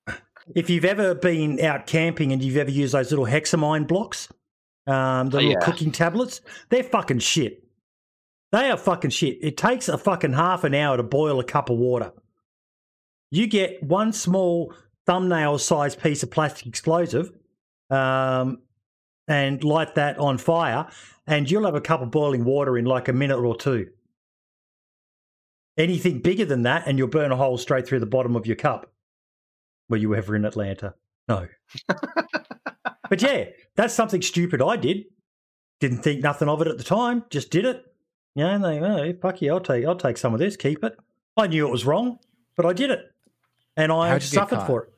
if 0.54 0.70
you've 0.70 0.84
ever 0.84 1.14
been 1.14 1.60
out 1.60 1.86
camping 1.86 2.32
and 2.32 2.42
you've 2.42 2.56
ever 2.56 2.70
used 2.70 2.94
those 2.94 3.10
little 3.10 3.26
hexamine 3.26 3.86
blocks, 3.86 4.28
um, 4.86 5.28
the 5.30 5.38
Oh, 5.38 5.40
little 5.40 5.50
yeah. 5.52 5.58
cooking 5.60 5.92
tablets, 5.92 6.40
they're 6.68 6.82
fucking 6.84 7.18
shit. 7.20 7.64
They 8.52 8.70
are 8.70 8.76
fucking 8.76 9.10
shit. 9.10 9.38
It 9.42 9.56
takes 9.56 9.88
a 9.88 9.96
fucking 9.98 10.32
half 10.32 10.64
an 10.64 10.74
hour 10.74 10.96
to 10.96 11.02
boil 11.02 11.38
a 11.40 11.44
cup 11.44 11.70
of 11.70 11.78
water. 11.78 12.12
You 13.30 13.46
get 13.46 13.82
one 13.82 14.12
small 14.12 14.74
thumbnail 15.10 15.58
sized 15.58 16.00
piece 16.00 16.22
of 16.22 16.30
plastic 16.30 16.68
explosive 16.68 17.32
um, 17.90 18.60
and 19.26 19.64
light 19.64 19.96
that 19.96 20.16
on 20.18 20.38
fire, 20.38 20.86
and 21.26 21.50
you'll 21.50 21.64
have 21.64 21.74
a 21.74 21.80
cup 21.80 22.00
of 22.00 22.12
boiling 22.12 22.44
water 22.44 22.78
in 22.78 22.84
like 22.84 23.08
a 23.08 23.12
minute 23.12 23.38
or 23.38 23.56
two. 23.56 23.88
Anything 25.76 26.20
bigger 26.20 26.44
than 26.44 26.62
that, 26.62 26.84
and 26.86 26.96
you'll 26.96 27.08
burn 27.08 27.32
a 27.32 27.36
hole 27.36 27.58
straight 27.58 27.88
through 27.88 27.98
the 27.98 28.06
bottom 28.06 28.36
of 28.36 28.46
your 28.46 28.54
cup. 28.54 28.92
Were 29.88 29.96
you 29.96 30.14
ever 30.14 30.36
in 30.36 30.44
Atlanta? 30.44 30.94
No. 31.26 31.48
but 31.88 33.20
yeah, 33.20 33.46
that's 33.74 33.94
something 33.94 34.22
stupid 34.22 34.62
I 34.62 34.76
did. 34.76 35.06
Didn't 35.80 36.02
think 36.02 36.22
nothing 36.22 36.48
of 36.48 36.60
it 36.60 36.68
at 36.68 36.78
the 36.78 36.84
time. 36.84 37.24
Just 37.30 37.50
did 37.50 37.64
it. 37.64 37.84
Yeah, 38.36 38.54
and 38.54 38.64
they, 38.64 38.78
oh, 38.78 39.12
fuck 39.20 39.42
you, 39.42 39.52
I'll 39.52 39.60
take, 39.60 39.84
I'll 39.84 39.96
take 39.96 40.18
some 40.18 40.34
of 40.34 40.38
this, 40.38 40.56
keep 40.56 40.84
it. 40.84 40.96
I 41.36 41.48
knew 41.48 41.66
it 41.66 41.72
was 41.72 41.84
wrong, 41.84 42.20
but 42.54 42.64
I 42.64 42.72
did 42.72 42.90
it, 42.90 43.10
and 43.76 43.90
I 43.90 44.10
How'd 44.10 44.22
you 44.22 44.30
get 44.30 44.34
suffered 44.34 44.66
for 44.68 44.84
it. 44.84 44.90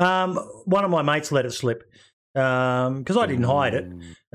Um, 0.00 0.36
one 0.64 0.84
of 0.84 0.90
my 0.90 1.02
mates 1.02 1.30
let 1.30 1.46
it 1.46 1.52
slip. 1.52 1.84
because 2.32 3.16
I 3.16 3.26
didn't 3.26 3.44
hide 3.44 3.74
it, 3.74 3.86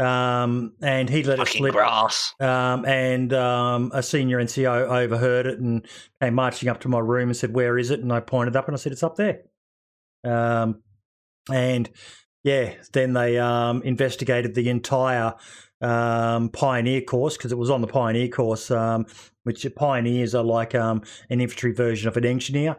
um, 0.04 0.74
and 0.82 1.10
he 1.10 1.24
let 1.24 1.40
it 1.40 1.48
slip. 1.48 1.74
grass. 1.74 2.34
Um, 2.40 2.86
and 2.86 3.34
um, 3.34 3.92
a 3.94 4.04
senior 4.04 4.40
NCO 4.40 4.88
overheard 4.90 5.48
it 5.48 5.60
and 5.60 5.86
came 6.22 6.36
marching 6.36 6.70
up 6.70 6.82
to 6.82 6.88
my 6.88 7.00
room 7.00 7.30
and 7.30 7.38
said, 7.38 7.54
"Where 7.54 7.78
is 7.78 7.92
it?" 7.92 8.00
And 8.00 8.14
I 8.14 8.20
pointed 8.20 8.56
up 8.56 8.68
and 8.68 8.76
I 8.76 8.78
said, 8.78 8.92
"It's 8.92 9.04
up 9.04 9.16
there." 9.16 9.42
Um, 10.24 10.82
and 11.52 11.90
yeah, 12.44 12.74
then 12.94 13.14
they 13.14 13.40
um, 13.40 13.82
investigated 13.84 14.54
the 14.56 14.70
entire 14.70 15.34
um, 15.82 16.50
Pioneer 16.50 17.02
course 17.02 17.38
because 17.38 17.52
it 17.52 17.58
was 17.58 17.70
on 17.70 17.82
the 17.82 17.88
Pioneer 17.88 18.28
course, 18.28 18.72
um, 18.72 19.06
which 19.44 19.66
pioneers 19.76 20.36
are 20.36 20.44
like 20.44 20.76
um, 20.76 21.02
an 21.30 21.42
infantry 21.42 21.74
version 21.74 22.08
of 22.08 22.18
an 22.18 22.26
engineer. 22.26 22.78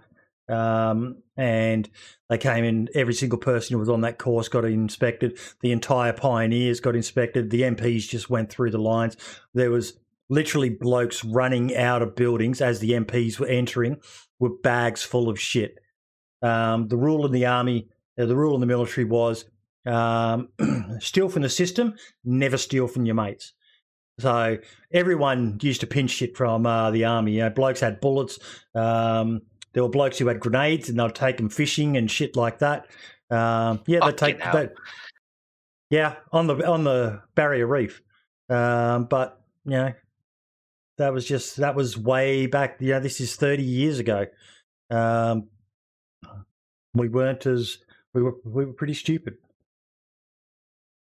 Um, 0.48 1.22
and 1.36 1.88
they 2.28 2.38
came 2.38 2.64
in, 2.64 2.88
every 2.94 3.14
single 3.14 3.38
person 3.38 3.74
who 3.74 3.78
was 3.78 3.88
on 3.88 4.00
that 4.00 4.18
course 4.18 4.48
got 4.48 4.64
inspected. 4.64 5.38
The 5.60 5.72
entire 5.72 6.12
pioneers 6.12 6.80
got 6.80 6.96
inspected. 6.96 7.50
The 7.50 7.62
MPs 7.62 8.08
just 8.08 8.30
went 8.30 8.50
through 8.50 8.70
the 8.70 8.78
lines. 8.78 9.16
There 9.54 9.70
was 9.70 9.98
literally 10.28 10.70
blokes 10.70 11.24
running 11.24 11.76
out 11.76 12.02
of 12.02 12.16
buildings 12.16 12.60
as 12.60 12.80
the 12.80 12.92
MPs 12.92 13.38
were 13.38 13.46
entering 13.46 14.00
with 14.38 14.62
bags 14.62 15.02
full 15.02 15.28
of 15.28 15.38
shit. 15.38 15.78
Um, 16.42 16.88
the 16.88 16.96
rule 16.96 17.24
in 17.26 17.32
the 17.32 17.46
army, 17.46 17.88
uh, 18.18 18.26
the 18.26 18.36
rule 18.36 18.54
in 18.54 18.60
the 18.60 18.66
military 18.66 19.04
was 19.04 19.44
um, 19.86 20.48
steal 21.00 21.28
from 21.28 21.42
the 21.42 21.48
system, 21.48 21.94
never 22.24 22.56
steal 22.56 22.88
from 22.88 23.06
your 23.06 23.14
mates. 23.14 23.52
So 24.18 24.58
everyone 24.92 25.58
used 25.60 25.80
to 25.82 25.86
pinch 25.86 26.10
shit 26.10 26.36
from 26.36 26.66
uh, 26.66 26.90
the 26.90 27.04
army. 27.04 27.32
You 27.32 27.40
know, 27.42 27.50
blokes 27.50 27.80
had 27.80 28.00
bullets. 28.00 28.38
Um, 28.74 29.42
there 29.76 29.82
were 29.82 29.90
blokes 29.90 30.16
who 30.16 30.26
had 30.26 30.40
grenades, 30.40 30.88
and 30.88 30.98
they'd 30.98 31.14
take 31.14 31.36
them 31.36 31.50
fishing 31.50 31.98
and 31.98 32.10
shit 32.10 32.34
like 32.34 32.60
that. 32.60 32.86
Um, 33.28 33.82
yeah, 33.86 33.98
they 34.06 34.12
take 34.12 34.38
that. 34.38 34.72
Yeah, 35.90 36.14
on 36.32 36.46
the 36.46 36.66
on 36.66 36.84
the 36.84 37.20
barrier 37.34 37.66
reef. 37.66 38.00
Um, 38.48 39.04
but 39.04 39.38
you 39.66 39.72
know, 39.72 39.92
that 40.96 41.12
was 41.12 41.26
just 41.26 41.58
that 41.58 41.76
was 41.76 41.98
way 41.98 42.46
back. 42.46 42.78
You 42.80 42.92
know, 42.92 43.00
this 43.00 43.20
is 43.20 43.36
thirty 43.36 43.64
years 43.64 43.98
ago. 43.98 44.24
Um, 44.90 45.48
we 46.94 47.10
weren't 47.10 47.44
as 47.44 47.76
we 48.14 48.22
were 48.22 48.36
we 48.46 48.64
were 48.64 48.72
pretty 48.72 48.94
stupid. 48.94 49.36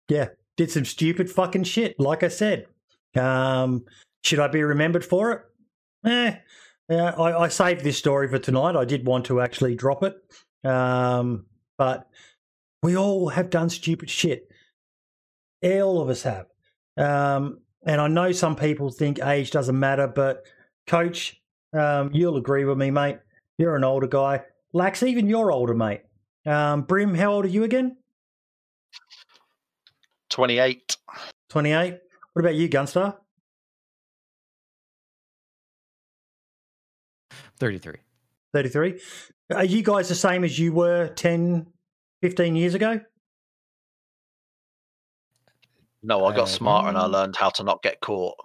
Yeah, 0.09 0.29
did 0.55 0.71
some 0.71 0.85
stupid 0.85 1.29
fucking 1.29 1.65
shit. 1.65 1.99
Like 1.99 2.23
I 2.23 2.29
said, 2.29 2.65
um, 3.15 3.85
should 4.23 4.39
I 4.39 4.47
be 4.47 4.63
remembered 4.63 5.05
for 5.05 5.31
it? 5.31 5.41
Eh, 6.09 6.37
yeah, 6.89 7.11
I, 7.11 7.43
I 7.43 7.47
saved 7.49 7.83
this 7.83 7.97
story 7.97 8.27
for 8.27 8.39
tonight. 8.39 8.75
I 8.75 8.85
did 8.85 9.05
want 9.05 9.25
to 9.25 9.41
actually 9.41 9.75
drop 9.75 10.03
it, 10.03 10.15
um, 10.63 11.45
but 11.77 12.07
we 12.81 12.95
all 12.95 13.29
have 13.29 13.49
done 13.49 13.69
stupid 13.69 14.09
shit. 14.09 14.49
All 15.63 16.01
of 16.01 16.09
us 16.09 16.23
have. 16.23 16.45
Um, 16.97 17.59
and 17.85 17.99
I 17.99 18.07
know 18.07 18.31
some 18.31 18.55
people 18.55 18.89
think 18.89 19.19
age 19.23 19.51
doesn't 19.51 19.77
matter, 19.77 20.07
but 20.07 20.43
coach, 20.87 21.41
um, 21.73 22.11
you'll 22.13 22.37
agree 22.37 22.65
with 22.65 22.77
me, 22.77 22.91
mate. 22.91 23.19
You're 23.57 23.75
an 23.75 23.83
older 23.83 24.07
guy. 24.07 24.43
Lax, 24.73 25.03
even 25.03 25.27
you're 25.27 25.51
older, 25.51 25.73
mate. 25.73 26.01
Um, 26.45 26.83
Brim, 26.83 27.15
how 27.15 27.33
old 27.33 27.45
are 27.45 27.49
you 27.49 27.63
again? 27.63 27.97
28. 30.29 30.97
28. 31.49 31.99
What 32.33 32.39
about 32.41 32.55
you, 32.55 32.69
Gunstar? 32.69 33.17
33. 37.59 37.95
33. 38.53 38.99
Are 39.55 39.65
you 39.65 39.83
guys 39.83 40.09
the 40.09 40.15
same 40.15 40.43
as 40.43 40.57
you 40.59 40.73
were 40.73 41.09
10, 41.09 41.67
15 42.21 42.55
years 42.55 42.75
ago? 42.75 42.99
No, 46.03 46.25
I 46.25 46.35
got 46.35 46.43
Uh, 46.43 46.45
smarter 46.47 46.89
and 46.89 46.97
I 46.97 47.05
mm. 47.05 47.11
learned 47.11 47.35
how 47.35 47.49
to 47.51 47.63
not 47.63 47.81
get 47.81 47.99
caught. 48.01 48.35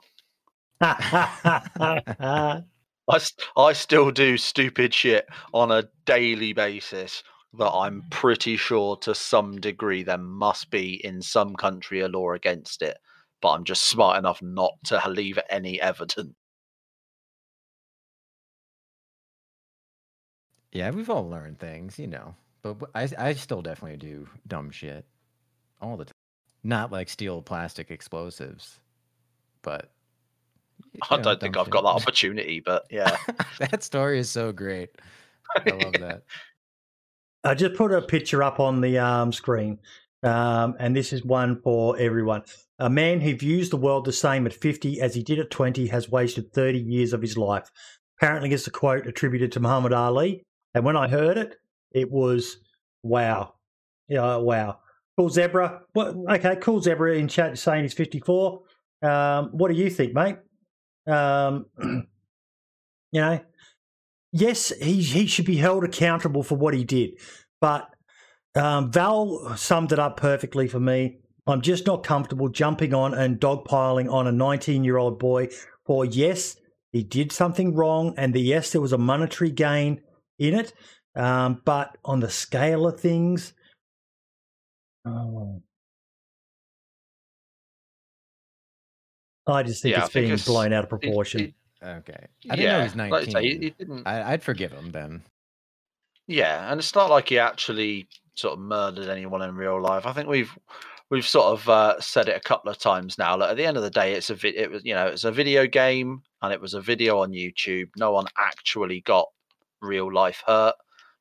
I, 0.80 2.62
I 3.56 3.72
still 3.72 4.10
do 4.10 4.36
stupid 4.36 4.94
shit 4.94 5.26
on 5.52 5.70
a 5.70 5.88
daily 6.06 6.52
basis 6.52 7.22
that 7.54 7.70
I'm 7.70 8.02
pretty 8.10 8.56
sure 8.56 8.96
to 8.98 9.14
some 9.14 9.60
degree 9.60 10.02
there 10.02 10.18
must 10.18 10.70
be 10.70 11.04
in 11.04 11.20
some 11.20 11.54
country 11.54 12.00
a 12.00 12.08
law 12.08 12.32
against 12.32 12.82
it, 12.82 12.96
but 13.40 13.50
I'm 13.50 13.64
just 13.64 13.84
smart 13.84 14.18
enough 14.18 14.40
not 14.42 14.72
to 14.86 15.00
leave 15.08 15.38
any 15.50 15.80
evidence. 15.80 16.34
Yeah, 20.72 20.90
we've 20.90 21.10
all 21.10 21.28
learned 21.28 21.58
things, 21.58 21.98
you 21.98 22.06
know. 22.06 22.34
But 22.62 22.78
but 22.78 22.90
I, 22.94 23.08
I 23.18 23.32
still 23.34 23.62
definitely 23.62 23.98
do 23.98 24.28
dumb 24.48 24.70
shit 24.70 25.04
all 25.80 25.96
the 25.96 26.06
time. 26.06 26.12
Not 26.64 26.90
like 26.90 27.08
steal 27.08 27.42
plastic 27.42 27.90
explosives, 27.90 28.80
but. 29.62 29.90
I 31.10 31.16
know, 31.16 31.22
don't 31.22 31.40
think 31.40 31.56
I've 31.56 31.70
got 31.70 31.82
that 31.82 31.88
opportunity, 32.02 32.60
but 32.60 32.86
yeah. 32.90 33.16
that 33.58 33.82
story 33.82 34.18
is 34.18 34.30
so 34.30 34.52
great. 34.52 34.90
I 35.56 35.70
love 35.70 35.92
that. 35.94 36.22
I 37.44 37.54
just 37.54 37.74
put 37.74 37.92
a 37.92 38.00
picture 38.00 38.42
up 38.42 38.60
on 38.60 38.80
the 38.80 38.98
um, 38.98 39.32
screen, 39.32 39.78
um, 40.22 40.76
and 40.78 40.94
this 40.94 41.12
is 41.12 41.24
one 41.24 41.60
for 41.62 41.98
everyone. 41.98 42.42
A 42.78 42.88
man 42.88 43.20
who 43.20 43.36
views 43.36 43.70
the 43.70 43.76
world 43.76 44.04
the 44.04 44.12
same 44.12 44.46
at 44.46 44.54
50 44.54 45.00
as 45.00 45.14
he 45.14 45.22
did 45.22 45.38
at 45.38 45.50
20 45.50 45.86
has 45.88 46.08
wasted 46.08 46.52
30 46.52 46.78
years 46.80 47.12
of 47.12 47.20
his 47.20 47.36
life. 47.36 47.70
Apparently, 48.18 48.52
it's 48.52 48.66
a 48.66 48.70
quote 48.70 49.06
attributed 49.06 49.50
to 49.52 49.60
Muhammad 49.60 49.92
Ali. 49.92 50.44
And 50.74 50.84
when 50.84 50.96
I 50.96 51.08
heard 51.08 51.38
it, 51.38 51.56
it 51.90 52.10
was 52.10 52.58
wow. 53.02 53.54
Yeah, 54.08 54.36
wow. 54.36 54.78
Cool 55.16 55.30
Zebra. 55.30 55.82
What, 55.92 56.14
okay, 56.30 56.56
cool 56.56 56.80
Zebra 56.80 57.16
in 57.16 57.28
chat 57.28 57.58
saying 57.58 57.82
he's 57.82 57.94
54. 57.94 58.62
Um, 59.02 59.50
what 59.52 59.68
do 59.70 59.74
you 59.74 59.90
think, 59.90 60.14
mate? 60.14 60.36
Um, 61.06 61.66
you 61.82 63.20
know, 63.20 63.40
yes, 64.32 64.72
he 64.80 65.02
he 65.02 65.26
should 65.26 65.44
be 65.44 65.56
held 65.56 65.84
accountable 65.84 66.42
for 66.42 66.56
what 66.56 66.74
he 66.74 66.84
did, 66.84 67.18
but 67.60 67.88
um, 68.54 68.92
Val 68.92 69.56
summed 69.56 69.92
it 69.92 69.98
up 69.98 70.16
perfectly 70.16 70.68
for 70.68 70.80
me. 70.80 71.18
I'm 71.46 71.60
just 71.60 71.86
not 71.86 72.04
comfortable 72.04 72.48
jumping 72.48 72.94
on 72.94 73.14
and 73.14 73.40
dogpiling 73.40 74.10
on 74.10 74.28
a 74.28 74.32
19 74.32 74.84
year 74.84 74.96
old 74.96 75.18
boy 75.18 75.48
for 75.84 76.04
yes, 76.04 76.56
he 76.92 77.02
did 77.02 77.32
something 77.32 77.74
wrong, 77.74 78.14
and 78.16 78.32
the 78.32 78.40
yes, 78.40 78.70
there 78.70 78.80
was 78.80 78.92
a 78.92 78.98
monetary 78.98 79.50
gain 79.50 80.00
in 80.48 80.54
it, 80.54 80.72
um, 81.14 81.60
but 81.64 81.96
on 82.04 82.20
the 82.20 82.30
scale 82.30 82.86
of 82.86 82.98
things, 83.00 83.52
oh, 85.06 85.62
I 89.46 89.62
just 89.62 89.82
think 89.82 89.92
Yeah, 89.94 90.02
I 90.02 90.04
it's 90.04 90.12
think 90.12 90.22
being 90.24 90.32
it's- 90.34 90.46
blown 90.46 90.72
out 90.72 90.84
of 90.84 90.88
proportion. 90.90 91.40
it- 91.40 91.54
Okay. 91.84 92.26
I 92.48 92.54
didn't 92.56 92.64
know 92.70 92.78
he 92.78 92.82
was 92.84 92.92
yeah, 92.92 92.96
19. 92.96 93.10
like 93.10 93.28
I 93.28 93.32
say, 93.32 93.42
he- 93.42 93.58
he 93.58 93.70
didn't- 93.70 94.06
I, 94.06 94.32
I'd 94.32 94.42
forgive 94.44 94.70
him 94.70 94.92
then. 94.92 95.24
Yeah, 96.28 96.70
and 96.70 96.78
it's 96.78 96.94
not 96.94 97.10
like 97.10 97.28
he 97.28 97.38
actually 97.40 98.08
sort 98.36 98.52
of 98.54 98.60
murdered 98.60 99.08
anyone 99.08 99.42
in 99.42 99.56
real 99.56 99.80
life. 99.82 100.06
I 100.06 100.12
think 100.12 100.28
we've 100.28 100.56
we've 101.10 101.26
sort 101.26 101.46
of 101.58 101.68
uh, 101.68 102.00
said 102.00 102.28
it 102.28 102.36
a 102.36 102.40
couple 102.40 102.70
of 102.70 102.78
times 102.78 103.18
now. 103.18 103.36
Like 103.36 103.50
at 103.50 103.56
the 103.56 103.66
end 103.66 103.76
of 103.76 103.82
the 103.82 103.90
day, 103.90 104.12
it's 104.14 104.30
a 104.30 104.34
vi- 104.36 104.56
it 104.56 104.70
was 104.70 104.82
you 104.84 104.94
know 104.94 105.08
it's 105.08 105.24
a 105.24 105.32
video 105.32 105.66
game 105.66 106.22
and 106.40 106.52
it 106.52 106.60
was 106.60 106.74
a 106.74 106.80
video 106.80 107.18
on 107.18 107.32
YouTube. 107.32 107.88
No 107.96 108.12
one 108.12 108.26
actually 108.38 109.00
got 109.00 109.28
real 109.82 110.12
life 110.12 110.42
hurt. 110.46 110.74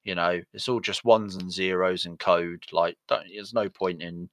You 0.03 0.15
know, 0.15 0.41
it's 0.53 0.67
all 0.67 0.79
just 0.79 1.05
ones 1.05 1.35
and 1.35 1.51
zeros 1.51 2.05
and 2.05 2.17
code. 2.17 2.63
Like, 2.71 2.97
don't, 3.07 3.25
there's 3.33 3.53
no 3.53 3.69
point 3.69 4.01
in 4.01 4.29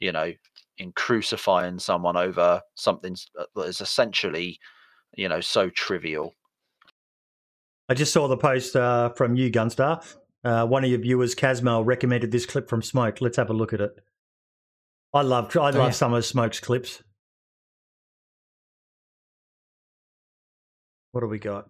you 0.00 0.12
know 0.12 0.32
in 0.78 0.92
crucifying 0.92 1.78
someone 1.78 2.16
over 2.16 2.60
something 2.74 3.16
uh, 3.38 3.44
that 3.54 3.62
is 3.62 3.80
essentially 3.80 4.58
you 5.14 5.28
know 5.28 5.40
so 5.40 5.70
trivial. 5.70 6.34
I 7.88 7.94
just 7.94 8.12
saw 8.12 8.26
the 8.26 8.36
post 8.36 8.74
uh, 8.74 9.10
from 9.10 9.36
you, 9.36 9.50
Gunstar. 9.50 10.04
Uh, 10.44 10.66
one 10.66 10.82
of 10.82 10.90
your 10.90 10.98
viewers, 10.98 11.34
Casmel, 11.34 11.84
recommended 11.84 12.32
this 12.32 12.46
clip 12.46 12.68
from 12.68 12.82
Smoke. 12.82 13.20
Let's 13.20 13.36
have 13.36 13.50
a 13.50 13.52
look 13.52 13.72
at 13.72 13.80
it. 13.80 13.92
I 15.14 15.22
love 15.22 15.54
I 15.56 15.70
love 15.70 15.74
yeah. 15.74 15.90
some 15.90 16.14
of 16.14 16.24
Smoke's 16.24 16.58
clips. 16.58 17.02
What 21.12 21.20
do 21.20 21.26
we 21.26 21.38
got? 21.38 21.68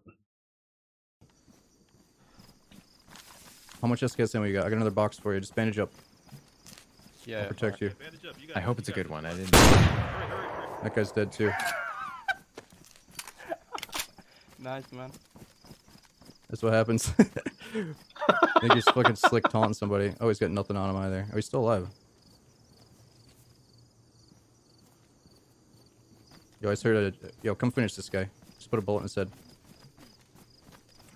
How 3.82 3.88
much 3.88 4.00
SKS 4.00 4.34
ammo 4.36 4.44
you 4.46 4.52
got? 4.54 4.64
I 4.64 4.68
got 4.70 4.76
another 4.76 4.92
box 4.92 5.18
for 5.18 5.34
you. 5.34 5.40
Just 5.40 5.54
bandage 5.56 5.78
up. 5.80 5.90
Yeah. 7.26 7.40
I'll 7.42 7.48
protect 7.48 7.80
you. 7.80 7.90
Bandage. 7.98 8.20
You 8.40 8.46
got 8.48 8.56
I 8.56 8.60
hope 8.60 8.76
You 8.76 8.80
it's 8.80 8.88
a 8.88 8.92
got 8.92 8.98
it. 8.98 9.02
good 9.02 9.10
one. 9.10 9.26
I 9.26 9.30
didn't. 9.34 9.54
Hurry, 9.54 9.84
hurry, 9.84 10.26
hurry. 10.46 10.66
That 10.84 10.94
guy's 10.94 11.12
dead 11.12 11.32
too. 11.32 11.50
Nice, 14.58 14.92
man. 14.92 15.10
That's 16.48 16.62
what 16.62 16.72
happens. 16.72 17.12
I 17.18 18.60
think 18.60 18.74
he's 18.74 18.84
fucking 18.84 19.16
slick 19.16 19.42
taunting 19.48 19.74
somebody. 19.74 20.14
Oh, 20.20 20.28
he's 20.28 20.38
got 20.38 20.52
nothing 20.52 20.76
on 20.76 20.88
him 20.88 20.96
either. 20.98 21.26
Oh, 21.32 21.34
he's 21.34 21.46
still 21.46 21.62
alive. 21.62 21.88
Yo, 26.60 26.68
I 26.68 26.72
just 26.74 26.84
heard 26.84 27.12
a. 27.12 27.28
Yo, 27.42 27.56
come 27.56 27.72
finish 27.72 27.96
this 27.96 28.08
guy. 28.08 28.28
Just 28.56 28.70
put 28.70 28.78
a 28.78 28.82
bullet 28.82 28.98
in 28.98 29.02
his 29.02 29.16
head. 29.16 29.30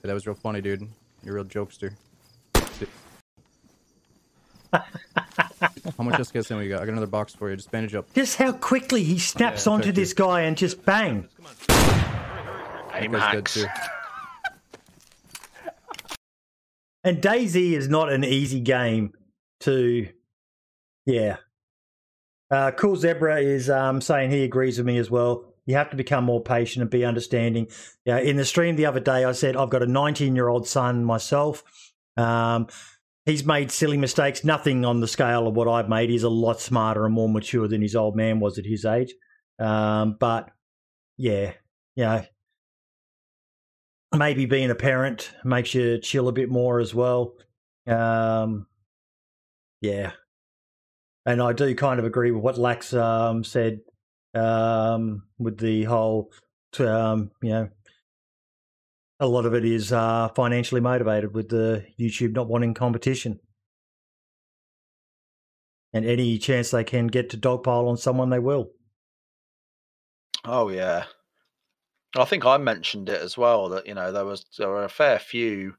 Yeah, 0.03 0.09
that 0.09 0.15
was 0.15 0.27
real 0.27 0.35
funny, 0.35 0.61
dude. 0.61 0.83
You're 1.23 1.39
a 1.39 1.43
real 1.45 1.49
jokester. 1.49 1.95
How 4.73 6.05
much 6.05 6.15
SKSN 6.21 6.59
we 6.59 6.69
got? 6.69 6.83
I 6.83 6.85
got 6.85 6.93
another 6.93 7.07
box 7.07 7.35
for 7.35 7.51
you. 7.51 7.57
Just 7.57 7.71
bandage 7.71 7.95
up. 7.95 8.13
Just 8.15 8.37
how 8.37 8.53
quickly 8.53 9.03
he 9.03 9.19
snaps 9.19 9.67
Yeah, 9.67 9.73
onto 9.73 9.93
this 9.93 10.13
guy 10.13 10.43
and 10.43 10.57
just 10.57 10.85
bang. 10.85 11.29
Aim 12.95 13.13
hacks. 13.13 13.65
And 17.05 17.23
DayZ 17.23 17.73
is 17.73 17.89
not 17.89 18.11
an 18.11 18.25
easy 18.25 18.61
game 18.61 19.13
to, 19.61 20.09
yeah. 21.05 21.37
Uh, 22.51 22.73
cool 22.73 22.97
Zebra 22.97 23.41
is 23.41 23.71
um, 23.71 24.01
saying 24.01 24.31
he 24.31 24.43
agrees 24.43 24.79
with 24.79 24.87
me 24.87 24.99
as 24.99 25.11
well. 25.11 25.45
You 25.67 25.77
have 25.77 25.91
to 25.91 25.97
become 25.97 26.25
more 26.25 26.41
patient 26.41 26.83
and 26.83 26.91
be 26.91 27.05
understanding. 27.05 27.69
Yeah, 28.05 28.19
in 28.19 28.37
the 28.37 28.45
stream 28.45 28.77
the 28.77 28.87
other 28.87 29.01
day, 29.01 29.25
I 29.25 29.33
said 29.33 29.57
I've 29.57 29.71
got 29.71 29.83
a 29.83 29.87
19 29.87 30.35
year 30.35 30.49
old 30.49 30.67
son 30.67 31.05
myself. 31.05 31.63
Um, 32.17 32.69
he's 33.27 33.45
made 33.45 33.71
silly 33.71 33.99
mistakes. 33.99 34.45
Nothing 34.45 34.85
on 34.85 35.01
the 35.01 35.09
scale 35.09 35.47
of 35.47 35.55
what 35.55 35.69
I've 35.69 35.89
made. 35.89 36.09
He's 36.09 36.23
a 36.23 36.31
lot 36.31 36.61
smarter 36.61 37.05
and 37.05 37.15
more 37.15 37.29
mature 37.29 37.69
than 37.69 37.83
his 37.83 37.95
old 37.95 38.17
man 38.17 38.41
was 38.41 38.59
at 38.59 38.65
his 38.65 38.87
age. 38.87 39.13
Um, 39.59 40.17
but 40.19 40.51
yeah, 41.19 41.53
you 41.97 42.05
know, 42.05 42.25
maybe 44.15 44.47
being 44.47 44.71
a 44.71 44.75
parent 44.75 45.33
makes 45.45 45.75
you 45.75 45.99
chill 45.99 46.29
a 46.29 46.33
bit 46.33 46.49
more 46.49 46.79
as 46.79 46.95
well. 46.95 47.35
Um, 47.87 48.67
yeah, 49.81 50.13
and 51.27 51.43
I 51.43 51.53
do 51.53 51.75
kind 51.75 51.99
of 51.99 52.07
agree 52.07 52.31
with 52.31 52.43
what 52.43 52.59
Lax 52.59 52.95
um, 52.95 53.45
said 53.45 53.81
um, 54.35 55.25
with 55.39 55.59
the 55.59 55.85
whole, 55.85 56.31
um, 56.81 57.31
you 57.43 57.51
know, 57.51 57.69
a 59.19 59.27
lot 59.27 59.47
of 59.47 59.55
it 59.55 59.65
is 59.65 59.93
uh, 59.93 60.29
financially 60.35 60.81
motivated 60.81 61.35
with 61.35 61.49
the 61.49 61.85
YouTube 61.99 62.35
not 62.35 62.49
wanting 62.49 62.75
competition. 62.75 63.41
And 65.93 66.05
any 66.05 66.37
chance 66.39 66.71
they 66.71 66.85
can 66.85 67.07
get 67.07 67.31
to 67.31 67.39
dogpile 67.39 67.89
on 67.89 67.97
someone, 67.97 68.29
they 68.29 68.39
will. 68.39 68.71
Oh 70.45 70.69
yeah, 70.69 71.05
I 72.15 72.25
think 72.25 72.45
I 72.45 72.57
mentioned 72.59 73.09
it 73.09 73.21
as 73.21 73.39
well 73.39 73.69
that 73.71 73.87
you 73.87 73.95
know 73.95 74.13
there 74.13 74.25
was 74.25 74.45
there 74.59 74.69
were 74.69 74.85
a 74.85 74.89
fair 74.89 75.19
few, 75.19 75.75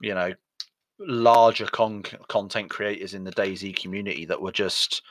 you 0.00 0.14
know, 0.14 0.34
larger 0.98 1.66
con- 1.66 2.02
content 2.28 2.70
creators 2.70 3.14
in 3.14 3.24
the 3.24 3.32
DayZ 3.32 3.76
community 3.76 4.24
that 4.26 4.40
were 4.40 4.52
just, 4.52 5.02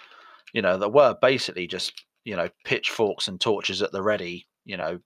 you 0.54 0.62
know, 0.62 0.78
that 0.78 0.94
were 0.94 1.16
basically 1.22 1.68
just 1.68 2.06
you 2.26 2.36
know 2.36 2.50
pitchforks 2.66 3.28
and 3.28 3.40
torches 3.40 3.82
at 3.82 3.92
the 3.94 4.02
ready. 4.02 4.48
You 4.66 4.78
know, 4.78 5.00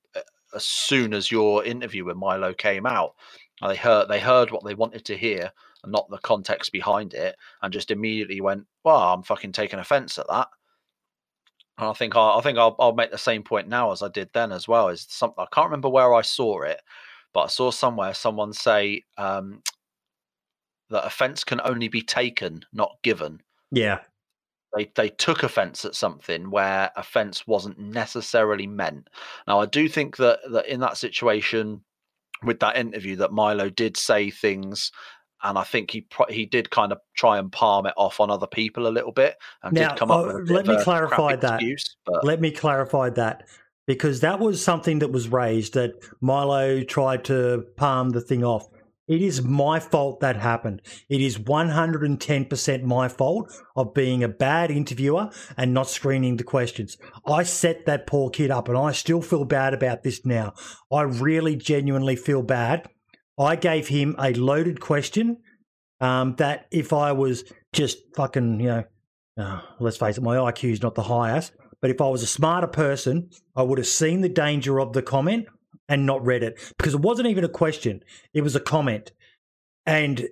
as 0.55 0.65
soon 0.65 1.13
as 1.13 1.31
your 1.31 1.63
interview 1.63 2.05
with 2.05 2.17
Milo 2.17 2.53
came 2.53 2.85
out, 2.85 3.15
they 3.61 3.75
heard 3.75 4.07
they 4.07 4.19
heard 4.19 4.51
what 4.51 4.63
they 4.63 4.75
wanted 4.75 5.05
to 5.05 5.17
hear 5.17 5.51
and 5.83 5.91
not 5.91 6.09
the 6.09 6.17
context 6.19 6.71
behind 6.71 7.13
it, 7.13 7.35
and 7.61 7.73
just 7.73 7.91
immediately 7.91 8.41
went, 8.41 8.65
"Well, 8.83 8.97
I'm 8.97 9.23
fucking 9.23 9.51
taking 9.51 9.79
offence 9.79 10.17
at 10.17 10.27
that." 10.29 10.49
And 11.77 11.87
I 11.87 11.93
think 11.93 12.15
I, 12.15 12.37
I 12.37 12.41
think 12.41 12.57
I'll, 12.57 12.75
I'll 12.79 12.93
make 12.93 13.11
the 13.11 13.17
same 13.17 13.43
point 13.43 13.67
now 13.67 13.91
as 13.91 14.01
I 14.01 14.09
did 14.09 14.29
then 14.33 14.51
as 14.51 14.67
well. 14.67 14.89
Is 14.89 15.05
something 15.09 15.43
I 15.43 15.53
can't 15.53 15.67
remember 15.67 15.89
where 15.89 16.13
I 16.13 16.21
saw 16.21 16.61
it, 16.61 16.81
but 17.33 17.41
I 17.41 17.47
saw 17.47 17.71
somewhere 17.71 18.13
someone 18.13 18.53
say 18.53 19.03
um, 19.17 19.61
that 20.89 21.05
offence 21.05 21.43
can 21.43 21.61
only 21.63 21.87
be 21.87 22.01
taken, 22.01 22.65
not 22.73 22.97
given. 23.03 23.41
Yeah, 23.71 23.99
They 24.75 24.91
they 24.95 25.09
took 25.09 25.43
offence 25.43 25.85
at 25.85 25.95
something 25.95 26.51
where 26.51 26.91
offence 26.95 27.47
wasn't 27.47 27.79
necessarily 27.79 28.67
meant. 28.67 29.09
Now 29.47 29.59
I 29.59 29.65
do 29.65 29.87
think 29.87 30.17
that 30.17 30.39
that 30.51 30.67
in 30.67 30.79
that 30.81 30.97
situation 30.97 31.81
with 32.43 32.59
that 32.59 32.77
interview 32.77 33.15
that 33.17 33.31
Milo 33.31 33.69
did 33.69 33.97
say 33.97 34.29
things. 34.29 34.91
And 35.43 35.57
I 35.57 35.63
think 35.63 35.91
he 35.91 36.01
pro- 36.01 36.25
he 36.27 36.47
did 36.47 36.71
kind 36.71 36.91
of 36.91 36.97
try 37.15 37.37
and 37.37 37.51
palm 37.51 37.85
it 37.85 37.93
off 37.95 38.19
on 38.19 38.31
other 38.31 38.47
people 38.47 38.87
a 38.87 38.89
little 38.89 39.11
bit, 39.11 39.35
and 39.61 39.73
Now, 39.73 39.89
did 39.89 39.99
come 39.99 40.09
up 40.09 40.25
oh, 40.25 40.37
with 40.37 40.49
a 40.49 40.53
let 40.53 40.65
me 40.65 40.81
clarify 40.83 41.35
that. 41.35 41.61
excuse, 41.61 41.95
But 42.07 42.25
Let 42.25 42.41
me 42.41 42.49
clarify 42.49 43.11
that 43.11 43.47
because 43.85 44.21
that 44.21 44.39
was 44.39 44.63
something 44.63 44.97
that 44.99 45.11
was 45.11 45.29
raised 45.29 45.75
that 45.75 45.91
Milo 46.21 46.83
tried 46.83 47.23
to 47.25 47.65
palm 47.75 48.09
the 48.09 48.21
thing 48.21 48.43
off. 48.43 48.67
It 49.07 49.21
is 49.21 49.41
my 49.41 49.79
fault 49.79 50.19
that 50.19 50.35
happened. 50.35 50.81
It 51.09 51.21
is 51.21 51.37
110% 51.37 52.83
my 52.83 53.07
fault 53.07 53.51
of 53.75 53.93
being 53.93 54.23
a 54.23 54.27
bad 54.27 54.69
interviewer 54.69 55.29
and 55.55 55.73
not 55.73 55.89
screening 55.89 56.35
the 56.35 56.43
questions. 56.43 56.97
I 57.25 57.43
set 57.43 57.85
that 57.85 58.05
poor 58.05 58.29
kid 58.29 58.51
up 58.51 58.67
and 58.67 58.77
I 58.77 58.91
still 58.91 59.21
feel 59.21 59.45
bad 59.45 59.73
about 59.73 60.03
this 60.03 60.25
now. 60.25 60.53
I 60.91 61.03
really 61.03 61.55
genuinely 61.55 62.17
feel 62.17 62.43
bad. 62.43 62.89
I 63.39 63.55
gave 63.55 63.87
him 63.87 64.15
a 64.19 64.33
loaded 64.33 64.81
question 64.81 65.37
um, 66.01 66.35
that 66.37 66.65
if 66.71 66.91
I 66.91 67.13
was 67.13 67.45
just 67.71 67.99
fucking, 68.15 68.59
you 68.59 68.67
know, 68.67 68.83
uh, 69.37 69.61
let's 69.79 69.97
face 69.97 70.17
it, 70.17 70.23
my 70.23 70.35
IQ 70.35 70.71
is 70.71 70.81
not 70.81 70.95
the 70.95 71.03
highest. 71.03 71.53
But 71.79 71.91
if 71.91 72.01
I 72.01 72.09
was 72.09 72.23
a 72.23 72.27
smarter 72.27 72.67
person, 72.67 73.29
I 73.55 73.61
would 73.61 73.77
have 73.77 73.87
seen 73.87 74.21
the 74.21 74.29
danger 74.29 74.79
of 74.79 74.93
the 74.93 75.03
comment 75.03 75.45
and 75.89 76.05
not 76.05 76.25
read 76.25 76.43
it 76.43 76.59
because 76.77 76.93
it 76.93 77.01
wasn't 77.01 77.27
even 77.27 77.43
a 77.43 77.49
question, 77.49 78.03
it 78.33 78.41
was 78.41 78.55
a 78.55 78.59
comment. 78.59 79.11
And 79.85 80.27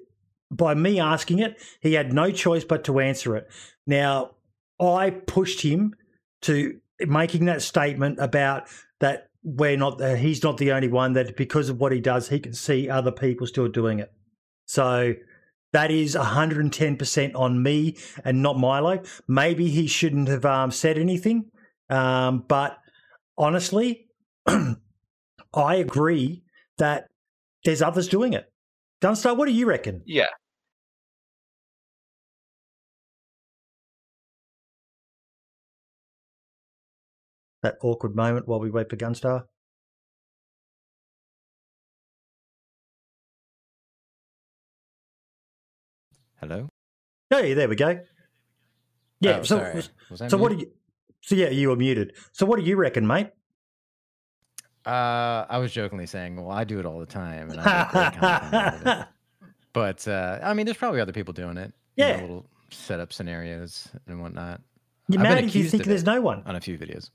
by 0.52 0.74
me 0.74 1.00
asking 1.00 1.40
it, 1.40 1.58
he 1.82 1.94
had 1.94 2.14
no 2.14 2.32
choice 2.32 2.64
but 2.64 2.84
to 2.86 3.00
answer 3.00 3.36
it. 3.36 3.50
Now, 3.88 4.32
I 4.80 5.10
pushed 5.10 5.62
him 5.62 5.96
to 6.44 6.80
making 7.00 7.46
that 7.46 7.62
statement 7.62 8.20
about 8.20 8.68
that 9.00 9.30
we're 9.44 9.78
not, 9.78 10.02
uh, 10.02 10.16
he's 10.16 10.44
not 10.44 10.58
the 10.58 10.72
only 10.72 10.88
one, 10.88 11.14
that 11.14 11.38
because 11.38 11.70
of 11.70 11.80
what 11.80 11.92
he 11.92 12.00
does, 12.00 12.30
he 12.30 12.40
can 12.40 12.54
see 12.54 12.90
other 12.90 13.12
people 13.12 13.48
still 13.48 13.68
doing 13.68 14.00
it. 14.00 14.12
So 14.66 15.14
that 15.72 15.92
is 15.92 16.16
110% 16.16 17.36
on 17.36 17.62
me 17.62 17.98
and 18.24 18.42
not 18.42 18.58
Milo. 18.58 19.02
Maybe 19.28 19.70
he 19.70 19.88
shouldn't 19.88 20.28
have 20.28 20.46
um, 20.46 20.72
said 20.72 20.98
anything. 20.98 21.52
Um, 21.90 22.46
but 22.48 22.78
honestly, 23.38 24.08
I 25.56 25.76
agree 25.76 26.44
that 26.78 27.08
there's 27.64 27.82
others 27.82 28.08
doing 28.08 28.34
it. 28.34 28.52
Gunstar, 29.02 29.36
what 29.36 29.46
do 29.46 29.54
you 29.54 29.66
reckon? 29.66 30.02
yeah, 30.06 30.28
That 37.66 37.78
awkward 37.82 38.16
moment 38.16 38.48
while 38.48 38.60
we 38.60 38.70
wait 38.70 38.92
for 38.92 38.96
Gunstar. 38.96 39.46
Hello. 46.40 46.70
Hey, 47.32 47.56
there 47.56 47.68
we 47.68 47.76
go. 47.76 48.02
Yeah. 49.20 49.38
Oh, 49.40 49.44
so, 49.44 49.58
sorry. 49.58 49.84
Was 50.12 50.22
I 50.22 50.28
so 50.28 50.38
what 50.38 50.52
do 50.52 50.60
you? 50.60 50.72
So 51.22 51.34
yeah, 51.34 51.50
you 51.50 51.70
were 51.70 51.76
muted. 51.76 52.14
So 52.34 52.46
what 52.46 52.60
do 52.60 52.66
you 52.66 52.76
reckon, 52.76 53.08
mate? 53.08 53.30
Uh, 54.86 55.46
I 55.50 55.58
was 55.58 55.72
jokingly 55.72 56.06
saying, 56.06 56.36
well, 56.36 56.52
I 56.56 56.64
do 56.64 56.80
it 56.80 56.86
all 56.86 57.00
the 57.00 57.06
time, 57.06 57.50
and 57.52 57.60
I 57.60 57.64
get 57.64 57.92
great 57.92 58.20
content 58.22 58.54
out 58.54 58.74
of 58.76 58.88
it. 58.88 59.08
But 59.74 60.08
uh, 60.08 60.40
I 60.42 60.54
mean, 60.54 60.66
there's 60.66 60.78
probably 60.78 61.02
other 61.02 61.12
people 61.12 61.34
doing 61.34 61.58
it. 61.58 61.74
you 61.98 62.06
know, 62.06 62.10
Yeah. 62.12 62.22
little 62.22 62.46
setup 62.72 63.12
scenarios 63.12 63.90
and 64.08 64.22
whatnot 64.22 64.62
You're 65.10 65.20
I've 65.22 65.28
mad 65.36 65.44
if 65.44 65.54
you 65.54 65.66
think 65.66 65.84
there's 65.84 66.06
no 66.06 66.22
one. 66.22 66.44
on 66.46 66.56
a 66.56 66.62
few 66.62 66.78
videos. 66.78 67.10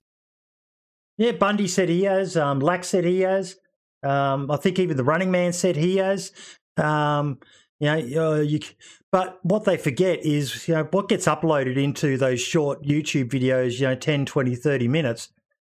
Yeah, 1.16 1.32
Bundy 1.32 1.66
said 1.66 1.88
he 1.88 2.02
has. 2.04 2.36
Um, 2.36 2.60
Lack 2.60 2.84
said 2.84 3.04
he 3.04 3.20
has. 3.20 3.56
Um, 4.02 4.50
I 4.50 4.56
think 4.58 4.78
even 4.78 4.98
the 4.98 5.04
Running 5.04 5.30
Man 5.30 5.52
said 5.54 5.74
he 5.76 5.96
has. 5.98 6.32
Um, 6.76 7.38
you 7.78 7.86
know, 7.86 8.32
uh, 8.34 8.40
you, 8.40 8.60
but 9.10 9.38
what 9.42 9.64
they 9.64 9.78
forget 9.78 10.22
is, 10.24 10.68
you 10.68 10.74
know, 10.74 10.84
what 10.90 11.08
gets 11.08 11.24
uploaded 11.26 11.76
into 11.76 12.18
those 12.18 12.42
short 12.42 12.82
YouTube 12.82 13.30
videos, 13.30 13.80
you 13.80 13.86
know, 13.86 13.94
10, 13.94 14.26
20, 14.26 14.54
30 14.54 14.86
minutes 14.88 15.30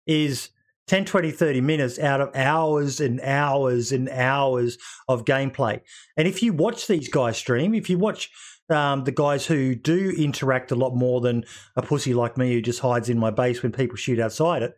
is 0.06 0.50
10, 0.88 1.06
20, 1.06 1.32
30 1.32 1.62
minutes 1.62 2.00
out 2.00 2.22
of 2.22 2.36
hours 2.36 3.00
and 3.00 3.20
hours 3.22 3.92
and 3.92 4.10
hours 4.10 4.78
of 5.08 5.26
gameplay. 5.26 5.82
And 6.16 6.28
if 6.28 6.44
you 6.44 6.54
watch 6.54 6.88
these 6.88 7.10
guys 7.10 7.38
stream, 7.38 7.74
if 7.74 7.90
you 7.90 7.98
watch 7.98 8.30
um, 8.70 9.04
the 9.04 9.12
guys 9.12 9.46
who 9.46 9.76
do 9.76 10.12
interact 10.18 10.72
a 10.72 10.76
lot 10.76 10.96
more 10.96 11.22
than 11.22 11.46
a 11.76 11.82
pussy 11.82 12.14
like 12.14 12.38
me 12.38 12.54
who 12.54 12.62
just 12.62 12.80
hides 12.80 13.10
in 13.10 13.18
my 13.18 13.32
base 13.32 13.64
when 13.64 13.72
people 13.72 13.96
shoot 13.96 14.20
outside 14.20 14.64
it, 14.64 14.76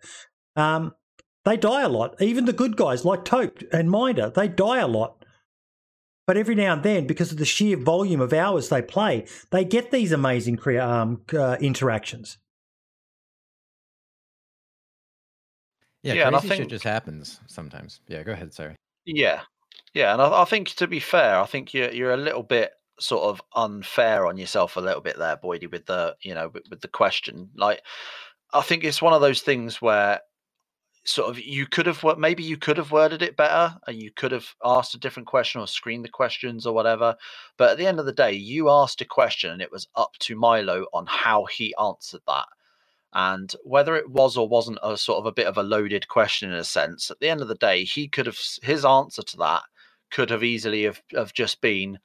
um, 0.55 0.93
they 1.45 1.57
die 1.57 1.81
a 1.81 1.89
lot. 1.89 2.21
Even 2.21 2.45
the 2.45 2.53
good 2.53 2.75
guys 2.75 3.05
like 3.05 3.23
Tope 3.23 3.59
and 3.71 3.89
Minder, 3.89 4.29
they 4.29 4.47
die 4.47 4.79
a 4.79 4.87
lot. 4.87 5.23
But 6.25 6.35
every 6.35 6.55
now 6.55 6.73
and 6.73 6.83
then, 6.83 7.07
because 7.07 7.31
of 7.31 7.37
the 7.37 7.45
sheer 7.45 7.77
volume 7.77 8.19
of 8.19 8.33
hours 8.33 8.67
they 8.67 8.81
play, 8.81 9.25
they 9.51 9.63
get 9.63 9.91
these 9.91 10.11
amazing 10.11 10.59
um, 10.77 11.21
uh, 11.33 11.55
interactions. 11.61 12.37
Yeah, 16.03 16.13
Yeah, 16.13 16.27
and 16.27 16.35
I 16.35 16.39
crazy 16.39 16.55
shit 16.57 16.69
just 16.69 16.83
happens 16.83 17.39
sometimes. 17.47 18.01
Yeah, 18.07 18.23
go 18.23 18.31
ahead. 18.31 18.53
Sorry. 18.53 18.75
Yeah, 19.05 19.41
yeah, 19.93 20.13
and 20.13 20.21
I, 20.21 20.41
I 20.41 20.45
think 20.45 20.69
to 20.75 20.87
be 20.87 20.99
fair, 20.99 21.39
I 21.39 21.45
think 21.45 21.73
you're 21.73 21.91
you're 21.91 22.11
a 22.11 22.17
little 22.17 22.43
bit 22.43 22.71
sort 22.99 23.23
of 23.23 23.41
unfair 23.55 24.25
on 24.25 24.37
yourself 24.37 24.75
a 24.75 24.81
little 24.81 25.01
bit 25.01 25.17
there, 25.17 25.37
Boydie, 25.37 25.71
with 25.71 25.85
the 25.85 26.15
you 26.21 26.33
know 26.33 26.49
with, 26.49 26.63
with 26.69 26.81
the 26.81 26.87
question. 26.87 27.49
Like, 27.55 27.81
I 28.53 28.61
think 28.61 28.83
it's 28.83 29.01
one 29.01 29.13
of 29.13 29.21
those 29.21 29.41
things 29.41 29.81
where 29.81 30.19
sort 31.07 31.29
of 31.29 31.39
you 31.39 31.65
could 31.65 31.85
have 31.85 32.03
maybe 32.17 32.43
you 32.43 32.57
could 32.57 32.77
have 32.77 32.91
worded 32.91 33.21
it 33.21 33.37
better 33.37 33.75
and 33.87 34.01
you 34.01 34.11
could 34.11 34.31
have 34.33 34.47
asked 34.65 34.93
a 34.93 34.99
different 34.99 35.25
question 35.25 35.61
or 35.61 35.67
screened 35.67 36.03
the 36.03 36.09
questions 36.09 36.65
or 36.65 36.73
whatever 36.73 37.15
but 37.57 37.71
at 37.71 37.77
the 37.77 37.87
end 37.87 37.97
of 37.97 38.05
the 38.05 38.11
day 38.11 38.33
you 38.33 38.69
asked 38.69 38.99
a 38.99 39.05
question 39.05 39.51
and 39.51 39.61
it 39.61 39.71
was 39.71 39.87
up 39.95 40.11
to 40.19 40.35
milo 40.35 40.85
on 40.91 41.05
how 41.07 41.45
he 41.45 41.73
answered 41.81 42.19
that 42.27 42.45
and 43.17 43.55
whether 43.65 43.97
it 43.97 44.09
was 44.11 44.37
or 44.37 44.47
wasn't 44.49 44.79
a 44.83 44.97
sort 44.97 45.19
of 45.19 45.27
a 45.27 45.33
bit 45.33 45.47
of 45.47 45.57
a 45.57 45.63
loaded 45.63 46.07
question 46.07 46.51
in 46.51 46.57
a 46.57 46.65
sense 46.65 47.11
at 47.11 47.19
the 47.19 47.29
end 47.29 47.41
of 47.41 47.49
the 47.49 47.55
day 47.55 47.83
he 47.85 48.07
could 48.07 48.27
have 48.27 48.39
his 48.63 48.85
answer 48.85 49.23
to 49.23 49.37
that 49.37 49.63
could 50.11 50.31
have 50.31 50.45
easily 50.45 50.83
have, 50.85 51.01
have 51.15 51.33
just 51.33 51.61
been 51.61 51.99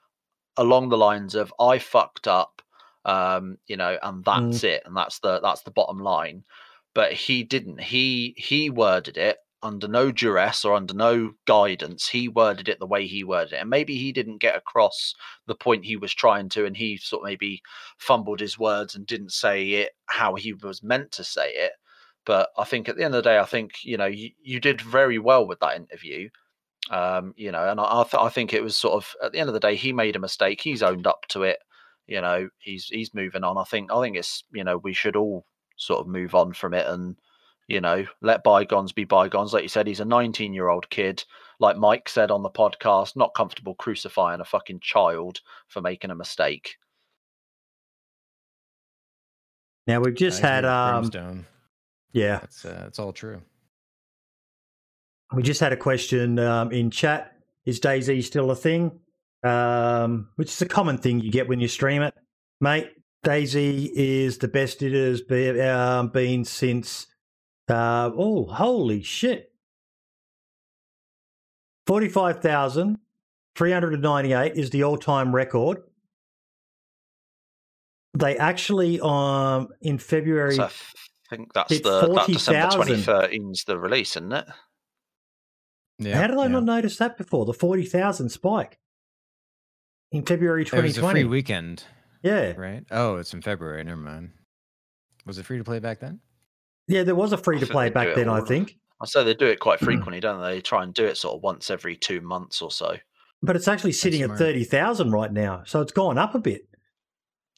along 0.58 0.90
the 0.90 0.98
lines 0.98 1.36
of 1.36 1.54
i 1.60 1.78
fucked 1.78 2.28
up 2.28 2.62
um 3.06 3.58
you 3.68 3.76
know 3.76 3.98
and 4.02 4.24
that's 4.24 4.64
it 4.64 4.82
and 4.86 4.96
that's 4.96 5.20
the 5.20 5.40
that's 5.40 5.62
the 5.62 5.72
bottom 5.72 5.98
line. 6.00 6.44
But 6.94 7.12
he 7.14 7.44
didn't. 7.44 7.80
He 7.80 8.34
he 8.38 8.70
worded 8.70 9.18
it 9.18 9.38
under 9.62 9.86
no 9.86 10.10
duress 10.10 10.64
or 10.64 10.74
under 10.74 10.94
no 10.94 11.32
guidance 11.46 12.08
he 12.08 12.28
worded 12.28 12.68
it 12.68 12.78
the 12.78 12.86
way 12.86 13.06
he 13.06 13.22
worded 13.22 13.52
it 13.52 13.60
and 13.60 13.70
maybe 13.70 13.96
he 13.96 14.12
didn't 14.12 14.38
get 14.38 14.56
across 14.56 15.14
the 15.46 15.54
point 15.54 15.84
he 15.84 15.96
was 15.96 16.12
trying 16.12 16.48
to 16.48 16.64
and 16.64 16.76
he 16.76 16.96
sort 16.96 17.22
of 17.22 17.26
maybe 17.26 17.62
fumbled 17.98 18.40
his 18.40 18.58
words 18.58 18.94
and 18.94 19.06
didn't 19.06 19.32
say 19.32 19.70
it 19.70 19.92
how 20.06 20.34
he 20.34 20.52
was 20.52 20.82
meant 20.82 21.10
to 21.12 21.24
say 21.24 21.50
it 21.50 21.72
but 22.24 22.50
i 22.58 22.64
think 22.64 22.88
at 22.88 22.96
the 22.96 23.04
end 23.04 23.14
of 23.14 23.22
the 23.22 23.28
day 23.28 23.38
i 23.38 23.44
think 23.44 23.72
you 23.84 23.96
know 23.96 24.06
you, 24.06 24.30
you 24.42 24.58
did 24.60 24.80
very 24.80 25.18
well 25.18 25.46
with 25.46 25.60
that 25.60 25.76
interview 25.76 26.28
um 26.90 27.32
you 27.36 27.52
know 27.52 27.68
and 27.68 27.78
I, 27.78 27.84
I, 27.84 28.02
th- 28.02 28.22
I 28.22 28.28
think 28.28 28.52
it 28.52 28.62
was 28.62 28.76
sort 28.76 28.94
of 28.94 29.14
at 29.22 29.32
the 29.32 29.38
end 29.38 29.48
of 29.48 29.54
the 29.54 29.60
day 29.60 29.76
he 29.76 29.92
made 29.92 30.16
a 30.16 30.20
mistake 30.20 30.60
he's 30.60 30.82
owned 30.82 31.06
up 31.06 31.26
to 31.28 31.42
it 31.44 31.58
you 32.06 32.20
know 32.20 32.48
he's 32.58 32.86
he's 32.86 33.14
moving 33.14 33.44
on. 33.44 33.56
I 33.56 33.64
think 33.64 33.92
i 33.92 34.00
think 34.02 34.16
it's 34.16 34.44
you 34.52 34.64
know 34.64 34.78
we 34.78 34.92
should 34.92 35.14
all 35.16 35.46
sort 35.76 36.00
of 36.00 36.08
move 36.08 36.34
on 36.34 36.52
from 36.52 36.74
it 36.74 36.86
and 36.86 37.16
you 37.68 37.80
know 37.80 38.04
let 38.20 38.42
bygones 38.42 38.92
be 38.92 39.04
bygones 39.04 39.52
like 39.52 39.62
you 39.62 39.68
said 39.68 39.86
he's 39.86 40.00
a 40.00 40.04
19 40.04 40.52
year 40.52 40.68
old 40.68 40.88
kid 40.90 41.24
like 41.60 41.76
mike 41.76 42.08
said 42.08 42.30
on 42.30 42.42
the 42.42 42.50
podcast 42.50 43.16
not 43.16 43.34
comfortable 43.34 43.74
crucifying 43.74 44.40
a 44.40 44.44
fucking 44.44 44.80
child 44.80 45.40
for 45.68 45.80
making 45.80 46.10
a 46.10 46.14
mistake 46.14 46.76
Now 49.86 50.00
we've 50.00 50.14
just 50.14 50.42
I 50.44 50.48
had 50.48 50.64
agree 50.64 50.68
with 50.68 50.76
um 50.76 51.10
Brimstone. 51.10 51.46
yeah 52.12 52.38
That's 52.40 52.64
uh, 52.64 52.80
that's 52.82 52.98
all 52.98 53.12
true. 53.12 53.42
we 55.34 55.42
just 55.42 55.60
had 55.60 55.72
a 55.72 55.76
question 55.76 56.38
um, 56.38 56.72
in 56.72 56.90
chat. 56.90 57.32
Is 57.64 57.80
DayZ 57.80 58.22
still 58.24 58.50
a 58.50 58.56
thing? 58.56 59.00
Um, 59.44 60.28
which 60.36 60.50
is 60.50 60.62
a 60.62 60.66
common 60.66 60.98
thing 60.98 61.20
you 61.20 61.30
get 61.32 61.48
when 61.48 61.60
you 61.60 61.68
stream 61.68 62.02
it, 62.02 62.14
mate. 62.60 62.90
DayZ 63.24 63.90
is 63.94 64.38
the 64.38 64.48
best 64.48 64.82
it 64.82 64.92
has 64.92 65.20
be, 65.20 65.60
um, 65.60 66.08
been 66.08 66.44
since. 66.44 67.06
Uh, 67.72 68.10
oh, 68.16 68.44
holy 68.46 69.02
shit! 69.02 69.52
Forty-five 71.86 72.40
thousand 72.40 72.98
three 73.56 73.72
hundred 73.72 73.94
and 73.94 74.02
ninety-eight 74.02 74.54
is 74.56 74.70
the 74.70 74.84
all-time 74.84 75.34
record. 75.34 75.78
They 78.14 78.36
actually, 78.36 79.00
um, 79.00 79.68
in 79.80 79.98
February, 79.98 80.54
so 80.56 80.64
i 80.64 80.70
think 81.34 81.52
that's 81.54 81.72
hit 81.72 81.82
the 81.82 82.12
that 82.12 82.26
december 82.26 82.70
40,000. 82.76 83.14
2013's 83.14 83.64
the 83.64 83.78
release 83.78 84.16
isn't 84.16 84.32
it 84.34 84.44
Yeah. 85.98 86.20
how 86.20 86.26
did 86.26 86.36
I 86.36 86.42
yeah. 86.42 86.48
not 86.48 86.64
notice 86.64 86.98
that 86.98 87.16
before? 87.16 87.46
The 87.46 87.54
forty 87.54 87.86
thousand 87.86 88.28
spike 88.28 88.78
in 90.10 90.24
February 90.26 90.64
2020. 90.66 90.84
It 90.84 90.88
was 90.88 90.98
a 90.98 91.10
free 91.10 91.24
weekend, 91.24 91.84
Yeah, 92.22 92.52
right? 92.58 92.84
Oh, 92.90 93.16
it's 93.16 93.32
in 93.32 93.40
February. 93.40 93.82
Never 93.82 93.96
mind. 94.00 94.32
Was 95.24 95.38
it 95.38 95.46
free 95.46 95.56
to 95.56 95.64
play 95.64 95.78
back 95.78 96.00
then? 96.00 96.20
Yeah. 96.88 97.02
There 97.04 97.14
was 97.14 97.32
a 97.32 97.36
free 97.38 97.58
to 97.60 97.66
play 97.66 97.90
back 97.90 98.14
then. 98.14 98.28
I 98.28 98.40
think, 98.40 98.76
i 99.00 99.06
say 99.06 99.24
they 99.24 99.34
do 99.34 99.46
it 99.46 99.58
quite 99.60 99.78
Hmm. 99.80 99.84
frequently 99.86 100.20
don't 100.20 100.40
they 100.40 100.54
they 100.56 100.60
try 100.60 100.82
and 100.82 100.94
do 100.94 101.04
it 101.04 101.16
sort 101.16 101.34
of 101.36 101.42
once 101.42 101.70
every 101.70 101.96
two 101.96 102.20
months 102.20 102.62
or 102.62 102.70
so 102.70 102.96
but 103.42 103.56
it's 103.56 103.66
actually 103.66 103.92
sitting 103.92 104.22
at 104.22 104.26
smart. 104.26 104.38
thirty 104.38 104.62
thousand 104.64 105.10
right 105.10 105.32
now, 105.32 105.62
so 105.66 105.80
it's 105.80 105.90
gone 105.92 106.16
up 106.18 106.34
a 106.36 106.38
bit. 106.38 106.68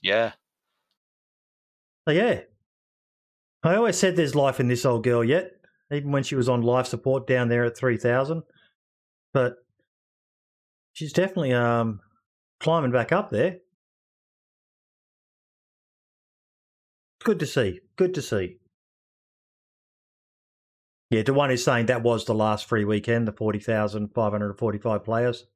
yeah 0.02 0.32
So 2.08 2.12
yeah, 2.14 2.40
I 3.62 3.76
always 3.76 3.96
said 3.98 4.16
there's 4.16 4.34
life 4.34 4.60
in 4.60 4.68
this 4.68 4.84
old 4.86 5.04
girl 5.04 5.22
yet, 5.24 5.52
even 5.92 6.10
when 6.10 6.22
she 6.22 6.36
was 6.36 6.48
on 6.48 6.62
life 6.62 6.86
support 6.86 7.26
down 7.26 7.48
there 7.48 7.64
at 7.64 7.76
three 7.76 7.98
thousand. 7.98 8.42
But 9.34 9.56
she's 10.94 11.12
definitely 11.12 11.52
um 11.52 12.00
climbing 12.60 12.92
back 12.92 13.12
up 13.12 13.30
there. 13.30 13.58
Good 17.22 17.40
to 17.40 17.46
see. 17.46 17.80
Good 17.96 18.14
to 18.14 18.22
see. 18.22 18.58
Yeah, 21.14 21.22
the 21.22 21.34
one 21.34 21.50
is 21.50 21.64
saying 21.64 21.86
that 21.86 22.02
was 22.02 22.24
the 22.24 22.34
last 22.34 22.66
free 22.66 22.84
weekend, 22.84 23.28
the 23.28 23.32
forty 23.32 23.58
thousand 23.60 24.08
five 24.14 24.32
hundred 24.32 24.50
and 24.50 24.58
forty-five 24.58 25.04
players. 25.04 25.46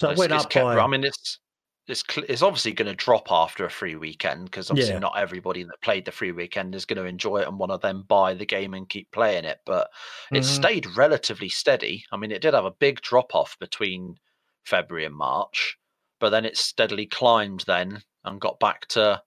So 0.00 0.08
it 0.08 0.12
It's- 0.12 0.18
went 0.18 0.32
it's 0.32 0.44
up 0.44 0.50
kept- 0.50 0.64
by. 0.64 0.78
I 0.78 0.86
mean, 0.86 1.04
it's 1.04 1.38
it's 1.86 2.04
it's 2.28 2.42
obviously 2.42 2.72
going 2.72 2.88
to 2.88 2.94
drop 2.94 3.30
after 3.32 3.64
a 3.64 3.70
free 3.70 3.96
weekend 3.96 4.44
because 4.44 4.70
obviously 4.70 4.94
Yeah. 4.94 5.00
not 5.00 5.18
everybody 5.18 5.62
that 5.64 5.80
played 5.80 6.04
the 6.04 6.12
free 6.12 6.32
weekend 6.32 6.74
is 6.74 6.84
going 6.84 6.98
to 6.98 7.04
enjoy 7.04 7.38
it 7.38 7.48
and 7.48 7.58
want 7.58 7.72
to 7.72 7.78
then 7.78 8.02
buy 8.02 8.34
the 8.34 8.44
game 8.46 8.74
and 8.74 8.88
keep 8.88 9.10
playing 9.10 9.44
it. 9.44 9.60
But 9.64 9.90
it 10.30 10.40
Mhm. 10.42 10.44
stayed 10.44 10.86
relatively 10.96 11.48
steady. 11.48 12.04
I 12.12 12.16
mean, 12.18 12.30
it 12.30 12.42
did 12.42 12.54
have 12.54 12.66
a 12.66 12.70
big 12.70 13.00
drop 13.00 13.34
off 13.34 13.58
between 13.58 14.18
February 14.64 15.06
and 15.06 15.14
March, 15.14 15.78
but 16.20 16.28
then 16.30 16.44
it 16.44 16.56
steadily 16.58 17.06
climbed 17.06 17.64
then 17.66 18.02
and 18.24 18.40
got 18.40 18.60
back 18.60 18.86
to 18.88 19.22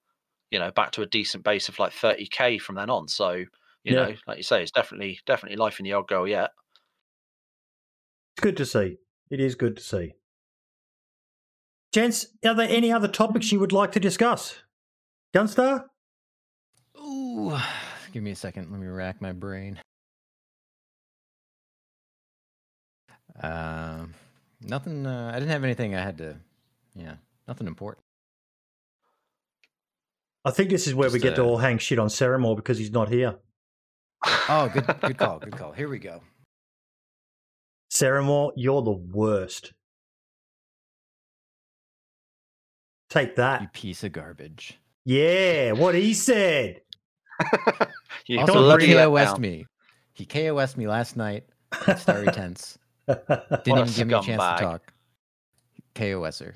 you 0.50 0.58
know 0.58 0.70
back 0.70 0.92
to 0.92 1.02
a 1.02 1.06
decent 1.06 1.42
base 1.44 1.68
of 1.68 1.78
like 1.78 1.92
30k 1.92 2.58
from 2.58 2.76
then 2.76 2.90
on. 2.90 3.08
So 3.08 3.44
you 3.84 3.94
Yeah. 3.94 4.08
know, 4.08 4.14
like 4.26 4.36
you 4.36 4.42
say, 4.42 4.62
it's 4.62 4.70
definitely 4.70 5.18
definitely 5.26 5.56
life 5.56 5.78
in 5.78 5.84
the 5.84 5.94
old 5.94 6.08
girl 6.08 6.26
yet. 6.26 6.50
It's 8.36 8.42
good 8.42 8.56
to 8.58 8.66
see. 8.66 8.98
It 9.30 9.40
is 9.40 9.54
good 9.54 9.76
to 9.76 9.82
see. 9.82 10.14
Gents, 11.92 12.26
are 12.44 12.54
there 12.54 12.68
any 12.68 12.90
other 12.90 13.08
topics 13.08 13.52
you 13.52 13.60
would 13.60 13.72
like 13.72 13.92
to 13.92 14.00
discuss? 14.00 14.62
Gunstar? 15.34 15.84
Ooh, 16.98 17.56
give 18.12 18.22
me 18.22 18.30
a 18.30 18.36
second. 18.36 18.70
Let 18.70 18.80
me 18.80 18.86
rack 18.86 19.20
my 19.20 19.32
brain. 19.32 19.78
Um, 23.40 24.14
nothing. 24.60 25.06
Uh, 25.06 25.30
I 25.34 25.38
didn't 25.38 25.50
have 25.50 25.64
anything. 25.64 25.94
I 25.94 26.02
had 26.02 26.18
to. 26.18 26.36
Yeah, 26.94 27.14
nothing 27.48 27.66
important. 27.66 28.04
I 30.44 30.50
think 30.50 30.70
this 30.70 30.86
is 30.86 30.94
where 30.94 31.08
we 31.08 31.14
Just, 31.14 31.22
get 31.22 31.36
to 31.36 31.42
uh, 31.42 31.46
all 31.46 31.56
hang 31.58 31.78
shit 31.78 31.98
on 31.98 32.08
Ceramore 32.08 32.56
because 32.56 32.76
he's 32.78 32.90
not 32.90 33.08
here. 33.08 33.36
Oh, 34.24 34.70
good, 34.72 34.86
good 35.00 35.18
call. 35.18 35.38
Good 35.40 35.56
call. 35.56 35.72
Here 35.72 35.88
we 35.88 35.98
go. 35.98 36.20
Ceramore, 37.90 38.52
you're 38.56 38.82
the 38.82 38.92
worst. 38.92 39.72
Take 43.10 43.36
that. 43.36 43.60
You 43.62 43.68
piece 43.68 44.04
of 44.04 44.12
garbage. 44.12 44.78
Yeah, 45.04 45.72
what 45.72 45.94
he 45.94 46.14
said. 46.14 46.80
You 48.26 48.38
Also, 48.38 48.52
Don't 48.52 48.80
he 48.80 48.86
bring 48.86 48.92
bloody 49.08 49.26
KOS'd 49.26 49.38
me. 49.40 49.66
He 50.12 50.24
KOS'd 50.26 50.76
me 50.76 50.86
last 50.86 51.16
night 51.16 51.44
at 51.88 51.98
Stary 51.98 52.26
Tents. 52.26 52.78
Didn't 53.08 53.26
What 53.28 53.66
even 53.66 53.86
give 53.94 54.06
me 54.06 54.14
a 54.14 54.22
chance 54.22 54.40
scumbag. 54.42 54.56
to 54.58 54.62
talk. 54.62 54.92
KOSer. 55.96 56.54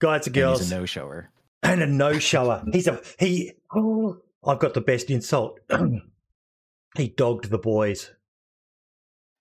Guys 0.00 0.26
and 0.26 0.36
And 0.36 0.58
he's 0.58 0.70
a 0.70 0.74
no-shower. 0.76 1.30
and 1.62 1.82
a 1.82 1.86
no 1.86 2.18
shower. 2.18 2.62
He's 2.72 2.88
a 2.88 3.00
he. 3.18 3.52
Oh, 3.74 4.18
I've 4.44 4.58
got 4.58 4.74
the 4.74 4.80
best 4.80 5.10
insult. 5.10 5.60
he 6.96 7.08
dogged 7.08 7.50
the 7.50 7.58
boys. 7.58 8.10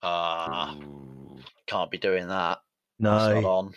Ah, 0.01 0.75
Ooh. 0.75 1.39
can't 1.67 1.91
be 1.91 1.97
doing 1.97 2.27
that. 2.27 2.59
No, 2.99 3.47
on. 3.47 3.73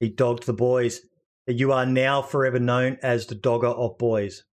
he 0.00 0.08
dogged 0.08 0.46
the 0.46 0.52
boys. 0.52 1.00
You 1.46 1.72
are 1.72 1.86
now 1.86 2.22
forever 2.22 2.58
known 2.58 2.98
as 3.02 3.26
the 3.26 3.34
dogger 3.34 3.68
of 3.68 3.98
boys. 3.98 4.44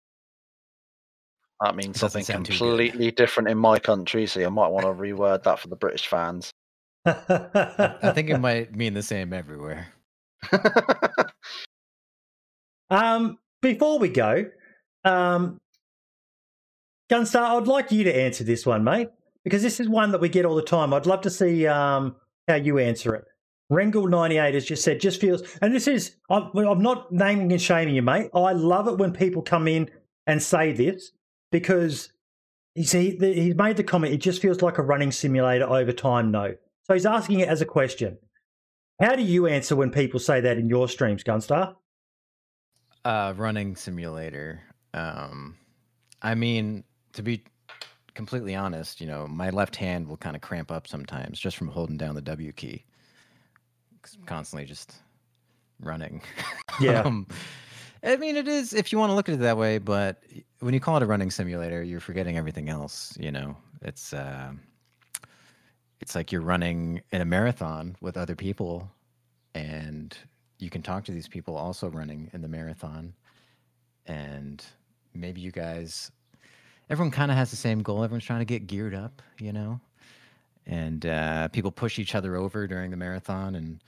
That 1.62 1.76
means 1.76 2.00
Doesn't 2.00 2.24
something 2.24 2.26
sound 2.26 2.46
too 2.46 2.54
good. 2.54 2.60
completely 2.60 3.12
different 3.12 3.50
in 3.50 3.58
my 3.58 3.80
country, 3.80 4.26
so 4.28 4.40
you 4.40 4.50
might 4.50 4.70
want 4.70 4.86
to 4.86 4.94
reword 4.94 5.44
that 5.44 5.60
for 5.60 5.68
the 5.68 5.76
British 5.76 6.08
fans. 6.08 6.52
I 7.06 8.12
think 8.14 8.30
it 8.30 8.40
might 8.40 8.76
mean 8.76 8.94
the 8.94 9.04
same 9.04 9.34
everywhere. 9.34 9.88
um, 12.90 13.38
before 13.62 14.00
we 14.00 14.10
go, 14.10 14.46
um, 15.04 15.60
Gunstar, 17.10 17.58
I'd 17.58 17.68
like 17.68 17.92
you 17.92 18.04
to 18.04 18.16
answer 18.16 18.44
this 18.44 18.66
one, 18.66 18.84
mate, 18.84 19.10
because 19.44 19.64
this 19.64 19.80
is 19.80 19.90
one 19.90 20.12
that 20.12 20.22
we 20.22 20.30
get 20.30 20.46
all 20.46 20.56
the 20.56 20.62
time. 20.62 20.94
I'd 20.94 21.08
love 21.08 21.22
to 21.22 21.30
see 21.30 21.66
um, 21.66 22.16
how 22.48 22.56
you 22.56 22.78
answer 22.78 23.16
it. 23.16 23.26
Rengal98 23.72 24.54
has 24.54 24.66
just 24.66 24.84
said, 24.84 25.00
just 25.00 25.22
feels, 25.22 25.44
and 25.62 25.74
this 25.74 25.88
is, 25.88 26.16
I'm, 26.30 26.52
not 26.82 27.12
naming 27.12 27.52
and 27.52 27.62
shaming 27.62 27.96
you, 27.96 28.02
mate. 28.02 28.30
I 28.34 28.54
love 28.54 28.88
it 28.88 28.98
when 28.98 29.12
people 29.12 29.42
come 29.42 29.68
in 29.68 29.90
and 30.26 30.42
say 30.42 30.72
this 30.72 31.12
because 31.52 32.12
he's, 32.74 32.92
he, 32.92 33.16
he's 33.20 33.56
made 33.56 33.78
the 33.78 33.84
comment, 33.84 34.14
it 34.14 34.18
just 34.18 34.42
feels 34.42 34.62
like 34.62 34.78
a 34.78 34.84
running 34.84 35.12
simulator 35.12 35.70
over 35.70 35.92
time, 35.92 36.32
no. 36.32 36.56
So 36.84 36.94
he's 36.94 37.06
asking 37.06 37.42
it 37.42 37.50
as 37.50 37.62
a 37.62 37.66
question. 37.66 38.18
How 39.00 39.16
do 39.16 39.24
you 39.24 39.48
answer 39.48 39.76
when 39.76 39.92
people 39.92 40.20
say 40.20 40.42
that 40.42 40.58
in 40.58 40.68
your 40.68 40.90
streams, 40.90 41.24
Gunstar? 41.24 41.76
Uh, 43.06 43.34
running 43.38 43.76
simulator. 43.76 44.62
Um, 44.94 45.56
I 46.22 46.36
mean, 46.36 46.84
to 47.14 47.22
be 47.24 47.44
completely 48.14 48.56
honest, 48.56 49.00
you 49.00 49.08
know, 49.08 49.28
my 49.28 49.50
left 49.50 49.76
hand 49.76 50.08
will 50.08 50.18
kind 50.18 50.36
of 50.36 50.42
cramp 50.42 50.72
up 50.72 50.88
sometimes 50.88 51.40
just 51.40 51.58
from 51.58 51.68
holding 51.68 51.98
down 51.98 52.16
the 52.16 52.22
W 52.22 52.52
key. 52.52 52.84
constantly 54.26 54.66
just 54.66 54.96
running. 55.82 56.22
Yeah. 56.80 57.02
um, 57.02 57.28
I 58.04 58.16
mean, 58.16 58.38
it 58.38 58.48
is 58.48 58.74
if 58.74 58.94
you 58.94 58.98
want 59.00 59.10
to 59.10 59.14
look 59.14 59.28
at 59.28 59.36
it 59.36 59.42
that 59.42 59.58
way, 59.58 59.80
but 59.80 60.24
when 60.60 60.74
you 60.74 60.80
call 60.80 60.96
it 60.96 61.04
a 61.04 61.06
running 61.06 61.30
simulator, 61.30 61.84
you're 61.84 62.00
forgetting 62.00 62.38
everything 62.38 62.70
else. 62.70 63.18
You 63.20 63.32
know, 63.34 63.58
it's 63.82 64.14
uh, 64.14 64.54
it's 66.00 66.16
like 66.16 66.32
you're 66.32 66.42
running 66.42 67.02
in 67.12 67.20
a 67.20 67.26
marathon 67.26 67.98
with 68.00 68.16
other 68.16 68.36
people, 68.36 68.90
and 69.54 70.18
you 70.60 70.70
can 70.70 70.82
talk 70.82 71.04
to 71.06 71.12
these 71.12 71.28
people 71.28 71.58
also 71.58 71.90
running 71.90 72.30
in 72.34 72.42
the 72.42 72.48
marathon, 72.48 73.14
and 74.06 74.64
maybe 75.14 75.42
you 75.42 75.52
guys, 75.52 76.12
everyone 76.90 77.12
kind 77.12 77.32
of 77.32 77.38
has 77.38 77.52
the 77.52 77.58
same 77.58 77.82
goal. 77.82 78.04
Everyone's 78.04 78.26
trying 78.26 78.40
to 78.40 78.46
get 78.46 78.68
geared 78.68 78.94
up, 78.96 79.22
you 79.40 79.54
know, 79.54 79.80
and 80.66 81.06
uh, 81.06 81.48
people 81.50 81.72
push 81.72 82.00
each 82.00 82.16
other 82.16 82.36
over 82.36 82.68
during 82.68 82.92
the 82.92 82.98
marathon 82.98 83.56
and 83.56 83.82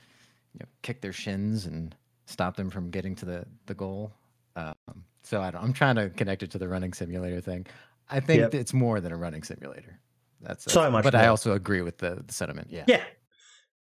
you 0.54 0.60
know, 0.60 0.66
kick 0.82 1.00
their 1.00 1.12
shins 1.12 1.66
and 1.66 1.94
stop 2.26 2.56
them 2.56 2.70
from 2.70 2.90
getting 2.90 3.14
to 3.16 3.24
the 3.24 3.44
the 3.66 3.74
goal. 3.74 4.12
Um, 4.56 4.74
so 5.22 5.40
I 5.40 5.50
don't, 5.50 5.62
I'm 5.62 5.72
trying 5.72 5.96
to 5.96 6.10
connect 6.10 6.42
it 6.42 6.50
to 6.52 6.58
the 6.58 6.68
running 6.68 6.92
simulator 6.92 7.40
thing. 7.40 7.66
I 8.10 8.20
think 8.20 8.40
Yep. 8.40 8.54
it's 8.54 8.74
more 8.74 9.00
than 9.00 9.12
a 9.12 9.16
running 9.16 9.42
simulator. 9.42 9.98
That's, 10.40 10.70
So 10.70 10.90
much 10.90 11.04
But 11.04 11.14
I 11.14 11.28
also 11.28 11.52
agree 11.52 11.82
with 11.82 11.98
the, 11.98 12.22
the 12.26 12.32
sentiment. 12.32 12.68
Yeah. 12.70 12.84
Yeah, 12.88 13.04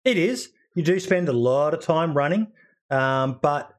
it 0.05 0.19
is. 0.19 0.51
You 0.75 0.83
do 0.83 1.01
spend 1.01 1.29
a 1.29 1.33
lot 1.33 1.73
of 1.75 1.81
time 1.81 2.15
running, 2.15 2.47
um, 2.91 3.39
but 3.43 3.75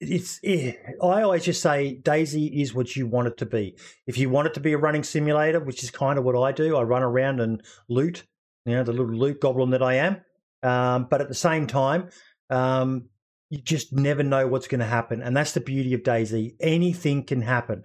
it's. 0.00 0.40
eh, 0.44 0.72
I 1.02 1.22
always 1.22 1.44
just 1.44 1.62
say 1.62 2.00
DayZ 2.02 2.60
is 2.60 2.74
what 2.74 2.96
you 2.96 3.06
want 3.06 3.28
it 3.28 3.36
to 3.38 3.46
be. 3.46 3.76
If 4.06 4.18
you 4.18 4.30
want 4.30 4.48
it 4.48 4.54
to 4.54 4.60
be 4.60 4.72
a 4.72 4.78
running 4.78 5.02
simulator, 5.02 5.60
which 5.60 5.82
is 5.82 5.90
kind 5.90 6.18
of 6.18 6.24
what 6.24 6.36
I 6.36 6.52
do, 6.52 6.76
I 6.76 6.82
run 6.82 7.02
around 7.02 7.40
and 7.40 7.62
loot. 7.88 8.24
You 8.64 8.74
know, 8.74 8.84
the 8.84 8.92
little 8.92 9.14
loot 9.14 9.40
goblin 9.40 9.70
that 9.70 9.82
I 9.82 9.94
am. 9.94 10.20
Um, 10.62 11.06
but 11.08 11.20
at 11.20 11.28
the 11.28 11.34
same 11.34 11.66
time, 11.66 12.10
um, 12.50 13.08
you 13.50 13.58
just 13.58 13.92
never 13.92 14.22
know 14.22 14.46
what's 14.46 14.68
going 14.68 14.80
to 14.80 14.86
happen, 14.86 15.22
and 15.22 15.36
that's 15.36 15.52
the 15.52 15.60
beauty 15.60 15.94
of 15.94 16.02
DayZ. 16.02 16.54
Anything 16.60 17.24
can 17.24 17.40
happen. 17.40 17.84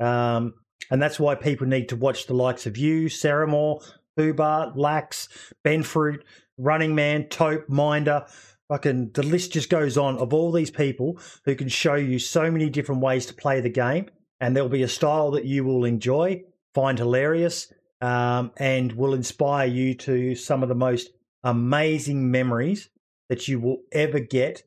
Um, 0.00 0.54
and 0.90 1.00
that's 1.00 1.20
why 1.20 1.34
people 1.34 1.66
need 1.66 1.88
to 1.90 1.96
watch 1.96 2.26
the 2.26 2.34
likes 2.34 2.66
of 2.66 2.76
you, 2.76 3.08
Sarah 3.08 3.46
Saramore, 3.46 3.84
Boobar, 4.18 4.72
Lax, 4.76 5.28
Benfruit, 5.64 6.22
Running 6.58 6.94
Man, 6.94 7.28
Taupe, 7.28 7.68
Minder. 7.68 8.26
Fucking 8.72 9.10
the 9.12 9.22
list 9.22 9.52
just 9.52 9.68
goes 9.68 9.98
on 9.98 10.16
of 10.16 10.32
all 10.32 10.50
these 10.50 10.70
people 10.70 11.18
who 11.44 11.54
can 11.54 11.68
show 11.68 11.94
you 11.94 12.18
so 12.18 12.50
many 12.50 12.70
different 12.70 13.02
ways 13.02 13.26
to 13.26 13.34
play 13.34 13.60
the 13.60 13.68
game, 13.68 14.06
and 14.40 14.56
there'll 14.56 14.70
be 14.70 14.82
a 14.82 14.88
style 14.88 15.30
that 15.32 15.44
you 15.44 15.62
will 15.62 15.84
enjoy, 15.84 16.42
find 16.72 16.96
hilarious, 16.96 17.70
um, 18.00 18.50
and 18.56 18.92
will 18.92 19.12
inspire 19.12 19.66
you 19.66 19.92
to 19.96 20.34
some 20.34 20.62
of 20.62 20.70
the 20.70 20.74
most 20.74 21.10
amazing 21.44 22.30
memories 22.30 22.88
that 23.28 23.46
you 23.46 23.60
will 23.60 23.82
ever 23.92 24.20
get 24.20 24.62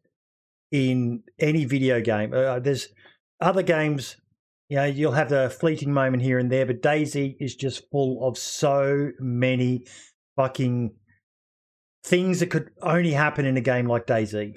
in 0.71 1.23
any 1.39 1.65
video 1.65 1.99
game. 1.99 2.31
Uh, 2.31 2.59
there's 2.59 2.89
other 3.41 3.63
games 3.63 4.17
you 4.69 4.77
know, 4.77 4.85
you'll 4.85 5.13
have 5.13 5.29
the 5.29 5.49
fleeting 5.49 5.91
moment 5.91 6.21
here 6.21 6.37
and 6.37 6.51
there, 6.51 6.67
but 6.67 6.83
DayZ 6.83 7.37
is 7.39 7.55
just 7.55 7.89
full 7.89 8.27
of 8.27 8.37
so 8.37 9.11
many 9.19 9.87
fucking 10.35 10.91
things 12.05 12.39
that 12.39 12.51
could 12.51 12.69
only 12.83 13.11
happen 13.11 13.45
in 13.45 13.57
a 13.57 13.61
game 13.61 13.87
like 13.87 14.05
DayZ. 14.05 14.55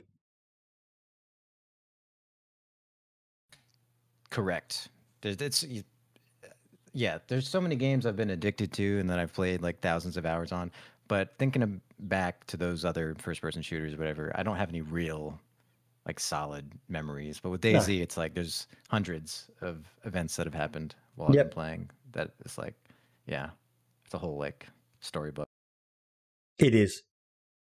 Correct. 4.29 4.89
It's, 5.23 5.65
yeah, 6.93 7.19
there's 7.27 7.49
so 7.49 7.61
many 7.61 7.75
games 7.75 8.05
I've 8.05 8.17
been 8.17 8.31
addicted 8.31 8.71
to 8.75 8.99
and 8.99 9.09
that 9.09 9.19
I've 9.19 9.33
played 9.33 9.63
like 9.63 9.81
thousands 9.81 10.19
of 10.19 10.27
hours 10.27 10.53
on. 10.53 10.71
But 11.09 11.33
thinking 11.39 11.81
back 12.01 12.47
to 12.49 12.59
those 12.59 12.85
other 12.85 13.17
first 13.19 13.41
person 13.41 13.63
shooters, 13.63 13.95
or 13.95 13.97
whatever, 13.97 14.31
I 14.35 14.43
don't 14.43 14.57
have 14.57 14.69
any 14.69 14.83
real 14.83 15.41
like 16.07 16.21
solid 16.21 16.71
memories. 16.91 17.41
But 17.43 17.49
with 17.49 17.65
No. 17.65 17.73
DayZ, 17.73 18.03
it's 18.03 18.19
like 18.19 18.35
there's 18.35 18.67
hundreds 18.91 19.49
of 19.63 19.87
events 20.05 20.37
that 20.37 20.47
have 20.47 20.53
happened 20.55 20.95
while 21.15 21.31
I've 21.31 21.35
been 21.35 21.49
playing. 21.49 21.91
That 22.13 22.33
it's 22.45 22.59
like, 22.59 22.75
yeah, 23.27 23.49
it's 24.05 24.13
a 24.13 24.19
whole 24.19 24.37
like 24.37 24.67
storybook. 25.01 25.49
It 26.59 26.75
is. 26.75 27.03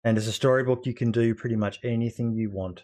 And 0.07 0.17
as 0.17 0.25
a 0.25 0.31
storybook, 0.31 0.85
you 0.85 0.93
can 0.93 1.11
do 1.11 1.35
pretty 1.35 1.57
much 1.57 1.81
anything 1.83 2.31
you 2.31 2.49
want. 2.49 2.83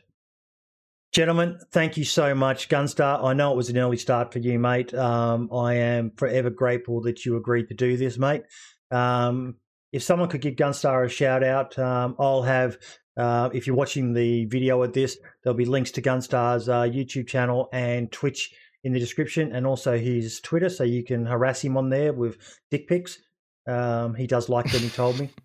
Gentlemen, 1.14 1.58
thank 1.72 1.96
you 1.96 2.04
so 2.04 2.36
much. 2.36 2.68
Gunstar, 2.68 3.24
I 3.24 3.32
know 3.32 3.54
it 3.54 3.56
was 3.56 3.70
an 3.70 3.78
early 3.78 3.96
start 3.96 4.34
for 4.34 4.40
you, 4.40 4.60
mate. 4.60 4.94
Um, 4.94 5.48
I 5.54 5.76
am 5.76 6.12
forever 6.18 6.50
grateful 6.50 7.00
that 7.04 7.24
you 7.24 7.38
agreed 7.38 7.70
to 7.70 7.76
do 7.76 7.96
this, 7.96 8.18
mate. 8.18 8.44
Um, 8.92 9.56
if 9.94 10.04
someone 10.04 10.28
could 10.28 10.42
give 10.42 10.58
Gunstar 10.58 11.06
a 11.06 11.08
shout 11.08 11.46
out, 11.46 11.80
um, 11.80 12.18
I'll 12.20 12.42
have, 12.42 12.78
uh, 13.16 13.50
if 13.54 13.68
you're 13.68 13.76
watching 13.78 14.12
the 14.12 14.44
video 14.48 14.84
of 14.84 14.92
this, 14.92 15.18
there'll 15.44 15.56
be 15.56 15.64
links 15.64 15.92
to 15.92 16.02
Gunstar's 16.02 16.68
uh, 16.68 16.82
YouTube 16.82 17.28
channel 17.28 17.70
and 17.72 18.12
Twitch 18.12 18.54
in 18.84 18.92
the 18.92 19.00
description 19.00 19.56
and 19.56 19.66
also 19.66 19.98
his 19.98 20.42
Twitter 20.42 20.68
so 20.68 20.84
you 20.84 21.06
can 21.06 21.26
harass 21.26 21.64
him 21.64 21.78
on 21.78 21.90
there 21.90 22.12
with 22.12 22.38
dick 22.70 22.86
pics. 22.86 23.18
Um, 23.66 24.14
he 24.14 24.28
does 24.28 24.50
like 24.50 24.70
them, 24.74 24.82
he 24.82 24.90
told 24.90 25.18
me. 25.18 25.30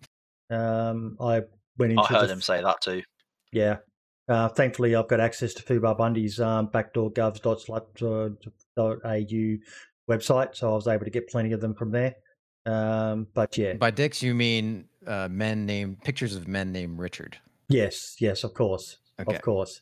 Um, 0.51 1.15
I 1.21 1.43
went 1.79 1.93
into 1.93 2.03
I 2.03 2.07
heard 2.07 2.27
the- 2.29 2.33
him 2.33 2.41
say 2.41 2.61
that 2.61 2.81
too. 2.81 3.01
yeah. 3.51 3.77
Uh, 4.27 4.47
thankfully, 4.47 4.95
I've 4.95 5.07
got 5.07 5.19
access 5.19 5.55
to 5.55 5.63
Fubar 5.63 5.97
Bundy's 5.97 6.39
um, 6.39 6.67
backdoorgovs.slut.au 6.67 9.57
website, 10.13 10.55
so 10.55 10.71
I 10.71 10.75
was 10.75 10.87
able 10.87 11.05
to 11.05 11.09
get 11.11 11.27
plenty 11.29 11.51
of 11.51 11.61
them 11.61 11.73
from 11.73 11.89
there. 11.91 12.13
Um, 12.67 13.25
but 13.33 13.57
yeah, 13.57 13.73
By 13.73 13.89
dicks, 13.89 14.21
you 14.21 14.35
mean 14.35 14.85
uh, 15.07 15.29
men 15.31 15.65
named 15.65 16.03
pictures 16.03 16.35
of 16.35 16.47
men 16.47 16.71
named 16.71 16.99
Richard. 16.99 17.39
yes, 17.69 18.17
yes, 18.19 18.43
of 18.43 18.53
course, 18.53 18.97
Okay. 19.19 19.35
of 19.35 19.41
course, 19.41 19.81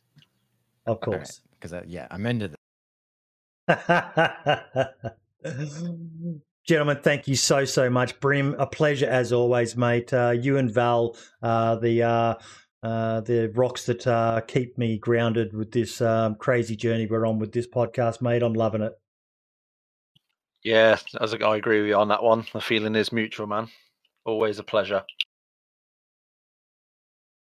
of 0.86 1.02
course. 1.02 1.42
Because 1.60 1.74
yeah, 1.88 2.08
I'm 2.10 2.26
into 2.26 2.52
that. 3.68 4.94
Gentlemen, 6.68 7.00
thank 7.02 7.30
you 7.30 7.36
so 7.38 7.64
so 7.64 7.90
much. 7.90 8.20
Brim, 8.20 8.54
a 8.60 8.68
pleasure 8.68 9.08
as 9.08 9.32
always, 9.32 9.78
mate. 9.78 10.14
Uh, 10.14 10.32
you 10.32 10.58
and 10.58 10.70
Val, 10.70 11.16
uh, 11.42 11.78
the 11.78 12.04
uh, 12.04 12.36
uh, 12.84 13.22
the 13.22 13.50
rocks 13.56 13.86
that 13.86 14.06
uh, 14.06 14.42
keep 14.42 14.78
me 14.78 14.98
grounded 14.98 15.56
with 15.56 15.72
this 15.72 16.02
um, 16.02 16.36
crazy 16.36 16.76
journey 16.76 17.06
we're 17.06 17.26
on 17.26 17.40
with 17.40 17.54
this 17.54 17.68
podcast, 17.68 18.22
mate. 18.22 18.44
I'm 18.44 18.54
loving 18.54 18.82
it. 18.82 18.92
Yeah, 20.62 20.98
as 21.22 21.34
a, 21.34 21.46
I 21.46 21.56
agree 21.56 21.80
with 21.80 21.88
you 21.88 21.96
on 21.96 22.10
that 22.10 22.22
one. 22.22 22.46
The 22.52 22.60
feeling 22.60 22.96
is 22.96 23.14
mutual, 23.14 23.48
man. 23.48 23.70
Always 24.26 24.60
a 24.60 24.64
pleasure. 24.64 25.04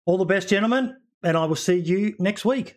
All 0.06 0.19
the 0.19 0.26
best, 0.26 0.49
gentlemen, 0.49 0.97
and 1.23 1.35
I 1.35 1.45
will 1.45 1.56
see 1.56 1.80
you 1.80 2.14
next 2.19 2.45
week. 2.45 2.76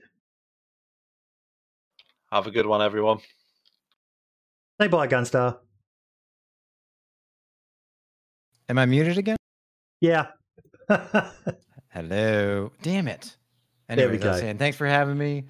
Have 2.32 2.46
a 2.46 2.50
good 2.50 2.64
one, 2.64 2.80
everyone. 2.80 3.18
Say 4.80 4.88
bye, 4.88 5.06
Gunstar. 5.06 5.58
Am 8.68 8.78
I 8.78 8.86
muted 8.86 9.18
again? 9.18 9.36
Yeah. 10.00 10.26
Hello. 11.88 12.70
Damn 12.82 13.08
it. 13.08 13.36
And 13.88 13.98
there 13.98 14.08
we 14.08 14.14
Anyways, 14.16 14.24
I 14.26 14.28
was 14.28 14.36
go. 14.36 14.40
saying, 14.42 14.58
thanks 14.58 14.76
for 14.76 14.86
having 14.86 15.16
me, 15.16 15.46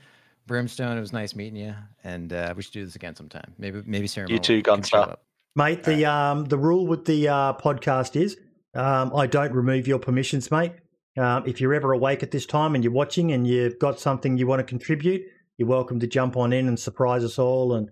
Brimstone. 0.46 0.96
It 0.96 1.00
was 1.00 1.12
nice 1.12 1.34
meeting 1.34 1.56
you, 1.56 1.74
and 2.04 2.32
uh, 2.32 2.54
we 2.56 2.62
should 2.62 2.72
do 2.72 2.84
this 2.84 2.94
again 2.94 3.16
sometime. 3.16 3.52
Maybe, 3.58 3.82
maybe 3.84 4.06
Sarah. 4.06 4.30
You 4.30 4.38
too, 4.38 4.62
can 4.62 4.82
show 4.82 4.98
Gunstar. 4.98 5.12
up. 5.12 5.24
mate, 5.56 5.82
the 5.82 6.06
um 6.06 6.44
the 6.44 6.56
rule 6.56 6.86
with 6.86 7.04
the 7.06 7.28
uh, 7.28 7.52
podcast 7.54 8.14
is 8.14 8.36
um, 8.74 9.14
I 9.16 9.26
don't 9.26 9.52
remove 9.52 9.88
your 9.88 9.98
permissions, 9.98 10.50
mate. 10.52 10.72
Um, 11.16 11.42
if 11.46 11.60
you're 11.60 11.74
ever 11.74 11.92
awake 11.92 12.22
at 12.22 12.30
this 12.30 12.46
time 12.46 12.76
and 12.76 12.84
you're 12.84 12.92
watching 12.92 13.32
and 13.32 13.44
you've 13.44 13.80
got 13.80 13.98
something 13.98 14.38
you 14.38 14.46
want 14.46 14.60
to 14.60 14.64
contribute, 14.64 15.22
you're 15.56 15.66
welcome 15.68 15.98
to 15.98 16.06
jump 16.06 16.36
on 16.36 16.52
in 16.52 16.68
and 16.68 16.78
surprise 16.78 17.24
us 17.24 17.40
all. 17.40 17.74
And 17.74 17.90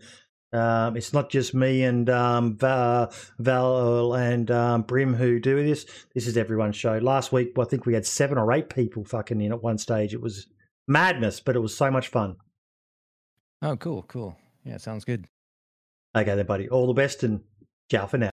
um, 0.57 0.97
it's 0.97 1.13
not 1.13 1.31
just 1.31 1.55
me 1.55 1.83
and 1.83 2.09
um, 2.11 2.57
Val, 2.57 3.13
Val 3.39 4.15
and 4.15 4.51
um, 4.51 4.83
Brim 4.83 5.15
who 5.15 5.39
do 5.39 5.65
this. 5.65 5.87
This 6.15 6.27
is 6.27 6.37
everyone's 6.37 6.77
show. 6.77 6.99
Last 6.99 7.33
week, 7.33 7.53
I 7.59 7.65
think 7.65 7.87
we 7.87 7.95
had 7.95 8.07
seven 8.07 8.39
or 8.39 8.53
eight 8.53 8.69
people 8.69 9.05
fucking 9.05 9.41
in 9.41 9.53
at 9.53 9.63
one 9.63 9.79
stage. 9.79 10.15
It 10.15 10.21
was 10.21 10.47
madness, 10.89 11.41
but 11.41 11.57
it 11.57 11.61
was 11.61 11.77
so 11.77 11.91
much 11.91 12.09
fun. 12.09 12.37
Oh, 13.63 13.77
cool, 13.77 14.03
cool. 14.09 14.37
Yeah, 14.65 14.79
sounds 14.79 15.05
good. 15.05 15.27
Okay, 16.17 16.35
then, 16.35 16.47
buddy. 16.47 16.69
All 16.69 16.87
the 16.87 16.93
best 16.95 17.23
and 17.23 17.41
ciao 17.91 18.07
for 18.07 18.19
now. 18.19 18.25